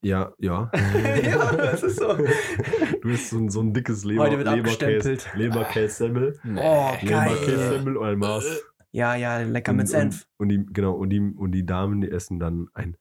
Ja, 0.02 0.32
ja. 0.38 0.70
ja, 1.22 1.52
das 1.56 1.82
ist 1.82 1.98
so. 1.98 2.16
Du 2.16 3.00
bist 3.02 3.28
so 3.30 3.36
ein, 3.38 3.50
so 3.50 3.60
ein 3.60 3.74
dickes 3.74 4.02
Leber, 4.04 4.22
Heute 4.24 4.38
wird 4.38 4.48
Leberkäse. 4.48 5.18
Leberkäse-Semmel. 5.34 6.40
Oh, 6.56 6.92
geil. 7.06 7.28
Leberkäse-Semmel 7.32 7.96
und 7.98 8.06
ein 8.06 8.18
Maß. 8.18 8.62
Ja, 8.92 9.14
ja, 9.14 9.38
lecker 9.38 9.72
Und- 9.72 9.76
mit 9.76 9.88
Senf. 9.88 10.26
Und, 10.38 10.46
und 10.46 10.48
die, 10.48 10.72
genau, 10.72 10.94
und 10.94 11.10
die, 11.10 11.20
und 11.20 11.52
die 11.52 11.66
Damen, 11.66 12.00
die 12.00 12.10
essen 12.10 12.40
dann 12.40 12.68
ein, 12.72 12.96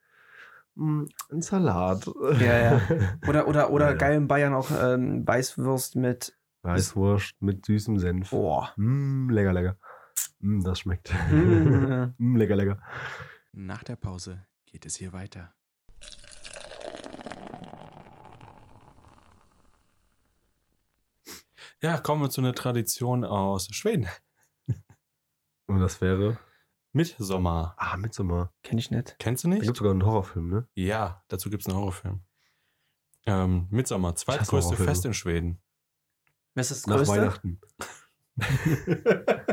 ein 0.79 1.41
Salat. 1.41 2.09
Ja, 2.39 2.57
ja. 2.57 2.81
Oder, 3.27 3.47
oder, 3.47 3.71
oder 3.71 3.85
Ja, 3.85 3.91
ja. 3.91 3.97
geil 3.97 4.15
in 4.17 4.27
Bayern 4.27 4.53
auch 4.53 4.69
ähm, 4.71 5.27
Weißwurst 5.27 5.95
mit 5.95 6.35
Weißwurst 6.61 7.41
mit 7.41 7.65
süßem 7.65 7.99
Senf. 7.99 8.31
Boah. 8.31 8.73
Mm, 8.75 9.29
lecker, 9.29 9.53
lecker. 9.53 9.77
Mm, 10.39 10.61
das 10.61 10.79
schmeckt. 10.79 11.13
Mm. 11.31 12.13
mm, 12.17 12.35
lecker, 12.35 12.55
lecker. 12.55 12.81
Nach 13.53 13.83
der 13.83 13.95
Pause 13.95 14.45
geht 14.65 14.85
es 14.85 14.95
hier 14.95 15.13
weiter. 15.13 15.53
Ja, 21.81 21.97
kommen 21.97 22.21
wir 22.21 22.29
zu 22.29 22.41
einer 22.41 22.53
Tradition 22.53 23.23
aus 23.23 23.67
Schweden. 23.71 24.07
Und 25.67 25.79
das 25.79 26.01
wäre. 26.01 26.37
Mitsommer. 26.91 27.75
Ah, 27.77 27.97
Midsommar. 27.97 28.51
Kenn 28.63 28.77
ich 28.77 28.89
nicht. 28.91 29.15
Kennst 29.19 29.43
du 29.43 29.47
Da 29.49 29.53
nicht? 29.55 29.63
gibt 29.63 29.73
es 29.75 29.77
sogar 29.79 29.91
einen 29.91 30.05
Horrorfilm, 30.05 30.49
ne? 30.49 30.67
Ja, 30.73 31.23
dazu 31.27 31.49
gibt 31.49 31.61
es 31.63 31.67
einen 31.67 31.77
Horrorfilm. 31.77 32.21
Ähm, 33.25 33.67
Mitsommer, 33.69 34.15
zweitgrößte. 34.15 34.75
Fest 34.75 35.05
in 35.05 35.13
Schweden. 35.13 35.59
Was 36.55 36.71
ist 36.71 36.81
das 36.81 36.87
Nach 36.87 36.97
Größte? 36.97 37.15
Weihnachten. 37.15 37.59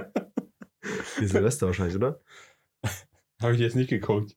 Die 1.21 1.27
Silvester 1.27 1.67
wahrscheinlich, 1.67 1.97
oder? 1.97 2.21
Habe 3.43 3.55
ich 3.55 3.61
jetzt 3.61 3.77
nicht 3.77 3.91
geguckt. 3.91 4.37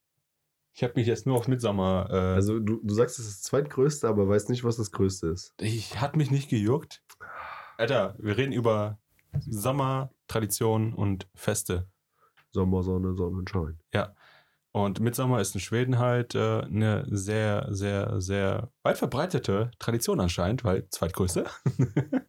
Ich 0.74 0.84
habe 0.84 0.94
mich 0.96 1.08
jetzt 1.08 1.26
nur 1.26 1.36
auf 1.38 1.48
Mitsommer. 1.48 2.08
Äh, 2.10 2.16
Also, 2.36 2.60
du, 2.60 2.80
du 2.84 2.94
sagst, 2.94 3.20
es 3.20 3.28
ist 3.28 3.38
das 3.40 3.44
zweitgrößte, 3.44 4.08
aber 4.08 4.28
weißt 4.28 4.50
nicht, 4.50 4.64
was 4.64 4.78
das 4.78 4.92
größte 4.92 5.28
ist. 5.28 5.54
ich 5.60 6.00
hat 6.00 6.16
mich 6.16 6.32
nicht 6.32 6.50
gejuckt. 6.50 7.04
Alter, 7.78 8.16
wir 8.20 8.38
reden 8.38 8.52
über 8.54 9.00
Sommer, 9.40 10.12
Tradition 10.28 10.94
und 10.94 11.30
Feste. 11.36 11.88
Sommer, 12.52 12.84
Sonne, 12.84 13.16
Sonnenschein. 13.16 13.80
Und 14.72 15.00
Mitsommer 15.00 15.42
ist 15.42 15.56
in 15.56 15.62
Schweden 15.62 15.98
halt 15.98 16.36
äh, 16.36 16.62
eine 16.62 17.04
sehr, 17.10 17.68
sehr, 17.72 18.22
sehr 18.22 18.72
weit 18.84 19.00
verbreitete 19.00 19.72
Tradition 19.80 20.20
anscheinend, 20.20 20.64
weil 20.64 20.88
zweitgrößte. 20.90 21.48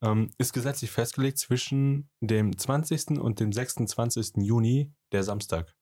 ähm, 0.00 0.30
ist 0.38 0.52
gesetzlich 0.52 0.92
festgelegt 0.92 1.38
zwischen 1.38 2.08
dem 2.20 2.56
20. 2.56 3.18
und 3.20 3.40
dem 3.40 3.52
26. 3.52 4.36
Juni, 4.36 4.92
der 5.10 5.24
Samstag. 5.24 5.74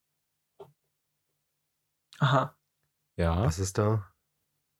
Aha. 2.18 2.56
Ja. 3.18 3.44
Was 3.44 3.58
ist 3.58 3.76
da? 3.76 4.06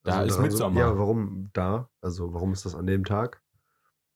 Da 0.05 0.23
ist 0.23 0.33
daran- 0.37 0.43
Midsommar. 0.45 0.83
Ja, 0.83 0.99
warum 0.99 1.51
da? 1.53 1.91
Also, 2.01 2.33
warum 2.33 2.53
ist 2.53 2.65
das 2.65 2.75
an 2.75 2.87
dem 2.87 3.05
Tag? 3.05 3.42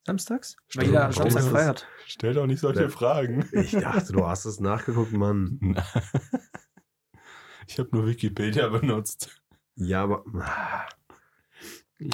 Samstags? 0.07 0.57
Stimmt. 0.68 0.84
Weil 0.84 0.90
jeder 0.90 1.00
Warum 1.00 1.12
Samstag 1.14 1.42
das- 1.42 1.48
feiert. 1.50 1.86
Stell 2.07 2.34
doch 2.34 2.46
nicht 2.46 2.61
solche 2.61 2.82
Ja. 2.82 2.88
Fragen. 2.88 3.48
Ich 3.52 3.72
dachte, 3.72 4.12
du 4.12 4.26
hast 4.26 4.44
es 4.44 4.61
nachgeguckt, 4.61 5.12
Mann. 5.12 5.61
Ich 7.68 7.80
habe 7.80 7.88
nur 7.92 8.07
Wikipedia 8.07 8.68
benutzt. 8.68 9.42
Ja, 9.74 10.04
aber. 10.04 10.22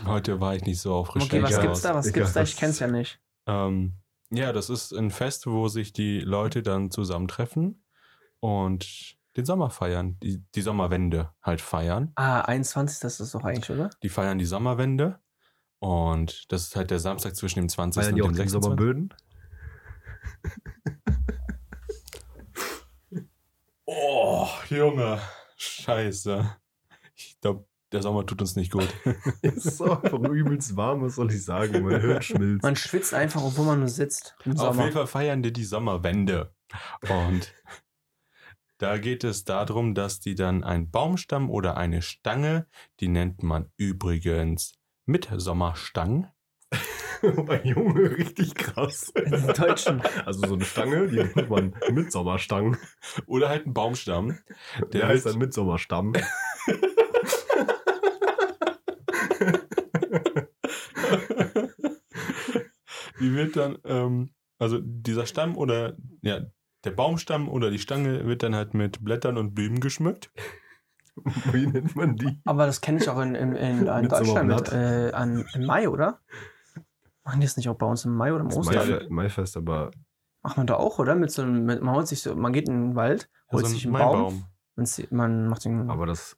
Heute 0.07 0.41
war 0.41 0.55
ich 0.57 0.63
nicht 0.65 0.81
so 0.81 0.95
auf 0.95 1.15
Recherche 1.15 1.37
Okay, 1.37 1.43
was 1.43 1.61
gibt's 1.61 1.81
da? 1.83 1.95
Was 1.95 2.07
Egal, 2.07 2.21
gibt's 2.23 2.33
da? 2.33 2.43
Ich 2.43 2.57
kenn's 2.57 2.79
ja 2.79 2.87
nicht. 2.87 3.21
Ähm, 3.47 3.97
ja, 4.31 4.53
das 4.55 4.71
ist 4.71 4.93
ein 4.93 5.11
Fest, 5.11 5.47
wo 5.47 5.69
sich 5.69 5.93
die 5.93 6.21
Leute 6.21 6.63
dann 6.63 6.91
zusammentreffen 6.91 7.85
und 8.41 9.19
den 9.37 9.45
Sommer 9.45 9.69
feiern, 9.71 10.19
die, 10.23 10.43
die 10.55 10.63
Sommerwende 10.63 11.33
halt 11.43 11.61
feiern. 11.61 12.13
Ah, 12.15 12.41
21. 12.43 13.01
Das 13.01 13.21
ist 13.21 13.35
doch 13.35 13.45
eigentlich, 13.45 13.71
oder? 13.71 13.91
Die 14.03 14.09
feiern 14.09 14.39
die 14.39 14.45
Sommerwende 14.47 15.19
und 15.83 16.53
das 16.53 16.63
ist 16.63 16.77
halt 16.77 16.93
der 16.93 17.01
Samstag 17.01 17.35
zwischen 17.35 17.59
dem 17.59 17.69
20. 17.69 18.05
Feiern 18.05 18.15
die 18.15 18.23
und 18.23 18.29
auch 18.29 18.31
dem 18.31 18.37
den 18.37 18.49
26. 18.49 18.63
Sommerböden? 18.63 19.15
Oh, 23.85 24.47
Junge, 24.69 25.21
scheiße. 25.57 26.57
Ich 27.17 27.41
glaube, 27.41 27.67
der 27.91 28.01
Sommer 28.01 28.25
tut 28.25 28.41
uns 28.41 28.55
nicht 28.55 28.71
gut. 28.71 28.95
ist 29.43 29.79
so 29.79 29.91
einfach 29.91 30.21
übelst 30.21 30.77
warm, 30.77 31.03
was 31.03 31.17
soll 31.17 31.33
ich 31.33 31.45
sagen? 31.45 31.85
Mein 31.85 32.01
Hirn 32.01 32.23
schmilzt. 32.23 32.63
Man 32.63 32.77
schwitzt 32.77 33.13
einfach, 33.13 33.43
obwohl 33.43 33.67
man 33.67 33.81
nur 33.81 33.89
sitzt. 33.89 34.37
Im 34.45 34.57
Auf 34.61 34.79
jeden 34.79 34.93
Fall 34.93 35.09
feiern 35.09 35.43
die 35.43 35.53
die 35.53 35.65
Sommerwende. 35.65 36.55
Und 37.09 37.53
da 38.79 38.99
geht 38.99 39.25
es 39.25 39.43
darum, 39.43 39.97
dass 39.97 40.21
die 40.21 40.37
dann 40.37 40.63
einen 40.63 40.93
Baumstamm 40.93 41.51
oder 41.51 41.77
eine 41.77 42.03
Stange, 42.03 42.69
die 43.01 43.09
nennt 43.09 43.43
man 43.43 43.73
übrigens 43.77 44.75
Mitsommerstang. 45.13 46.33
mein 47.23 47.65
Junge, 47.65 48.17
richtig 48.17 48.55
krass. 48.55 49.13
Die 49.15 49.53
Deutschen. 49.53 50.01
Also 50.25 50.47
so 50.47 50.55
eine 50.55 50.65
Stange, 50.65 51.07
die 51.07 51.17
nennt 51.17 51.51
man 51.51 51.77
Mitsommerstangen. 51.91 52.79
Oder 53.27 53.51
halt 53.51 53.67
einen 53.67 53.75
Baumstamm. 53.75 54.39
Der 54.81 54.87
Der 54.87 55.09
heißt 55.09 55.27
dann 55.27 55.37
Mitsommerstamm. 55.37 56.15
Die 63.21 63.35
wird 63.35 63.57
dann, 63.57 63.79
ähm, 63.85 64.31
also 64.59 64.79
dieser 64.83 65.27
Stamm 65.27 65.59
oder 65.59 65.97
ja, 66.23 66.41
der 66.85 66.91
Baumstamm 66.91 67.51
oder 67.51 67.71
die 67.71 67.79
Stange 67.79 68.27
wird 68.27 68.43
dann 68.43 68.55
halt 68.55 68.73
mit 68.73 69.05
Blättern 69.05 69.37
und 69.37 69.55
Blumen 69.55 69.81
geschmückt. 69.81 70.33
Wie 71.53 71.67
nennt 71.67 71.95
man 71.97 72.17
die? 72.17 72.41
Aber 72.45 72.67
das 72.67 72.81
kenne 72.81 72.99
ich 72.99 73.09
auch 73.09 73.21
in, 73.21 73.35
in, 73.35 73.55
in, 73.55 73.87
in 73.87 74.09
Deutschland 74.09 74.49
mit, 74.49 74.73
äh, 74.73 75.13
an, 75.13 75.45
im 75.55 75.67
Mai, 75.67 75.89
oder? 75.89 76.21
Machen 77.25 77.41
die 77.41 77.47
das 77.47 77.57
nicht 77.57 77.69
auch 77.69 77.77
bei 77.77 77.87
uns 77.87 78.05
im 78.05 78.15
Mai 78.17 78.33
oder 78.33 78.41
im 78.43 78.53
Ostern? 78.53 78.89
Mai, 78.89 79.07
Maifest, 79.09 79.57
aber 79.57 79.91
Macht 80.43 80.57
man 80.57 80.67
da 80.67 80.75
auch, 80.75 80.99
oder? 80.99 81.15
Mit 81.15 81.31
so 81.31 81.43
einem, 81.43 81.65
mit, 81.67 81.83
man 81.83 81.95
holt 81.95 82.09
sich 82.09 82.21
so, 82.21 82.35
man 82.35 82.53
geht 82.53 82.69
in 82.69 82.89
den 82.89 82.95
Wald, 82.97 83.31
holt 83.53 83.63
Also 83.65 83.75
sich 83.77 83.85
einen 83.85 83.93
Baum, 83.93 84.13
Maibaum. 84.23 84.45
man, 84.75 84.87
zieht- 84.87 85.13
man 85.13 85.47
macht 85.49 85.65
den. 85.65 85.89
Aber 85.89 86.05
das 86.07 86.37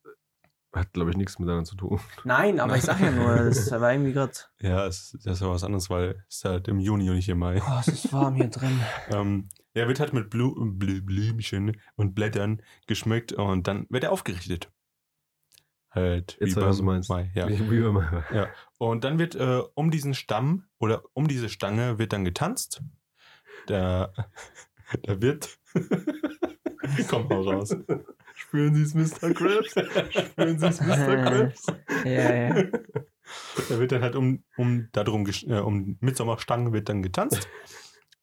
hat, 0.74 0.92
glaube 0.92 1.10
ich, 1.10 1.16
nichts 1.16 1.38
miteinander 1.38 1.64
zu 1.64 1.76
tun. 1.76 2.00
Nein, 2.24 2.60
aber 2.60 2.76
ich 2.76 2.82
sag 2.82 3.00
ja 3.00 3.10
nur, 3.12 3.34
das 3.44 3.70
war 3.80 3.92
irgendwie 3.92 4.12
gerade. 4.12 4.32
Ja, 4.60 4.84
es, 4.86 5.16
das 5.24 5.34
ist 5.36 5.40
ja 5.40 5.48
was 5.48 5.64
anderes, 5.64 5.88
weil 5.88 6.22
es 6.28 6.36
ist 6.36 6.44
halt 6.44 6.68
im 6.68 6.80
Juni 6.80 7.08
und 7.08 7.16
nicht 7.16 7.28
im 7.30 7.38
Mai. 7.38 7.62
Oh, 7.66 7.78
es 7.80 7.88
ist 7.88 8.12
warm 8.12 8.34
hier 8.34 8.48
drin. 8.48 8.78
Ähm, 9.10 9.48
er 9.74 9.88
wird 9.88 10.00
halt 10.00 10.12
mit 10.12 10.30
Blu 10.30 10.54
Blü 10.54 11.02
Blümchen 11.02 11.80
und 11.96 12.14
Blättern 12.14 12.62
geschmückt 12.86 13.32
und 13.32 13.66
dann 13.66 13.86
wird 13.90 14.04
er 14.04 14.12
aufgerichtet. 14.12 14.70
Halt, 15.90 16.36
Jetzt 16.40 16.56
wie 16.56 16.60
was 16.60 16.78
du 16.78 16.82
meinst. 16.82 17.08
Mai, 17.08 17.30
ja. 17.34 17.48
Wie, 17.48 17.70
wie 17.70 17.78
immer. 17.78 18.24
Und 18.78 19.04
dann 19.04 19.18
wird 19.18 19.36
äh, 19.36 19.62
um 19.74 19.92
diesen 19.92 20.14
Stamm 20.14 20.64
oder 20.78 21.04
um 21.12 21.28
diese 21.28 21.48
Stange 21.48 21.98
wird 21.98 22.12
dann 22.12 22.24
getanzt. 22.24 22.82
Da, 23.66 24.12
da 25.02 25.22
wird. 25.22 25.56
Komm 27.08 27.28
mal 27.28 27.42
raus. 27.42 27.76
Spüren 28.34 28.74
Sie 28.74 28.82
es, 28.82 28.94
Mr. 28.94 29.32
Krabs? 29.32 29.70
Spüren 29.70 30.58
Sie 30.58 30.66
es, 30.66 30.80
Mr. 30.80 31.24
Krabs? 31.24 31.66
Ja, 32.04 32.34
ja. 32.34 32.62
Da 33.68 33.78
wird 33.78 33.92
dann 33.92 34.02
halt 34.02 34.16
um, 34.16 34.42
um 34.56 34.88
darum, 34.92 35.26
äh, 35.26 35.60
um 35.60 35.96
Mitsommerstangen 36.00 36.72
wird 36.72 36.88
dann 36.88 37.02
getanzt. 37.02 37.48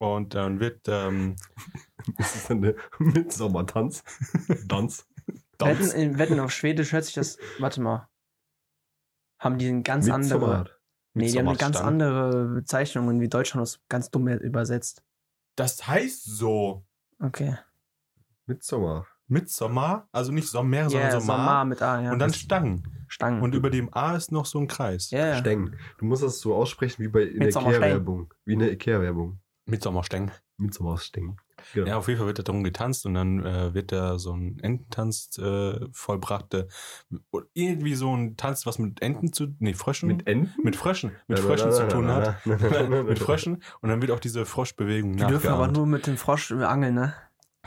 Und 0.02 0.34
dann 0.34 0.60
wird, 0.60 0.88
ähm, 0.88 1.36
Das 2.18 2.36
ist 2.36 2.50
eine 2.50 2.76
Mitsommertanz. 2.98 4.04
Tanz. 4.68 5.06
Wetten, 5.28 5.44
Tanz. 5.60 5.94
in, 5.94 6.18
Wetten 6.18 6.40
auf 6.40 6.52
Schwedisch 6.52 6.92
hört 6.92 7.06
sich 7.06 7.14
das. 7.14 7.38
Warte 7.60 7.82
mal. 7.82 8.10
Haben 9.40 9.60
die 9.60 9.70
eine 9.70 9.84
ganz 9.84 10.10
andere. 10.10 10.72
Nee, 11.14 11.32
die 11.32 11.38
haben 11.38 11.48
eine 11.48 11.58
ganz 11.58 11.78
andere 11.78 12.48
Bezeichnung, 12.48 13.20
wie 13.20 13.28
Deutschland 13.28 13.62
das 13.62 13.80
ganz 13.90 14.10
dumm 14.10 14.28
übersetzt. 14.28 15.04
Das 15.56 15.88
heißt 15.88 16.24
so. 16.24 16.84
Okay. 17.20 17.58
Midsommar. 18.48 19.06
Mitsommer, 19.28 20.10
also 20.12 20.32
nicht 20.32 20.48
Sommer, 20.48 20.90
sondern 20.90 21.12
Sommer 21.12 21.22
Sommer. 21.22 21.66
mit 21.66 21.82
A, 21.82 22.02
ja. 22.02 22.12
Und 22.12 22.20
dann 22.20 22.34
Stangen. 22.34 23.06
Stangen. 23.08 23.42
Und 23.42 23.54
über 23.56 23.70
dem 23.70 23.94
A 23.94 24.16
ist 24.16 24.32
noch 24.32 24.46
so 24.46 24.60
ein 24.60 24.68
Kreis. 24.68 25.12
ja, 25.12 25.28
ja. 25.28 25.38
Steng. 25.38 25.76
Du 26.00 26.06
musst 26.06 26.24
das 26.24 26.40
so 26.40 26.56
aussprechen 26.56 27.04
wie 27.04 27.08
bei 27.08 27.22
in 27.24 27.40
der. 27.40 27.50
Ikea-Werbung. 27.50 28.34
Wie 28.46 28.54
in 28.54 28.60
der 28.60 28.72
Ikea-Werbung. 28.72 29.41
Mitsommerstängen. 29.66 30.32
Midsommersteng. 30.58 31.38
Genau. 31.74 31.88
Ja, 31.88 31.98
auf 31.98 32.08
jeden 32.08 32.18
Fall 32.18 32.28
wird 32.28 32.40
da 32.40 32.44
drum 32.44 32.64
getanzt 32.64 33.06
und 33.06 33.14
dann 33.14 33.46
äh, 33.46 33.74
wird 33.74 33.92
da 33.92 34.18
so 34.20 34.34
ein 34.34 34.60
Ententanz 34.62 35.38
äh, 35.38 35.80
vollbracht. 35.92 36.54
Äh, 36.54 36.68
und 37.30 37.46
irgendwie 37.54 37.96
so 37.96 38.16
ein 38.16 38.38
Tanz, 38.38 38.66
was 38.66 38.80
mit 38.80 39.02
Enten 39.02 39.34
zu. 39.34 39.56
Nee, 39.60 39.74
Fröschen. 39.74 40.08
Mit 40.08 40.28
Enten? 40.28 40.62
mit 40.64 40.76
Fröschen. 40.76 41.12
Mit 41.28 41.28
Na, 41.28 41.36
na, 41.38 41.42
Fröschen 41.42 41.70
na, 41.70 41.76
zu 41.76 41.84
na, 41.84 41.90
tun 41.90 42.06
na, 42.06 42.16
hat. 42.16 43.06
mit. 43.08 43.20
Fröschen. 43.20 43.64
Und 43.82 43.90
dann 43.90 44.02
wird 44.02 44.12
auch 44.12 44.20
diese 44.20 44.46
Froschbewegung 44.46 45.18
Die 45.18 45.26
dürfen 45.26 45.50
aber 45.50 45.68
nur 45.68 45.86
mit 45.86 46.08
dem 46.08 46.18
Frosch 46.18 46.52
angeln, 46.52 46.96
ne? 46.96 47.14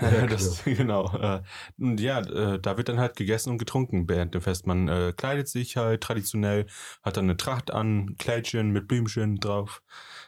Ja, 0.01 0.27
das, 0.27 0.65
genau. 0.65 1.07
Äh, 1.17 1.43
und 1.79 2.01
ja, 2.01 2.19
äh, 2.19 2.59
da 2.59 2.77
wird 2.77 2.89
dann 2.89 2.99
halt 2.99 3.17
gegessen 3.17 3.51
und 3.51 3.59
getrunken 3.59 4.09
während 4.09 4.35
dem 4.35 4.41
Fest. 4.41 4.67
Man 4.67 4.89
äh, 4.89 5.13
kleidet 5.17 5.49
sich 5.49 5.77
halt 5.77 6.03
traditionell, 6.03 6.67
hat 7.03 7.17
dann 7.17 7.25
eine 7.27 7.37
Tracht 7.37 7.73
an, 7.73 8.17
Kleidchen 8.19 8.71
mit 8.71 8.89
Blümchen 8.89 9.37
drauf. 9.37 9.83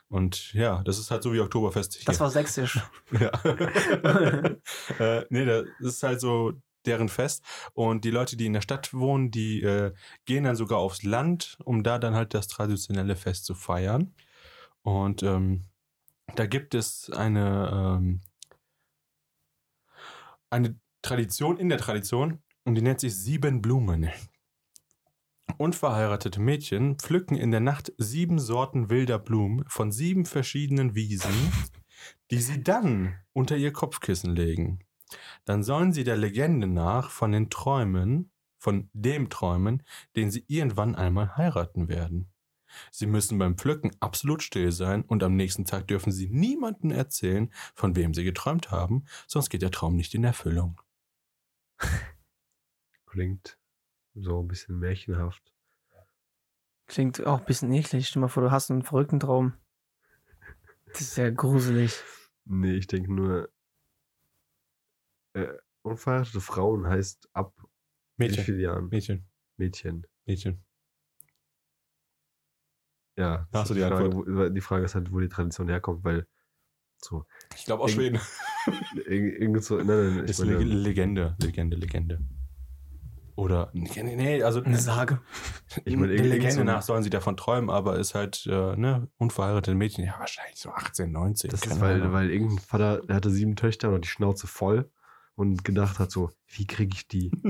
Und 0.09 0.53
ja, 0.55 0.83
das 0.85 0.99
ist 0.99 1.11
halt 1.11 1.23
so 1.23 1.33
wie 1.33 1.41
Oktoberfest. 1.41 1.95
Hier. 1.95 2.05
Das 2.05 2.21
war 2.21 2.31
sächsisch. 2.31 2.81
Ja. 3.19 3.31
äh, 4.99 5.25
nee, 5.31 5.45
das 5.45 5.65
ist 5.81 6.03
halt 6.03 6.21
so 6.21 6.53
deren 6.85 7.09
Fest. 7.09 7.45
Und 7.75 8.05
die 8.05 8.11
Leute, 8.11 8.37
die 8.37 8.47
in 8.47 8.53
der 8.53 8.61
Stadt 8.61 8.95
wohnen, 8.95 9.31
die 9.31 9.63
äh, 9.63 9.93
gehen 10.25 10.45
dann 10.45 10.57
sogar 10.57 10.79
aufs 10.79 11.03
Land, 11.03 11.59
um 11.65 11.83
da 11.83 11.99
dann 11.99 12.15
halt 12.15 12.35
das 12.35 12.47
traditionelle 12.47 13.17
Fest 13.17 13.45
zu 13.45 13.55
feiern. 13.55 14.15
Und 14.83 15.23
ähm, 15.25 15.65
da 16.37 16.47
gibt 16.47 16.75
es 16.75 17.11
eine, 17.11 17.99
ähm, 17.99 18.21
eine 20.51 20.79
Tradition 21.03 21.57
in 21.57 21.69
der 21.69 21.79
Tradition 21.79 22.43
und 22.65 22.75
die 22.77 22.83
nennt 22.83 23.01
sich 23.01 23.17
Sieben 23.17 23.63
Blumen. 23.63 24.11
Unverheiratete 25.59 26.41
Mädchen 26.41 26.99
pflücken 26.99 27.37
in 27.37 27.51
der 27.51 27.61
Nacht 27.61 27.93
sieben 27.97 28.39
Sorten 28.39 28.91
wilder 28.91 29.19
Blumen 29.19 29.65
von 29.69 29.91
sieben 29.91 30.27
verschiedenen 30.27 30.95
Wiesen, 30.95 31.35
die 32.31 32.41
sie 32.41 32.63
dann 32.63 33.15
unter 33.33 33.57
ihr 33.57 33.73
Kopfkissen 33.73 34.37
legen. 34.37 34.81
Dann 35.45 35.63
sollen 35.63 35.93
sie 35.93 36.05
der 36.05 36.17
Legende 36.17 36.67
nach 36.67 37.11
von 37.11 37.33
den 37.33 37.49
Träumen, 37.49 38.31
von 38.59 38.91
dem 38.93 39.31
träumen, 39.31 39.83
den 40.15 40.31
sie 40.31 40.45
irgendwann 40.47 40.95
einmal 40.95 41.37
heiraten 41.37 41.89
werden. 41.89 42.33
Sie 42.91 43.07
müssen 43.07 43.39
beim 43.39 43.57
Pflücken 43.57 43.93
absolut 44.01 44.43
still 44.43 44.73
sein 44.73 45.03
und 45.05 45.23
am 45.23 45.37
nächsten 45.37 45.65
Tag 45.65 45.89
dürfen 45.89 46.13
sie 46.13 46.29
niemandem 46.29 46.91
erzählen, 46.91 47.51
von 47.75 47.97
wem 47.97 48.13
sie 48.13 48.25
geträumt 48.25 48.71
haben, 48.71 49.05
sonst 49.27 49.49
geht 49.49 49.63
der 49.63 49.71
Traum 49.71 49.97
nicht 49.97 50.15
in 50.15 50.25
Erfüllung. 50.25 50.81
Klingt 53.07 53.59
so 54.17 54.41
ein 54.43 54.49
bisschen 54.49 54.79
märchenhaft. 54.79 55.53
Klingt 56.87 57.25
auch 57.27 57.41
ein 57.41 57.45
bisschen 57.47 57.73
eklig. 57.73 58.07
Stell 58.09 58.21
dir 58.21 58.27
mal 58.27 58.29
vor, 58.29 58.43
du 58.45 58.51
hast 58.51 58.71
einen 58.71 58.83
verrückten 58.83 59.21
Traum. 59.21 59.55
Das 60.93 61.01
ist 61.01 61.17
ja 61.17 61.31
gruselig. 61.31 62.01
Nee, 62.45 62.75
ich 62.75 62.87
denke 62.87 63.13
nur, 63.13 63.51
äh, 65.35 65.49
unverheiratete 65.83 66.41
Frauen 66.41 66.87
heißt 66.87 67.29
ab 67.33 67.53
wie 68.17 68.25
Mädchen, 68.25 68.45
vielen 68.45 68.61
Jahren? 68.61 68.89
Mädchen, 68.89 69.27
Mädchen. 69.57 70.07
Mädchen. 70.25 70.65
Ja, 73.19 73.49
Da 73.51 73.61
hast 73.61 73.71
du 73.71 73.75
die 73.75 73.81
Frage, 73.81 74.05
Antwort. 74.05 74.27
wo, 74.29 74.49
die 74.49 74.61
Frage 74.61 74.85
ist 74.85 74.95
halt, 74.95 75.11
wo 75.13 75.21
die 75.21 75.29
Tradition 75.29 75.69
herkommt, 75.69 76.05
weil 76.05 76.27
so, 76.99 77.27
Ich 77.55 77.65
glaube 77.65 77.83
auch 77.83 77.89
Irgend- 77.89 78.19
Schweden. 78.21 78.21
irg- 79.07 79.37
irgend 79.39 79.65
so, 79.65 79.77
nein, 79.77 79.87
nein, 79.87 80.25
ich 80.25 80.31
Ist 80.31 80.39
meine, 80.41 80.59
Leg 80.59 80.69
Legende, 80.85 81.37
Legende, 81.41 81.77
Legende. 81.77 82.21
Oder, 83.37 83.71
nee, 83.75 83.91
nee, 84.03 84.43
also 84.43 84.63
Eine 84.63 84.79
Sage. 84.79 85.21
Ich 85.85 85.95
meine, 85.95 86.09
der 86.17 86.25
irgend- 86.25 86.43
Legende 86.43 86.65
nach 86.65 86.81
sollen 86.83 87.03
sie 87.03 87.11
davon 87.11 87.37
träumen, 87.37 87.69
aber 87.71 87.99
ist 87.99 88.15
halt, 88.15 88.47
äh, 88.47 88.75
ne, 88.77 89.09
unverheiratete 89.19 89.75
Mädchen, 89.77 90.05
ja, 90.05 90.15
wahrscheinlich 90.19 90.59
so 90.59 90.71
18, 90.71 91.13
19. 91.13 91.51
das 91.51 91.63
ist, 91.67 91.81
weil, 91.81 92.01
Ahnung. 92.01 92.13
weil 92.15 92.31
irgendein 92.31 92.59
Vater, 92.59 93.01
der 93.03 93.17
hatte 93.17 93.31
sieben 93.31 93.55
Töchter 93.55 93.91
und 93.91 94.05
die 94.05 94.09
Schnauze 94.09 94.47
voll 94.47 94.91
und 95.35 95.65
gedacht 95.65 95.99
hat 95.99 96.11
so, 96.11 96.31
wie 96.49 96.67
kriege 96.67 96.95
ich 96.95 97.09
die, 97.09 97.31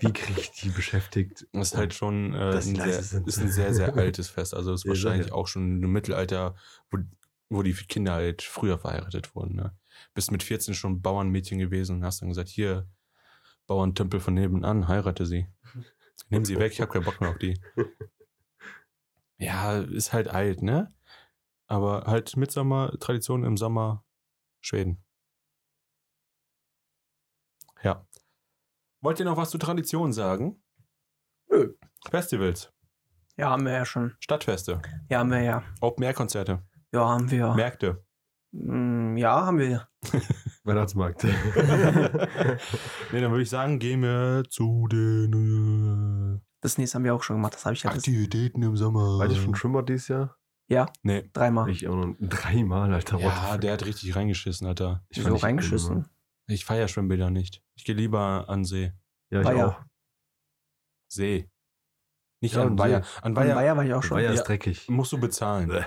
wie 0.00 0.12
kriege 0.12 0.40
ich 0.40 0.50
die 0.50 0.68
beschäftigt? 0.68 1.46
Das 1.52 1.68
ist 1.72 1.76
halt 1.78 1.94
schon 1.94 2.34
äh, 2.34 2.56
ein, 2.56 2.60
sehr, 2.60 3.02
sind. 3.02 3.26
ist 3.26 3.38
ein 3.38 3.50
sehr, 3.50 3.72
sehr 3.72 3.94
altes 3.96 4.28
Fest. 4.28 4.52
Also 4.54 4.74
ist 4.74 4.84
Ja, 4.84 4.90
wahrscheinlich 4.90 5.28
ja. 5.28 5.32
auch 5.32 5.46
schon 5.46 5.82
im 5.82 5.90
Mittelalter, 5.90 6.54
wo, 6.90 6.98
wo 7.48 7.62
die 7.62 7.72
Kinder 7.72 8.12
halt 8.12 8.42
früher 8.42 8.78
verheiratet 8.78 9.34
wurden. 9.34 9.54
Ne? 9.56 9.74
Bist 10.12 10.30
mit 10.32 10.42
14 10.42 10.74
schon 10.74 11.00
Bauernmädchen 11.00 11.58
gewesen 11.58 11.96
und 11.96 12.04
hast 12.04 12.20
dann 12.20 12.28
gesagt, 12.28 12.50
hier, 12.50 12.86
Bauerntempel 13.66 14.20
von 14.20 14.34
nebenan, 14.34 14.88
heirate 14.88 15.26
sie. 15.26 15.48
Nimm 16.28 16.44
sie 16.44 16.58
weg, 16.58 16.72
ich 16.72 16.80
habe 16.80 16.92
keinen 16.92 17.04
Bock 17.04 17.20
mehr 17.20 17.30
auf 17.30 17.38
die. 17.38 17.60
Ja, 19.36 19.78
ist 19.80 20.12
halt 20.12 20.28
alt, 20.28 20.62
ne? 20.62 20.94
Aber 21.66 22.04
halt 22.06 22.36
Mitsommer-Tradition 22.36 23.42
im 23.44 23.56
Sommer 23.56 24.04
Schweden. 24.60 25.02
Ja. 27.82 28.06
Wollt 29.00 29.18
ihr 29.18 29.24
noch 29.24 29.36
was 29.36 29.50
zu 29.50 29.58
Tradition 29.58 30.12
sagen? 30.12 30.62
Nö. 31.50 31.74
Festivals, 32.08 32.72
Ja, 33.36 33.50
haben 33.50 33.64
wir 33.66 33.72
ja 33.72 33.84
schon. 33.84 34.14
Stadtfeste, 34.20 34.80
Ja, 35.10 35.18
haben 35.18 35.30
wir 35.32 35.42
ja. 35.42 35.64
Open-Air-Konzerte, 35.80 36.62
Ja, 36.92 37.08
haben 37.08 37.28
wir. 37.30 37.54
Märkte. 37.54 38.06
Mm, 38.52 39.16
Ja, 39.16 39.44
haben 39.46 39.58
wir. 39.58 39.88
Weihnachtsmarkt. 40.64 41.24
Nee, 43.12 43.20
dann 43.20 43.30
würde 43.30 43.42
ich 43.42 43.50
sagen, 43.50 43.78
gehen 43.78 44.02
wir 44.02 44.42
zu 44.48 44.88
den 44.88 46.40
Das 46.60 46.78
nächste 46.78 46.96
haben 46.96 47.04
wir 47.04 47.14
auch 47.14 47.22
schon 47.22 47.36
gemacht. 47.36 47.54
Das 47.54 47.64
habe 47.64 47.74
ich 47.74 47.84
äh, 47.84 47.88
ja 47.88 47.94
Aktivitäten 47.94 48.62
im 48.62 48.76
Sommer. 48.76 49.18
War 49.18 49.30
ich 49.30 49.40
schon 49.40 49.54
Schwimmbad 49.54 49.88
dieses 49.88 50.08
Jahr? 50.08 50.36
Nee. 51.02 51.30
dreimal. 51.32 51.68
Ich 51.70 51.86
auch 51.86 51.94
noch 51.94 52.14
dreimal, 52.20 52.92
Alter. 52.92 53.18
Ja, 53.20 53.30
fuck? 53.30 53.60
der 53.60 53.74
hat 53.74 53.84
richtig 53.86 54.16
reingeschissen, 54.16 54.66
Alter. 54.66 55.04
Ich 55.10 55.18
Wieso 55.18 55.36
reingeschissen? 55.36 55.96
immer- 55.98 56.08
Ich 56.48 56.64
feiere 56.64 56.88
Schwimmbäder 56.88 57.30
nicht. 57.30 57.62
Ich 57.76 57.84
gehe 57.84 57.94
lieber 57.94 58.48
an 58.48 58.64
See. 58.64 58.92
Ja, 59.30 59.40
ich 59.40 59.46
Weiher. 59.46 59.68
auch. 59.68 59.80
See. 61.12 61.48
Nicht 62.40 62.54
Ja, 62.56 62.62
an 62.62 62.78
Weiher. 62.78 63.02
An 63.22 63.36
Weiher 63.36 63.76
war 63.76 63.84
ich 63.84 63.92
auch 63.94 64.02
schon. 64.02 64.16
Weiher 64.16 64.30
Ja. 64.32 64.40
ist 64.40 64.44
dreckig. 64.44 64.88
musst 64.88 65.12
du 65.12 65.18
bezahlen. 65.18 65.68
Bäh. 65.68 65.84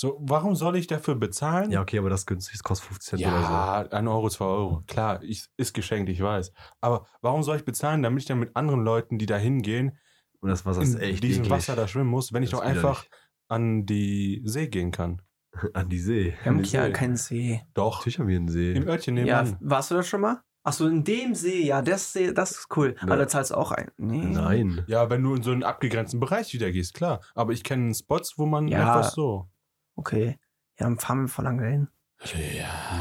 So, 0.00 0.16
warum 0.22 0.54
soll 0.56 0.76
ich 0.76 0.86
dafür 0.86 1.14
bezahlen? 1.14 1.70
Ja, 1.70 1.82
okay, 1.82 1.98
aber 1.98 2.08
das 2.08 2.20
ist 2.20 2.26
günstig. 2.26 2.54
Das 2.54 2.62
kostet 2.62 2.88
50 2.88 3.08
Cent 3.10 3.22
oder 3.22 3.40
Ja, 3.42 3.86
ein 3.90 4.08
Euro, 4.08 4.30
zwei 4.30 4.46
Euro. 4.46 4.82
Klar, 4.86 5.22
ich, 5.22 5.44
ist 5.58 5.74
geschenkt, 5.74 6.08
ich 6.08 6.22
weiß. 6.22 6.52
Aber 6.80 7.04
warum 7.20 7.42
soll 7.42 7.56
ich 7.58 7.66
bezahlen, 7.66 8.02
damit 8.02 8.22
ich 8.22 8.26
dann 8.26 8.38
mit 8.38 8.56
anderen 8.56 8.82
Leuten, 8.82 9.18
die 9.18 9.26
da 9.26 9.36
hingehen, 9.36 9.98
so. 10.32 10.38
Und 10.40 10.48
das 10.48 10.64
Wasser 10.64 10.80
in 10.80 10.88
ist 10.88 10.98
echt 11.00 11.22
diesem 11.22 11.42
eklig. 11.44 11.50
Wasser 11.58 11.76
da 11.76 11.86
schwimmen 11.86 12.08
muss, 12.08 12.32
wenn 12.32 12.42
ich 12.42 12.48
Das 12.50 12.60
doch 12.60 12.64
ist 12.66 12.70
einfach 12.76 13.04
an 13.48 13.84
die 13.84 14.40
See 14.46 14.68
gehen 14.68 14.90
kann? 14.90 15.20
An 15.74 15.90
die 15.90 15.98
See. 15.98 16.32
Wir 16.44 16.50
haben 16.50 16.64
ja 16.64 16.84
See. 16.86 16.92
keinen 16.92 17.16
See. 17.16 17.62
Doch. 17.74 17.98
Natürlich 17.98 18.18
haben 18.20 18.28
wir 18.28 18.36
einen 18.36 18.48
See. 18.48 18.72
Im 18.72 18.88
Örtchen 18.88 19.18
Ja, 19.18 19.42
nebenan. 19.42 19.58
warst 19.60 19.90
du 19.90 19.96
da 19.96 20.02
schon 20.02 20.22
mal? 20.22 20.40
Achso, 20.62 20.86
in 20.86 21.04
dem 21.04 21.34
See, 21.34 21.66
ja, 21.66 21.82
das 21.82 22.12
See, 22.14 22.32
das 22.32 22.52
ist 22.52 22.68
cool. 22.76 22.94
Ja. 22.96 23.02
Aber 23.02 23.16
da 23.18 23.28
zahlst 23.28 23.50
du 23.50 23.56
auch 23.56 23.72
ein. 23.72 23.90
Nee. 23.98 24.24
Nein. 24.24 24.82
Ja, 24.86 25.10
wenn 25.10 25.22
du 25.22 25.34
in 25.34 25.42
so 25.42 25.50
einen 25.50 25.62
abgegrenzten 25.64 26.20
Bereich 26.20 26.54
wieder 26.54 26.70
gehst, 26.72 26.94
klar. 26.94 27.20
Aber 27.34 27.52
ich 27.52 27.64
kenne 27.64 27.92
Spots, 27.94 28.38
wo 28.38 28.46
man 28.46 28.66
Ja. 28.68 28.78
einfach 28.96 29.10
so. 29.10 29.50
Okay. 29.96 30.38
Ja, 30.78 30.86
dann 30.86 30.98
fahren 30.98 31.22
wir 31.22 31.28
voll 31.28 31.44
lange 31.44 31.66
hin. 31.68 31.88
Ja, 32.24 32.38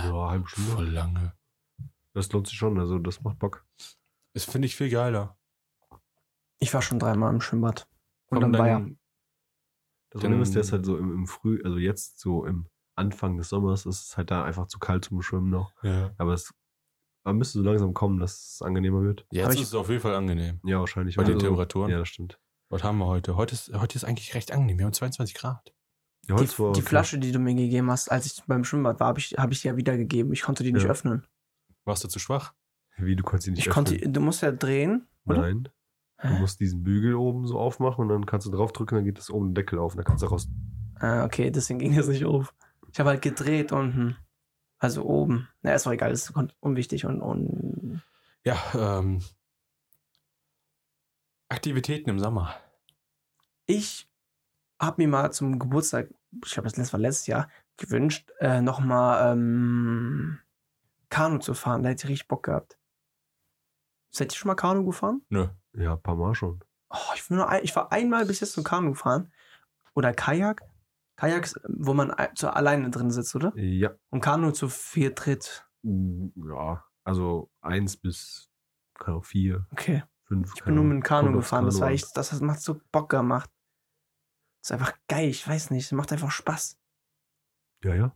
Ja, 0.10 0.30
halbe 0.30 0.48
Stunde. 0.50 0.72
voll 0.72 0.88
lange. 0.90 1.34
Das 2.14 2.32
lohnt 2.32 2.48
sich 2.48 2.58
schon. 2.58 2.80
Also, 2.80 2.98
das 3.00 3.22
macht 3.22 3.40
Bock. 3.40 3.66
Das 4.34 4.46
finde 4.46 4.66
ich 4.68 4.76
viel 4.76 4.90
geiler. 4.90 5.38
Ich 6.60 6.74
war 6.74 6.82
schon 6.82 7.00
dreimal 7.00 7.34
im 7.34 7.42
Schwimmbad. 7.42 7.88
Und 8.28 8.38
Warum 8.42 8.52
dann 8.54 8.66
dann- 8.66 9.00
Das 10.12 10.22
Dann- 10.22 10.32
Problem 10.32 10.42
ist, 10.42 10.54
der 10.56 10.62
ist 10.62 10.72
halt 10.72 10.86
so 10.86 10.98
im, 10.98 11.12
im 11.14 11.28
Früh, 11.28 11.62
also 11.64 11.78
jetzt 11.78 12.20
so 12.20 12.44
im 12.46 12.68
Anfang 12.96 13.38
des 13.38 13.50
Sommers 13.50 13.86
ist 13.86 14.02
es 14.10 14.18
halt 14.18 14.32
da 14.32 14.44
einfach 14.44 14.66
zu 14.68 14.80
kalt 14.80 15.06
zum 15.06 15.22
Schwimmen 15.22 15.50
noch. 15.52 15.72
Ja. 15.84 16.12
Aber 16.18 16.34
es 16.34 16.54
man 17.26 17.38
müsste 17.38 17.60
so 17.60 17.64
langsam 17.66 17.94
kommen, 17.94 18.20
dass 18.20 18.54
es 18.56 18.62
angenehmer 18.64 19.02
wird. 19.04 19.28
Jetzt 19.30 19.44
Aber 19.44 19.54
ist 19.54 19.60
ich- 19.60 19.66
es 19.68 19.76
auf 19.76 19.88
jeden 19.90 20.02
Fall 20.02 20.16
angenehm. 20.16 20.60
Ja, 20.64 20.80
wahrscheinlich. 20.80 21.16
Bei 21.16 21.24
weil 21.24 21.34
den 21.34 21.40
Temperaturen. 21.40 21.92
Ja, 21.92 22.00
das 22.00 22.08
stimmt. 22.10 22.40
Was 22.70 22.84
haben 22.84 22.98
wir 22.98 23.06
heute? 23.06 23.36
Heute 23.36 23.54
ist, 23.54 23.72
heute 23.74 23.96
ist 23.98 24.04
eigentlich 24.04 24.34
recht 24.34 24.52
angenehm. 24.52 24.80
Wir 24.80 24.86
haben 24.86 24.94
22 24.94 25.36
Grad. 25.36 25.74
Die, 26.30 26.34
Holz 26.34 26.60
war 26.60 26.72
die 26.74 26.80
okay. 26.82 26.88
Flasche, 26.90 27.18
die 27.20 27.32
du 27.32 27.40
mir 27.40 27.56
gegeben 27.56 27.90
hast, 27.92 28.10
als 28.12 28.26
ich 28.28 28.44
beim 28.46 28.64
Schwimmbad 28.64 29.00
war, 29.00 29.08
habe 29.08 29.20
ich, 29.20 29.34
hab 29.38 29.52
ich 29.52 29.62
dir 29.62 29.72
ja 29.72 29.78
wiedergegeben. 29.78 30.32
Ich 30.32 30.44
konnte 30.44 30.64
die 30.64 30.72
nicht 30.72 30.84
Ja. 30.84 30.90
öffnen. 30.90 31.26
Warst 31.86 32.04
du 32.04 32.08
zu 32.08 32.20
schwach? 32.20 32.54
Wie, 32.98 33.16
du 33.16 33.24
konntest 33.24 33.46
sie 33.46 33.52
nicht 33.52 33.66
Ich 33.66 33.70
konnte, 33.74 33.96
öffnen? 33.96 34.14
du 34.14 34.22
musst 34.22 34.42
ja 34.44 34.52
drehen, 34.52 35.08
oder? 35.26 35.42
Nein. 35.42 35.70
Du 36.22 36.30
musst 36.34 36.60
diesen 36.60 36.84
Bügel 36.84 37.16
oben 37.16 37.48
so 37.48 37.58
aufmachen 37.58 38.02
und 38.04 38.10
dann 38.10 38.26
kannst 38.26 38.46
du 38.46 38.52
draufdrücken, 38.52 38.98
dann 38.98 39.06
geht 39.06 39.18
das 39.18 39.30
oben 39.32 39.54
der 39.56 39.64
Deckel 39.64 39.80
auf 39.80 39.94
und 39.94 39.98
dann 39.98 40.06
kannst 40.06 40.22
du 40.22 40.28
raus. 40.28 40.48
Ah, 40.96 41.24
okay, 41.26 41.50
deswegen 41.50 41.80
ging 41.80 41.96
das 41.96 42.08
nicht 42.10 42.26
auf. 42.26 42.54
Ich 42.92 43.00
habe 43.00 43.10
halt 43.12 43.22
gedreht 43.22 43.72
unten. 43.72 44.18
Also 44.80 45.06
oben. 45.06 45.48
Na, 45.62 45.74
ist 45.74 45.88
auch 45.88 45.92
egal, 45.92 46.10
das 46.12 46.30
ist 46.30 46.34
unwichtig 46.60 47.06
und, 47.06 47.22
und 47.22 48.02
Ja, 48.46 48.58
ähm. 48.76 49.22
Aktivitäten 51.50 52.10
im 52.10 52.20
Sommer. 52.20 52.54
ich 53.66 54.08
habe 54.82 55.02
mir 55.02 55.08
mal 55.08 55.32
zum 55.32 55.58
Geburtstag, 55.60 56.10
ich 56.46 56.52
glaube, 56.54 56.68
das 56.70 56.78
letzte 56.78 56.94
war 56.94 57.00
letztes 57.00 57.28
Jahr, 57.28 57.50
gewünscht, 57.78 58.30
äh, 58.40 58.62
nochmal 58.62 59.32
ähm, 59.34 60.40
Kanu 61.10 61.40
zu 61.40 61.54
fahren. 61.54 61.84
Da 61.84 61.90
hätte 61.90 62.06
ich 62.06 62.10
richtig 62.12 62.28
Bock 62.28 62.44
gehabt. 62.44 62.78
Seid 64.12 64.32
ihr 64.34 64.38
schon 64.38 64.48
mal 64.48 64.56
Kanu 64.56 64.86
gefahren? 64.86 65.22
Nö. 65.30 65.48
Ja, 65.74 65.94
ein 65.94 66.02
paar 66.02 66.16
Mal 66.16 66.34
schon. 66.36 66.64
Oh, 66.90 66.98
ich, 67.16 67.30
ein, 67.30 67.64
ich 67.64 67.76
war 67.76 67.92
einmal 67.92 68.26
bis 68.26 68.40
jetzt 68.40 68.54
zum 68.54 68.64
Kanu 68.64 68.94
fahren. 68.96 69.32
Oder 69.94 70.14
Kajak. 70.14 70.64
Kajaks, 71.16 71.60
wo 71.68 71.94
man 71.94 72.14
so 72.36 72.50
alleine 72.50 72.90
drin 72.90 73.12
sitzt, 73.12 73.36
oder? 73.36 73.56
Ja. 73.58 73.92
Und 74.10 74.22
Kanu 74.22 74.52
zu 74.52 74.70
vier 74.70 75.14
tritt. 75.14 75.68
Mm, 75.84 76.28
Ja, 76.48 76.84
also 77.04 77.50
eins 77.62 77.98
bis 77.98 78.50
vier, 79.22 79.66
Okay. 79.72 80.04
fünf. 80.26 80.54
Ich 80.56 80.64
bin 80.64 80.76
nur 80.76 80.84
mit 80.84 80.94
dem 80.96 81.04
Kanu 81.04 81.32
gefahren. 81.34 81.66
Das 81.66 81.76
Kanu 81.76 81.82
war 81.82 81.88
an. 81.90 81.94
echt, 81.94 82.16
das 82.18 82.32
hat- 82.32 82.42
macht 82.42 82.62
so 82.62 82.80
Bock 82.92 83.10
gemacht. 83.10 83.50
Ist 84.62 84.72
einfach 84.72 84.94
geil, 85.08 85.30
ich 85.30 85.48
weiß 85.48 85.72
nicht. 85.72 85.86
Es 85.86 85.92
macht 85.92 86.12
einfach 86.12 86.32
Spaß. 86.32 86.78
Ja, 87.84 87.96
ja. 87.96 88.16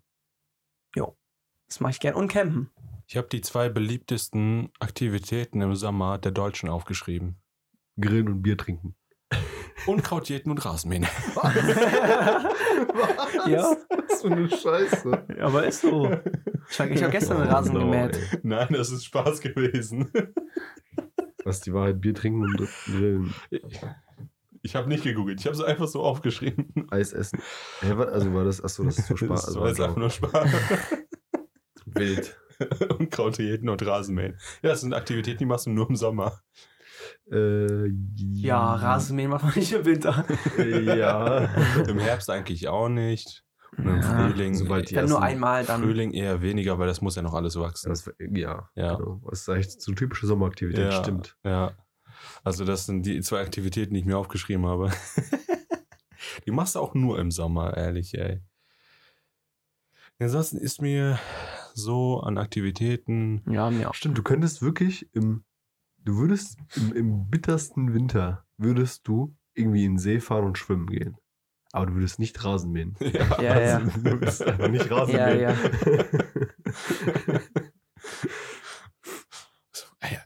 Das 1.67 1.79
mache 1.79 1.91
ich 1.91 1.99
gern. 1.99 2.13
Und 2.13 2.27
campen. 2.27 2.69
Ich 3.07 3.17
habe 3.17 3.27
die 3.29 3.41
zwei 3.41 3.67
beliebtesten 3.67 4.71
Aktivitäten 4.79 5.59
im 5.61 5.73
Sommer 5.75 6.19
der 6.19 6.31
Deutschen 6.31 6.69
aufgeschrieben. 6.69 7.41
Grillen 7.99 8.27
und 8.27 8.41
Bier 8.43 8.57
trinken. 8.57 8.95
Unkrautjäten 9.87 10.51
und 10.51 10.63
Rasenmähen. 10.63 11.07
Ja. 13.47 13.75
Was 14.07 14.21
für 14.21 14.31
eine 14.31 14.49
Scheiße. 14.49 15.25
Aber 15.41 15.65
ist 15.65 15.81
so. 15.81 16.09
Ich 16.69 16.79
habe 16.79 17.09
gestern 17.11 17.39
den 17.39 17.49
Rasen 17.49 17.75
Oh, 17.75 17.79
no, 17.85 17.91
gemäht. 17.91 18.15
ey. 18.15 18.39
Nein, 18.43 18.67
das 18.71 18.91
ist 18.91 19.05
Spaß 19.05 19.41
gewesen. 19.41 20.11
Was 21.43 21.57
ist 21.57 21.65
die 21.65 21.73
Wahrheit? 21.73 21.99
Bier 21.99 22.13
trinken 22.13 22.43
und 22.43 22.55
grillen. 22.85 23.33
Ich 24.65 24.75
habe 24.75 24.87
nicht 24.87 25.03
gegoogelt, 25.03 25.39
ich 25.41 25.45
habe 25.45 25.55
es 25.55 25.61
einfach 25.61 25.87
so 25.87 26.01
aufgeschrieben. 26.01 26.87
Eis 26.89 27.11
essen. 27.13 27.39
Hä, 27.81 27.91
was? 27.95 28.07
Also 28.07 28.33
war 28.33 28.45
das, 28.45 28.63
achso, 28.63 28.83
das 28.83 28.97
ist 28.97 29.07
so 29.07 29.15
Spaß. 29.17 29.41
Das 29.41 29.47
Also, 29.49 29.59
war 29.61 29.67
jetzt 29.67 29.81
einfach 29.81 29.97
nur 29.97 30.09
Spaß. 30.09 30.49
wild. 31.85 32.39
Unkrautjäten 32.97 33.67
und 33.69 33.85
Rasenmähen. 33.85 34.37
Ja, 34.61 34.69
das 34.69 34.81
sind 34.81 34.93
Aktivitäten, 34.93 35.39
die 35.39 35.45
machst 35.45 35.65
du 35.65 35.71
nur 35.71 35.89
im 35.89 35.95
Sommer. 35.95 36.39
Äh, 37.31 37.87
Ja, 38.15 38.75
Rasenmähen 38.75 39.29
macht 39.31 39.43
man 39.43 39.53
nicht 39.55 39.73
im 39.73 39.85
Winter. 39.85 40.25
Ja. 40.57 41.49
Im 41.87 41.99
Herbst 41.99 42.29
eigentlich 42.29 42.67
auch 42.67 42.89
nicht. 42.89 43.43
Und 43.77 43.87
im 43.87 43.95
Ja. 43.97 44.01
Frühling, 44.01 44.53
Sobald 44.53 44.89
die 44.91 44.95
Dann 44.95 45.05
nur 45.09 45.17
ersten- 45.17 45.31
einmal 45.33 45.65
dann. 45.65 45.81
Frühling 45.81 46.11
eher 46.13 46.41
weniger, 46.41 46.77
weil 46.79 46.87
das 46.87 47.01
muss 47.01 47.15
ja 47.15 47.21
noch 47.23 47.33
alles 47.33 47.59
wachsen. 47.59 47.89
Das, 47.89 48.09
ja, 48.19 48.69
Ja. 48.75 48.95
Genau. 48.95 49.19
Das 49.29 49.41
ist 49.41 49.47
echt 49.49 49.81
so 49.81 49.91
typische 49.93 50.27
Sommeraktivität, 50.27 50.91
Ja. 50.91 51.03
stimmt. 51.03 51.35
Ja. 51.43 51.71
Also 52.43 52.65
das 52.65 52.85
sind 52.85 53.05
die 53.05 53.21
zwei 53.21 53.41
Aktivitäten, 53.41 53.93
die 53.93 54.01
ich 54.01 54.05
mir 54.05 54.17
aufgeschrieben 54.17 54.65
habe. 54.65 54.91
die 56.45 56.51
machst 56.51 56.75
du 56.75 56.79
auch 56.79 56.93
nur 56.93 57.19
im 57.19 57.31
Sommer, 57.31 57.75
ehrlich, 57.77 58.17
ey. 58.17 58.41
Ansonsten 60.19 60.57
ist 60.57 60.81
mir 60.81 61.19
so 61.73 62.19
an 62.21 62.37
Aktivitäten. 62.37 63.41
Ja, 63.49 63.69
mir 63.69 63.89
auch. 63.89 63.93
Stimmt, 63.93 64.17
du 64.17 64.23
könntest 64.23 64.61
wirklich 64.61 65.09
im, 65.13 65.43
du 65.99 66.17
würdest 66.17 66.57
im, 66.75 66.93
im 66.93 67.29
bittersten 67.29 67.93
Winter, 67.93 68.45
würdest 68.57 69.07
du 69.07 69.35
irgendwie 69.53 69.85
in 69.85 69.93
den 69.93 69.99
See 69.99 70.19
fahren 70.19 70.45
und 70.45 70.57
schwimmen 70.57 70.87
gehen. 70.87 71.17
Aber 71.73 71.87
du 71.87 71.95
würdest 71.95 72.19
nicht 72.19 72.41
Rasen 72.43 72.71
mähen. 72.71 72.95
Ja. 73.01 73.41
Ja, 73.41 73.59
ja. 73.59 73.77
Also, 73.79 73.89
du 73.99 74.03
würdest 74.03 74.41
einfach 74.43 74.67
nicht 74.69 74.89
Rasen 74.91 75.15
Ja, 75.15 75.25
mähen. 75.27 75.39
ja. 75.41 75.55
Ey, 79.99 80.17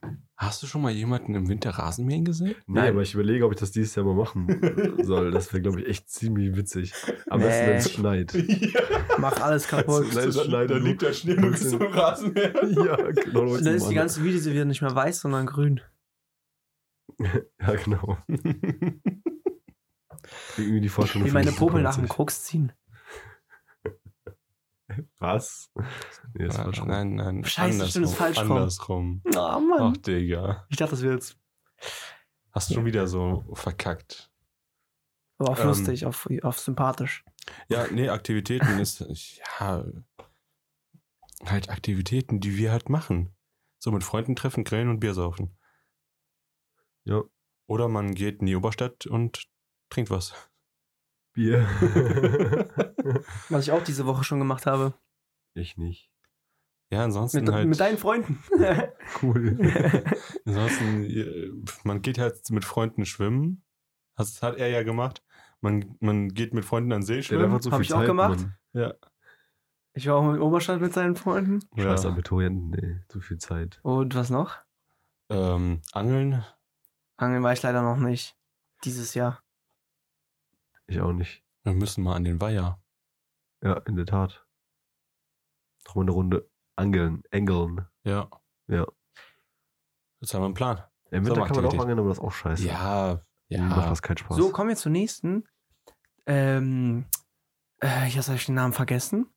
hast 0.58 0.64
du 0.64 0.68
schon 0.68 0.82
mal 0.82 0.92
jemanden 0.92 1.36
im 1.36 1.48
Winter 1.50 1.70
Rasenmähen 1.70 2.26
gesehen? 2.26 2.56
Nee, 2.66 2.80
Nein. 2.80 2.94
aber 2.94 3.04
ich 3.04 3.14
überlege, 3.14 3.46
ob 3.46 3.54
ich 3.54 3.60
das 3.60 3.70
dieses 3.72 3.94
Jahr 3.94 4.04
mal 4.08 4.16
machen 4.16 4.48
soll. 5.04 5.30
Das 5.30 5.54
wäre, 5.54 5.62
glaube 5.62 5.82
ich, 5.82 5.88
echt 5.88 6.10
ziemlich 6.10 6.56
witzig. 6.56 6.94
Am 7.30 7.42
besten, 7.42 7.62
Nee. 7.66 7.70
wenn 7.70 7.78
es 7.78 7.92
schneit. 7.92 8.34
Mach 9.20 9.40
alles 9.40 9.68
kaputt. 9.68 10.08
Nein, 10.16 10.32
schneit 10.32 10.72
und 10.72 11.00
du- 11.00 11.14
Schnee 11.14 11.36
und 11.36 11.42
du 11.44 11.52
bist 11.52 11.72
im 11.74 11.82
Rasenmähen. 11.84 12.54
ja, 12.86 12.96
genau. 13.12 13.56
Dann 13.58 13.76
ist 13.76 13.88
die 13.88 13.94
ganze 13.94 14.24
Wiese 14.24 14.52
wieder 14.52 14.66
nicht 14.66 14.82
mehr 14.82 14.96
weiß, 14.96 15.20
sondern 15.20 15.46
grün. 15.46 15.80
Ja, 17.20 17.76
genau. 17.76 18.18
Irgendwie 20.58 20.82
die 20.82 20.90
Vorstellung 20.90 21.28
Wie 21.28 21.32
meine 21.32 21.52
Popel 21.52 21.84
nach 21.84 21.98
dem. 21.98 22.08
Koks 22.08 22.46
ziehen. 22.46 22.72
Was? 25.20 25.72
Nee, 26.34 26.48
das 26.48 26.58
war 26.58 26.74
schon. 26.74 26.88
nein, 26.88 27.16
nein. 27.16 27.44
Scheiße, 27.44 27.88
stimmt, 27.88 28.06
ist 28.06 28.16
falsch 28.16 28.40
rum. 28.40 28.52
Andersrum. 28.52 29.22
Oh 29.26 29.38
Ach, 29.38 29.60
Mann. 29.60 29.94
Digga. 30.02 30.66
Ich 30.70 30.78
dachte, 30.78 30.92
das 30.92 31.02
wäre 31.02 31.14
jetzt 31.14 31.38
Hast 32.52 32.70
du 32.70 32.74
schon 32.76 32.86
wieder 32.86 33.08
so 33.08 33.46
verkackt. 33.54 34.32
aber 35.38 35.52
auf 35.52 35.60
Ähm. 35.60 35.68
lustig, 35.68 36.06
auf, 36.06 36.28
auf 36.42 36.60
sympathisch. 36.60 37.24
Ja, 37.70 37.88
nee, 37.92 38.10
Aktivitäten 38.10 38.80
ist, 38.80 39.00
ja, 39.60 39.86
halt 41.46 41.70
Aktivitäten, 41.70 42.40
die 42.40 42.58
wir 42.58 42.72
halt 42.72 42.90
machen. 42.90 43.36
So 43.80 43.92
mit 43.92 44.04
Freunden 44.04 44.36
treffen, 44.36 44.64
grillen 44.64 44.90
und 44.90 45.00
Bier 45.00 45.14
saufen. 45.14 45.56
Ja, 47.04 47.22
Oder 47.68 47.88
man 47.88 48.16
geht 48.16 48.40
in 48.40 48.48
die 48.48 48.56
Oberstadt 48.56 49.06
und 49.06 49.48
trinkt 49.90 50.10
was. 50.10 50.34
Bier. 51.38 51.60
Was 53.50 53.66
ich 53.66 53.72
auch 53.72 53.84
diese 53.84 54.08
Woche 54.08 54.24
schon 54.24 54.40
gemacht 54.40 54.66
habe. 54.66 54.96
ich 55.54 55.78
nicht. 55.78 56.10
Ja, 56.90 57.04
ansonsten 57.04 57.44
Mit, 57.44 57.54
halt. 57.54 57.68
mit 57.68 57.80
deinen 57.80 58.00
Freunden. 58.00 58.40
Cool. 59.22 59.56
ansonsten, 60.46 61.04
äh, 61.04 61.52
man 61.84 62.02
geht 62.02 62.18
halt 62.18 62.50
mit 62.50 62.66
Freunden 62.66 63.06
schwimmen. 63.06 63.64
Das 64.16 64.42
hat 64.42 64.58
er 64.58 64.68
ja 64.70 64.82
gemacht. 64.82 65.24
Man, 65.62 65.96
man 66.00 66.30
geht 66.30 66.56
mit 66.56 66.66
Freunden 66.66 66.92
an 66.92 67.04
See 67.04 67.22
schwimmen. 67.22 67.46
einfach 67.46 67.62
so 67.62 67.72
Hab 67.72 67.78
viel 67.78 67.86
ich 67.86 67.94
auch 67.94 68.00
Zeit, 68.00 68.08
gemacht. 68.08 68.40
Mann. 68.40 68.56
Ja. 68.74 68.94
Ich 69.94 70.08
war 70.08 70.16
auch 70.16 70.34
in 70.34 70.42
Oberstadt 70.42 70.82
mit 70.82 70.94
seinen 70.94 71.16
Freunden. 71.16 71.60
Scheiß 71.78 72.04
ja. 72.04 72.10
Abiturienten, 72.10 72.70
nee, 72.72 73.00
zu 73.10 73.22
viel 73.22 73.38
Zeit. 73.38 73.80
Und 73.84 74.16
was 74.16 74.32
noch? 74.32 74.58
Ähm, 75.30 75.82
Angeln. 75.92 76.44
Angeln 77.18 77.44
war 77.44 77.54
ich 77.54 77.62
leider 77.62 77.84
noch 77.84 77.98
nicht. 77.98 78.36
Dieses 78.84 79.14
Jahr. 79.14 79.44
Ich 80.88 81.00
auch 81.02 81.14
nicht. 81.14 81.44
Wir 81.64 81.74
müssen 81.74 82.04
mal 82.04 82.16
an 82.16 82.24
den 82.24 82.40
Weiher. 82.40 82.82
Ja, 83.62 83.74
in 83.86 83.96
der 83.96 84.06
Tat. 84.06 84.46
Noch 85.86 85.96
mal 85.96 86.02
eine 86.04 86.12
Runde 86.12 86.50
angeln, 86.76 87.24
engeln. 87.32 87.88
Ja. 88.04 88.30
Ja. 88.68 88.86
Jetzt 90.20 90.34
haben 90.34 90.42
wir 90.42 90.46
einen 90.46 90.54
Plan. 90.54 90.84
Im 91.12 91.26
Winter 91.26 91.46
kann 91.46 91.56
man 91.56 91.66
auch 91.66 91.80
angeln, 91.80 92.00
aber 92.00 92.10
das 92.10 92.18
ist 92.18 92.24
auch 92.24 92.32
scheiße. 92.32 92.66
Ja, 92.68 93.22
Mir 93.50 93.62
macht 93.62 93.84
ja. 93.84 93.90
das 93.90 94.02
keinen 94.02 94.18
Spaß. 94.18 94.38
So, 94.38 94.52
kommen 94.52 94.70
wir 94.70 94.76
zur 94.76 94.92
nächsten. 94.92 95.48
Ähm, 96.26 97.06
äh, 97.82 98.08
jetzt 98.08 98.28
habe 98.28 98.38
ich 98.38 98.46
den 98.46 98.56
Namen 98.56 98.74
vergessen. 98.74 99.34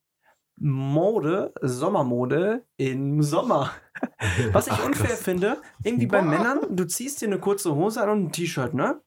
Mode, 0.57 1.53
Sommermode 1.61 2.65
im 2.77 3.23
Sommer. 3.23 3.71
Was 4.51 4.67
ich 4.67 4.73
Ach, 4.73 4.85
unfair 4.85 5.07
krass. 5.07 5.21
finde, 5.23 5.61
irgendwie 5.83 6.07
bei. 6.07 6.21
Männern, 6.21 6.75
du 6.75 6.85
ziehst 6.85 7.21
dir 7.21 7.27
eine 7.27 7.39
kurze 7.39 7.73
Hose 7.73 8.01
an 8.03 8.09
und 8.09 8.23
ein 8.25 8.31
T-Shirt, 8.31 8.73
ne? 8.73 9.01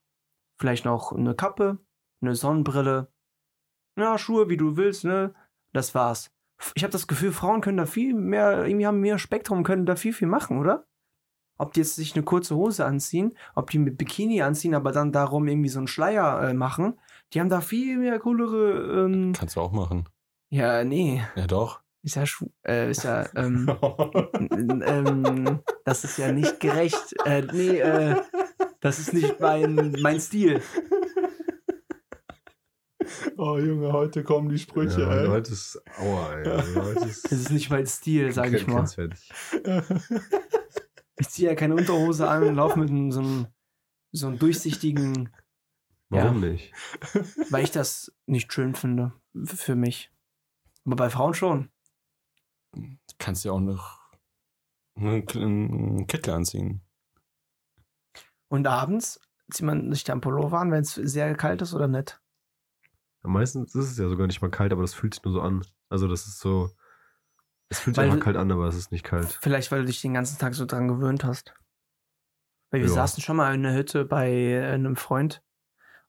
Vielleicht 0.58 0.84
noch 0.84 1.12
eine 1.12 1.34
Kappe, 1.34 1.78
eine 2.24 2.34
Sonnenbrille, 2.34 3.08
ja, 3.98 4.18
Schuhe, 4.18 4.48
wie 4.48 4.56
du 4.56 4.76
willst, 4.76 5.04
ne? 5.04 5.34
Das 5.72 5.94
war's. 5.94 6.30
Ich 6.74 6.82
habe 6.82 6.92
das 6.92 7.06
Gefühl, 7.06 7.32
Frauen 7.32 7.60
können 7.60 7.76
da 7.78 7.86
viel 7.86 8.14
mehr, 8.14 8.64
irgendwie 8.66 8.86
haben 8.86 9.00
mehr 9.00 9.18
Spektrum, 9.18 9.62
können 9.64 9.86
da 9.86 9.96
viel, 9.96 10.12
viel 10.12 10.28
machen, 10.28 10.58
oder? 10.58 10.86
Ob 11.58 11.72
die 11.72 11.80
jetzt 11.80 11.94
sich 11.96 12.14
eine 12.16 12.24
kurze 12.24 12.56
Hose 12.56 12.84
anziehen, 12.84 13.36
ob 13.54 13.70
die 13.70 13.78
mit 13.78 13.96
Bikini 13.96 14.42
anziehen, 14.42 14.74
aber 14.74 14.90
dann 14.90 15.12
darum 15.12 15.46
irgendwie 15.46 15.68
so 15.68 15.78
einen 15.78 15.86
Schleier 15.86 16.48
äh, 16.48 16.54
machen, 16.54 16.98
die 17.32 17.40
haben 17.40 17.48
da 17.48 17.60
viel 17.60 17.98
mehr 17.98 18.18
coolere, 18.18 19.04
ähm, 19.04 19.32
Kannst 19.36 19.56
du 19.56 19.60
auch 19.60 19.72
machen. 19.72 20.08
ja, 20.50 20.82
nee, 20.84 21.22
Ja, 21.36 21.46
doch. 21.46 21.80
ist 22.02 22.16
ja, 22.16 22.24
äh, 22.66 22.90
ist 22.90 23.04
ja, 23.04 23.26
ähm, 23.36 23.68
ähm, 24.40 25.60
das 25.84 26.02
ist 26.04 26.18
ja 26.18 26.32
nicht 26.32 26.58
gerecht. 26.60 27.14
Äh, 27.24 27.42
nee, 27.52 27.78
äh, 27.78 28.16
das 28.80 28.98
ist 28.98 29.12
nicht 29.14 29.38
mein, 29.40 29.96
mein 30.02 30.20
Stil. 30.20 30.60
Oh, 33.36 33.58
Junge, 33.58 33.92
heute 33.92 34.22
kommen 34.24 34.48
die 34.48 34.58
Sprüche, 34.58 35.02
ja, 35.02 35.28
heute 35.28 35.52
ist 35.52 35.80
Aua, 35.98 36.34
ey. 36.38 36.44
Heute 36.74 37.06
ist 37.06 37.24
Das 37.30 37.32
ist 37.32 37.50
nicht 37.50 37.70
mein 37.70 37.86
Stil, 37.86 38.32
sag 38.32 38.52
ich 38.52 38.66
mal. 38.66 38.84
Ich 41.16 41.28
ziehe 41.28 41.48
ja 41.48 41.54
keine 41.54 41.76
Unterhose 41.76 42.28
an 42.28 42.42
und 42.42 42.56
laufe 42.56 42.76
mit 42.80 42.90
einem, 42.90 43.12
so 43.12 43.20
einem, 43.20 43.46
so 44.10 44.26
einem 44.26 44.38
durchsichtigen, 44.40 45.32
Warum 46.08 46.40
nicht? 46.40 46.72
weil 47.50 47.62
ich 47.62 47.70
das 47.70 48.12
nicht 48.26 48.52
schön 48.52 48.74
finde, 48.74 49.12
für 49.44 49.76
mich. 49.76 50.10
Aber 50.84 50.96
bei 50.96 51.10
Frauen 51.10 51.34
schon. 51.34 51.70
Kannst 53.18 53.44
ja 53.44 53.52
auch 53.52 53.60
noch 53.60 54.00
einen 54.96 55.26
einen 55.28 56.06
Kittel 56.08 56.34
anziehen. 56.34 56.80
Und 58.48 58.66
abends 58.66 59.20
zieht 59.50 59.66
man 59.66 59.92
sich 59.92 60.04
dann 60.04 60.20
Pullover 60.20 60.58
an, 60.58 60.70
wenn 60.70 60.82
es 60.82 60.94
sehr 60.94 61.34
kalt 61.36 61.62
ist 61.62 61.74
oder 61.74 61.88
nicht. 61.88 62.20
Meistens 63.24 63.74
ist 63.74 63.90
es 63.92 63.98
ja 63.98 64.08
sogar 64.08 64.26
nicht 64.26 64.42
mal 64.42 64.50
kalt, 64.50 64.72
aber 64.72 64.82
das 64.82 64.94
fühlt 64.94 65.14
sich 65.14 65.24
nur 65.24 65.32
so 65.32 65.40
an. 65.40 65.64
Also 65.88 66.08
das 66.08 66.26
ist 66.26 66.40
so. 66.40 66.70
Es 67.70 67.80
fühlt 67.80 67.96
sich 67.96 68.04
einfach 68.04 68.20
kalt 68.20 68.36
an, 68.36 68.52
aber 68.52 68.66
es 68.66 68.76
ist 68.76 68.92
nicht 68.92 69.04
kalt. 69.04 69.38
Vielleicht, 69.40 69.72
weil 69.72 69.80
du 69.80 69.86
dich 69.86 70.00
den 70.02 70.14
ganzen 70.14 70.38
Tag 70.38 70.54
so 70.54 70.66
dran 70.66 70.88
gewöhnt 70.88 71.24
hast. 71.24 71.54
Weil 72.70 72.80
wir 72.82 72.88
Ja. 72.88 72.94
saßen 72.94 73.22
schon 73.22 73.36
mal 73.36 73.54
in 73.54 73.62
der 73.62 73.74
Hütte 73.74 74.04
bei 74.04 74.30
äh, 74.30 74.72
einem 74.72 74.96
Freund 74.96 75.42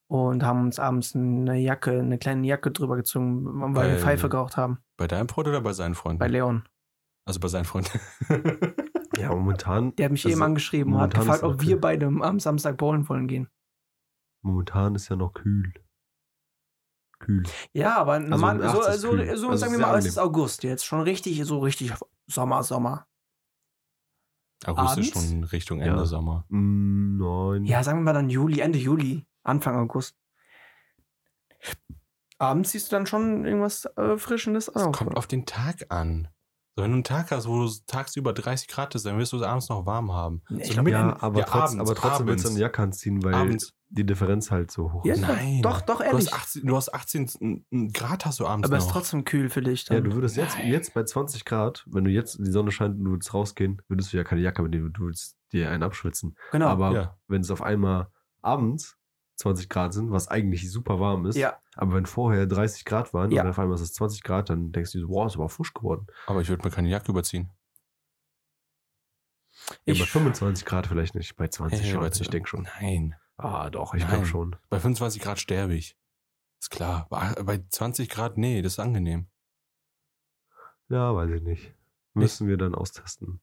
und 0.08 0.42
haben 0.44 0.60
uns 0.62 0.78
abends 0.78 1.14
eine 1.16 1.56
Jacke, 1.58 1.98
eine 1.98 2.18
kleine 2.18 2.46
Jacke 2.46 2.70
drüber 2.70 2.96
gezogen, 2.96 3.44
weil 3.74 3.88
wir 3.88 3.94
Bei- 3.94 3.98
Pfeife 3.98 4.28
geraucht 4.28 4.56
haben. 4.56 4.78
Bei 4.96 5.06
deinem 5.06 5.28
Freund 5.28 5.48
oder 5.48 5.60
bei 5.62 5.72
seinen 5.72 5.94
Freunden? 5.94 6.18
Bei 6.18 6.28
Leon. 6.28 6.68
also 7.24 7.40
bei 7.40 7.48
seinen 7.48 7.64
Freunden. 7.64 7.98
Ja, 9.16 9.30
momentan. 9.30 9.96
Der 9.96 10.04
hat 10.06 10.12
mich 10.12 10.26
Also, 10.26 10.36
eben 10.36 10.42
angeschrieben 10.42 10.92
und 10.92 11.00
hat 11.00 11.14
gefragt, 11.14 11.42
ob 11.42 11.62
wir 11.62 11.80
beide 11.80 12.04
am 12.06 12.38
Samstag 12.38 12.76
bowlen 12.76 13.08
wollen 13.08 13.26
gehen. 13.28 13.48
Momentan 14.42 14.94
ist 14.94 15.08
ja 15.08 15.16
noch 15.16 15.32
kühl. 15.32 15.72
Kühl. 17.18 17.42
Ja, 17.72 17.96
aber 17.96 18.18
normal, 18.20 18.56
nachts 18.58 18.72
so, 18.72 18.90
ist 18.90 19.00
so, 19.00 19.10
kühl. 19.10 19.36
so 19.36 19.48
Also 19.48 19.56
sagen 19.56 19.72
wir 19.72 19.78
mal, 19.80 19.98
es 19.98 20.04
ist 20.06 20.18
angenehm. 20.18 20.34
August 20.34 20.62
jetzt. 20.64 20.84
Schon 20.84 21.00
richtig, 21.00 21.42
so 21.44 21.58
richtig 21.60 21.92
Sommer, 22.26 22.62
Sommer. 22.62 23.06
August 24.64 24.98
ist 24.98 25.14
Abends? 25.16 25.30
schon 25.30 25.44
Richtung 25.44 25.80
Ende 25.80 25.96
Ja. 25.98 26.06
Sommer. 26.06 26.44
Mm, 26.48 27.16
nein. 27.18 27.64
Ja, 27.64 27.82
sagen 27.82 27.98
wir 27.98 28.04
mal 28.04 28.12
dann 28.12 28.30
Juli, 28.30 28.60
Ende 28.60 28.78
Juli, 28.78 29.26
Anfang 29.42 29.76
August. 29.76 30.16
Abends 32.38 32.72
siehst 32.72 32.90
du 32.92 32.96
dann 32.96 33.06
schon 33.06 33.44
irgendwas 33.46 33.86
äh, 33.96 34.18
Frischendes 34.18 34.68
Es 34.68 34.76
auf. 34.76 34.94
kommt 34.96 35.16
auf 35.16 35.26
den 35.26 35.46
Tag 35.46 35.86
an. 35.90 36.28
So, 36.76 36.82
wenn 36.82 36.90
du 36.90 36.96
einen 36.96 37.04
Tag 37.04 37.30
hast, 37.30 37.48
wo 37.48 37.64
du 37.64 37.70
tagsüber 37.86 38.34
30 38.34 38.68
Grad 38.68 38.94
ist, 38.94 39.06
dann 39.06 39.16
wirst 39.16 39.32
du 39.32 39.38
es 39.38 39.42
abends 39.42 39.70
noch 39.70 39.86
warm 39.86 40.12
haben. 40.12 40.42
Nee, 40.50 40.60
ich 40.60 40.68
so 40.68 40.74
glaub, 40.74 40.88
ja, 40.88 41.16
aber, 41.22 41.38
ja, 41.40 41.46
trotz, 41.46 41.70
abends, 41.72 41.78
aber 41.80 41.94
trotzdem 41.94 42.26
willst 42.26 42.44
du 42.44 42.50
eine 42.50 42.58
Jacke 42.60 42.82
anziehen, 42.82 43.24
weil 43.24 43.34
Abends. 43.34 43.72
die 43.88 44.04
Differenz 44.04 44.50
halt 44.50 44.70
so 44.70 44.92
hoch 44.92 45.02
Ja, 45.06 45.14
ist. 45.14 45.22
Nein. 45.22 45.62
Doch, 45.62 45.80
doch, 45.80 45.98
Du 46.00 46.04
ehrlich. 46.04 46.30
hast 46.30 46.34
18, 46.34 46.66
du 46.66 46.76
hast 46.76 46.92
18 46.94 47.64
Grad 47.94 48.26
hast 48.26 48.40
du 48.40 48.46
abends 48.46 48.68
aber 48.68 48.76
es 48.76 48.84
ist 48.84 48.90
trotzdem 48.90 49.24
kühl 49.24 49.48
für 49.48 49.62
dich 49.62 49.86
dann. 49.86 49.96
Ja, 49.96 50.00
du 50.02 50.12
würdest 50.12 50.36
jetzt, 50.36 50.58
Nein. 50.58 50.68
jetzt 50.70 50.92
bei 50.92 51.02
20 51.04 51.46
Grad, 51.46 51.82
wenn 51.86 52.04
du 52.04 52.10
jetzt 52.10 52.38
die 52.38 52.50
Sonne 52.50 52.70
scheint 52.70 52.98
und 52.98 53.04
du 53.04 53.12
willst 53.12 53.32
rausgehen, 53.32 53.80
würdest 53.88 54.12
du 54.12 54.18
ja 54.18 54.24
keine 54.24 54.42
Jacke 54.42 54.60
mitnehmen, 54.62 54.92
du 54.92 55.04
würdest 55.04 55.34
dir 55.52 55.70
einen 55.70 55.82
abschwitzen. 55.82 56.36
genau. 56.52 56.66
Aber 56.68 56.92
Ja. 56.92 57.16
wenn 57.26 57.40
es 57.40 57.50
auf 57.50 57.62
einmal 57.62 58.08
abends 58.42 58.98
20 59.36 59.70
Grad 59.70 59.94
sind, 59.94 60.10
was 60.10 60.28
eigentlich 60.28 60.70
super 60.70 61.00
warm 61.00 61.24
ist, 61.24 61.36
ja, 61.36 61.56
aber 61.76 61.94
wenn 61.94 62.06
vorher 62.06 62.46
30 62.46 62.84
Grad 62.84 63.14
waren 63.14 63.30
Ja. 63.30 63.42
und 63.42 63.48
auf 63.50 63.58
einmal 63.58 63.74
ist 63.76 63.80
es 63.82 63.92
20 63.94 64.22
Grad, 64.22 64.50
dann 64.50 64.72
denkst 64.72 64.92
du, 64.92 65.00
so, 65.00 65.08
wow, 65.08 65.26
ist 65.26 65.36
aber 65.36 65.48
frisch 65.48 65.72
geworden. 65.72 66.06
Aber 66.26 66.40
ich 66.40 66.48
würde 66.48 66.64
mir 66.64 66.74
keine 66.74 66.88
Jacke 66.88 67.10
überziehen. 67.12 67.50
Ja, 69.84 69.94
Ich, 69.94 70.00
bei 70.00 70.06
25 70.06 70.64
Grad 70.64 70.86
vielleicht 70.86 71.14
nicht, 71.14 71.36
bei 71.36 71.48
20 71.48 71.80
Hey, 71.80 71.90
schon. 71.92 72.00
weißt 72.00 72.18
du, 72.18 72.22
ich 72.22 72.30
denke 72.30 72.48
schon. 72.48 72.68
Nein. 72.80 73.14
Ah, 73.36 73.68
doch, 73.70 73.94
ich 73.94 74.06
glaube 74.06 74.26
schon. 74.26 74.56
Bei 74.68 74.78
25 74.80 75.20
Grad 75.20 75.38
sterbe 75.38 75.74
ich. 75.74 75.96
Ist 76.60 76.70
klar. 76.70 77.06
Bei 77.10 77.34
bei 77.42 77.62
20 77.68 78.08
Grad, 78.08 78.38
nee, 78.38 78.62
das 78.62 78.74
ist 78.74 78.78
angenehm. 78.78 79.28
Ja, 80.88 81.14
weiß 81.14 81.30
ich 81.30 81.42
nicht. 81.42 81.74
Müssen 82.14 82.48
wir 82.48 82.56
dann 82.56 82.74
austesten. 82.74 83.40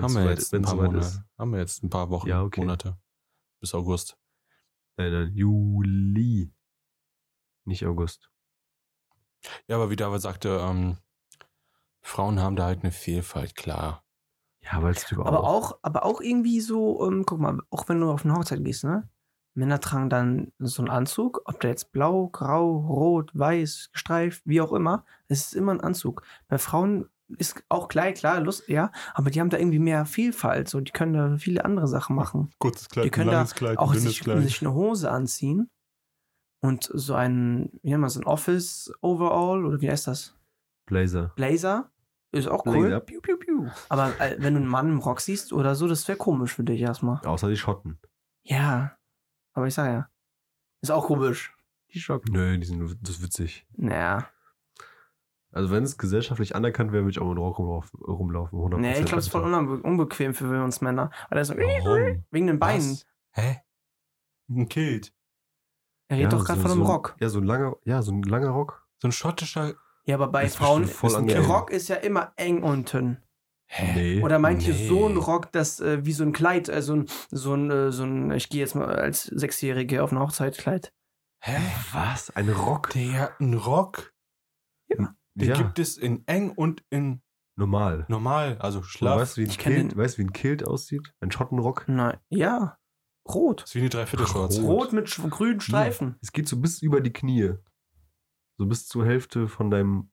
Haben 0.00 0.14
wir 0.14 0.22
soweit- 0.22 0.38
jetzt 0.38 0.54
ein 0.54 0.62
paar 0.62 0.74
Monate. 0.76 0.98
ist. 0.98 1.22
Haben 1.38 1.52
wir 1.52 1.58
jetzt 1.60 1.82
ein 1.84 1.90
paar 1.90 2.10
Wochen, 2.10 2.28
Ja, 2.28 2.42
okay. 2.42 2.60
Monate. 2.60 2.98
Bis 3.60 3.72
August. 3.74 4.18
Nein, 4.96 5.12
nein, 5.12 5.32
Juli. 5.34 6.50
Nicht 7.66 7.84
August. 7.84 8.30
Ja, 9.68 9.76
aber 9.76 9.90
wie 9.90 9.96
David 9.96 10.22
sagte, 10.22 10.60
ähm, 10.62 10.98
Frauen 12.00 12.40
haben 12.40 12.56
da 12.56 12.66
halt 12.66 12.82
eine 12.82 12.92
Vielfalt, 12.92 13.56
klar. 13.56 14.04
Ja, 14.60 14.82
weil 14.82 14.94
es 14.94 15.12
aber 15.12 15.44
auch, 15.44 15.78
aber 15.82 16.04
auch 16.04 16.20
irgendwie 16.20 16.60
so, 16.60 17.06
ähm, 17.06 17.24
guck 17.26 17.40
mal, 17.40 17.58
auch 17.70 17.88
wenn 17.88 18.00
du 18.00 18.10
auf 18.10 18.24
eine 18.24 18.34
Hochzeit 18.34 18.64
gehst, 18.64 18.84
ne? 18.84 19.08
Männer 19.54 19.80
tragen 19.80 20.10
dann 20.10 20.52
so 20.58 20.82
einen 20.82 20.90
Anzug, 20.90 21.40
ob 21.46 21.60
der 21.60 21.70
jetzt 21.70 21.92
blau, 21.92 22.28
grau, 22.28 22.76
rot, 22.76 23.30
weiß, 23.32 23.90
gestreift, 23.92 24.42
wie 24.44 24.60
auch 24.60 24.72
immer. 24.72 25.04
Es 25.28 25.46
ist 25.46 25.54
immer 25.54 25.72
ein 25.72 25.80
Anzug. 25.80 26.22
Bei 26.46 26.58
Frauen 26.58 27.08
ist 27.38 27.64
auch 27.70 27.88
gleich, 27.88 28.16
klar, 28.16 28.40
Lust, 28.40 28.68
ja, 28.68 28.92
aber 29.14 29.30
die 29.30 29.40
haben 29.40 29.48
da 29.48 29.56
irgendwie 29.56 29.78
mehr 29.78 30.04
Vielfalt. 30.04 30.68
So, 30.68 30.80
die 30.80 30.92
können 30.92 31.14
da 31.14 31.38
viele 31.38 31.64
andere 31.64 31.88
Sachen 31.88 32.14
machen. 32.14 32.50
Kurzes 32.58 32.88
Die 32.88 33.10
können 33.10 33.30
da 33.30 33.46
auch 33.76 33.94
sich, 33.94 34.22
sich 34.22 34.60
eine 34.60 34.74
Hose 34.74 35.10
anziehen 35.10 35.70
und 36.66 36.90
so 36.92 37.14
ein, 37.14 37.70
wie 37.82 37.90
nennt 37.90 38.00
man 38.00 38.10
so 38.10 38.20
ein 38.20 38.26
Office 38.26 38.92
Overall 39.00 39.64
oder 39.64 39.80
wie 39.80 39.90
heißt 39.90 40.06
das? 40.06 40.34
Blazer. 40.86 41.32
Blazer. 41.36 41.90
Ist 42.32 42.48
auch 42.48 42.66
cool. 42.66 42.80
Blazer. 42.80 43.00
Piu, 43.00 43.20
piu, 43.20 43.36
piu. 43.36 43.68
Aber 43.88 44.18
äh, 44.20 44.36
wenn 44.38 44.54
du 44.54 44.60
einen 44.60 44.68
Mann 44.68 44.90
im 44.90 44.98
Rock 44.98 45.20
siehst 45.20 45.52
oder 45.52 45.74
so, 45.74 45.88
das 45.88 46.06
wäre 46.08 46.18
komisch 46.18 46.54
für 46.54 46.64
dich 46.64 46.80
erstmal. 46.80 47.24
Außer 47.24 47.48
die 47.48 47.56
Schotten. 47.56 47.98
Ja. 48.42 48.96
Aber 49.52 49.66
ich 49.66 49.74
sag 49.74 49.86
ja. 49.86 50.08
Ist 50.82 50.90
auch 50.90 51.06
komisch. 51.06 51.54
Die 51.94 52.00
Schock. 52.00 52.28
Nö, 52.28 52.58
die 52.58 52.66
sind, 52.66 52.82
das 53.00 53.16
ist 53.16 53.22
witzig. 53.22 53.66
Naja. 53.76 54.28
Also 55.52 55.70
wenn 55.70 55.84
es 55.84 55.96
gesellschaftlich 55.96 56.54
anerkannt 56.54 56.92
wäre, 56.92 57.04
würde 57.04 57.12
ich 57.12 57.18
auch 57.18 57.28
mit 57.28 57.38
Rock 57.38 57.58
rumlaufen. 57.58 58.00
rumlaufen 58.00 58.58
100%. 58.58 58.78
Nee, 58.78 58.98
ich 58.98 59.06
glaube, 59.06 59.20
es 59.20 59.26
ist 59.26 59.32
voll 59.32 59.42
unbe 59.42 59.82
unbequem 59.82 60.34
für 60.34 60.62
uns 60.62 60.82
Männer. 60.82 61.10
Weil 61.30 61.38
er 61.38 61.44
so, 61.44 61.54
Warum? 61.56 62.24
wegen 62.30 62.46
den 62.48 62.58
Beinen. 62.58 62.90
Was? 62.90 63.06
Hä? 63.30 63.62
Ein 64.50 64.68
Kilt. 64.68 65.15
Er 66.08 66.18
redet 66.18 66.32
doch 66.32 66.44
gerade 66.44 66.60
von 66.60 66.70
einem 66.70 66.84
so, 66.86 66.92
Rock. 66.92 67.16
Ja, 67.20 67.28
so 67.28 67.38
ein 67.40 67.44
langer, 67.44 67.76
ja, 67.84 68.02
so 68.02 68.12
ein 68.12 68.22
langer 68.22 68.50
Rock. 68.50 68.86
So 69.02 69.08
ein 69.08 69.12
schottischer. 69.12 69.74
Ja, 70.04 70.14
aber 70.14 70.28
bei 70.28 70.48
Frauen 70.48 70.82
bestimmt 70.82 70.98
voll 70.98 71.10
ist 71.28 71.36
ein. 71.36 71.44
Rock 71.44 71.70
ist 71.70 71.88
ja 71.88 71.96
immer 71.96 72.32
eng 72.36 72.62
unten. 72.62 73.18
Hä? 73.68 73.92
Nee. 74.16 74.22
Oder 74.22 74.38
meint 74.38 74.62
ihr 74.66 74.74
Nee. 74.74 74.86
so 74.88 75.06
ein 75.08 75.16
Rock, 75.16 75.50
das 75.50 75.80
äh, 75.80 76.04
wie 76.06 76.12
so 76.12 76.22
ein 76.22 76.32
Kleid, 76.32 76.68
äh, 76.68 76.80
so 76.82 76.94
ein, 76.94 77.06
so 77.32 77.54
ein, 77.54 77.68
äh, 77.70 77.90
so 77.90 78.04
ein, 78.04 78.30
ich 78.30 78.48
gehe 78.48 78.60
jetzt 78.60 78.76
mal 78.76 78.86
als 78.94 79.24
Sechsjährige 79.24 80.04
auf 80.04 80.12
eine 80.12 80.20
Hochzeitkleid. 80.20 80.92
Hä? 81.42 81.56
Was? 81.92 82.30
Ein 82.36 82.48
Rock? 82.50 82.90
Der, 82.90 83.32
ein 83.40 83.54
Rock? 83.54 84.12
Den 84.88 85.48
ja, 85.48 85.56
gibt 85.56 85.78
es 85.78 85.98
in 85.98 86.22
eng 86.26 86.50
und 86.52 86.82
in 86.88 87.20
normal. 87.56 88.06
normal, 88.08 88.56
also 88.58 88.78
Und 88.78 88.84
schlaff. 88.86 89.20
weißt 89.20 89.36
du, 89.36 89.40
wie 89.42 89.44
ein 89.46 89.50
Ich 89.50 89.58
kenn 89.58 89.72
Kilt, 89.74 89.92
den- 89.92 89.98
weißt, 89.98 90.14
du, 90.16 90.22
wie 90.22 90.26
ein 90.26 90.32
Kilt 90.32 90.64
aussieht? 90.64 91.12
Ein 91.20 91.30
Schottenrock? 91.30 91.84
Nein, 91.88 92.16
ja. 92.30 92.78
Rot. 93.34 93.62
Das 93.62 93.70
ist 93.70 93.74
wie 93.74 93.80
eine 93.80 93.88
Dreiviertelshorts. 93.90 94.58
Rot. 94.60 94.66
Rot 94.86 94.92
mit 94.92 95.10
grünen 95.30 95.60
Streifen. 95.60 96.16
Es 96.22 96.32
geht 96.32 96.48
so 96.48 96.60
bis 96.60 96.80
über 96.82 97.00
die 97.00 97.12
Knie. 97.12 97.54
So 98.58 98.66
bis 98.66 98.86
zur 98.86 99.04
Hälfte 99.04 99.48
von 99.48 99.70
deinem, 99.70 100.10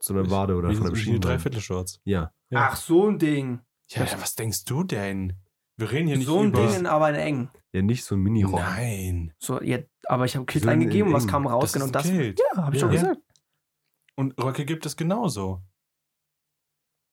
zu 0.00 0.14
deiner 0.14 0.30
Wade 0.30 0.56
oder 0.56 0.70
wie, 0.70 0.74
von 0.74 0.84
deinem 0.86 0.94
wie 0.94 0.98
eine 1.00 1.04
Schienbein. 1.04 1.20
Dreiviertelshorts. 1.32 2.00
Ja. 2.04 2.32
Ja. 2.50 2.68
Ach, 2.70 2.76
so 2.76 3.08
ein 3.08 3.18
Ding. 3.18 3.60
Ja, 3.90 4.04
ja, 4.04 4.20
was 4.20 4.34
denkst 4.34 4.64
du 4.64 4.82
denn? 4.84 5.34
Wir 5.76 5.90
reden 5.92 6.08
hier 6.08 6.16
nicht 6.16 6.26
so 6.26 6.40
ein 6.40 6.48
über... 6.48 6.66
Ding, 6.66 6.86
aber 6.86 7.10
in 7.10 7.14
eng. 7.14 7.50
Ja, 7.72 7.82
nicht 7.82 8.04
so 8.04 8.16
ein 8.16 8.20
Mini-Rock. 8.20 8.58
Nein. 8.60 9.32
So, 9.38 9.62
ja, 9.62 9.78
aber 10.06 10.24
ich 10.24 10.34
habe 10.34 10.44
Kilt 10.46 10.64
So 10.64 10.70
in- 10.70 10.80
eingegeben 10.80 11.12
was 11.12 11.26
kam 11.28 11.46
raus? 11.46 11.72
Das 11.72 11.80
genau 11.80 11.92
das. 11.92 12.06
ein 12.06 12.16
Kilt. 12.18 12.40
Ja, 12.54 12.64
habe 12.64 12.74
ich 12.76 12.82
Ja. 12.82 12.88
doch 12.88 12.92
gesagt. 12.94 13.20
Und 14.16 14.42
Röcke 14.42 14.64
gibt 14.64 14.84
es 14.86 14.96
genauso. 14.96 15.62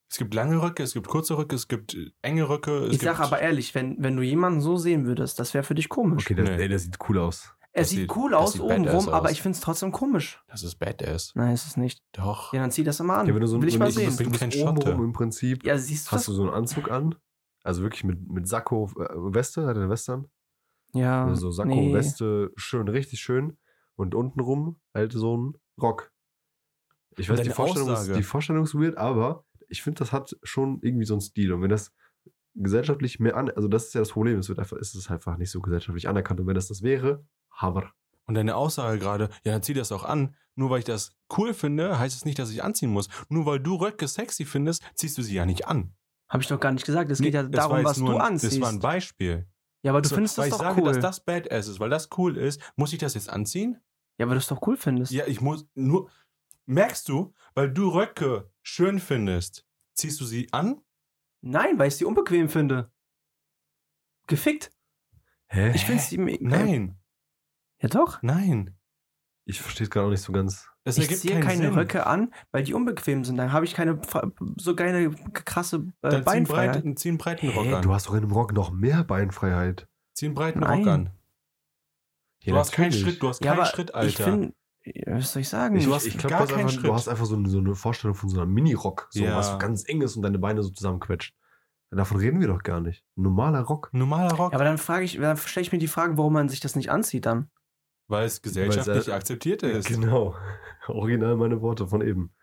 Es 0.09 0.17
gibt 0.17 0.33
lange 0.33 0.61
Röcke, 0.61 0.83
es 0.83 0.93
gibt 0.93 1.07
kurze 1.07 1.37
Röcke, 1.37 1.55
es 1.55 1.67
gibt 1.67 1.93
äh, 1.95 2.11
enge 2.21 2.47
Röcke. 2.47 2.71
Es 2.85 2.85
Ich 2.93 2.99
gibt, 2.99 3.03
sag 3.03 3.19
aber 3.19 3.39
ehrlich, 3.41 3.73
wenn, 3.75 4.01
wenn 4.01 4.15
du 4.15 4.23
jemanden 4.23 4.61
so 4.61 4.77
sehen 4.77 5.05
würdest, 5.05 5.39
das 5.39 5.53
wäre 5.53 5.63
für 5.63 5.75
dich 5.75 5.89
komisch. 5.89 6.23
Okay, 6.25 6.35
das, 6.35 6.47
Nee. 6.49 6.55
ey, 6.63 6.69
das 6.69 6.83
sieht 6.83 6.97
cool 7.09 7.17
aus. 7.19 7.51
er 7.73 7.83
sieht, 7.83 7.99
sieht- 8.01 8.15
cool 8.15 8.33
aus 8.33 8.53
sieht 8.53 8.61
obenrum, 8.61 8.85
badass 9.05 9.07
aber 9.09 9.31
ich 9.31 9.41
finde 9.41 9.55
es 9.57 9.61
trotzdem 9.61 9.91
komisch. 9.91 10.41
Das 10.47 10.63
ist 10.63 10.75
badass. 10.75 11.31
Nein, 11.35 11.53
ist 11.53 11.65
es 11.65 11.75
nicht. 11.75 12.01
Doch. 12.13 12.53
Ja, 12.53 12.61
dann 12.61 12.71
zieh 12.71 12.83
das 12.83 12.99
immer 12.99 13.17
an. 13.17 13.27
Ja, 13.27 13.33
wenn 13.33 13.41
du 13.41 13.47
so 13.47 13.61
Will 13.61 13.67
ich 13.67 13.79
mal 13.79 13.91
sehen. 13.91 14.11
Du 14.15 14.23
bin 14.23 14.31
kein 14.31 14.51
Schotte. 14.51 14.91
im 14.91 15.11
Prinzip. 15.11 15.65
Ja, 15.65 15.77
siehst 15.77 16.07
du 16.07 16.11
Hast 16.11 16.21
das? 16.21 16.25
du 16.27 16.33
so 16.33 16.43
einen 16.43 16.53
Anzug 16.53 16.89
an? 16.91 17.15
Also 17.63 17.81
wirklich 17.81 18.03
mit, 18.03 18.29
mit 18.29 18.47
Sakko, 18.47 18.91
äh, 18.99 19.07
Weste, 19.33 19.65
hat 19.65 19.75
er 19.75 19.81
eine 19.81 19.89
Weste 19.89 20.13
an? 20.13 20.27
Ja. 20.93 21.25
Also 21.25 21.47
so 21.47 21.51
Sakko, 21.51 21.73
nee. 21.75 21.93
Weste, 21.93 22.51
schön, 22.55 22.87
richtig 22.87 23.19
schön. 23.19 23.57
Und 23.95 24.13
untenrum 24.13 24.79
halt 24.93 25.11
so 25.13 25.35
ein 25.35 25.57
Rock. 25.81 26.11
Ich 27.17 27.29
weiß, 27.29 27.41
die 27.41 27.49
Vorstellung, 27.49 27.91
ist, 27.91 28.15
die 28.15 28.23
Vorstellung 28.23 28.63
ist 28.65 28.75
weird, 28.75 28.97
aber 28.97 29.45
ich 29.69 29.81
finde, 29.83 29.99
das 29.99 30.11
hat 30.11 30.35
schon 30.43 30.79
irgendwie 30.81 31.05
so 31.05 31.13
einen 31.13 31.21
Stil. 31.21 31.51
Und 31.53 31.61
wenn 31.61 31.69
das 31.69 31.91
gesellschaftlich 32.55 33.19
mehr 33.19 33.35
an, 33.35 33.49
also 33.51 33.67
das 33.67 33.85
ist 33.87 33.93
ja 33.93 34.01
das 34.01 34.11
Problem, 34.11 34.39
es 34.39 34.49
wird 34.49 34.59
einfach, 34.59 34.77
ist 34.77 34.95
es 34.95 35.09
einfach 35.09 35.37
nicht 35.37 35.51
so 35.51 35.61
gesellschaftlich 35.61 36.07
anerkannt. 36.07 36.39
Und 36.39 36.47
wenn 36.47 36.55
das 36.55 36.67
das 36.67 36.81
wäre, 36.83 37.25
Hammer. 37.51 37.91
Und 38.27 38.35
deine 38.35 38.55
Aussage 38.55 38.97
gerade, 38.97 39.29
ja, 39.43 39.51
dann 39.51 39.61
zieh 39.63 39.73
das 39.73 39.91
auch 39.91 40.03
an. 40.03 40.35
Nur 40.55 40.69
weil 40.69 40.79
ich 40.79 40.85
das 40.85 41.15
cool 41.37 41.53
finde, 41.53 41.99
heißt 41.99 42.15
es 42.15 42.25
nicht, 42.25 42.39
dass 42.39 42.49
ich 42.49 42.63
anziehen 42.63 42.89
muss. 42.89 43.09
Nur 43.29 43.45
weil 43.45 43.59
du 43.59 43.75
Röcke 43.75 44.07
sexy 44.07 44.45
findest, 44.45 44.83
ziehst 44.95 45.17
du 45.17 45.21
sie 45.21 45.35
ja 45.35 45.45
nicht 45.45 45.67
an. 45.67 45.93
Habe 46.29 46.41
ich 46.41 46.47
doch 46.49 46.59
gar 46.59 46.71
nicht 46.71 46.85
gesagt. 46.85 47.11
Es 47.11 47.19
Nee, 47.19 47.27
geht 47.27 47.33
ja 47.35 47.43
das 47.43 47.51
darum, 47.51 47.83
was 47.83 47.97
nur 47.97 48.11
du 48.11 48.15
ein- 48.17 48.21
anziehst. 48.21 48.53
Das 48.53 48.61
war 48.61 48.69
ein 48.69 48.79
Beispiel. 48.79 49.47
ja, 49.83 49.91
aber 49.91 50.01
du 50.01 50.09
So, 50.09 50.15
findest 50.15 50.37
weil 50.37 50.49
das 50.49 50.57
ich 50.57 50.63
doch 50.63 50.69
sage, 50.69 50.81
cool. 50.81 50.87
dass 50.87 50.99
das 50.99 51.23
Badass 51.23 51.67
ist, 51.67 51.79
weil 51.79 51.89
das 51.89 52.09
cool 52.17 52.37
ist, 52.37 52.61
muss 52.77 52.93
ich 52.93 52.99
das 52.99 53.13
jetzt 53.15 53.29
anziehen? 53.29 53.77
ja, 54.17 54.25
weil 54.27 54.35
du 54.35 54.39
es 54.39 54.47
doch 54.47 54.65
cool 54.65 54.77
findest. 54.77 55.11
Ja, 55.11 55.27
ich 55.27 55.41
muss 55.41 55.67
nur. 55.75 56.09
Merkst 56.65 57.07
du, 57.09 57.33
weil 57.53 57.71
du 57.71 57.89
Röcke 57.89 58.49
schön 58.63 58.99
findest, 58.99 59.65
ziehst 59.93 60.19
du 60.19 60.25
sie 60.25 60.51
an? 60.51 60.81
Nein, 61.41 61.77
weil 61.77 61.89
ich 61.89 61.95
sie 61.97 62.05
unbequem 62.05 62.49
finde. 62.49 62.91
Gefickt. 64.27 64.71
Hä? 65.47 65.71
Ich 65.75 65.85
finde 65.85 66.01
sie. 66.01 66.17
Nein, 66.17 66.97
Ja, 67.79 67.89
doch. 67.89 68.21
nein. 68.23 68.75
Ich 69.47 69.61
verstehe 69.61 69.85
es 69.85 69.91
gerade 69.91 70.07
auch 70.07 70.11
nicht 70.11 70.21
so 70.23 70.33
ganz. 70.33 70.67
Das 70.85 70.97
ich 70.97 71.15
ziehe 71.17 71.39
keine 71.39 71.65
Sinn. 71.65 71.73
Röcke 71.75 72.07
an, 72.07 72.33
weil 72.51 72.63
die 72.63 72.73
unbequem 72.73 73.23
sind. 73.23 73.37
Dann 73.37 73.51
habe 73.51 73.65
ich 73.65 73.75
keine 73.75 73.99
so 74.57 74.75
geile, 74.75 75.11
krasse 75.33 75.77
äh, 75.77 75.81
Dann 76.01 76.11
zieh 76.11 76.15
einen, 76.15 76.23
Beinfreiheit. 76.25 76.71
breiten, 76.73 76.97
zieh 76.97 77.09
einen 77.09 77.17
breiten 77.19 77.49
Rock 77.49 77.67
an. 77.67 77.81
du 77.83 77.93
hast 77.93 78.07
doch 78.07 78.13
in 78.13 78.23
einem 78.23 78.31
Rock 78.31 78.53
noch 78.53 78.71
mehr 78.71 79.03
Beinfreiheit. 79.03 79.87
zieh 80.13 80.25
einen 80.25 80.35
breiten 80.35 80.59
Nein. 80.61 80.79
Rock 80.79 80.87
an. 80.87 81.09
Ja, 82.41 82.53
du 82.53 82.59
hast 82.59 82.71
keinen 82.71 82.85
natürlich. 82.89 83.05
Schritt, 83.05 83.21
du 83.23 83.29
hast 83.29 83.43
Ja, 83.43 83.51
keinen 83.51 83.59
aber 83.61 83.69
Schritt, 83.69 83.89
ich 83.91 83.95
Alter. 83.95 84.23
finde, 84.23 84.55
was 85.07 85.33
soll 85.33 85.41
ich 85.41 85.49
sagen? 85.49 85.75
Ich, 85.77 85.85
Du 85.85 85.93
hast 85.93 86.05
ich 86.05 86.17
glaube, 86.17 86.29
gar 86.35 86.47
keinen 86.47 86.59
einfach- 86.59 86.71
Schritt. 86.73 86.85
du 86.85 86.93
hast 86.93 87.07
einfach 87.07 87.25
so 87.25 87.35
eine, 87.35 87.49
so 87.49 87.57
eine 87.59 87.75
Vorstellung 87.75 88.15
von 88.15 88.29
so 88.29 88.37
einer 88.39 88.45
Mini-Rock, 88.45 89.07
so 89.09 89.23
Ja. 89.23 89.35
was 89.37 89.57
ganz 89.59 89.87
eng 89.87 90.01
ist 90.01 90.15
und 90.15 90.21
deine 90.21 90.39
Beine 90.39 90.61
so 90.63 90.69
zusammenquetscht. 90.69 91.33
Davon 91.91 92.17
reden 92.17 92.41
wir 92.41 92.47
doch 92.47 92.61
gar 92.61 92.81
nicht. 92.81 93.05
Normaler 93.15 93.61
Rock. 93.61 93.89
Normaler 93.93 94.33
Rock, 94.33 94.51
ja, 94.51 94.57
aber 94.57 94.65
dann 94.65 94.77
frage 94.77 95.05
ich, 95.05 95.17
dann 95.17 95.37
stelle 95.37 95.61
ich 95.65 95.71
mir 95.71 95.77
die 95.77 95.87
Frage, 95.87 96.17
warum 96.17 96.33
man 96.33 96.49
sich 96.49 96.59
das 96.59 96.75
nicht 96.75 96.89
anzieht 96.91 97.25
dann. 97.25 97.49
weil 98.07 98.25
es 98.25 98.41
gesellschaftlich 98.41 98.87
Weil 98.95 99.01
es- 99.01 99.09
akzeptiert 99.09 99.63
ist. 99.63 99.87
Genau. 99.87 100.35
Original 100.87 101.35
meine 101.37 101.61
Worte 101.61 101.87
von 101.87 102.01
eben. 102.01 102.33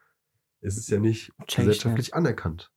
Es 0.60 0.76
ist 0.76 0.88
ja 0.88 0.98
nicht 0.98 1.32
Check 1.46 1.48
ich 1.48 1.56
gesellschaftlich 1.56 2.14
anerkannt. 2.14 2.70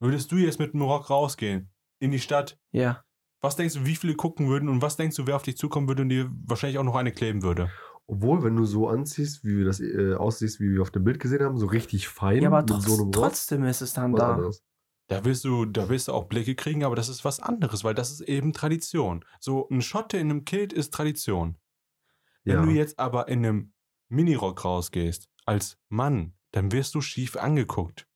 Würdest 0.00 0.30
du 0.30 0.36
jetzt 0.36 0.58
mit 0.60 0.74
einem 0.74 0.82
Rock 0.82 1.10
rausgehen 1.10 1.70
in 1.98 2.10
die 2.12 2.20
Stadt? 2.20 2.58
Ja. 2.70 3.02
Was 3.40 3.56
denkst 3.56 3.74
du, 3.74 3.86
wie 3.86 3.96
viele 3.96 4.14
gucken 4.14 4.48
würden 4.48 4.68
und 4.68 4.82
was 4.82 4.96
denkst 4.96 5.16
du, 5.16 5.26
wer 5.26 5.36
auf 5.36 5.42
dich 5.42 5.56
zukommen 5.56 5.88
würde 5.88 6.02
und 6.02 6.08
dir 6.10 6.30
wahrscheinlich 6.44 6.78
auch 6.78 6.84
noch 6.84 6.94
eine 6.96 7.12
kleben 7.12 7.42
würde? 7.42 7.70
Obwohl, 8.10 8.42
wenn 8.42 8.56
du 8.56 8.64
so 8.64 8.88
anziehst, 8.88 9.44
wie 9.44 9.58
wir 9.58 9.66
das 9.66 9.80
äh, 9.80 10.14
aussiehst, 10.14 10.60
wie 10.60 10.72
wir 10.72 10.80
auf 10.80 10.90
dem 10.90 11.04
Bild 11.04 11.20
gesehen 11.20 11.42
haben, 11.44 11.58
so 11.58 11.66
richtig 11.66 12.08
fein 12.08 12.40
Ja, 12.42 12.48
aber 12.48 12.60
mit 12.62 12.70
trotz, 12.70 12.84
so 12.86 13.10
trotzdem 13.10 13.64
ist 13.64 13.82
es 13.82 13.92
dann 13.92 14.14
da. 14.14 14.32
anderes. 14.34 14.64
Da 15.08 15.24
willst 15.24 15.44
du, 15.44 15.66
da 15.66 15.88
willst 15.90 16.08
du 16.08 16.12
auch 16.12 16.24
Blicke 16.24 16.54
kriegen, 16.54 16.84
aber 16.84 16.96
das 16.96 17.08
ist 17.10 17.24
was 17.24 17.38
anderes, 17.38 17.84
weil 17.84 17.94
das 17.94 18.10
ist 18.10 18.22
eben 18.22 18.52
Tradition. 18.54 19.24
So 19.40 19.68
ein 19.70 19.82
Schotte 19.82 20.16
in 20.18 20.30
einem 20.30 20.44
Kilt 20.46 20.72
ist 20.72 20.92
Tradition. 20.92 21.56
Wenn 22.44 22.56
Ja. 22.56 22.62
du 22.62 22.70
jetzt 22.70 22.98
aber 22.98 23.28
in 23.28 23.44
einem 23.44 23.72
Minirock 24.08 24.64
rausgehst, 24.64 25.28
als 25.44 25.78
Mann, 25.88 26.32
dann 26.52 26.72
wirst 26.72 26.94
du 26.94 27.00
schief 27.02 27.36
angeguckt. 27.36 28.06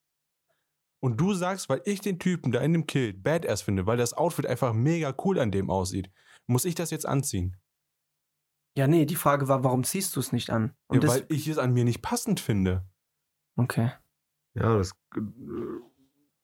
Und 1.00 1.20
du 1.20 1.34
sagst, 1.34 1.68
weil 1.68 1.82
ich 1.84 2.00
den 2.00 2.18
Typen 2.18 2.52
da 2.52 2.60
in 2.60 2.72
dem 2.72 2.86
Kilt 2.86 3.22
badass 3.22 3.60
finde, 3.62 3.86
weil 3.86 3.96
das 3.98 4.14
Outfit 4.14 4.46
einfach 4.46 4.72
mega 4.72 5.14
cool 5.24 5.38
an 5.38 5.50
dem 5.50 5.68
aussieht, 5.68 6.10
muss 6.46 6.64
ich 6.64 6.74
das 6.74 6.90
jetzt 6.90 7.06
anziehen. 7.06 7.56
Ja, 8.76 8.86
nee, 8.86 9.04
die 9.04 9.16
Frage 9.16 9.48
war, 9.48 9.64
warum 9.64 9.84
ziehst 9.84 10.16
du 10.16 10.20
es 10.20 10.32
nicht 10.32 10.50
an? 10.50 10.74
Und 10.86 11.04
Ja, 11.04 11.10
weil 11.10 11.26
ich 11.28 11.46
es 11.46 11.58
an 11.58 11.72
mir 11.72 11.84
nicht 11.84 12.02
passend 12.02 12.40
finde. 12.40 12.86
okay. 13.56 13.92
Ja, 14.54 14.76
das 14.76 14.92
äh, 15.16 15.20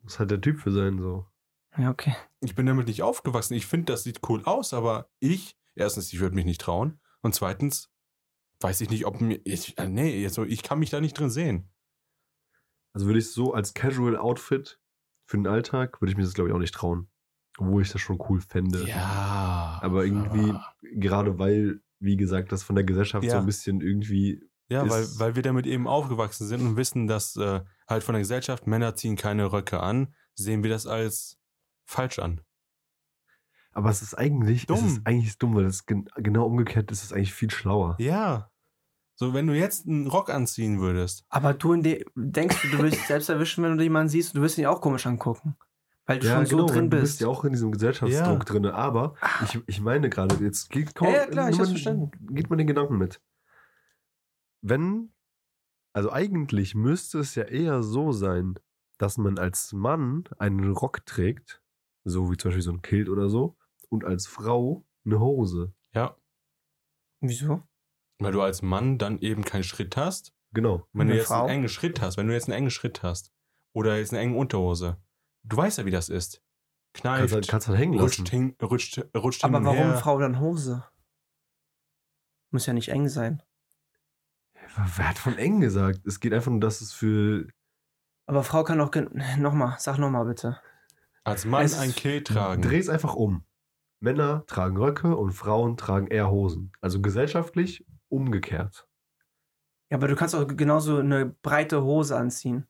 muss 0.02 0.18
halt 0.18 0.30
der 0.30 0.40
Typ 0.40 0.58
für 0.60 0.72
sein, 0.72 0.98
so. 0.98 1.26
Ja, 1.76 1.90
okay. 1.90 2.14
Ich 2.40 2.54
bin 2.54 2.64
damit 2.66 2.86
nicht 2.86 3.02
aufgewachsen. 3.02 3.54
Ich 3.54 3.66
finde, 3.66 3.92
das 3.92 4.02
sieht 4.02 4.20
cool 4.28 4.42
aus, 4.44 4.72
aber 4.72 5.10
ich, 5.20 5.58
erstens, 5.74 6.12
ich 6.12 6.20
würde 6.20 6.34
mich 6.34 6.46
nicht 6.46 6.60
trauen. 6.60 7.00
Und 7.20 7.34
zweitens, 7.34 7.90
weiß 8.60 8.80
ich 8.80 8.90
nicht, 8.90 9.06
ob 9.06 9.20
mir. 9.20 9.40
Ich, 9.44 9.76
äh, 9.78 9.88
nee, 9.88 10.24
also 10.24 10.44
ich 10.44 10.62
kann 10.62 10.78
mich 10.78 10.90
da 10.90 11.00
nicht 11.00 11.18
drin 11.18 11.30
sehen. 11.30 11.70
Also 12.94 13.06
würde 13.06 13.18
ich 13.18 13.30
so 13.30 13.52
als 13.52 13.74
Casual 13.74 14.16
Outfit 14.16 14.80
für 15.26 15.36
den 15.36 15.46
Alltag 15.46 16.00
würde 16.00 16.10
ich 16.10 16.16
mir 16.16 16.24
das, 16.24 16.32
glaube 16.32 16.48
ich, 16.48 16.54
auch 16.54 16.60
nicht 16.60 16.74
trauen. 16.74 17.08
Obwohl 17.58 17.82
ich 17.82 17.92
das 17.92 18.00
schon 18.00 18.18
cool 18.28 18.40
fände. 18.40 18.86
Ja. 18.88 19.78
Aber 19.82 20.04
irgendwie, 20.04 20.54
gerade 20.94 21.38
weil, 21.38 21.80
wie 22.00 22.16
gesagt, 22.16 22.52
das 22.52 22.62
von 22.62 22.76
der 22.76 22.84
Gesellschaft 22.84 23.24
so 23.24 23.30
Ja. 23.30 23.38
ein 23.40 23.46
bisschen 23.46 23.80
irgendwie. 23.80 24.42
Ja, 24.70 24.88
weil, 24.88 25.02
ist- 25.02 25.18
weil 25.18 25.34
wir 25.34 25.42
damit 25.42 25.66
eben 25.66 25.86
aufgewachsen 25.88 26.46
sind 26.46 26.60
und 26.62 26.76
wissen, 26.76 27.06
dass 27.06 27.36
äh, 27.36 27.60
halt 27.88 28.02
von 28.04 28.12
der 28.14 28.20
Gesellschaft 28.20 28.66
Männer 28.66 28.94
ziehen 28.94 29.16
keine 29.16 29.50
Röcke 29.52 29.80
an, 29.80 30.14
sehen 30.34 30.62
wir 30.62 30.70
das 30.70 30.86
als 30.86 31.38
falsch 31.86 32.18
an. 32.18 32.40
Aber 33.72 33.90
es 33.90 34.02
ist 34.02 34.14
eigentlich, 34.14 34.66
Dumm. 34.66 34.76
Es 34.78 34.92
ist 34.92 35.06
eigentlich 35.06 35.38
dumm, 35.38 35.54
weil 35.54 35.66
es 35.66 35.86
gen 35.86 36.08
genau 36.16 36.46
umgekehrt 36.46 36.90
ist, 36.90 37.04
es 37.04 37.12
eigentlich 37.12 37.32
viel 37.34 37.50
schlauer. 37.50 37.96
Ja. 37.98 38.50
So, 39.14 39.34
wenn 39.34 39.46
du 39.46 39.54
jetzt 39.56 39.86
einen 39.86 40.06
Rock 40.06 40.30
anziehen 40.30 40.80
würdest. 40.80 41.24
Aber 41.28 41.52
du 41.54 41.74
denkst, 41.76 42.56
du, 42.70 42.82
dich 42.82 42.98
selbst 43.06 43.28
erwischen, 43.28 43.64
wenn 43.64 43.76
du 43.76 43.82
jemanden 43.82 44.08
siehst, 44.10 44.36
du 44.36 44.40
wirst 44.42 44.58
ihn 44.58 44.66
auch 44.66 44.80
komisch 44.80 45.06
angucken. 45.06 45.56
Weil 46.08 46.18
du 46.20 46.26
schon 46.26 46.46
so 46.46 46.66
drin 46.66 46.68
weil 46.76 46.82
Du 46.84 46.88
bist. 46.90 47.02
bist 47.02 47.20
ja 47.20 47.28
auch 47.28 47.44
in 47.44 47.52
diesem 47.52 47.70
Gesellschaftsdruck 47.70 48.38
Ja. 48.40 48.44
drin. 48.44 48.66
Aber 48.66 49.14
ich, 49.44 49.60
ich 49.66 49.80
meine 49.80 50.08
gerade, 50.10 50.36
jetzt 50.42 50.70
geht, 50.70 50.94
komm, 50.94 51.08
Ja, 51.08 51.14
ja, 51.14 51.26
klar, 51.26 51.50
ich 51.50 51.56
verstanden. 51.56 52.10
Geht 52.34 52.48
mal 52.50 52.56
den 52.56 52.66
Gedanken 52.66 52.96
mit. 52.98 53.20
Wenn, 54.62 55.12
also 55.92 56.10
eigentlich 56.10 56.74
müsste 56.74 57.18
es 57.20 57.34
ja 57.34 57.44
eher 57.44 57.82
so 57.82 58.12
sein, 58.12 58.54
dass 58.98 59.18
man 59.18 59.38
als 59.38 59.72
Mann 59.72 60.24
einen 60.38 60.72
Rock 60.72 61.04
trägt, 61.06 61.62
so 62.04 62.30
wie 62.32 62.36
zum 62.36 62.48
Beispiel 62.50 62.62
so 62.62 62.72
ein 62.72 62.82
Kilt 62.82 63.08
oder 63.08 63.28
so, 63.28 63.56
und 63.88 64.04
als 64.04 64.26
Frau 64.26 64.84
eine 65.04 65.20
Hose. 65.20 65.72
Ja. 65.94 66.16
Wieso? 67.20 67.62
Weil 68.18 68.32
du 68.32 68.42
als 68.42 68.62
Mann 68.62 68.98
dann 68.98 69.18
eben 69.20 69.44
keinen 69.44 69.62
Schritt 69.62 69.96
hast. 69.96 70.32
Genau. 70.52 70.88
Wenn 70.92 71.08
du 71.08 71.12
Eine 71.12 71.20
jetzt 71.20 71.28
Frau? 71.28 71.42
einen 71.42 71.50
engen 71.58 71.68
Schritt 71.68 72.00
hast, 72.00 72.16
wenn 72.16 72.26
du 72.26 72.32
jetzt 72.32 72.48
einen 72.48 72.56
engen 72.56 72.70
Schritt 72.70 73.02
hast 73.02 73.32
oder 73.74 73.98
jetzt 73.98 74.12
eine 74.12 74.20
enge 74.22 74.36
Unterhose, 74.36 74.96
du 75.44 75.56
weißt 75.56 75.78
ja, 75.78 75.84
wie 75.84 75.90
das 75.90 76.08
ist. 76.08 76.42
Kannst 76.94 77.02
Kneift, 77.02 77.34
halt, 77.34 77.48
kannst 77.48 77.68
halt 77.68 77.78
hängen 77.78 77.94
lassen. 77.94 78.22
rutscht, 78.22 78.28
hin, 78.30 78.56
rutscht, 78.62 78.98
rutscht 79.16 79.44
Aber 79.44 79.64
warum 79.64 79.76
her. 79.76 79.96
Frau 79.98 80.18
dann 80.18 80.40
Hose? 80.40 80.84
Muss 82.50 82.66
ja 82.66 82.72
nicht 82.72 82.88
eng 82.88 83.08
sein. 83.08 83.42
Wer 84.96 85.08
hat 85.08 85.18
von 85.18 85.36
eng 85.38 85.60
gesagt? 85.60 86.06
Es 86.06 86.20
geht 86.20 86.32
einfach 86.32 86.50
nur, 86.50 86.60
dass 86.60 86.80
es 86.80 86.92
für. 86.92 87.46
Aber 88.26 88.42
Frau 88.42 88.64
kann 88.64 88.80
auch. 88.80 88.90
Nochmal, 89.38 89.76
sag 89.78 89.98
nochmal 89.98 90.24
bitte. 90.26 90.60
Als 91.24 91.44
Mann 91.44 91.64
Es- 91.64 91.78
ein 91.78 91.94
Kill 91.94 92.22
tragen. 92.22 92.62
Dreh 92.62 92.78
es 92.78 92.88
einfach 92.88 93.14
um. 93.14 93.44
Männer 94.00 94.44
tragen 94.46 94.76
Röcke 94.76 95.16
und 95.16 95.32
Frauen 95.32 95.76
tragen 95.76 96.06
eher 96.06 96.30
Hosen. 96.30 96.72
Also 96.80 97.00
gesellschaftlich 97.00 97.84
umgekehrt. 98.08 98.88
Ja, 99.90 99.96
aber 99.96 100.06
du 100.08 100.14
kannst 100.16 100.34
auch 100.34 100.46
genauso 100.46 100.98
eine 100.98 101.26
breite 101.26 101.82
Hose 101.82 102.16
anziehen. 102.16 102.66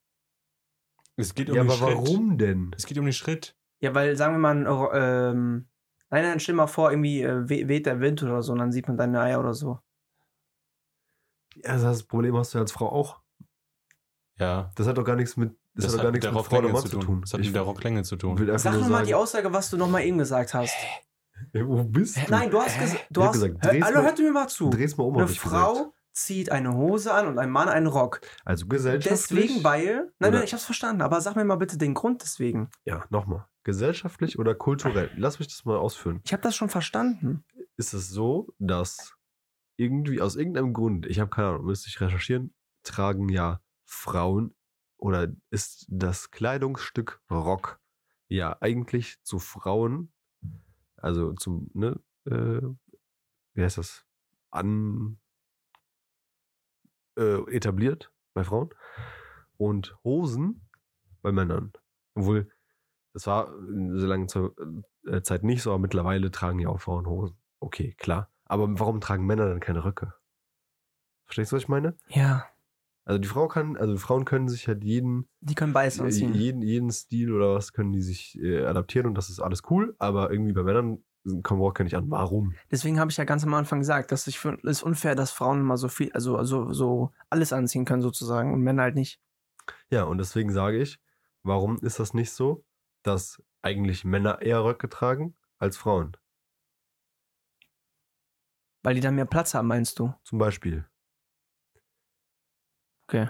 Es 1.19 1.35
geht 1.35 1.51
um 1.51 1.57
ja, 1.57 1.63
den 1.63 1.71
aber 1.71 1.79
Schritt. 1.91 1.97
warum 1.99 2.39
denn? 2.39 2.71
Es 2.77 2.87
geht 2.87 2.97
um 2.99 3.05
den 3.05 3.13
Schritt. 3.13 3.57
Ja, 3.81 3.95
weil 3.95 4.17
sagen 4.17 4.35
wir 4.35 4.39
mal, 4.39 4.57
ähm, 4.95 5.69
nein, 6.11 6.23
nein, 6.25 6.41
stell 6.41 6.55
mal 6.55 6.67
vor, 6.67 6.91
irgendwie 6.91 7.23
äh, 7.23 7.49
we- 7.49 7.69
weht 7.69 7.87
der 7.87 8.01
Wind 8.01 8.23
oder 8.23 8.43
so 8.43 8.53
und 8.53 8.59
dann 8.59 8.73
sieht 8.73 8.89
man 8.89 8.97
deine 8.97 9.21
Eier 9.21 9.41
oder 9.41 9.55
so. 9.55 9.81
Ja, 11.65 11.77
das 11.77 12.03
Problem 12.05 12.37
hast 12.37 12.55
du 12.55 12.59
ja 12.59 12.63
als 12.63 12.73
Frau 12.73 12.89
auch. 12.89 13.21
Ja. 14.39 14.71
Das 14.77 14.87
hat 14.87 14.97
doch 14.97 15.05
gar 15.05 15.17
nichts 15.17 15.37
mit, 15.37 15.57
das, 15.75 15.87
hat 15.87 15.95
doch 15.95 15.97
gar 15.99 16.05
mit 16.13 16.23
nichts 16.23 16.25
der 16.27 16.33
mit 16.33 16.45
Frau 16.47 16.59
oder 16.59 16.69
Rocklänge 16.69 16.73
Mann 16.73 16.87
zu 16.91 16.99
tun. 16.99 17.21
Das 17.23 17.33
hat 17.33 17.41
Ich 17.41 17.47
mit 17.47 17.55
der 17.57 17.63
Rocklänge 17.63 18.03
zu 18.05 18.17
tun. 18.17 18.37
Sag 18.59 18.73
nur 18.73 18.83
nochmal 18.83 18.99
sagen, 18.99 19.07
die 19.09 19.15
Aussage, 19.15 19.53
was 19.53 19.71
du 19.71 19.77
nochmal 19.77 20.03
eben 20.05 20.19
gesagt 20.19 20.55
hast. 20.55 20.75
Ey, 21.53 21.67
wo 21.67 21.83
bist 21.85 22.17
du? 22.17 22.31
Nein, 22.31 22.51
du 22.51 22.61
hast, 22.61 22.79
ges 22.79 22.97
du 23.11 23.23
hast 23.23 23.33
gesagt, 23.35 23.55
hör, 23.65 23.71
dreh's 23.73 23.85
hallo, 23.85 23.97
mal- 23.99 24.05
hört 24.05 24.19
mir 24.19 24.33
mal 24.33 24.49
zu. 24.49 24.71
Dreh's 24.71 24.97
mal 24.97 25.05
um, 25.05 25.17
Eine 25.19 25.29
Frau 25.29 25.73
gesagt. 25.73 25.95
Zieht 26.25 26.51
eine 26.51 26.75
Hose 26.75 27.13
an 27.13 27.27
und 27.27 27.39
ein 27.39 27.51
Mann 27.51 27.69
einen 27.69 27.87
Rock. 27.87 28.21
Also 28.45 28.67
gesellschaftlich. 28.67 29.47
Deswegen, 29.47 29.65
weil. 29.65 30.13
Nein, 30.19 30.33
nein, 30.33 30.45
ich 30.45 30.53
hab's 30.53 30.65
verstanden, 30.65 31.03
aber 31.03 31.21
sag 31.21 31.37
mir 31.37 31.45
mal 31.45 31.57
bitte 31.57 31.79
den 31.79 31.95
Grund 31.95 32.23
deswegen. 32.23 32.71
Ja, 32.85 33.05
nochmal. 33.11 33.47
Gesellschaftlich 33.65 34.39
oder 34.39 34.55
kulturell? 34.55 35.11
Lass 35.17 35.39
mich 35.39 35.49
das 35.49 35.65
mal 35.65 35.77
ausführen. 35.77 36.21
Ich 36.25 36.33
habe 36.33 36.43
das 36.43 36.57
schon 36.57 36.71
verstanden. 36.71 37.45
Ist 37.77 37.93
es 37.93 38.09
so, 38.09 38.55
dass 38.59 39.15
irgendwie 39.77 40.21
aus 40.21 40.37
irgendeinem 40.37 40.73
Grund, 40.73 41.07
ich 41.07 41.21
habe 41.21 41.31
keine 41.31 41.49
Ahnung, 41.49 41.67
müsste 41.67 41.89
ich 41.89 42.01
recherchieren, 42.01 42.55
tragen 42.83 43.29
ja 43.29 43.61
Frauen 43.85 44.55
oder 44.97 45.29
ist 45.51 45.87
das 45.89 46.31
Kleidungsstück 46.31 47.23
Rock 47.31 47.81
ja 48.29 48.57
eigentlich 48.61 49.23
zu 49.23 49.39
Frauen, 49.39 50.13
also 50.97 51.33
zum, 51.35 51.71
ne, 51.75 52.01
äh, 52.27 52.61
wie 53.55 53.63
heißt 53.63 53.79
das, 53.79 54.05
an 54.51 55.19
äh, 57.19 57.51
etabliert 57.55 58.13
bei 58.35 58.45
Frauen 58.45 58.71
und 59.57 59.97
Hosen 60.05 60.69
bei 61.23 61.33
Männern. 61.33 61.73
Obwohl, 62.15 62.49
das 63.13 63.27
war 63.27 63.49
in 63.69 63.99
so 63.99 64.07
lange 64.07 64.27
Ze- 64.29 64.55
äh, 65.07 65.23
Zeit 65.23 65.43
nicht 65.43 65.63
so, 65.63 65.71
aber 65.71 65.81
mittlerweile 65.81 66.31
tragen 66.31 66.59
ja 66.61 66.69
auch 66.69 66.81
Frauen 66.81 67.07
Hosen. 67.07 67.37
Okay, 67.61 67.95
klar. 67.99 68.31
Aber 68.45 68.69
warum 68.79 69.01
tragen 69.01 69.27
Männer 69.27 69.49
dann 69.49 69.61
keine 69.61 69.85
Röcke? 69.85 70.15
Verstehst 71.27 71.53
du, 71.53 71.57
was 71.57 71.63
ich 71.65 71.69
meine? 71.69 71.97
Ja, 72.09 72.47
Also 73.05 73.19
die 73.19 73.29
Frau 73.29 73.49
kann, 73.49 73.77
also 73.77 73.97
Frauen 73.99 74.25
können 74.25 74.49
sich 74.49 74.69
halt 74.69 74.85
jeden, 74.85 75.29
die 75.41 75.55
können 75.55 75.73
beides 75.73 75.99
anziehen. 76.01 76.35
jeden, 76.35 76.63
jeden 76.63 76.91
Stil 76.91 77.33
oder 77.33 77.55
was 77.55 77.73
können 77.73 77.93
die 77.93 78.03
sich 78.03 78.39
äh, 78.41 78.65
adaptieren 78.65 79.07
und 79.07 79.15
das 79.15 79.29
ist 79.31 79.41
alles 79.41 79.63
cool, 79.71 79.95
aber 79.99 80.31
irgendwie 80.31 80.53
bei 80.53 80.63
Männern 80.63 81.03
kommen 81.43 81.61
Rocker 81.61 81.85
nicht 81.85 81.97
an. 81.97 82.11
Warum? 82.11 82.55
Deswegen 82.71 82.99
habe 82.99 83.11
ich 83.11 83.17
ja 83.17 83.25
ganz 83.25 83.45
am 83.45 83.55
Anfang 83.55 83.81
gesagt, 83.81 84.13
dass 84.13 84.27
ich 84.27 84.39
finde, 84.39 84.61
es 84.65 84.79
ist 84.79 84.83
unfair, 84.83 85.15
dass 85.15 85.31
Frauen 85.31 85.61
immer 85.61 85.77
so 85.77 85.89
viel, 85.89 86.13
also, 86.13 86.37
also 86.37 86.73
so 86.73 87.13
alles 87.31 87.53
anziehen 87.53 87.85
können 87.85 88.03
sozusagen 88.03 88.53
und 88.53 88.63
Männer 88.63 88.83
halt 88.83 88.95
nicht. 88.95 89.21
Ja, 89.91 90.05
und 90.05 90.19
deswegen 90.19 90.53
sage 90.53 90.79
ich, 90.79 91.01
warum 91.43 91.79
ist 91.79 91.99
das 91.99 92.15
nicht 92.15 92.33
so, 92.33 92.65
dass 93.03 93.43
eigentlich 93.63 94.05
Männer 94.05 94.43
eher 94.43 94.65
Röcke 94.65 94.89
tragen 94.89 95.37
als 95.59 95.77
Frauen? 95.77 96.17
Weil 98.83 98.95
die 98.95 99.01
dann 99.01 99.17
mehr 99.17 99.27
Platz 99.27 99.55
haben, 99.55 99.69
meinst 99.69 99.99
du? 99.99 100.15
Zum 100.25 100.39
Beispiel. 100.39 100.87
Okay. 103.07 103.29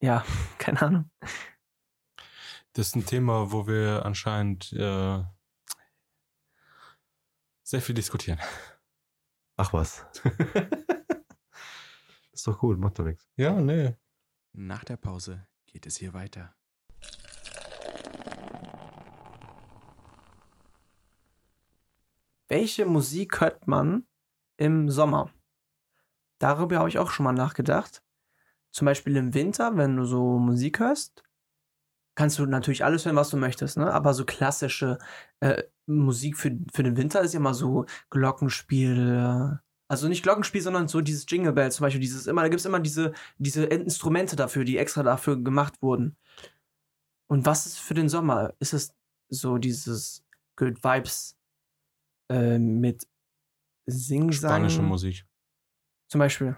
Ja, 0.00 0.24
keine 0.58 0.82
Ahnung. 0.82 1.10
Das 2.72 2.88
ist 2.88 2.96
ein 2.96 3.06
Thema, 3.06 3.50
wo 3.52 3.66
wir 3.66 4.04
anscheinend 4.04 4.72
äh, 4.72 5.22
sehr 7.68 7.82
viel 7.82 7.94
diskutieren. 7.94 8.38
Ach 9.56 9.74
was. 9.74 10.06
ist 12.32 12.46
doch 12.46 12.58
gut, 12.58 12.78
macht 12.78 12.98
doch 12.98 13.04
nichts. 13.04 13.28
Ja, 13.36 13.60
nee. 13.60 13.94
Nach 14.54 14.84
der 14.84 14.96
Pause 14.96 15.46
geht 15.66 15.86
es 15.86 15.98
hier 15.98 16.14
weiter. 16.14 16.54
Welche 22.48 22.86
Musik 22.86 23.42
hört 23.42 23.66
man 23.66 24.06
im 24.56 24.88
Sommer? 24.88 25.30
Darüber 26.38 26.78
habe 26.78 26.88
ich 26.88 26.98
auch 26.98 27.10
schon 27.10 27.24
mal 27.24 27.32
nachgedacht. 27.32 28.02
Zum 28.70 28.86
Beispiel 28.86 29.14
im 29.16 29.34
Winter, 29.34 29.76
wenn 29.76 29.96
du 29.96 30.06
so 30.06 30.38
Musik 30.38 30.80
hörst, 30.80 31.22
kannst 32.18 32.36
du 32.40 32.46
natürlich 32.46 32.84
alles 32.84 33.04
hören, 33.04 33.14
was 33.14 33.30
du 33.30 33.36
möchtest, 33.36 33.76
ne? 33.76 33.92
Aber 33.92 34.12
so 34.12 34.24
klassische 34.24 34.98
äh, 35.38 35.62
Musik 35.86 36.36
für, 36.36 36.50
für 36.72 36.82
den 36.82 36.96
Winter 36.96 37.20
ist 37.20 37.32
ja 37.32 37.38
immer 37.38 37.54
so 37.54 37.86
Glockenspiel. 38.10 39.54
äh, 39.54 39.56
Also 39.86 40.08
nicht 40.08 40.24
Glockenspiel, 40.24 40.60
sondern 40.60 40.88
so 40.88 41.00
dieses 41.00 41.26
Jingle 41.28 41.52
Bell 41.52 41.70
zum 41.70 41.84
Beispiel. 41.84 42.00
Dieses 42.00 42.26
immer, 42.26 42.42
da 42.42 42.48
gibt 42.48 42.58
es 42.58 42.66
immer 42.66 42.80
diese, 42.80 43.12
diese 43.38 43.66
Instrumente 43.66 44.34
dafür, 44.34 44.64
die 44.64 44.78
extra 44.78 45.04
dafür 45.04 45.36
gemacht 45.36 45.80
wurden. 45.80 46.16
Und 47.28 47.46
was 47.46 47.66
ist 47.66 47.78
für 47.78 47.94
den 47.94 48.08
Sommer? 48.08 48.52
Ist 48.58 48.72
es 48.72 48.92
so 49.28 49.58
dieses 49.58 50.24
Good 50.56 50.82
Vibes 50.82 51.38
äh, 52.32 52.58
mit 52.58 53.06
Singsang? 53.86 54.50
Spanische 54.50 54.82
Musik. 54.82 55.24
Zum 56.10 56.18
Beispiel. 56.18 56.56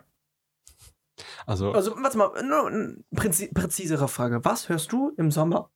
Also, 1.46 1.72
Also, 1.72 1.94
warte 1.96 2.18
mal, 2.18 2.30
nur 2.42 2.66
eine 2.66 3.04
präzi 3.14 3.48
präzisere 3.52 4.08
Frage. 4.08 4.44
Was 4.44 4.68
hörst 4.68 4.92
du 4.92 5.12
im 5.16 5.30
Sommer? 5.30 5.70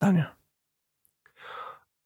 Daniel. 0.00 0.30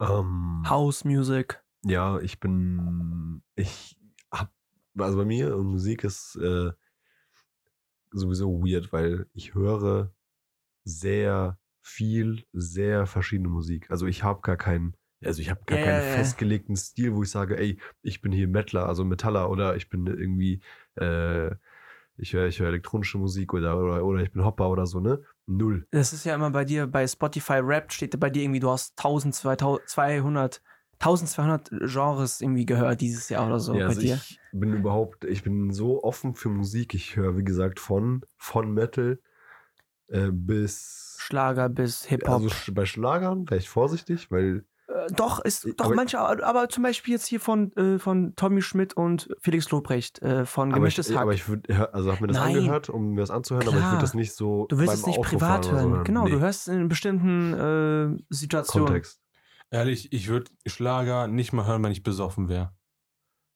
Ähm, 0.01 0.63
House 0.69 1.05
Music. 1.05 1.63
Ja, 1.85 2.19
ich 2.21 2.39
bin, 2.41 3.43
ich 3.57 3.99
hab, 4.31 4.53
also 4.99 5.19
bei 5.19 5.25
mir 5.25 5.57
Musik 5.57 6.05
ist 6.05 6.37
äh, 6.37 6.73
sowieso 8.11 8.63
weird, 8.63 8.93
weil 8.93 9.27
ich 9.33 9.55
höre 9.55 10.13
sehr 10.85 11.59
viel, 11.83 12.45
sehr 12.53 13.07
verschiedene 13.07 13.49
Musik. 13.49 13.91
Also 13.91 14.07
ich 14.07 14.23
habe 14.25 14.43
gar 14.43 14.57
keinen, 14.57 14.97
also 15.25 15.41
ich 15.43 15.51
habe 15.51 15.63
gar 15.67 15.79
Ja, 15.79 15.85
keinen 15.85 16.03
festgelegten 16.03 16.77
Stil, 16.77 17.15
wo 17.15 17.23
ich 17.23 17.31
sage, 17.31 17.59
ey, 17.59 17.79
ich 18.03 18.21
bin 18.23 18.33
hier 18.33 18.49
Metaler, 18.49 18.87
also 18.89 19.05
Metaller 19.05 19.51
oder 19.51 19.77
ich 19.77 19.89
bin 19.91 20.07
irgendwie, 20.07 20.63
äh, 20.97 21.53
ich 22.17 22.33
höre 22.33 22.47
ich 22.47 22.61
höre 22.61 22.69
elektronische 22.69 23.19
Musik 23.19 23.55
oder, 23.55 23.79
oder, 23.79 24.05
oder 24.05 24.23
ich 24.23 24.33
bin 24.33 24.45
Hopper 24.45 24.71
oder 24.71 24.87
so, 24.87 25.01
ne? 25.01 25.23
Null. 25.47 25.87
Das 25.91 26.13
ist 26.13 26.25
ja 26.25 26.35
immer 26.35 26.51
bei 26.51 26.65
dir, 26.65 26.87
bei 26.87 27.07
Spotify 27.07 27.61
Rap 27.63 27.93
steht 27.93 28.19
bei 28.19 28.31
dir 28.31 28.43
irgendwie, 28.43 28.61
du 28.61 28.71
hast 28.71 28.93
1200, 28.99 29.63
1200 31.01 31.71
Genres 31.71 32.41
irgendwie 32.41 32.67
gehört 32.67 33.01
dieses 33.01 33.29
Jahr 33.29 33.47
oder 33.47 33.59
so 33.59 33.75
ja, 33.75 33.81
bei 33.81 33.89
also 33.89 34.01
dir. 34.01 34.15
ich 34.15 34.39
bin 34.53 34.75
überhaupt, 34.75 35.25
ich 35.25 35.43
bin 35.43 35.73
so 35.73 36.03
offen 36.05 36.35
für 36.35 36.49
Musik. 36.49 36.95
Ich 36.95 37.17
höre, 37.17 37.37
wie 37.37 37.45
gesagt, 37.45 37.81
von, 37.81 38.25
von 38.37 38.73
Metal 38.73 39.19
äh, 40.09 40.31
bis 40.31 41.17
Schlager 41.19 41.69
bis 41.69 42.05
Hip-Hop. 42.05 42.43
Also 42.43 42.73
bei 42.73 42.85
Schlagern 42.85 43.49
wäre 43.49 43.59
ich 43.59 43.69
vorsichtig, 43.69 44.31
weil 44.31 44.65
Äh, 44.89 45.13
doch, 45.15 45.41
ist 45.41 45.67
doch 45.79 45.87
aber- 45.87 45.95
manche, 45.95 46.19
aber 46.19 46.69
zum 46.69 46.83
Beispiel 46.83 47.15
jetzt 47.15 47.27
hier 47.27 47.41
von, 47.41 47.73
äh, 47.77 47.99
von 47.99 48.35
Tommy 48.37 48.63
Schmidt 48.63 48.95
und 48.95 49.29
Felix 49.41 49.71
Lobrecht 49.71 50.21
äh, 50.23 50.45
von 50.45 50.69
aber 50.69 50.87
ich, 50.89 50.95
Gemischtes 50.97 51.11
Hack. 51.15 51.23
aber 51.23 51.33
ich 51.35 51.49
würde, 51.49 51.93
also 51.95 52.11
habe 52.11 52.23
mir 52.23 52.27
das 52.29 52.37
Nein. 52.37 52.57
angehört, 52.57 52.89
um 52.91 53.11
mir 53.15 53.21
das 53.21 53.31
anzuhören, 53.31 53.67
aber 53.69 53.77
ich 53.77 53.81
Klar. 53.81 53.93
würde 53.93 54.03
das 54.03 54.15
nicht 54.15 54.35
so 54.35 54.67
du 54.69 54.79
willst 54.79 54.93
beim 54.93 55.01
es 55.01 55.07
nicht 55.07 55.19
Autofahren 55.19 55.61
privat 55.61 55.73
oder 55.73 55.83
so 55.83 55.91
hören. 55.91 56.05
Genau, 56.05 56.25
Nee, 56.25 56.31
du 56.33 56.41
hörst 56.41 56.69
es 56.69 56.75
in 56.75 56.89
bestimmten 56.89 57.55
äh, 58.19 58.23
Situationen. 58.35 58.87
Kontext. 58.89 59.21
Ehrlich, 59.71 60.13
ich 60.13 60.29
würde 60.29 60.51
Schlager 60.67 61.29
nicht 61.29 61.53
mal 61.53 61.67
hören, 61.67 61.83
wenn 61.85 61.93
ich 61.93 62.03
besoffen 62.03 62.49
wäre. 62.49 62.75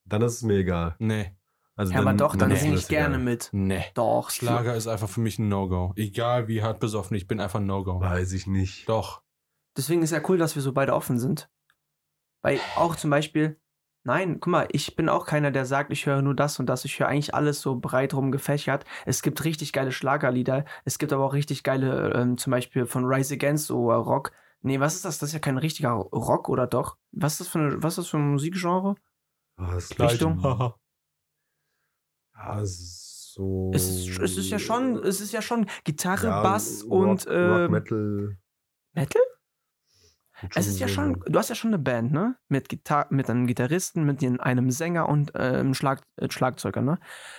Dann 0.07 0.22
ist 0.22 0.35
es 0.37 0.43
mir 0.43 0.55
egal. 0.59 0.95
Nee, 0.99 1.37
Also 1.74 1.93
Ja, 1.93 1.99
aber 2.01 2.14
doch, 2.14 2.37
dann 2.37 2.51
ist 2.53 2.61
singe 2.62 2.77
ich 2.77 2.89
gerne 2.89 3.16
egal. 3.16 3.24
mit. 3.24 3.49
nee. 3.53 3.85
Doch, 3.95 4.31
Schlager 4.31 4.74
ist 4.77 4.87
einfach 4.87 5.09
für 5.11 5.20
mich 5.20 5.39
ein 5.39 5.49
No-Go. 5.49 5.93
Egal 5.97 6.49
wie 6.49 6.62
hart 6.62 6.81
besoffen, 6.81 7.16
ich 7.16 7.27
bin 7.27 7.41
einfach 7.41 7.59
ein 7.61 7.66
No-Go. 7.66 8.01
Weiß 8.01 8.33
ich 8.33 8.47
nicht. 8.47 8.89
Doch. 8.89 9.20
Deswegen 9.77 10.03
ist 10.03 10.11
ja 10.12 10.20
cool, 10.29 10.39
dass 10.39 10.55
wir 10.55 10.62
so 10.62 10.72
beide 10.72 10.95
offen 10.95 11.18
sind. 11.18 11.51
Weil 12.43 12.61
auch 12.77 12.97
zum 12.97 13.11
Beispiel, 13.11 13.61
nein, 14.05 14.41
guck 14.41 14.51
mal, 14.51 14.68
ich 14.72 14.97
bin 14.97 15.09
auch 15.09 15.27
keiner, 15.27 15.51
der 15.51 15.66
sagt, 15.66 15.93
ich 15.93 16.07
höre 16.07 16.22
nur 16.22 16.35
das 16.35 16.59
und 16.59 16.66
das. 16.66 16.85
Ich 16.85 16.99
höre 16.99 17.09
eigentlich 17.09 17.35
alles 17.35 17.61
so 17.61 17.77
breit 17.77 18.14
rum 18.14 18.31
gefächert. 18.33 18.85
Es 19.05 19.22
gibt 19.22 19.45
richtig 19.45 19.72
geile 19.72 19.93
Schlagerlieder. 19.93 20.64
Es 20.85 20.99
gibt 20.99 21.12
aber 21.12 21.24
auch 21.24 21.35
richtig 21.35 21.62
geile, 21.62 22.12
ähm, 22.14 22.39
zum 22.39 22.53
Beispiel 22.53 22.87
von 22.87 23.05
Rise 23.05 23.35
Against 23.35 23.66
so 23.66 23.91
äh, 23.91 23.95
Rock. 23.95 24.33
Nee, 24.62 24.81
was 24.81 24.95
ist 24.95 25.05
das? 25.05 25.18
Das 25.18 25.31
ist 25.31 25.33
ja 25.33 25.39
kein 25.39 25.59
richtiger 25.59 25.91
Rock, 25.91 26.49
oder 26.49 26.66
doch? 26.66 26.97
Was 27.12 27.35
ist 27.35 27.41
das 27.41 27.49
für, 27.49 27.59
eine, 27.59 27.83
was 27.83 27.93
ist 27.95 27.99
das 27.99 28.09
für 28.09 28.16
ein 28.16 28.31
Musikgenre? 28.33 28.95
Ah, 29.57 29.74
das 29.74 29.99
Richtung? 29.99 30.41
Ja, 32.35 32.61
es 32.61 32.81
ist 32.81 33.33
so. 33.35 33.70
Es 33.74 33.89
ist, 33.89 34.18
es 34.18 34.37
ist 34.37 34.51
ja 34.51 34.59
schon, 34.59 34.99
es 34.99 35.20
ist 35.20 35.33
ja 35.33 35.43
schon 35.43 35.66
Gitarre, 35.85 36.27
Ja, 36.29 36.43
Bass 36.43 36.85
Rock, 36.85 36.93
und 36.93 37.27
Rock, 37.27 37.35
ähm, 37.35 37.70
Metal. 37.70 38.39
Metal? 38.93 39.22
Es 40.55 40.66
ist 40.66 40.78
ja 40.78 40.89
schon, 40.89 41.22
du 41.26 41.39
hast 41.39 41.49
ja 41.49 41.55
schon 41.55 41.70
eine 41.70 41.78
Band, 41.78 42.12
ne? 42.12 42.37
Mit, 42.49 42.68
Gitar 42.68 43.07
mit 43.11 43.28
einem 43.30 43.47
Gitarristen, 43.47 44.05
mit 44.05 44.22
einem 44.22 44.70
Sänger 44.70 45.09
und 45.09 45.34
äh, 45.34 45.39
einem 45.39 45.74
Schlag 45.74 46.03
äh, 46.16 46.30
Schlagzeuger, 46.30 46.82
ne? 46.82 46.99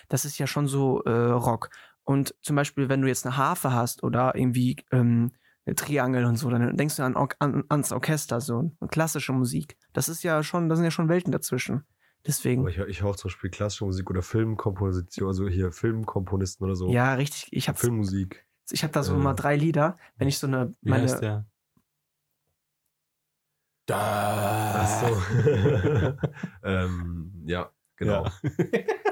Das 0.10 0.26
ist 0.26 0.38
ja 0.38 0.48
schon 0.48 0.68
so 0.68 1.04
äh, 1.04 1.12
Rock. 1.12 1.70
Und 2.04 2.36
zum 2.42 2.56
Beispiel, 2.56 2.90
wenn 2.90 3.02
du 3.02 3.08
jetzt 3.08 3.26
eine 3.26 3.38
Harfe 3.38 3.74
hast 3.74 4.02
oder 4.04 4.36
irgendwie 4.36 4.78
ähm, 4.92 5.32
eine 5.66 5.76
Triangel 5.76 6.24
und 6.26 6.38
so, 6.38 6.50
dann 6.50 6.78
denkst 6.78 6.96
du 6.96 7.04
an, 7.04 7.16
Or- 7.18 7.30
an, 7.40 7.66
ans 7.70 7.92
Orchester, 7.92 8.40
so 8.40 8.72
klassische 8.90 9.34
Musik. 9.34 9.78
Das 9.94 10.08
ist 10.08 10.24
ja 10.24 10.42
schon, 10.42 10.70
da 10.70 10.76
sind 10.76 10.86
ja 10.86 10.92
schon 10.92 11.10
Welten 11.10 11.32
dazwischen. 11.32 11.84
Deswegen, 12.26 12.62
Aber 12.62 12.70
ich, 12.70 12.78
ich 12.80 13.02
höre 13.02 13.10
auch 13.12 13.16
zum 13.16 13.30
Beispiel 13.30 13.50
klassische 13.50 13.86
Musik 13.86 14.10
oder 14.10 14.22
Filmkomposition, 14.22 15.28
also 15.28 15.48
hier 15.48 15.72
Filmkomponisten 15.72 16.66
oder 16.66 16.76
so. 16.76 16.90
ja, 16.90 17.14
richtig. 17.14 17.48
Ich 17.52 17.68
habe 17.68 17.78
Filmmusik. 17.78 18.46
ich 18.72 18.84
hab 18.84 18.92
da 18.94 19.04
so 19.04 19.14
Äh. 19.14 19.18
immer 19.18 19.34
drei 19.34 19.56
Lieder, 19.56 19.98
wenn 20.18 20.28
ich 20.28 20.40
so 20.40 20.48
eine, 20.48 20.74
Wie 20.82 20.92
heißt 20.92 21.22
meine, 21.22 21.46
Da. 23.88 24.86
so. 24.86 25.22
ähm, 26.64 27.32
ja, 27.46 27.72
genau. 27.96 28.26
Ja. 28.26 28.32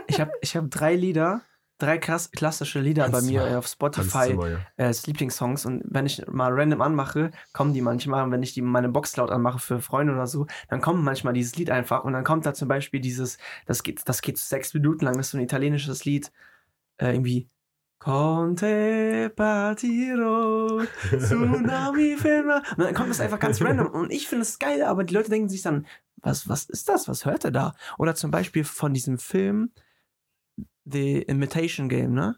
ich 0.08 0.20
habe 0.20 0.32
ich 0.42 0.56
hab 0.58 0.70
drei 0.70 0.96
Lieder, 0.96 1.42
drei 1.78 1.98
klass 1.98 2.30
klassische 2.30 2.82
Lieder 2.82 3.06
bei 3.06 3.12
Kannst 3.12 3.30
du 3.30 3.34
mir 3.34 3.40
mal. 3.40 3.52
äh, 3.54 3.56
auf 3.56 3.68
Spotify. 3.68 4.28
Zimmer, 4.28 4.50
ja. 4.50 4.60
äh, 4.76 4.94
Lieblingssongs 5.06 5.66
und 5.66 5.82
wenn 5.86 6.06
ich 6.06 6.28
mal 6.28 6.52
random 6.52 6.82
anmache, 6.82 7.32
kommen 7.54 7.74
die 7.74 7.80
manchmal 7.80 8.26
und 8.26 8.32
wenn 8.32 8.44
ich 8.44 8.54
die 8.54 8.62
meine 8.62 8.90
Box 8.90 9.16
laut 9.16 9.32
anmache 9.32 9.60
für 9.60 9.80
Freunde 9.80 10.14
oder 10.14 10.28
so, 10.28 10.46
dann 10.68 10.82
kommt 10.82 11.02
manchmal 11.02 11.34
dieses 11.34 11.56
Lied 11.56 11.70
einfach 11.70 12.04
und 12.04 12.12
dann 12.12 12.26
kommt 12.26 12.46
da 12.46 12.54
zum 12.54 12.68
Beispiel 12.68 13.00
dieses, 13.00 13.38
das 13.66 13.82
geht, 13.82 14.02
das 14.10 14.22
geht 14.22 14.38
sechs 14.38 14.74
Minuten 14.74 15.06
lang, 15.06 15.16
das 15.16 15.28
ist 15.28 15.32
so 15.32 15.38
ein 15.38 15.44
italienisches 15.44 16.04
Lied, 16.04 16.34
äh, 16.98 17.14
irgendwie 17.14 17.50
Conte 18.00 19.32
partiro, 19.36 20.82
Tsunami 21.18 22.16
ferma. 22.18 22.58
Und 22.72 22.80
dann 22.80 22.94
kommt 22.94 23.10
das 23.10 23.22
einfach 23.22 23.40
ganz 23.40 23.62
random 23.62 23.88
und 23.88 24.12
ich 24.12 24.28
finde 24.28 24.44
es 24.44 24.60
geil, 24.60 24.84
aber 24.84 25.04
die 25.04 25.14
Leute 25.14 25.30
denken 25.30 25.50
sich 25.50 25.62
dann, 25.62 25.88
was, 26.18 26.48
was 26.50 26.66
ist 26.66 26.90
das? 26.90 27.08
Was 27.08 27.26
hört 27.26 27.46
er 27.46 27.52
da? 27.52 27.74
Oder 27.98 28.16
zum 28.16 28.32
Beispiel 28.32 28.64
von 28.64 28.94
diesem 28.94 29.18
Film 29.18 29.72
The 30.84 31.22
Imitation 31.22 31.90
Game, 31.90 32.14
ne? 32.14 32.38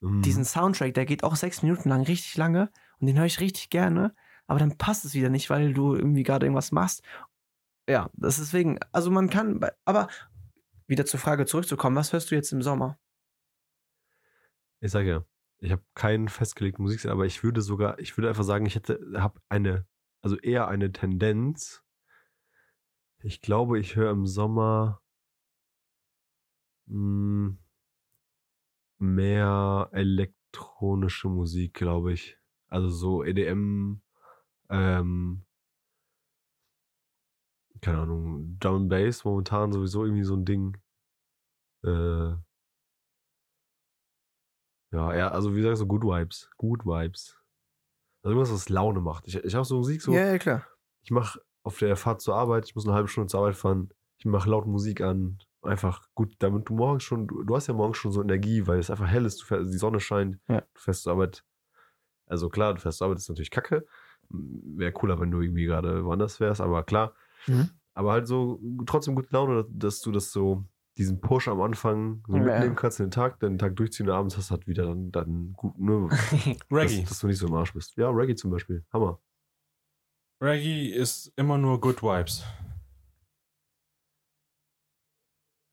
Mhm. 0.00 0.22
diesen 0.22 0.44
Soundtrack, 0.44 0.94
der 0.94 1.04
geht 1.06 1.24
auch 1.24 1.36
sechs 1.36 1.62
Minuten 1.62 1.88
lang 1.88 2.02
richtig 2.02 2.36
lange 2.36 2.70
und 2.98 3.06
den 3.06 3.18
höre 3.18 3.26
ich 3.26 3.40
richtig 3.40 3.70
gerne, 3.70 4.14
aber 4.46 4.58
dann 4.58 4.78
passt 4.78 5.04
es 5.04 5.14
wieder 5.14 5.28
nicht, 5.28 5.50
weil 5.50 5.74
du 5.74 5.94
irgendwie 5.94 6.22
gerade 6.22 6.46
irgendwas 6.46 6.72
machst. 6.72 7.02
Ja, 7.88 8.10
das 8.14 8.38
ist 8.38 8.52
deswegen, 8.52 8.78
also 8.92 9.10
man 9.10 9.30
kann, 9.30 9.60
aber 9.84 10.08
wieder 10.86 11.06
zur 11.06 11.20
Frage 11.20 11.46
zurückzukommen, 11.46 11.96
was 11.96 12.12
hörst 12.12 12.30
du 12.30 12.34
jetzt 12.34 12.52
im 12.52 12.62
Sommer? 12.62 12.98
Ich 14.80 14.90
sage 14.90 15.08
ja, 15.08 15.24
ich 15.58 15.72
habe 15.72 15.82
keinen 15.94 16.28
festgelegten 16.28 16.82
Musikstil, 16.82 17.10
aber 17.10 17.26
ich 17.26 17.42
würde 17.42 17.60
sogar, 17.62 17.98
ich 17.98 18.16
würde 18.16 18.28
einfach 18.28 18.44
sagen, 18.44 18.66
ich 18.66 18.74
hätte, 18.74 18.98
habe 19.16 19.40
eine, 19.48 19.86
also 20.22 20.36
eher 20.38 20.68
eine 20.68 20.92
Tendenz. 20.92 21.82
Ich 23.22 23.40
glaube, 23.40 23.78
ich 23.78 23.96
höre 23.96 24.10
im 24.10 24.26
Sommer 24.26 25.00
mh, 26.88 27.56
mehr 28.98 29.88
elektronische 29.92 31.28
Musik, 31.28 31.74
glaube 31.74 32.12
ich. 32.12 32.38
Also 32.68 32.88
so 32.88 33.24
EDM, 33.24 34.02
ähm, 34.68 35.44
keine 37.80 37.98
Ahnung, 38.00 38.56
Drum 38.60 38.88
Bass 38.88 39.24
momentan 39.24 39.72
sowieso 39.72 40.04
irgendwie 40.04 40.24
so 40.24 40.34
ein 40.36 40.44
Ding. 40.44 40.76
Äh, 41.84 42.34
ja, 44.92 45.14
ja, 45.14 45.28
also 45.30 45.52
wie 45.54 45.60
gesagt, 45.60 45.78
so 45.78 45.86
Good 45.86 46.02
Vibes. 46.04 46.50
Good 46.56 46.84
Vibes. 46.84 47.36
Also 48.22 48.34
irgendwas, 48.36 48.52
was 48.52 48.68
Laune 48.68 49.00
macht. 49.00 49.26
Ich, 49.28 49.36
ich 49.36 49.54
habe 49.54 49.64
so 49.64 49.76
Musik 49.76 50.02
so, 50.02 50.12
ja, 50.12 50.36
klar. 50.38 50.66
ich 51.02 51.10
mache 51.10 51.40
auf 51.62 51.78
der 51.78 51.96
Fahrt 51.96 52.20
zur 52.20 52.34
Arbeit, 52.36 52.66
ich 52.66 52.74
muss 52.74 52.86
eine 52.86 52.94
halbe 52.94 53.08
Stunde 53.08 53.28
zur 53.28 53.40
Arbeit 53.40 53.56
fahren, 53.56 53.90
ich 54.18 54.24
mache 54.26 54.48
laut 54.50 54.66
Musik 54.66 55.00
an. 55.00 55.38
Einfach 55.62 56.06
gut, 56.14 56.34
damit 56.38 56.68
du 56.68 56.74
morgens 56.74 57.02
schon, 57.02 57.26
du, 57.28 57.42
du 57.42 57.54
hast 57.54 57.66
ja 57.66 57.74
morgens 57.74 57.98
schon 57.98 58.12
so 58.12 58.22
Energie, 58.22 58.66
weil 58.66 58.78
es 58.78 58.90
einfach 58.90 59.06
hell 59.06 59.26
ist, 59.26 59.40
du 59.42 59.44
fährst, 59.46 59.72
die 59.72 59.76
Sonne 59.78 60.00
scheint, 60.00 60.38
Ja. 60.48 60.60
du 60.60 60.80
fährst 60.80 61.02
zur 61.02 61.12
Arbeit. 61.12 61.44
Also 62.26 62.48
klar, 62.48 62.72
du 62.74 62.80
fährst 62.80 62.98
zur 62.98 63.06
Arbeit, 63.06 63.18
ist 63.18 63.28
natürlich 63.28 63.50
kacke. 63.50 63.86
Wäre 64.30 64.92
cooler, 64.92 65.20
wenn 65.20 65.30
du 65.30 65.40
irgendwie 65.40 65.64
gerade 65.66 66.04
woanders 66.04 66.40
wärst, 66.40 66.60
aber 66.60 66.82
klar. 66.84 67.14
Mhm. 67.46 67.70
Aber 67.94 68.12
halt 68.12 68.26
so 68.26 68.60
trotzdem 68.86 69.14
gute 69.16 69.28
Laune, 69.32 69.66
dass 69.70 70.00
du 70.00 70.12
das 70.12 70.30
so, 70.32 70.64
diesen 71.00 71.20
Push 71.20 71.48
am 71.48 71.60
Anfang 71.60 72.22
so 72.28 72.36
Ja. 72.36 72.42
mitnehmen 72.44 72.76
kannst 72.76 73.00
in 73.00 73.06
den 73.06 73.10
Tag, 73.10 73.40
den 73.40 73.58
Tag 73.58 73.74
durchziehen 73.76 74.08
und 74.08 74.14
abends 74.14 74.36
hast 74.36 74.50
du 74.50 74.54
halt 74.54 74.66
wieder 74.68 74.84
dann, 74.86 75.10
dann 75.10 75.52
gut, 75.54 75.76
ne, 75.78 76.08
Reggae. 76.70 77.00
dass, 77.00 77.08
dass 77.08 77.18
du 77.20 77.26
nicht 77.26 77.38
so 77.38 77.48
im 77.48 77.54
Arsch 77.54 77.72
bist. 77.72 77.96
Ja, 77.96 78.10
Reggae 78.10 78.34
zum 78.36 78.50
Beispiel. 78.50 78.84
Hammer. 78.92 79.20
Reggae 80.42 80.88
ist 80.94 81.32
immer 81.36 81.58
nur 81.58 81.80
Good 81.80 82.02
Vibes. 82.02 82.44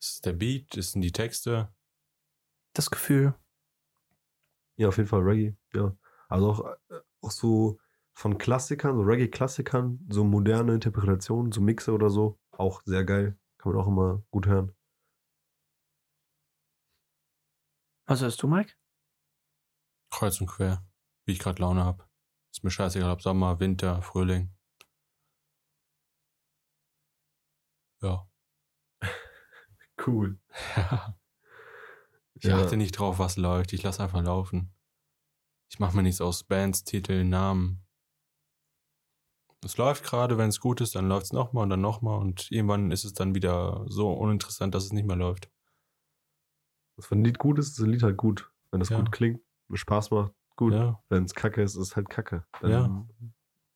Es 0.01 0.13
ist 0.13 0.25
der 0.25 0.33
Beat, 0.33 0.77
es 0.77 0.91
sind 0.91 1.01
die 1.01 1.11
Texte. 1.11 1.73
Das 2.73 2.89
Gefühl. 2.89 3.33
Ja, 4.77 4.87
auf 4.89 4.97
jeden 4.97 5.09
Fall 5.09 5.21
Reggae, 5.21 5.55
ja. 5.73 5.95
Also 6.29 6.49
auch, 6.51 6.65
äh, 6.89 6.99
auch 7.21 7.31
so 7.31 7.79
von 8.13 8.37
Klassikern, 8.37 8.95
so 8.95 9.01
Reggae-Klassikern, 9.03 10.05
so 10.09 10.23
moderne 10.23 10.73
Interpretationen, 10.73 11.51
so 11.51 11.61
Mixe 11.61 11.91
oder 11.93 12.09
so, 12.09 12.39
auch 12.51 12.81
sehr 12.85 13.03
geil. 13.05 13.37
Kann 13.57 13.71
man 13.73 13.81
auch 13.81 13.87
immer 13.87 14.23
gut 14.31 14.45
hören. 14.47 14.71
Was 18.07 18.21
hörst 18.21 18.41
du, 18.41 18.47
Mike? 18.47 18.73
Kreuz 20.11 20.39
und 20.39 20.47
quer. 20.47 20.85
Wie 21.25 21.33
ich 21.33 21.39
gerade 21.39 21.61
Laune 21.61 21.83
habe. 21.83 22.07
Ist 22.51 22.63
mir 22.63 22.71
scheißegal, 22.71 23.11
ob 23.11 23.21
Sommer, 23.21 23.59
Winter, 23.59 24.01
Frühling. 24.01 24.55
Ja. 28.01 28.27
Cool. 30.05 30.39
ich 32.35 32.43
Ja. 32.43 32.61
achte 32.63 32.77
nicht 32.77 32.91
drauf, 32.91 33.17
was 33.17 33.35
läuft. 33.35 33.73
Ich 33.73 33.81
lasse 33.81 34.03
einfach 34.03 34.21
laufen. 34.23 34.71
Ich 35.69 35.79
mache 35.79 35.95
mir 35.97 36.03
nichts 36.03 36.21
aus 36.21 36.43
Bands, 36.43 36.83
Titel, 36.83 37.23
Namen. 37.23 37.83
Es 39.65 39.75
läuft 39.77 40.03
gerade, 40.03 40.37
wenn 40.37 40.49
es 40.49 40.59
gut 40.59 40.81
ist, 40.81 40.93
dann 40.95 41.09
läuft 41.09 41.25
es 41.25 41.33
nochmal 41.33 41.63
und 41.63 41.71
dann 41.71 41.81
nochmal 41.81 42.19
und 42.21 42.49
irgendwann 42.51 42.91
ist 42.91 43.05
es 43.05 43.13
dann 43.13 43.33
wieder 43.33 43.83
so 43.89 44.13
uninteressant, 44.13 44.75
dass 44.75 44.85
es 44.85 44.93
nicht 44.93 45.07
mehr 45.07 45.15
läuft. 45.17 45.49
Was 46.97 47.09
wenn 47.11 47.19
ein 47.21 47.23
Lied 47.25 47.39
gut 47.39 47.59
ist, 47.59 47.69
ist 47.69 47.79
ein 47.79 47.89
Lied 47.91 48.03
halt 48.03 48.17
gut. 48.17 48.51
Wenn 48.71 48.79
das 48.79 48.89
Ja. 48.89 48.97
gut 48.97 49.11
klingt, 49.11 49.39
Spaß 49.73 50.11
macht, 50.11 50.33
gut. 50.55 50.73
Ja. 50.73 50.99
Wenn 51.09 51.23
es 51.23 51.33
kacke 51.33 51.61
ist, 51.61 51.75
ist 51.75 51.81
es 51.81 51.95
halt 51.95 52.09
kacke. 52.09 52.43
Dann 52.61 52.71
Ja. 52.71 53.05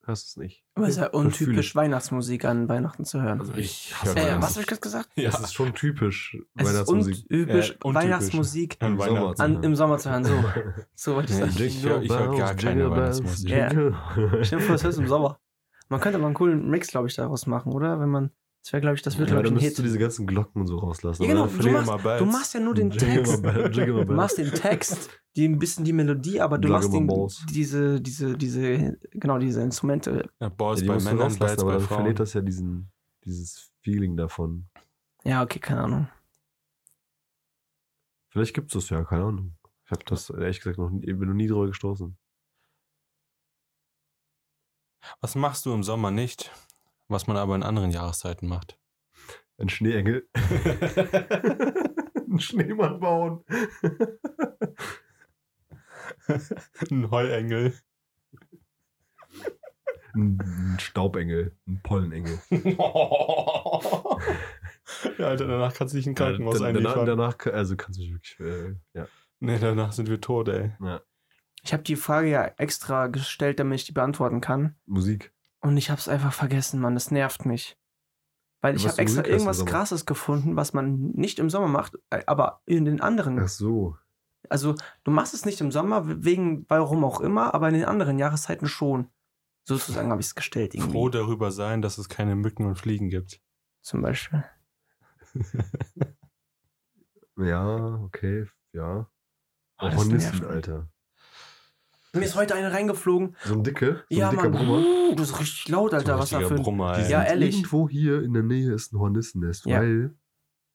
hörst 0.05 0.25
du 0.25 0.27
es 0.29 0.37
nicht. 0.37 0.63
Aber 0.73 0.87
es 0.87 0.95
ist 0.95 1.01
ja 1.01 1.07
untypisch, 1.09 1.75
Weihnachtsmusik 1.75 2.45
an 2.45 2.67
Weihnachten 2.67 3.05
zu 3.05 3.21
hören. 3.21 3.39
Also 3.39 3.53
ich 3.53 3.93
höre 4.03 4.15
hasse 4.15 4.29
äh, 4.29 4.41
was 4.41 4.51
habe 4.53 4.61
ich 4.61 4.67
gerade 4.67 4.81
gesagt? 4.81 5.09
Ja. 5.15 5.29
Es 5.29 5.39
ist 5.39 5.53
schon 5.53 5.73
typisch 5.73 6.35
Es 6.55 6.67
ist 6.67 6.73
Weihnachtsmusik. 6.73 7.15
untypisch, 7.29 7.69
Äh, 7.71 7.73
untypisch. 7.83 7.83
Weihnachtsmusik 8.03 8.77
An 8.79 8.91
Im 8.93 8.97
Weihnachten. 8.99 9.15
Sommer 9.19 9.35
zu 9.35 9.43
an, 9.43 9.63
im 9.63 9.75
Sommer 9.75 9.97
zu 9.99 10.09
hören. 10.09 10.23
So, 10.25 10.33
so 10.95 11.15
wollte 11.15 11.33
ich 11.33 11.39
sagen. 11.39 11.51
ich 11.55 11.85
hör- 11.85 12.01
ich 12.01 12.09
hör 12.09 12.35
gar 12.37 12.55
keine 12.55 12.89
Weihnachtsmusik. 12.89 13.47
Dir 13.49 13.93
vor, 14.59 14.71
das 14.73 14.83
hörst 14.83 14.97
du 14.97 15.01
im 15.03 15.07
Sommer. 15.07 15.39
Man 15.89 15.99
könnte 15.99 16.17
mal 16.17 16.27
einen 16.27 16.35
coolen 16.35 16.69
Mix, 16.69 16.87
glaube 16.87 17.07
ich, 17.07 17.15
daraus 17.15 17.45
machen, 17.47 17.71
oder? 17.73 17.99
Wenn 17.99 18.09
man 18.09 18.31
Das 18.63 18.73
wäre, 18.73 18.81
glaube 18.81 18.95
ich, 18.95 19.01
das 19.01 19.17
wird, 19.17 19.29
ja, 19.29 19.35
glaube 19.35 19.49
dann 19.49 19.57
ich, 19.57 19.63
ein 19.63 19.65
müsstest 19.65 19.79
du 19.79 19.81
Hit. 19.83 19.89
diese 19.89 19.99
ganzen 19.99 20.27
Glocken 20.27 20.61
und 20.61 20.67
so 20.67 20.77
rauslassen. 20.77 21.23
Ja, 21.23 21.29
genau, 21.29 21.47
du 21.47 21.71
machst, 21.71 22.21
du 22.21 22.25
machst 22.25 22.53
ja 22.53 22.59
nur 22.59 22.75
den 22.75 22.91
Text. 22.97 23.43
Du 23.43 24.05
machst 24.13 24.37
den 24.37 24.51
Text, 24.51 25.09
die 25.35 25.47
ein 25.47 25.57
bisschen 25.57 25.83
die 25.83 25.93
Melodie, 25.93 26.39
aber 26.41 26.59
du 26.59 26.67
machst 26.69 26.93
den, 26.93 27.07
balls. 27.07 27.43
diese, 27.49 27.99
diese, 27.99 28.37
diese, 28.37 28.97
genau, 29.11 29.39
diese 29.39 29.61
Instrumente. 29.63 30.29
Ja, 30.39 30.49
Balls 30.49 30.81
Ja, 30.81 30.87
bei 30.93 30.99
Männern, 30.99 31.35
Bells 31.39 31.59
aber 31.59 31.71
bei 31.71 31.77
dann 31.79 31.81
Frauen. 31.81 31.97
verliert 31.97 32.19
das 32.19 32.33
ja 32.33 32.41
diesen, 32.41 32.91
dieses 33.25 33.71
Feeling 33.81 34.15
davon. 34.15 34.67
Ja, 35.23 35.41
okay, 35.41 35.57
keine 35.59 35.81
Ahnung. 35.81 36.07
Vielleicht 38.29 38.53
gibt 38.53 38.67
es 38.67 38.73
das 38.73 38.89
ja, 38.89 39.03
keine 39.03 39.23
Ahnung. 39.25 39.55
Ich 39.85 39.91
habe 39.91 40.03
das 40.05 40.29
ehrlich 40.29 40.59
gesagt 40.59 40.77
noch 40.77 40.89
nie, 40.91 41.01
bin 41.01 41.27
noch 41.27 41.33
nie 41.33 41.47
drüber 41.47 41.65
gestoßen. 41.67 42.15
Was 45.19 45.33
machst 45.35 45.65
du 45.65 45.73
im 45.73 45.83
Sommer 45.83 46.11
nicht, 46.11 46.51
was 47.11 47.27
man 47.27 47.37
aber 47.37 47.55
in 47.55 47.63
anderen 47.63 47.91
Jahreszeiten 47.91 48.47
macht? 48.47 48.79
Ein 49.57 49.69
Schneeengel. 49.69 50.27
Ein 52.31 52.39
Schneemann 52.39 52.99
bauen. 52.99 53.43
Ein 56.89 57.11
Heulengel. 57.11 57.73
Ein 60.15 60.77
Staubengel. 60.79 61.55
Ein 61.67 61.81
Pollenengel. 61.83 62.39
ja, 65.17 65.27
Alter, 65.27 65.47
danach 65.47 65.73
kannst 65.73 65.93
du 65.93 65.97
dich 65.97 66.07
in 66.07 66.15
Krankenhaus 66.15 66.59
Ja, 66.59 66.71
danach, 66.71 66.95
einliefern. 66.95 67.05
danach, 67.05 67.37
also 67.47 67.75
kannst 67.75 67.99
du 67.99 68.03
dich 68.03 68.13
wirklich, 68.13 68.39
äh, 68.39 68.75
ja. 68.93 69.07
Nee, 69.39 69.59
danach 69.59 69.91
sind 69.91 70.09
wir 70.09 70.19
tot, 70.21 70.49
ey. 70.49 70.71
Ich 71.63 71.73
habe 71.73 71.83
die 71.83 71.95
Frage 71.95 72.29
ja 72.29 72.45
extra 72.57 73.07
gestellt, 73.07 73.59
damit 73.59 73.79
ich 73.79 73.85
die 73.85 73.91
beantworten 73.93 74.41
kann. 74.41 74.75
Musik. 74.85 75.33
Und 75.61 75.77
ich 75.77 75.89
habe 75.89 75.99
es 75.99 76.07
einfach 76.07 76.33
vergessen, 76.33 76.79
Mann. 76.79 76.93
Das 76.95 77.11
nervt 77.11 77.45
mich. 77.45 77.77
Weil 78.61 78.73
Ja, 78.73 78.77
ich 78.77 78.87
habe 78.87 79.01
extra 79.01 79.25
irgendwas? 79.25 79.65
Krasses 79.65 80.05
gefunden, 80.05 80.55
was 80.55 80.73
man 80.73 81.11
nicht 81.11 81.39
im 81.39 81.49
Sommer 81.49 81.67
macht, 81.67 81.97
äh, 82.09 82.23
aber 82.27 82.61
in 82.65 82.85
den 82.85 83.01
anderen. 83.01 83.39
Ach 83.39 83.47
so. 83.47 83.97
Also, 84.49 84.75
du 85.03 85.11
machst 85.11 85.33
es 85.33 85.45
nicht 85.45 85.61
im 85.61 85.71
Sommer, 85.71 86.23
wegen, 86.23 86.65
warum 86.67 87.03
auch 87.03 87.21
immer, 87.21 87.53
aber 87.53 87.69
in 87.69 87.75
den 87.75 87.85
anderen 87.85 88.19
Jahreszeiten 88.19 88.67
schon. 88.67 89.07
Sozusagen 89.63 90.09
habe 90.09 90.21
ich 90.21 90.27
es 90.27 90.35
gestellt, 90.35 90.73
irgendwie. 90.73 90.91
Froh 90.91 91.09
darüber 91.09 91.51
sein, 91.51 91.81
dass 91.81 91.97
es 91.97 92.09
keine 92.09 92.35
Mücken 92.35 92.65
und 92.65 92.77
Fliegen 92.77 93.09
gibt. 93.09 93.41
Zum 93.81 94.01
Beispiel. 94.01 94.43
Ja, 97.37 97.95
okay, 98.03 98.47
ja. 98.73 99.09
Oh, 99.79 99.91
Hornissen. 99.95 100.45
Alter. 100.45 100.89
Mir 102.13 102.25
ist 102.25 102.35
heute 102.35 102.55
eine 102.55 102.71
reingeflogen. 102.73 103.35
So 103.45 103.53
ein 103.53 103.63
dicke, 103.63 104.03
so 104.09 104.17
ja, 104.17 104.29
ein 104.29 104.35
dicker 104.35 104.49
Mann. 104.49 104.65
Brummer. 104.65 104.85
Uh, 105.11 105.15
das 105.15 105.29
ist 105.29 105.39
richtig 105.39 105.69
laut, 105.69 105.93
Alter. 105.93 106.19
Was 106.19 106.29
da 106.31 106.41
für 106.41 106.55
ein... 106.55 106.61
Brummer, 106.61 106.95
Die 106.97 107.03
ey. 107.03 107.11
Ja, 107.11 107.23
ehrlich. 107.23 107.55
Irgendwo 107.55 107.87
hier 107.87 108.21
in 108.21 108.33
der 108.33 108.43
Nähe 108.43 108.73
ist 108.73 108.91
ein 108.93 108.99
Hornissennest, 108.99 109.65
Ja. 109.65 109.79
weil 109.79 110.13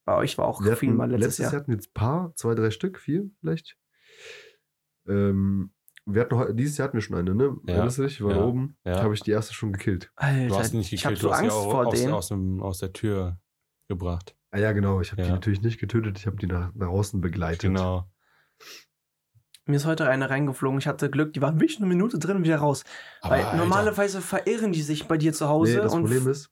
Bei 0.07 0.17
euch 0.17 0.39
war 0.39 0.47
auch 0.47 0.63
wir 0.65 0.77
viel 0.77 0.89
hatten, 0.91 0.97
mal 0.97 1.11
letztes, 1.11 1.39
Jahr. 1.39 1.53
Jahr 1.53 1.61
hatten 1.61 1.73
wir 1.73 1.77
jetzt 1.77 1.89
ein 1.91 1.95
paar, 1.95 2.33
zwei, 2.37 2.55
drei 2.55 2.71
Stück, 2.71 2.99
vier 2.99 3.29
vielleicht. 3.41 3.77
Ähm, 5.07 5.73
wir 6.07 6.23
hatten, 6.23 6.57
dieses 6.57 6.79
Jahr 6.79 6.89
hatten 6.89 6.97
wir 6.97 7.03
schon 7.03 7.17
eine, 7.17 7.35
ne? 7.35 7.57
Ja. 7.67 7.75
Erinnerst 7.75 7.99
du 7.99 8.03
dich? 8.05 8.23
Waren 8.23 8.37
Ja. 8.37 8.45
oben. 8.45 8.77
Ja. 8.85 9.03
Habe 9.03 9.13
ich 9.13 9.21
die 9.21 9.33
erste 9.33 9.53
schon 9.53 9.73
gekillt. 9.73 10.11
Alter, 10.17 10.49
Du 10.49 10.57
hast 10.57 10.73
nicht 10.73 10.93
ich 10.93 11.05
habe 11.05 11.17
gekillt, 11.17 11.33
so 11.33 11.37
Angst 11.37 11.55
vor 11.57 11.87
aus, 11.89 12.01
denen. 12.01 12.13
aus, 12.15 12.29
dem, 12.29 12.63
aus 12.63 12.79
der 12.79 12.93
Tür 12.95 13.39
gebracht. 13.89 14.35
Ah 14.53 14.59
ja, 14.59 14.73
genau. 14.73 15.03
Ich 15.03 15.11
habe 15.13 15.21
die 15.21 15.29
Ja. 15.29 15.35
natürlich 15.35 15.61
nicht 15.61 15.79
getötet. 15.79 16.19
Ich 16.19 16.27
habe 16.27 16.37
die 16.39 16.47
nach, 16.47 16.73
nach 16.75 16.89
außen 16.89 17.21
begleitet. 17.21 17.61
Genau. 17.63 18.09
Mir 19.69 19.77
ist 19.77 19.85
heute 19.85 20.09
eine 20.09 20.31
reingeflogen. 20.31 20.79
Ich 20.79 20.87
hatte 20.87 21.11
Glück, 21.11 21.33
die 21.33 21.43
waren 21.43 21.57
wirklich 21.61 21.79
eine 21.79 21.87
Minute 21.89 22.19
drin 22.21 22.37
und 22.37 22.45
wieder 22.45 22.59
raus. 22.59 22.85
Weil 23.23 23.43
Alter, 23.43 23.57
normalerweise 23.57 24.21
verirren 24.21 24.71
die 24.73 24.83
sich 24.83 25.07
bei 25.09 25.17
dir 25.19 25.33
zu 25.33 25.45
Nee, 25.45 25.51
Hause 25.51 25.77
das 25.79 25.93
und 25.93 26.03
Problem 26.03 26.29
ist, 26.29 26.51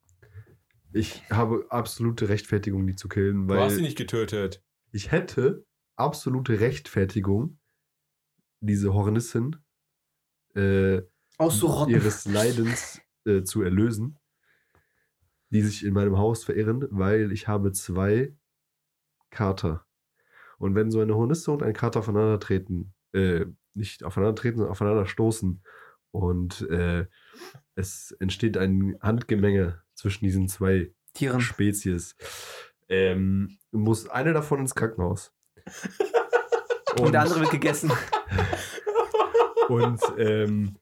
ich 0.92 1.22
habe 1.30 1.64
absolute 1.70 2.28
Rechtfertigung, 2.28 2.86
die 2.86 2.96
zu 2.96 3.08
killen, 3.08 3.46
Du 3.46 3.54
hast 3.54 3.74
weil 3.74 3.82
nicht 3.82 3.96
getötet. 3.96 4.62
ich 4.90 5.12
hätte 5.12 5.64
absolute 5.96 6.58
Rechtfertigung, 6.60 7.58
diese 8.60 8.92
Hornissin 8.94 9.56
äh, 10.56 11.02
auszurotten. 11.38 11.94
ihres 11.94 12.24
Leidens 12.32 13.00
äh, 13.26 13.42
zu 13.42 13.62
erlösen, 13.62 14.18
die 15.50 15.62
sich 15.62 15.84
in 15.84 15.94
meinem 15.94 16.18
Haus 16.18 16.42
verirren, 16.44 16.84
weil 16.90 17.30
ich 17.30 17.46
habe 17.46 17.70
zwei 17.70 18.36
Kater. 19.30 19.86
Und 20.58 20.74
wenn 20.74 20.90
so 20.90 21.00
eine 21.00 21.14
Hornisse 21.14 21.52
und 21.52 21.62
ein 21.62 21.74
Kater 21.74 22.00
aufeinander 22.00 22.40
treten, 22.40 22.92
äh, 23.14 23.46
nicht 23.74 24.04
aufeinander 24.04 24.34
treten, 24.34 24.58
sondern 24.58 24.72
aufeinander 24.72 25.06
stoßen 25.06 25.62
und 26.10 26.68
äh, 26.70 27.06
es 27.74 28.12
entsteht 28.20 28.56
ein 28.56 28.96
Handgemenge 29.00 29.82
zwischen 29.94 30.24
diesen 30.24 30.48
zwei 30.48 30.92
Tieren. 31.12 31.40
Spezies, 31.40 32.16
ähm, 32.88 33.58
muss 33.72 34.08
eine 34.08 34.32
davon 34.32 34.60
ins 34.60 34.74
Krankenhaus. 34.74 35.32
Und 37.00 37.12
der 37.12 37.22
andere 37.22 37.40
wird 37.40 37.50
gegessen. 37.50 37.90
Und 39.68 40.00
ähm, 40.16 40.76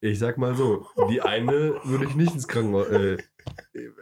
ich 0.00 0.18
sag 0.18 0.38
mal 0.38 0.54
so, 0.54 0.88
die 1.10 1.20
eine 1.20 1.80
würde 1.84 2.06
ich 2.06 2.14
nicht 2.14 2.34
ins 2.34 2.48
Krankenhaus. 2.48 2.88
Äh, 2.88 3.18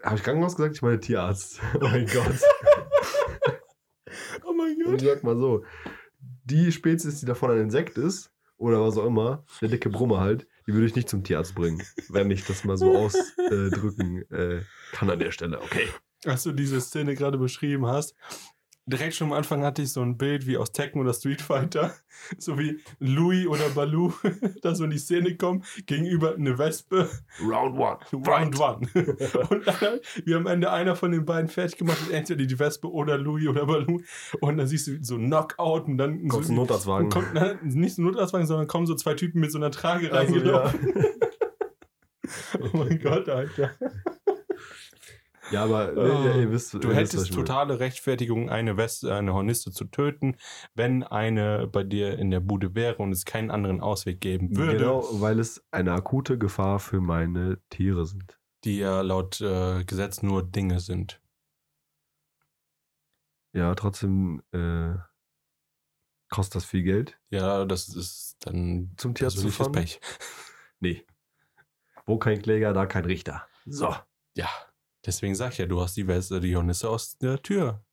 Habe 0.02 0.16
ich 0.16 0.22
Krankenhaus 0.22 0.56
gesagt? 0.56 0.76
Ich 0.76 0.82
meine 0.82 1.00
Tierarzt. 1.00 1.60
Oh 1.74 1.80
mein 1.80 2.06
Gott. 2.06 2.40
Oh 4.44 4.52
mein 4.52 4.82
Und 4.84 5.02
ich 5.02 5.08
sag 5.08 5.22
mal 5.22 5.36
so, 5.36 5.64
die 6.50 6.72
Spezies, 6.72 7.20
die 7.20 7.26
davon 7.26 7.50
ein 7.50 7.60
Insekt 7.60 7.98
ist, 7.98 8.30
oder 8.56 8.80
was 8.80 8.96
auch 8.96 9.06
immer, 9.06 9.44
der 9.60 9.68
dicke 9.68 9.88
Brummer 9.88 10.20
halt, 10.20 10.46
die 10.66 10.74
würde 10.74 10.86
ich 10.86 10.94
nicht 10.96 11.08
zum 11.08 11.22
Tierarzt 11.22 11.54
bringen. 11.54 11.82
Wenn 12.08 12.30
ich 12.30 12.44
das 12.44 12.64
mal 12.64 12.76
so 12.76 12.96
ausdrücken 12.96 14.22
äh, 14.32 14.62
kann 14.92 15.10
an 15.10 15.18
der 15.18 15.30
Stelle. 15.30 15.60
Okay. 15.62 15.88
Als 16.24 16.42
du 16.42 16.52
diese 16.52 16.80
Szene 16.80 17.14
gerade 17.14 17.38
beschrieben 17.38 17.86
hast, 17.86 18.14
direkt 18.88 19.14
schon 19.14 19.28
am 19.28 19.32
Anfang 19.34 19.62
hatte 19.62 19.82
ich 19.82 19.92
so 19.92 20.02
ein 20.02 20.16
Bild 20.16 20.46
wie 20.46 20.56
aus 20.56 20.72
Tekken 20.72 21.00
oder 21.00 21.12
Street 21.14 21.40
Fighter, 21.40 21.94
so 22.38 22.58
wie 22.58 22.80
Louis 22.98 23.46
oder 23.46 23.68
Baloo, 23.70 24.12
da 24.62 24.74
so 24.74 24.84
in 24.84 24.90
die 24.90 24.98
Szene 24.98 25.36
kommen, 25.36 25.64
gegenüber 25.86 26.34
eine 26.34 26.58
Wespe, 26.58 27.08
Round 27.40 27.78
one. 27.78 27.98
Round 28.26 28.58
One. 28.58 28.88
Und 29.50 29.66
dann, 29.66 30.00
wie 30.24 30.34
am 30.34 30.46
Ende 30.46 30.70
einer 30.70 30.96
von 30.96 31.12
den 31.12 31.24
beiden 31.24 31.48
fertig 31.48 31.78
gemacht 31.78 31.98
entweder 32.10 32.44
die 32.44 32.58
Wespe 32.58 32.90
oder 32.90 33.18
Louis 33.18 33.46
oder 33.48 33.66
Baloo. 33.66 34.00
Und 34.40 34.56
dann 34.56 34.66
siehst 34.66 34.86
du 34.86 34.98
so 35.02 35.16
Knockout 35.16 35.86
und 35.86 35.98
dann 35.98 36.26
Kommt 36.28 36.46
so 36.46 36.52
ein 36.52 36.56
Notarztwagen. 36.56 37.10
Kommt, 37.10 37.34
nein, 37.34 37.58
nicht 37.62 37.94
so 37.94 38.02
ein 38.02 38.06
Notarztwagen, 38.06 38.46
sondern 38.46 38.66
kommen 38.66 38.86
so 38.86 38.94
zwei 38.94 39.14
Typen 39.14 39.40
mit 39.40 39.52
so 39.52 39.58
einer 39.58 39.70
Trage 39.70 40.12
Also, 40.12 40.36
ja. 40.36 40.40
reingelaufen. 40.40 40.94
Oh 42.60 42.76
mein 42.76 42.98
Gott, 42.98 43.28
Alter. 43.28 43.72
Ja, 45.50 45.64
aber 45.64 45.92
Oh. 45.96 46.06
ja, 46.26 46.34
ihr 46.36 46.50
wisst, 46.50 46.74
Du 46.74 46.78
ihr 46.78 46.88
wisst, 46.88 46.96
hättest 47.14 47.30
meine. 47.32 47.44
totale 47.44 47.80
Rechtfertigung, 47.80 48.50
eine, 48.50 48.76
West 48.76 49.04
eine 49.04 49.32
Hornisse 49.34 49.70
zu 49.72 49.84
töten, 49.86 50.36
wenn 50.74 51.02
eine 51.02 51.66
bei 51.66 51.84
dir 51.84 52.18
in 52.18 52.30
der 52.30 52.40
Bude 52.40 52.74
wäre 52.74 52.96
und 52.96 53.12
es 53.12 53.24
keinen 53.24 53.50
anderen 53.50 53.80
Ausweg 53.80 54.20
geben 54.20 54.56
würde, 54.56 54.76
Genau, 54.78 55.04
weil 55.20 55.38
es 55.38 55.64
eine 55.70 55.92
akute 55.92 56.38
Gefahr 56.38 56.78
für 56.78 57.00
meine 57.00 57.58
Tiere 57.70 58.06
sind. 58.06 58.38
die 58.64 58.78
ja 58.78 59.00
laut 59.02 59.40
äh, 59.40 59.84
Gesetz 59.84 60.22
nur 60.22 60.42
Dinge 60.42 60.80
sind. 60.80 61.20
Ja, 63.52 63.74
trotzdem 63.74 64.42
äh, 64.52 64.94
kostet 66.28 66.56
das 66.56 66.64
viel 66.66 66.82
Geld. 66.82 67.18
Ja, 67.30 67.64
das 67.64 67.88
ist 67.88 68.36
dann 68.40 68.92
Zum 68.96 69.14
Tierarzt 69.14 69.38
zu? 69.38 69.72
Pech. 69.72 70.00
Nee. 70.80 71.04
Wo 72.06 72.18
kein 72.18 72.40
Kläger, 72.42 72.72
da 72.72 72.86
kein 72.86 73.04
Richter. 73.04 73.46
So. 73.66 73.94
Ja, 74.34 74.48
deswegen 75.06 75.34
sag 75.34 75.52
ich 75.52 75.58
ja, 75.58 75.66
du 75.66 75.80
hast 75.80 75.96
die, 75.96 76.06
West 76.06 76.30
die 76.30 76.56
Hornisse 76.56 76.88
aus 76.88 77.18
der 77.18 77.42
Tür 77.42 77.84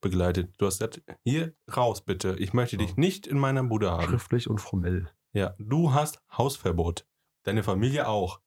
begleitet. 0.00 0.54
Du 0.58 0.66
hast 0.66 0.78
gesagt, 0.78 1.02
hier 1.24 1.54
raus 1.74 2.04
bitte. 2.04 2.36
Ich 2.38 2.52
möchte 2.52 2.76
dich 2.76 2.96
nicht 2.96 3.26
in 3.26 3.38
meiner 3.38 3.64
Bude 3.64 3.90
haben. 3.90 4.04
Schriftlich 4.04 4.48
und 4.48 4.58
formell. 4.58 5.10
Ja, 5.32 5.54
du 5.58 5.92
hast 5.92 6.22
Hausverbot. 6.30 7.06
Deine 7.42 7.62
Familie 7.62 8.08
auch. 8.08 8.40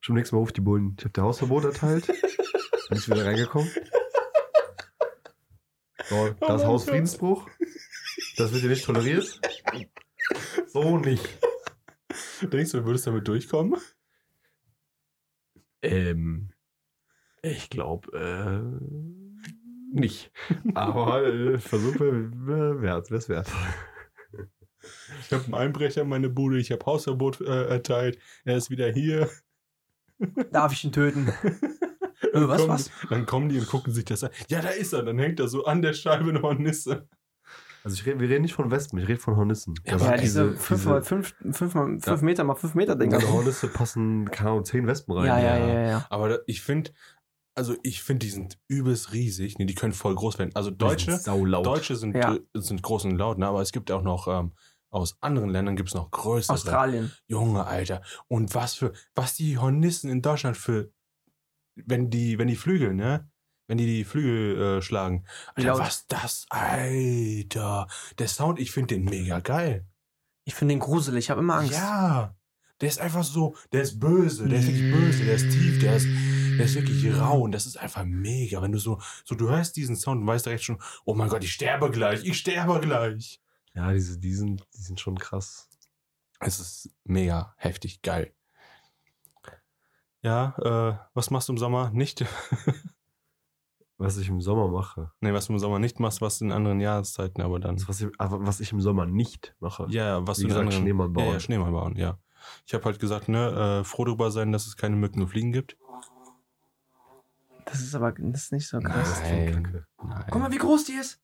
Schon 0.00 0.14
nächstes 0.14 0.32
Mal 0.32 0.38
ruft 0.38 0.56
die 0.56 0.60
Bullen. 0.60 0.94
Ich 0.98 1.04
habe 1.04 1.12
der 1.12 1.24
Hausverbot 1.24 1.64
erteilt. 1.64 2.06
Bin 2.88 2.98
ich 2.98 3.10
wieder 3.10 3.24
reingekommen. 3.24 3.68
So, 6.08 6.30
das 6.40 6.62
mein 6.62 6.68
Hausfriedensbruch. 6.68 7.48
Das 8.36 8.52
wird 8.52 8.62
ja 8.62 8.68
nicht 8.68 8.84
toleriert. 8.84 9.40
So 10.68 10.98
nicht. 10.98 11.26
Denkst 12.42 12.72
du, 12.72 12.78
du 12.78 12.84
würdest 12.84 13.06
damit 13.06 13.26
durchkommen? 13.26 13.80
Ähm, 15.86 16.50
ich 17.42 17.70
glaube, 17.70 18.12
äh, 18.12 18.60
nicht. 19.92 20.32
Aber 20.74 21.24
äh, 21.24 21.58
Versuch 21.58 21.98
wäre 22.00 22.82
wert, 22.82 23.10
wär's 23.10 23.28
wert. 23.28 23.50
Ich 25.20 25.32
habe 25.32 25.44
einen 25.44 25.54
Einbrecher 25.54 26.02
in 26.02 26.08
meine 26.08 26.28
Bude, 26.28 26.58
ich 26.58 26.70
habe 26.70 26.84
Hausverbot 26.86 27.40
äh, 27.40 27.66
erteilt, 27.66 28.18
er 28.44 28.56
ist 28.56 28.70
wieder 28.70 28.90
hier. 28.92 29.28
Darf 30.52 30.72
ich 30.72 30.84
ihn 30.84 30.92
töten? 30.92 31.32
Dann 32.32 32.48
was, 32.48 32.60
kommen, 32.60 32.72
was? 32.72 32.90
Dann 33.10 33.26
kommen 33.26 33.48
die 33.48 33.58
und 33.58 33.66
gucken 33.66 33.92
sich 33.92 34.04
das 34.04 34.24
an. 34.24 34.30
Ja, 34.48 34.60
da 34.60 34.68
ist 34.68 34.92
er. 34.92 35.02
Dann 35.02 35.18
hängt 35.18 35.40
er 35.40 35.48
so 35.48 35.64
an 35.64 35.82
der 35.82 35.92
Scheibe 35.92 36.32
noch 36.32 36.50
ein 36.50 36.62
Nisse. 36.62 37.08
Also 37.86 37.94
ich 38.00 38.06
rede, 38.06 38.18
wir 38.18 38.28
reden 38.28 38.42
nicht 38.42 38.54
von 38.54 38.68
Wespen, 38.72 38.98
ich 38.98 39.06
rede 39.06 39.20
von 39.20 39.36
Hornissen. 39.36 39.74
Ja, 39.84 39.92
Das 39.92 40.02
Ja, 40.02 40.16
diese 40.16 40.52
5 40.56 40.84
mal 40.86 41.02
5 41.04 41.34
5 41.52 41.74
mal 41.74 42.00
5 42.00 42.22
Meter 42.22 42.42
mal 42.42 42.56
5 42.56 42.74
Meter 42.74 42.96
Dinger. 42.96 43.18
diese 43.18 43.30
Hornisse 43.32 43.68
passen, 43.68 44.28
keine 44.28 44.50
Ahnung, 44.50 44.64
10 44.64 44.88
Wespen 44.88 45.14
rein. 45.14 45.26
Ja, 45.26 45.38
ja, 45.38 45.56
ja. 45.56 45.66
ja, 45.68 45.88
ja. 45.90 46.06
Aber 46.10 46.28
da- 46.28 46.38
ich 46.48 46.62
finde, 46.62 46.90
also 47.54 47.76
ich 47.84 48.02
finde, 48.02 48.26
die 48.26 48.30
sind 48.32 48.58
übelst 48.66 49.12
riesig. 49.12 49.58
Nee, 49.58 49.66
die 49.66 49.76
können 49.76 49.92
voll 49.92 50.16
groß 50.16 50.40
werden. 50.40 50.50
Also 50.54 50.72
Deutsche, 50.72 51.16
sind. 51.16 51.64
Deutsche 51.64 51.94
sind, 51.94 52.16
Ja. 52.16 52.34
äh, 52.34 52.40
sind 52.54 52.82
groß 52.82 53.04
und 53.04 53.16
laut, 53.16 53.38
ne? 53.38 53.46
aber 53.46 53.62
es 53.62 53.70
gibt 53.70 53.92
auch 53.92 54.02
noch 54.02 54.26
ähm, 54.26 54.52
aus 54.90 55.16
anderen 55.20 55.50
Ländern 55.50 55.76
gibt 55.76 55.90
es 55.90 55.94
noch 55.94 56.10
größere. 56.10 56.54
Australien. 56.54 57.12
Junge, 57.28 57.66
Alter. 57.66 58.02
Und 58.26 58.52
was 58.56 58.74
für, 58.74 58.94
was 59.14 59.34
die 59.36 59.58
Hornissen 59.58 60.10
in 60.10 60.22
Deutschland 60.22 60.56
für, 60.56 60.90
wenn 61.76 62.10
die, 62.10 62.36
wenn 62.38 62.48
die 62.48 62.56
Flügel, 62.56 62.94
ne? 62.94 63.30
Wenn 63.66 63.78
die 63.78 63.86
die 63.86 64.04
Flügel 64.04 64.78
äh, 64.78 64.82
schlagen. 64.82 65.24
Alter, 65.54 65.68
Laut. 65.70 65.80
was 65.80 66.06
das, 66.06 66.46
Alter. 66.50 67.88
Der 68.18 68.28
Sound, 68.28 68.60
ich 68.60 68.70
finde 68.70 68.94
den 68.94 69.04
mega 69.04 69.40
geil. 69.40 69.86
Ich 70.44 70.54
finde 70.54 70.74
den 70.74 70.80
gruselig, 70.80 71.24
ich 71.24 71.30
habe 71.30 71.40
immer 71.40 71.56
Angst. 71.56 71.72
Ja. 71.72 72.36
Der 72.80 72.88
ist 72.88 73.00
einfach 73.00 73.24
so, 73.24 73.56
der 73.72 73.82
ist 73.82 73.98
böse, 73.98 74.48
der 74.48 74.58
ist 74.58 74.66
wirklich 74.66 74.92
böse, 74.92 75.24
der 75.24 75.34
ist 75.34 75.50
tief, 75.50 75.80
der 75.80 75.96
ist, 75.96 76.06
der 76.58 76.66
ist 76.66 76.74
wirklich 76.74 77.18
rau 77.18 77.40
und 77.40 77.52
das 77.52 77.64
ist 77.66 77.78
einfach 77.78 78.04
mega. 78.04 78.60
Wenn 78.60 78.72
du 78.72 78.78
so, 78.78 79.00
so 79.24 79.34
du 79.34 79.48
hörst 79.48 79.76
diesen 79.76 79.96
Sound 79.96 80.20
und 80.20 80.26
weißt 80.26 80.44
direkt 80.44 80.62
schon, 80.62 80.80
oh 81.04 81.14
mein 81.14 81.28
Gott, 81.28 81.42
ich 81.42 81.52
sterbe 81.52 81.90
gleich, 81.90 82.22
ich 82.24 82.38
sterbe 82.38 82.80
gleich. 82.80 83.40
Ja, 83.74 83.92
diese, 83.92 84.18
die, 84.18 84.34
sind, 84.34 84.66
die 84.76 84.82
sind 84.82 85.00
schon 85.00 85.18
krass. 85.18 85.68
Es 86.38 86.60
ist 86.60 86.90
mega 87.04 87.54
heftig, 87.56 88.02
geil. 88.02 88.32
Ja, 90.22 90.56
äh, 90.58 91.08
was 91.14 91.30
machst 91.30 91.48
du 91.48 91.52
im 91.52 91.58
Sommer 91.58 91.90
nicht? 91.90 92.24
Was 93.98 94.18
ich 94.18 94.28
im 94.28 94.40
Sommer 94.42 94.68
mache. 94.68 95.10
nee, 95.20 95.32
was 95.32 95.46
du 95.46 95.54
im 95.54 95.58
Sommer 95.58 95.78
nicht 95.78 95.98
machst, 96.00 96.20
was 96.20 96.40
in 96.42 96.52
anderen 96.52 96.80
Jahreszeiten, 96.80 97.40
aber 97.42 97.58
dann. 97.60 97.76
Was, 97.88 98.00
ich, 98.02 98.08
aber 98.18 98.46
was 98.46 98.60
ich 98.60 98.70
im 98.72 98.80
Sommer 98.80 99.06
nicht 99.06 99.54
mache. 99.58 99.86
Ja, 99.88 100.26
was 100.26 100.38
Wie 100.38 100.42
du 100.42 100.48
in 100.48 100.48
gesagt, 100.48 100.66
anderen. 100.66 100.82
Schneemann 100.82 101.12
bauen. 101.14 101.26
Ja, 101.26 101.32
ja, 101.32 101.40
Schneemann 101.40 101.72
bauen, 101.72 101.96
ja. 101.96 102.18
Ich 102.66 102.74
habe 102.74 102.84
halt 102.84 103.00
gesagt, 103.00 103.28
ne, 103.28 103.80
äh, 103.80 103.84
froh 103.84 104.04
drüber 104.04 104.30
sein, 104.30 104.52
dass 104.52 104.66
es 104.66 104.76
keine 104.76 104.96
Mücken 104.96 105.20
und 105.22 105.28
Fliegen 105.28 105.50
gibt. 105.52 105.76
Das 107.64 107.80
ist 107.80 107.94
aber 107.94 108.12
das 108.12 108.44
ist 108.44 108.52
nicht 108.52 108.68
so 108.68 108.78
krass. 108.78 109.20
Nein. 109.22 109.84
Nein. 110.04 110.24
Guck 110.30 110.40
mal, 110.40 110.52
wie 110.52 110.58
groß 110.58 110.84
die 110.84 110.92
ist. 110.92 111.20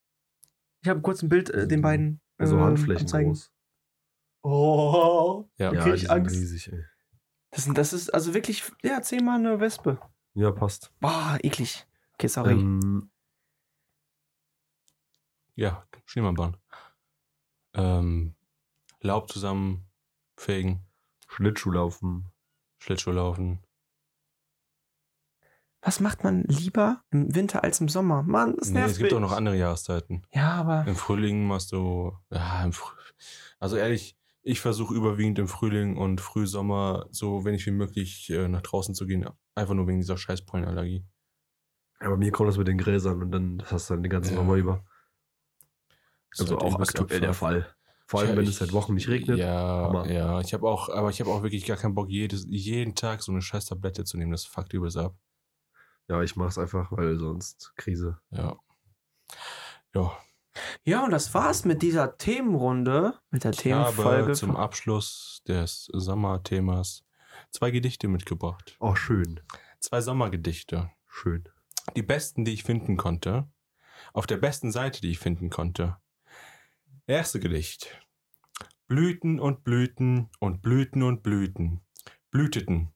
Ich 0.83 0.89
habe 0.89 1.01
kurz 1.01 1.23
ein 1.23 1.29
Bild 1.29 1.51
äh, 1.51 1.69
den 1.69 1.83
beiden. 1.83 2.21
Also 2.39 2.57
ähm, 2.57 2.63
Handflächen 2.65 3.07
groß. 3.07 3.53
Oh. 4.43 5.45
Ja, 5.59 5.73
Ja, 5.73 5.83
krieg 5.83 5.93
die 5.93 5.97
ich 5.97 6.01
sind 6.03 6.11
Angst. 6.11 6.35
riesig, 6.35 6.73
ey. 6.73 6.85
Das, 7.51 7.65
sind, 7.65 7.79
das 7.79 7.93
ist 7.93 8.13
also 8.13 8.35
wirklich, 8.35 8.65
ja, 8.83 9.01
zehnmal 9.03 9.39
eine 9.39 9.61
Wespe. 9.61 9.99
Ja, 10.35 10.51
passt. 10.51 10.91
Boah, 11.01 11.39
eklig. 11.43 11.87
Okay, 12.23 12.29
sorry. 12.29 12.53
Ähm, 12.53 13.11
ja, 15.57 15.85
Schneemann 16.07 16.37
bauen. 16.37 16.57
Ähm, 17.75 18.37
Laub 19.01 19.29
zusammenfegen, 19.29 20.87
Schlittschuhlaufen. 21.27 22.29
Schlittschuh 22.79 23.11
laufen. 23.11 23.65
Was 25.81 25.99
macht 25.99 26.23
man 26.23 26.45
lieber 26.45 27.03
im 27.11 27.35
Winter 27.35 27.65
als 27.65 27.81
im 27.81 27.89
Sommer? 27.89 28.23
Mann, 28.23 28.55
das 28.57 28.69
Nee, 28.69 28.75
nervt 28.75 28.93
es 28.93 28.99
gibt 28.99 29.11
mich. 29.11 29.17
auch 29.17 29.21
noch 29.21 29.33
andere 29.33 29.57
Jahreszeiten. 29.57 30.25
Ja, 30.33 30.53
aber 30.53 30.87
Im 30.87 30.95
Frühling 30.95 31.45
machst 31.49 31.73
du, 31.73 32.17
ja, 32.31 32.63
im 32.63 32.73
Früh, 32.73 32.95
also 33.59 33.77
ehrlich, 33.77 34.17
ich 34.43 34.61
versuche 34.61 34.95
überwiegend 34.95 35.41
im 35.41 35.49
Frühling 35.49 35.97
und 35.97 36.21
Frühsommer 36.21 37.07
so 37.11 37.45
wenig 37.45 37.67
wie 37.67 37.73
möglich 37.73 38.31
äh, 38.31 38.47
nach 38.47 38.63
draußen 38.63 38.95
zu 38.95 39.07
gehen. 39.09 39.29
Einfach 39.57 39.75
nur 39.75 39.89
wegen 39.89 39.99
dieser 39.99 40.17
scheiß 40.17 40.45
Pollenallergie. 40.47 41.05
Ja, 42.03 42.11
bei 42.11 42.17
mir 42.17 42.33
kommt 42.33 42.49
das 42.49 42.57
mit 42.59 42.67
den 42.69 42.79
Gräsern 42.79 43.23
und 43.23 43.31
dann 43.31 43.59
das 43.59 43.71
hast 43.73 43.91
du 43.91 43.95
dann 43.95 44.03
den 44.03 44.11
ganzen 44.11 44.33
Ja. 44.33 44.37
Sommer 44.39 44.55
über. 44.55 44.85
Das 46.31 46.41
Also 46.41 46.57
ist 46.57 46.63
auch 46.63 46.81
aktuell 46.81 47.21
der. 47.21 47.35
Fall. 47.35 47.67
Vor 48.07 48.21
allem, 48.21 48.31
Ja, 48.31 48.37
wenn 48.37 48.45
ich- 48.45 48.51
es 48.51 48.59
seit 48.59 48.73
Wochen 48.73 48.95
nicht 48.95 49.09
regnet. 49.09 49.39
Ja, 49.39 49.47
Hammer. 49.87 50.11
ja. 50.11 50.41
Ich 50.41 50.53
habe 50.53 50.69
auch, 50.69 50.89
aber 50.89 51.11
ich 51.11 51.21
habe 51.21 51.31
auch 51.31 51.43
wirklich 51.43 51.65
gar 51.65 51.77
keinen 51.77 51.95
Bock, 51.95 52.09
jedes, 52.11 52.47
jeden 52.49 52.95
Tag 52.95 53.23
so 53.23 53.33
eine 53.33 53.41
scheiß 53.41 53.67
Tablette 53.67 54.05
zu 54.05 54.17
nehmen. 54.19 54.33
Das 54.33 54.45
fuckt 54.45 54.73
übelst 54.75 54.97
ab. 54.97 55.15
Ja, 56.09 56.21
ich 56.23 56.35
mach's 56.37 56.59
einfach, 56.59 56.91
weil 56.93 57.17
sonst 57.19 57.73
Krise. 57.77 58.19
Ja. 58.31 58.57
Ja. 59.95 60.13
ja, 60.85 61.05
und 61.05 61.11
das 61.11 61.33
war's 61.33 61.65
mit 61.65 61.81
dieser 61.83 62.19
Themenrunde, 62.19 63.15
mit 63.31 63.45
der 63.45 63.53
Ich 63.53 63.59
Themenfolge. 63.59 64.23
habe 64.23 64.33
zum 64.33 64.57
Abschluss 64.57 65.43
des 65.47 65.87
Sommerthemas 65.93 67.05
zwei 67.51 67.71
Gedichte 67.71 68.09
mitgebracht. 68.09 68.77
Oh, 68.81 68.95
schön. 68.95 69.41
Zwei 69.81 70.01
Sommergedichte. 70.01 70.91
Schön. 71.07 71.49
Die 71.95 72.03
besten, 72.03 72.45
die 72.47 72.53
ich 72.53 72.63
finden 72.63 72.97
konnte. 72.97 73.51
Auf 74.15 74.27
der 74.27 74.39
besten 74.39 74.73
Seite, 74.73 75.03
die 75.03 75.11
ich 75.11 75.19
finden 75.19 75.51
konnte. 75.51 75.99
Erste 77.07 77.39
Gedicht. 77.39 78.01
Blüten 78.87 79.39
und 79.39 79.63
Blüten 79.63 80.31
und 80.39 80.63
Blüten 80.63 81.03
und 81.03 81.23
Blüten. 81.23 81.83
Blüteten. 82.31 82.95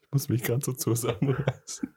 Ich 0.00 0.12
muss 0.12 0.28
mich 0.28 0.44
ganz 0.44 0.66
so 0.66 0.72
zusammenreißen. 0.72 1.94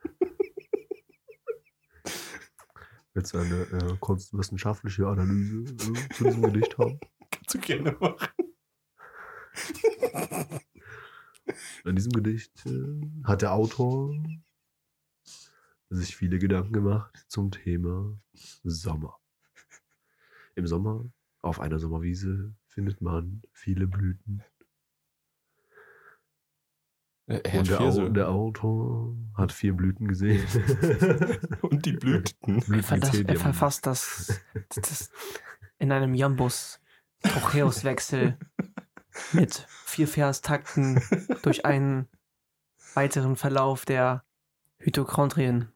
Jetzt 3.14 3.36
eine 3.36 3.62
äh, 3.64 3.98
kunstwissenschaftliche 4.00 5.08
Analyse 5.08 5.64
äh, 5.74 6.14
zu 6.14 6.24
diesem 6.24 6.42
Gedicht 6.44 6.78
haben. 6.78 7.00
Kannst 7.32 7.56
du 7.56 7.60
gerne 7.60 7.92
machen. 8.00 8.30
In 11.84 11.96
diesem 11.96 12.14
Gedicht 12.14 12.66
äh, 12.66 13.02
hat 13.24 13.42
der 13.42 13.54
Autor 13.54 14.16
sich 15.90 16.16
viele 16.16 16.40
Gedanken 16.40 16.72
gemacht 16.72 17.26
zum 17.28 17.52
Thema 17.52 18.18
Sommer. 18.64 19.20
Im 20.56 20.66
Sommer, 20.66 21.12
auf 21.42 21.60
einer 21.60 21.80
Sommerwiese, 21.80 22.54
findet 22.68 23.02
man 23.02 23.42
viele 23.52 23.88
Blüten. 23.88 24.42
Er 27.32 27.60
Und 27.60 27.60
hat 27.60 27.68
der, 27.70 27.78
vier 27.78 27.88
Au 27.88 27.92
so. 27.92 28.10
der 28.10 28.30
Autor 28.30 29.16
hat 29.36 29.52
vier 29.52 29.74
Blüten 29.74 30.08
gesehen. 30.08 30.46
Und 31.62 31.86
die 31.86 31.94
Blüteten. 31.94 32.56
er, 32.60 32.62
Blüten 32.62 32.84
ver- 32.84 32.98
das, 33.00 33.16
er 33.16 33.36
verfasst 33.40 33.86
das, 33.86 34.42
das 34.76 35.10
in 35.80 35.92
einem 35.92 36.14
Jambus. 36.14 36.80
Trocheuswechsel 37.24 38.38
mit 39.34 39.68
vier 39.86 40.08
Verstakten 40.08 41.00
durch 41.44 41.66
einen 41.66 42.08
weiteren 42.96 43.36
Verlauf 43.36 43.86
der 43.86 44.24
Mitochondrien. 44.80 45.72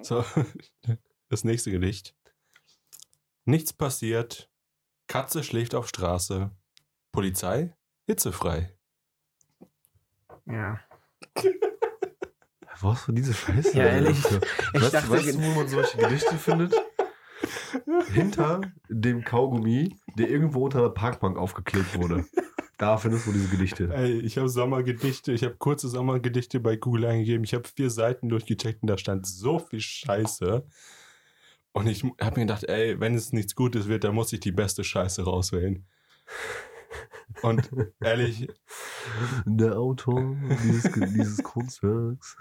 So, 0.00 0.24
das 1.28 1.44
nächste 1.44 1.70
Gedicht. 1.70 2.14
Nichts 3.44 3.72
passiert. 3.74 4.50
Katze 5.08 5.44
schläft 5.44 5.74
auf 5.74 5.88
Straße. 5.88 6.50
Polizei 7.12 7.74
hitzefrei. 8.06 8.74
Ja. 10.46 10.80
Was 12.80 13.02
für 13.02 13.12
diese 13.12 13.32
Scheiße? 13.32 13.76
Ja, 13.76 13.84
ehrlich. 13.84 14.18
Ich 14.18 14.82
weißt, 14.82 14.94
dachte, 14.94 15.10
weißt 15.10 15.34
du, 15.34 15.42
wo 15.42 15.50
man 15.60 15.68
solche 15.68 15.96
Gedichte 15.96 16.36
findet? 16.36 16.74
Hinter 18.12 18.60
dem 18.88 19.24
Kaugummi, 19.24 19.96
der 20.18 20.28
irgendwo 20.28 20.64
unter 20.64 20.80
der 20.82 20.90
Parkbank 20.90 21.36
aufgeklebt 21.36 21.98
wurde. 21.98 22.24
Da 22.76 22.96
findest 22.96 23.26
du 23.26 23.32
diese 23.32 23.48
Gedichte. 23.48 23.90
Ey, 23.94 24.20
ich 24.20 24.36
habe 24.36 24.48
Sommergedichte, 24.48 25.32
ich 25.32 25.44
habe 25.44 25.56
kurze 25.56 25.88
Sommergedichte 25.88 26.60
bei 26.60 26.76
Google 26.76 27.06
eingegeben. 27.06 27.44
Ich 27.44 27.54
habe 27.54 27.68
vier 27.68 27.88
Seiten 27.90 28.28
durchgecheckt 28.28 28.82
und 28.82 28.88
da 28.88 28.98
stand 28.98 29.26
so 29.26 29.58
viel 29.58 29.80
Scheiße. 29.80 30.66
Und 31.72 31.86
ich 31.86 32.04
habe 32.20 32.40
mir 32.40 32.46
gedacht, 32.46 32.64
ey, 32.64 32.98
wenn 33.00 33.14
es 33.14 33.32
nichts 33.32 33.54
Gutes 33.54 33.88
wird, 33.88 34.04
dann 34.04 34.14
muss 34.14 34.32
ich 34.32 34.40
die 34.40 34.52
beste 34.52 34.84
Scheiße 34.84 35.22
rauswählen. 35.24 35.86
Und 37.42 37.70
ehrlich, 38.00 38.48
Der 39.44 39.78
Autor 39.78 40.36
dieses, 40.62 40.90
dieses 40.92 41.42
Kunstwerks. 41.42 42.36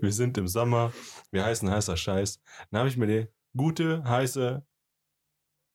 wir 0.00 0.12
sind 0.12 0.38
im 0.38 0.48
Sommer, 0.48 0.92
wir 1.30 1.44
heißen 1.44 1.70
heißer 1.70 1.96
Scheiß. 1.96 2.40
Dann 2.70 2.78
habe 2.80 2.88
ich 2.88 2.96
mir 2.96 3.06
die 3.06 3.26
gute, 3.56 4.04
heiße 4.04 4.64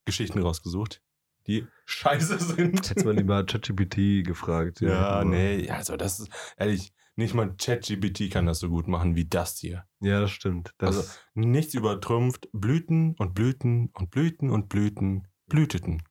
Geschichten 0.06 0.40
rausgesucht, 0.42 1.02
die 1.48 1.68
scheiße 1.86 2.40
sind. 2.40 2.90
Hätte 2.90 3.06
mal 3.06 3.16
lieber 3.16 3.44
ChatGPT 3.46 4.26
gefragt. 4.26 4.82
Ja, 4.82 5.10
aber- 5.20 5.30
nee, 5.30 5.70
also 5.70 5.98
das 5.98 6.20
ist, 6.20 6.30
ehrlich, 6.58 6.94
nicht 7.16 7.34
mal 7.34 7.54
ChatGPT 7.58 8.32
kann 8.32 8.46
das 8.46 8.60
so 8.60 8.70
gut 8.70 8.88
machen 8.88 9.16
wie 9.16 9.26
das 9.26 9.58
hier. 9.60 9.86
Ja, 10.00 10.22
das 10.22 10.32
stimmt. 10.32 10.74
Das, 10.78 10.98
Also 10.98 11.12
nichts 11.34 11.74
übertrumpft 11.74 12.48
Blüten 12.54 13.16
und 13.20 13.34
Blüten 13.36 13.90
und 13.94 14.10
Blüten 14.12 14.50
und 14.50 14.70
Blüten 14.70 15.28
blüteten. 15.48 16.02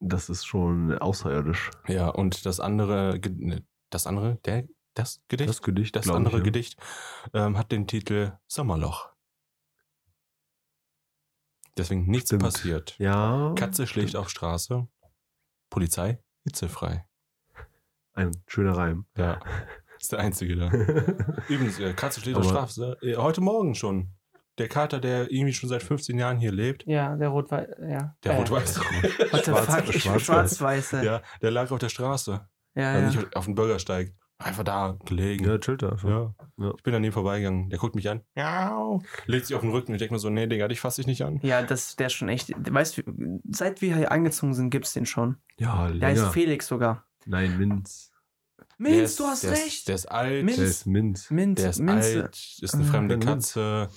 Das 0.00 0.28
ist 0.28 0.44
schon 0.44 0.96
außerirdisch. 0.98 1.70
Ja, 1.88 2.08
und 2.08 2.46
das 2.46 2.60
andere, 2.60 3.20
ne, 3.30 3.64
das 3.90 4.06
andere, 4.06 4.36
der, 4.44 4.64
das 4.94 5.22
Gedicht, 5.28 5.48
Das 5.48 5.62
Gedicht, 5.62 5.96
das 5.96 6.08
andere 6.08 6.36
ich, 6.36 6.40
ja. 6.40 6.44
Gedicht 6.44 6.76
ähm, 7.34 7.58
hat 7.58 7.70
den 7.72 7.86
Titel 7.86 8.32
Sommerloch. 8.46 9.10
Deswegen 11.76 12.06
nichts 12.06 12.30
Stimmt. 12.30 12.42
passiert. 12.42 12.96
Ja. 12.98 13.52
Katze 13.54 13.86
schlägt 13.86 14.16
auf 14.16 14.30
Straße. 14.30 14.88
Polizei, 15.68 16.22
hitzefrei. 16.44 17.06
Ein 18.14 18.32
schöner 18.46 18.76
Reim. 18.76 19.06
Ja. 19.16 19.40
Ist 20.00 20.12
der 20.12 20.20
einzige 20.20 20.56
da. 20.56 20.66
Übrigens, 21.48 21.78
äh, 21.78 21.92
Katze 21.94 22.20
schlägt 22.20 22.38
auf 22.38 22.44
Straße. 22.44 22.98
Äh, 23.02 23.16
heute 23.16 23.40
Morgen 23.40 23.74
schon. 23.74 24.15
Der 24.58 24.68
Kater, 24.68 25.00
der 25.00 25.30
irgendwie 25.30 25.52
schon 25.52 25.68
seit 25.68 25.82
15 25.82 26.18
Jahren 26.18 26.38
hier 26.38 26.52
lebt. 26.52 26.84
Ja, 26.86 27.14
der 27.16 27.28
Rot-Weiß, 27.28 27.68
ja. 27.90 28.16
Der 28.24 28.32
Äh, 28.32 28.36
Rot-Weiß. 28.38 28.78
What 28.80 29.44
the 29.44 29.50
Schwarz- 29.50 29.66
fuck? 29.84 29.94
Ich 29.94 30.02
Schwarz- 30.02 30.22
Schwarz-Weiße. 30.24 30.96
Ja, 30.98 31.02
Ja, 31.04 31.22
der 31.42 31.50
lag 31.50 31.70
auf 31.70 31.78
der 31.78 31.88
Straße. 31.90 32.46
ja. 32.74 32.92
Also 32.92 33.18
nicht 33.20 33.36
auf 33.36 33.44
den 33.44 33.54
Bürgersteig. 33.54 34.14
Einfach 34.38 34.64
da 34.64 34.98
gelegen. 35.06 35.46
Ja, 35.46 35.56
chillt 35.58 35.82
da 35.82 35.90
einfach. 35.92 36.08
Ja. 36.08 36.34
Ja. 36.58 36.72
Ich 36.76 36.82
bin 36.82 36.94
an 36.94 37.02
ihm 37.04 37.12
vorbeigegangen. 37.12 37.70
Der 37.70 37.78
guckt 37.78 37.94
mich 37.94 38.08
an. 38.10 38.20
Miau. 38.34 39.02
Legt 39.24 39.46
sich 39.46 39.56
auf 39.56 39.62
den 39.62 39.70
Rücken. 39.70 39.92
Ich 39.94 39.98
denke 39.98 40.12
mir 40.12 40.18
so, 40.20 40.28
nee, 40.28 40.46
Digga, 40.46 40.68
dich 40.68 40.78
fasse 40.80 41.00
ich 41.00 41.06
nicht 41.06 41.22
an. 41.22 41.38
Ja, 41.42 41.62
das, 41.62 41.96
der 41.96 42.08
ist 42.08 42.12
schon 42.12 42.28
echt. 42.28 42.52
Weißt 42.70 42.98
du, 42.98 43.02
seit 43.50 43.80
wir 43.80 43.96
hier 43.96 44.12
eingezogen 44.12 44.52
sind, 44.52 44.68
gibt's 44.68 44.92
den 44.92 45.06
schon. 45.06 45.36
Ja, 45.58 45.88
Der 45.90 46.08
heißt 46.08 46.18
länger. 46.18 46.32
Felix 46.32 46.66
sogar. 46.66 47.06
Nein, 47.24 47.56
Minz. 47.56 48.10
Minz, 48.78 49.12
ist- 49.12 49.20
du 49.20 49.24
hast 49.24 49.44
der 49.44 49.52
Ist, 49.54 49.64
recht. 49.64 49.88
der 49.88 49.94
ist 49.94 50.06
alt. 50.06 50.44
Minz. 50.44 50.56
Der 50.58 50.66
ist 50.66 50.86
Minz. 50.86 51.30
Minz, 51.30 51.60
Der 51.62 51.70
ist 51.70 51.78
Minze. 51.80 52.22
alt. 52.24 52.58
Ist 52.60 52.74
eine 52.74 52.84
Ah, 52.84 52.86
fremde 52.86 53.16
Minz. 53.16 53.26
Katze. 53.54 53.88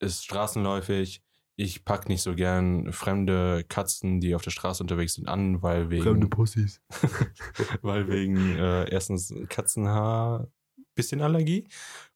Ist 0.00 0.24
straßenläufig. 0.24 1.22
Ich 1.56 1.84
pack 1.84 2.08
nicht 2.08 2.22
so 2.22 2.34
gern 2.36 2.92
fremde 2.92 3.64
Katzen, 3.68 4.20
die 4.20 4.34
auf 4.36 4.42
der 4.42 4.52
Straße 4.52 4.80
unterwegs 4.82 5.14
sind, 5.14 5.26
an, 5.28 5.60
weil 5.60 5.90
wegen, 5.90 6.04
Fremde 6.04 6.28
Pussys. 6.28 6.80
weil 7.82 8.06
wegen 8.08 8.56
äh, 8.56 8.88
erstens 8.90 9.34
Katzenhaar, 9.48 10.46
bisschen 10.94 11.20
Allergie 11.20 11.66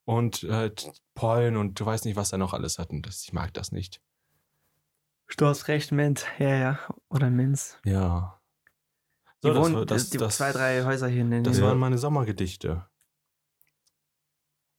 und 0.04 0.44
äh, 0.44 0.70
Pollen 1.14 1.56
und 1.56 1.78
du 1.80 1.86
weißt 1.86 2.04
nicht, 2.04 2.14
was 2.16 2.30
er 2.32 2.38
noch 2.38 2.52
alles 2.54 2.78
hat. 2.78 2.90
Und 2.90 3.06
das, 3.06 3.24
ich 3.24 3.32
mag 3.32 3.52
das 3.54 3.72
nicht. 3.72 4.00
Du 5.36 5.46
hast 5.46 5.66
recht, 5.68 5.90
Mint. 5.92 6.26
Ja, 6.38 6.54
ja. 6.54 6.78
Oder 7.08 7.30
Minz. 7.30 7.78
Ja. 7.84 8.40
Die 9.42 9.48
So, 9.48 9.54
das 9.54 9.62
wohnen 9.64 9.86
das- 9.86 10.10
die 10.10 10.18
das- 10.18 10.36
zwei, 10.36 10.52
drei 10.52 10.84
Häuser 10.84 11.08
hier 11.08 11.22
in 11.22 11.30
der 11.30 11.42
Das. 11.42 11.58
Ja. 11.58 11.64
waren 11.66 11.78
meine 11.78 11.98
Sommergedichte. 11.98 12.86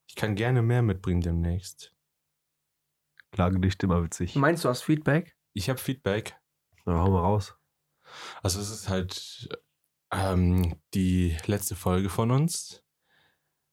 Ich 0.08 0.16
kann 0.16 0.36
gerne 0.36 0.62
mehr 0.62 0.82
mitbringen 0.84 1.22
demnächst. 1.22 1.93
Klagedicht 3.34 3.84
immer 3.84 4.04
witzig. 4.04 4.36
Meinst 4.36 4.64
du 4.64 4.70
hast 4.70 4.84
Feedback? 4.84 5.36
Ich 5.54 5.70
habe 5.70 5.80
Feedback. 5.80 6.36
Na, 6.86 7.00
hau 7.00 7.10
mal 7.10 7.20
raus. 7.20 7.58
Also 8.44 8.60
es 8.62 8.70
ist 8.70 8.90
halt 8.90 9.50
ähm, 10.12 10.76
die 10.94 11.36
letzte 11.48 11.76
Folge 11.76 12.10
von 12.10 12.32
uns 12.32 12.84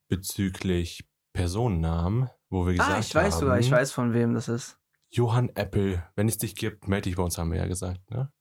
bezüglich 0.09 1.07
Personennamen, 1.33 2.31
wo 2.49 2.67
wir 2.67 2.73
gesagt 2.73 2.91
Ah, 2.91 2.99
ich 2.99 3.15
weiß 3.15 3.35
haben, 3.35 3.41
sogar, 3.41 3.59
ich 3.59 3.71
weiß 3.71 3.93
von 3.93 4.15
wem 4.15 4.35
das 4.35 4.49
ist. 4.49 4.79
Johann 5.11 5.51
Apple, 5.55 6.03
wenn 6.17 6.29
es 6.29 6.39
dich 6.39 6.57
gibt, 6.57 6.89
melde 6.89 7.09
dich 7.09 7.17
bei 7.17 7.23
uns, 7.23 7.37
haben 7.37 7.53
wir 7.53 7.59
ja 7.59 7.67
gesagt. 7.67 8.11
Ne? 8.11 8.33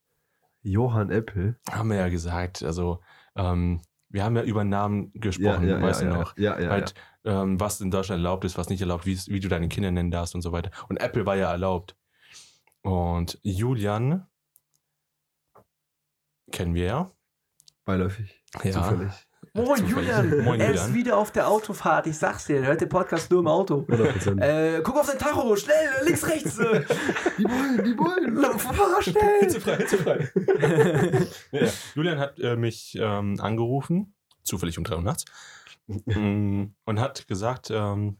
Johann 0.62 1.10
Apple. 1.10 1.60
Haben 1.70 1.90
wir 1.90 1.98
ja 1.98 2.10
gesagt. 2.10 2.64
Also 2.64 3.02
ähm, 3.36 3.82
wir 4.08 4.24
haben 4.24 4.36
ja 4.36 4.44
über 4.44 4.64
Namen 4.64 5.12
gesprochen, 5.14 5.68
ja, 5.68 5.82
weißt 5.82 6.02
ja, 6.02 6.08
du 6.08 6.14
ja, 6.14 6.20
noch. 6.20 6.38
Ja, 6.38 6.60
ja, 6.60 6.70
halt, 6.70 6.94
ähm, 7.26 7.60
was 7.60 7.82
in 7.82 7.92
Deutschland 7.92 8.20
erlaubt 8.20 8.46
ist, 8.46 8.58
was 8.58 8.70
nicht 8.70 8.82
erlaubt, 8.82 9.06
wie, 9.06 9.18
wie 9.28 9.40
du 9.40 9.48
deine 9.48 9.68
Kinder 9.70 9.92
nennen 9.92 10.12
darfst 10.12 10.36
und 10.36 10.42
so 10.42 10.52
weiter. 10.52 10.72
Und 10.88 10.98
Apple 10.98 11.26
war 11.26 11.36
ja 11.36 11.52
erlaubt. 11.52 11.96
Und 12.82 13.40
Julian 13.44 14.28
kennen 16.52 16.74
wir 16.74 16.86
ja. 16.86 17.12
Beiläufig. 17.86 18.44
Ja. 18.64 18.72
Zufällig. 18.72 19.12
Moin. 19.54 19.88
Julian. 19.88 20.44
Moin, 20.44 20.60
er 20.60 20.68
Julian. 20.68 20.74
ist 20.74 20.94
wieder 20.94 21.18
auf 21.18 21.32
der 21.32 21.48
Autofahrt. 21.48 22.08
Ich 22.08 22.18
sag's 22.18 22.46
dir, 22.46 22.58
er 22.58 22.68
hört 22.68 22.82
den 22.82 22.90
Podcast 22.90 23.32
nur 23.32 23.40
im 23.40 23.48
Auto. 23.48 23.86
100%. 23.88 24.42
Äh, 24.42 24.82
guck 24.84 24.98
auf 24.98 25.08
dein 25.08 25.18
Tacho, 25.18 25.56
schnell, 25.56 25.76
links, 26.06 26.28
rechts. 26.28 26.58
Die 27.38 27.44
Bullen, 27.44 27.84
die 27.84 27.94
Bullen. 27.94 28.38
Fahr 28.60 29.02
schnell. 29.02 29.40
Hitzefrei, 29.42 29.78
hitzefrei. 29.78 30.30
ja, 31.52 31.66
ja. 31.66 31.72
Julian 31.96 32.20
hat 32.20 32.40
äh, 32.40 32.56
mich 32.56 32.98
ähm, 33.00 33.40
angerufen, 33.40 34.14
zufällig 34.44 34.78
um 34.78 34.84
drei 34.84 34.96
Uhr 34.96 35.02
nachts, 35.02 35.26
und 35.90 37.00
hat 37.00 37.28
gesagt, 37.28 37.72
ähm, 37.72 38.20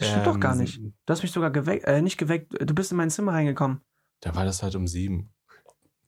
Stimmt 0.00 0.26
doch 0.26 0.34
ähm, 0.34 0.40
gar 0.40 0.54
nicht. 0.54 0.78
Du 0.78 0.92
hast 1.08 1.22
mich 1.22 1.32
sogar 1.32 1.50
geweckt, 1.50 1.86
äh, 1.86 2.02
nicht 2.02 2.18
geweckt, 2.18 2.52
du 2.60 2.74
bist 2.74 2.90
in 2.90 2.98
mein 2.98 3.10
Zimmer 3.10 3.32
reingekommen. 3.32 3.80
Da 4.20 4.34
war 4.34 4.44
das 4.44 4.62
halt 4.62 4.74
um 4.74 4.86
sieben. 4.86 5.32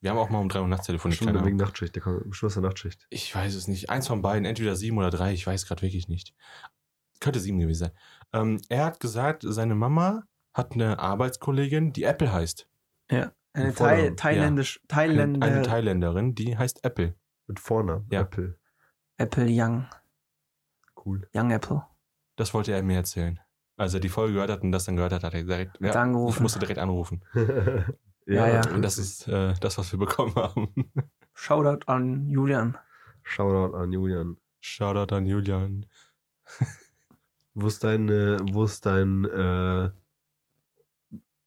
Wir 0.01 0.11
haben 0.11 0.19
auch 0.19 0.31
mal 0.31 0.39
um 0.39 0.49
drei 0.49 0.61
Uhr 0.61 0.69
nachts 0.69 0.87
telefoniert. 0.87 1.21
Stimmt, 1.21 1.45
wegen. 1.45 1.57
Nachtschicht. 1.57 1.95
Der 1.95 2.03
kommt 2.03 2.29
bestimmt 2.29 2.49
aus 2.49 2.55
der 2.55 2.63
Nachtschicht. 2.63 3.07
Ich 3.11 3.35
weiß 3.35 3.55
es 3.55 3.67
nicht. 3.67 3.91
Eins 3.91 4.07
von 4.07 4.23
beiden, 4.23 4.45
entweder 4.45 4.77
sieben 4.77 4.99
oder 4.99 5.11
drei, 5.11 5.33
ich 5.33 5.47
weiß 5.47 5.67
gerade 5.67 5.83
wirklich 5.83 6.09
nicht. 6.09 6.35
Könnte 7.21 7.41
sieben 7.41 7.59
gewesen 7.59 7.87
sein. 7.87 7.91
Ähm, 8.33 8.61
er 8.69 8.85
hat 8.85 9.01
gesagt, 9.01 9.43
seine 9.47 9.75
Mama 9.75 10.25
hat 10.55 10.75
eine 10.75 10.99
Arbeitskollegin, 10.99 11.93
die 11.93 12.05
Apple 12.05 12.33
heißt. 12.33 12.69
Eine 13.09 13.33
Im 13.55 13.75
Thai 13.75 14.11
thailändisch, 14.11 14.81
Eine, 14.83 14.89
Thailänder, 14.89 15.47
eine 15.47 15.63
Thailänderin, 15.63 16.35
die 16.35 16.57
heißt 16.57 16.85
Apple. 16.85 17.15
Mit 17.47 17.59
Vornamen. 17.59 18.07
Ja. 18.13 18.21
Apple. 18.21 18.59
Apple 19.17 19.47
Young, 19.49 19.87
Cool. 21.09 21.29
Young 21.35 21.51
Apple. 21.51 21.83
Das 22.37 22.53
wollte 22.55 22.73
er 22.73 22.83
mir 22.83 22.97
erzählen. 22.97 23.41
Als 23.77 23.95
er 23.95 24.01
die 24.01 24.09
Folge 24.09 24.35
gehört 24.35 24.51
hat 24.51 24.63
und 24.63 24.73
das 24.73 24.85
dann 24.85 24.97
gehört 24.97 25.13
hat, 25.13 25.23
hat 25.25 25.35
er 25.35 25.43
direkt, 25.45 25.79
ja, 25.81 25.93
angerufen. 25.93 26.37
ich 26.37 26.41
musste 26.43 26.59
direkt 26.59 26.79
anrufen. 26.79 27.23
Ja, 28.31 28.47
ja. 28.47 28.61
Und 28.75 28.83
das 28.83 28.99
ist 28.99 29.27
äh, 29.27 29.55
das, 29.59 29.79
was 29.79 29.91
wir 29.91 29.99
bekommen 29.99 30.35
haben. 30.35 30.69
Shoutout 31.33 31.87
an 31.91 32.29
Julian. 32.29 32.77
Shoutout 33.23 33.75
an 33.75 33.91
Julian. 33.91 34.37
Shoutout 34.61 35.15
an 35.15 35.25
Julian. 35.25 35.87
Wo 37.55 37.69
ist 37.69 37.83
dein, 37.85 38.11
äh, 38.11 38.37
wo 38.53 38.65
ist 38.65 38.85
dein, 38.85 39.25
äh, 39.25 39.85
äh, 39.87 39.91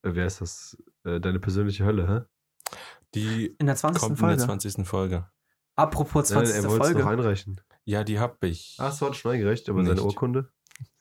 wer 0.02 0.26
ist 0.26 0.42
das? 0.42 0.76
Äh, 1.04 1.20
deine 1.20 1.40
persönliche 1.40 1.86
Hölle, 1.86 2.08
hä? 2.08 2.78
Die 3.14 3.56
In 3.60 3.68
der 3.68 3.76
20. 3.76 4.02
kommt 4.02 4.12
in 4.14 4.18
Folge. 4.18 4.38
der 4.38 4.46
20. 4.48 4.88
Folge. 4.88 5.30
Apropos 5.76 6.32
Nein, 6.32 6.46
20. 6.48 6.56
er 6.56 6.64
wollte 6.72 6.88
es 6.88 6.94
noch 6.94 7.02
Folge. 7.04 7.08
einreichen. 7.22 7.62
Ja, 7.86 8.04
die 8.04 8.20
hab 8.20 8.44
ich. 8.44 8.78
Ach, 8.80 8.92
so 8.92 9.08
hat 9.08 9.16
schon 9.16 9.32
eingereicht, 9.32 9.68
aber 9.70 9.84
seine 9.84 9.96
Nicht. 9.96 10.06
Urkunde? 10.06 10.52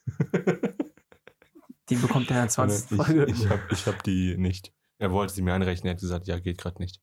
Die 1.90 1.96
bekommt 1.96 2.30
er 2.30 2.36
in 2.36 2.42
der 2.42 2.48
20. 2.48 2.90
ich, 2.92 2.96
Folge. 2.96 3.26
ich, 3.26 3.48
hab, 3.48 3.72
ich 3.72 3.86
hab 3.86 4.02
die 4.04 4.36
nicht. 4.36 4.72
Er 4.98 5.10
wollte 5.10 5.32
sie 5.34 5.42
mir 5.42 5.54
einrechnen, 5.54 5.88
er 5.88 5.94
hat 5.94 6.00
gesagt, 6.00 6.26
ja, 6.28 6.38
geht 6.38 6.58
gerade 6.58 6.80
nicht. 6.80 7.02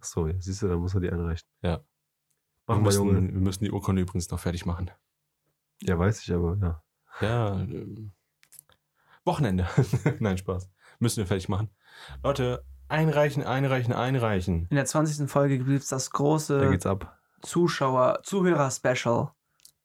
Ach 0.00 0.04
so, 0.04 0.26
ja, 0.28 0.34
siehst 0.38 0.62
du, 0.62 0.68
dann 0.68 0.78
muss 0.78 0.94
er 0.94 1.00
die 1.00 1.10
einreichen. 1.10 1.46
Ja. 1.62 1.84
Mach 2.66 2.76
wir, 2.76 2.82
müssen, 2.82 3.06
Junge. 3.06 3.32
wir 3.32 3.40
müssen 3.40 3.64
die 3.64 3.72
Urkunde 3.72 4.02
übrigens 4.02 4.30
noch 4.30 4.38
fertig 4.38 4.66
machen. 4.66 4.90
Ja, 5.82 5.98
weiß 5.98 6.22
ich 6.22 6.32
aber, 6.32 6.56
ja. 6.60 6.82
Ja, 7.20 7.60
ähm, 7.60 8.12
Wochenende. 9.24 9.66
Nein, 10.20 10.38
Spaß. 10.38 10.70
Müssen 10.98 11.18
wir 11.18 11.26
fertig 11.26 11.48
machen. 11.48 11.70
Leute, 12.22 12.64
einreichen, 12.88 13.42
einreichen, 13.42 13.92
einreichen. 13.92 14.66
In 14.70 14.76
der 14.76 14.84
20. 14.84 15.28
Folge 15.30 15.58
gibt 15.58 15.70
es 15.70 15.88
das 15.88 16.10
Da 16.10 16.16
große 16.16 16.70
geht's 16.70 16.86
ab. 16.86 17.18
Zuschauer, 17.44 18.20
Zuhörer-Special. 18.22 19.30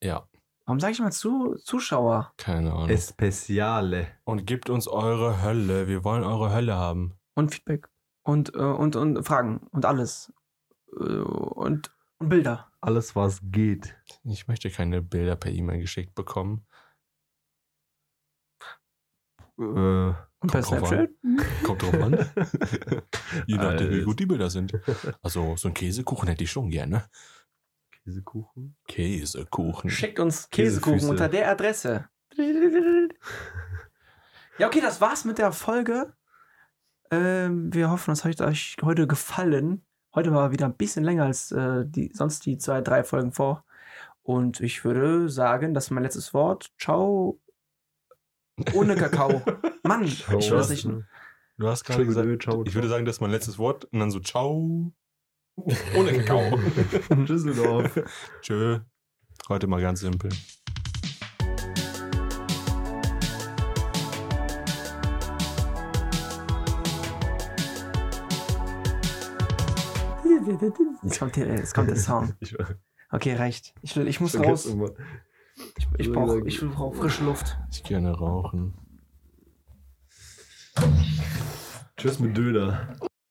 Ja, 0.01 0.25
Warum 0.69 0.79
sage 0.79 0.93
ich 0.93 0.99
mal 0.99 1.11
zu, 1.11 1.55
Zuschauer? 1.55 2.31
keine 2.37 2.71
Ahnung. 2.71 2.89
Especiale. 2.89 4.07
Und 4.23 4.45
gebt 4.45 4.69
uns 4.69 4.87
eure 4.87 5.41
Hölle. 5.41 5.87
Wir 5.87 6.03
wollen 6.03 6.23
eure 6.23 6.53
Hölle 6.53 6.75
haben. 6.75 7.15
Und 7.33 7.55
Feedback. 7.55 7.89
Und, 8.21 8.53
äh, 8.53 8.59
und, 8.59 8.95
und 8.95 9.23
Fragen. 9.23 9.61
Und 9.71 9.85
alles. 9.85 10.31
Äh, 10.95 11.05
und, 11.05 11.91
und 12.19 12.29
Bilder. 12.29 12.71
Alles, 12.81 13.15
was 13.15 13.39
geht. 13.45 13.95
Ich 14.23 14.47
möchte 14.47 14.69
keine 14.69 15.01
Bilder 15.01 15.35
per 15.35 15.51
E-Mail 15.51 15.81
geschickt 15.81 16.13
bekommen. 16.13 16.67
Äh, 19.57 19.63
Und 19.63 20.15
per 20.51 20.61
Kommt 20.61 20.69
drauf 20.69 20.87
Snapchat. 20.87 21.09
Kommt 21.63 21.81
drauf 21.81 21.93
an. 21.95 22.29
Je 23.47 23.55
nachdem, 23.57 23.89
wie 23.89 24.03
gut 24.03 24.19
die 24.19 24.27
Bilder 24.27 24.51
sind. 24.51 24.79
Also, 25.23 25.55
so 25.57 25.67
einen 25.67 25.73
Käsekuchen 25.73 26.29
hätte 26.29 26.43
ich 26.43 26.51
schon 26.51 26.69
gerne. 26.69 27.09
Käsekuchen. 28.03 28.75
Käsekuchen. 28.87 29.89
Schickt 29.89 30.19
uns 30.19 30.49
Käsekuchen 30.49 30.93
Käsefüße. 30.93 31.11
unter 31.11 31.29
der 31.29 31.49
Adresse. 31.49 32.09
Ja, 34.57 34.67
okay, 34.67 34.81
das 34.81 34.99
war's 34.99 35.25
mit 35.25 35.37
der 35.37 35.51
Folge. 35.51 36.13
Ähm, 37.11 37.73
wir 37.73 37.89
hoffen, 37.89 38.11
es 38.11 38.25
hat 38.25 38.41
euch 38.41 38.75
heute 38.81 39.07
gefallen. 39.07 39.85
Heute 40.13 40.33
war 40.33 40.51
wieder 40.51 40.65
ein 40.65 40.75
bisschen 40.75 41.03
länger 41.03 41.25
als 41.25 41.51
äh, 41.51 41.85
die, 41.85 42.11
sonst 42.13 42.45
die 42.45 42.57
zwei, 42.57 42.81
drei 42.81 43.03
Folgen 43.03 43.31
vor. 43.31 43.63
Und 44.21 44.59
ich 44.59 44.83
würde 44.83 45.29
sagen, 45.29 45.73
das 45.73 45.85
ist 45.85 45.91
mein 45.91 46.03
letztes 46.03 46.33
Wort. 46.33 46.71
Ciao. 46.77 47.39
Ohne 48.73 48.95
Kakao. 48.95 49.41
Mann, 49.83 50.03
ich 50.03 50.29
will 50.29 50.39
das 50.39 50.69
nicht. 50.69 50.87
Du 51.57 51.67
hast 51.67 51.83
gerade 51.83 52.05
gesagt, 52.05 52.43
ciao, 52.43 52.63
ich 52.65 52.75
würde 52.75 52.89
sagen, 52.89 53.05
das 53.05 53.15
ist 53.15 53.21
mein 53.21 53.31
letztes 53.31 53.57
Wort. 53.57 53.85
Und 53.85 53.99
dann 53.99 54.11
so, 54.11 54.19
ciao. 54.19 54.93
Ohne 55.95 56.13
Kakao. 56.13 56.59
Düsseldorf. 57.25 57.99
Tschö. 58.41 58.79
Heute 59.47 59.67
mal 59.67 59.81
ganz 59.81 60.01
simpel. 60.01 60.31
Jetzt 71.03 71.19
kommt, 71.19 71.35
der, 71.35 71.47
jetzt 71.47 71.73
kommt 71.73 71.89
der 71.89 71.95
Sound. 71.95 72.35
Okay, 73.11 73.35
reicht. 73.35 73.73
Ich, 73.81 73.95
will, 73.95 74.07
ich 74.07 74.19
muss 74.19 74.37
raus. 74.37 74.67
Ich, 75.77 75.87
ich 75.97 76.11
brauche 76.11 76.47
ich 76.47 76.59
brauch 76.61 76.95
frische 76.95 77.23
Luft. 77.23 77.57
Ich 77.71 77.83
gerne 77.83 78.11
rauchen. 78.11 78.73
Tschüss 81.97 82.19
mit 82.19 82.37
Döner. 82.37 82.95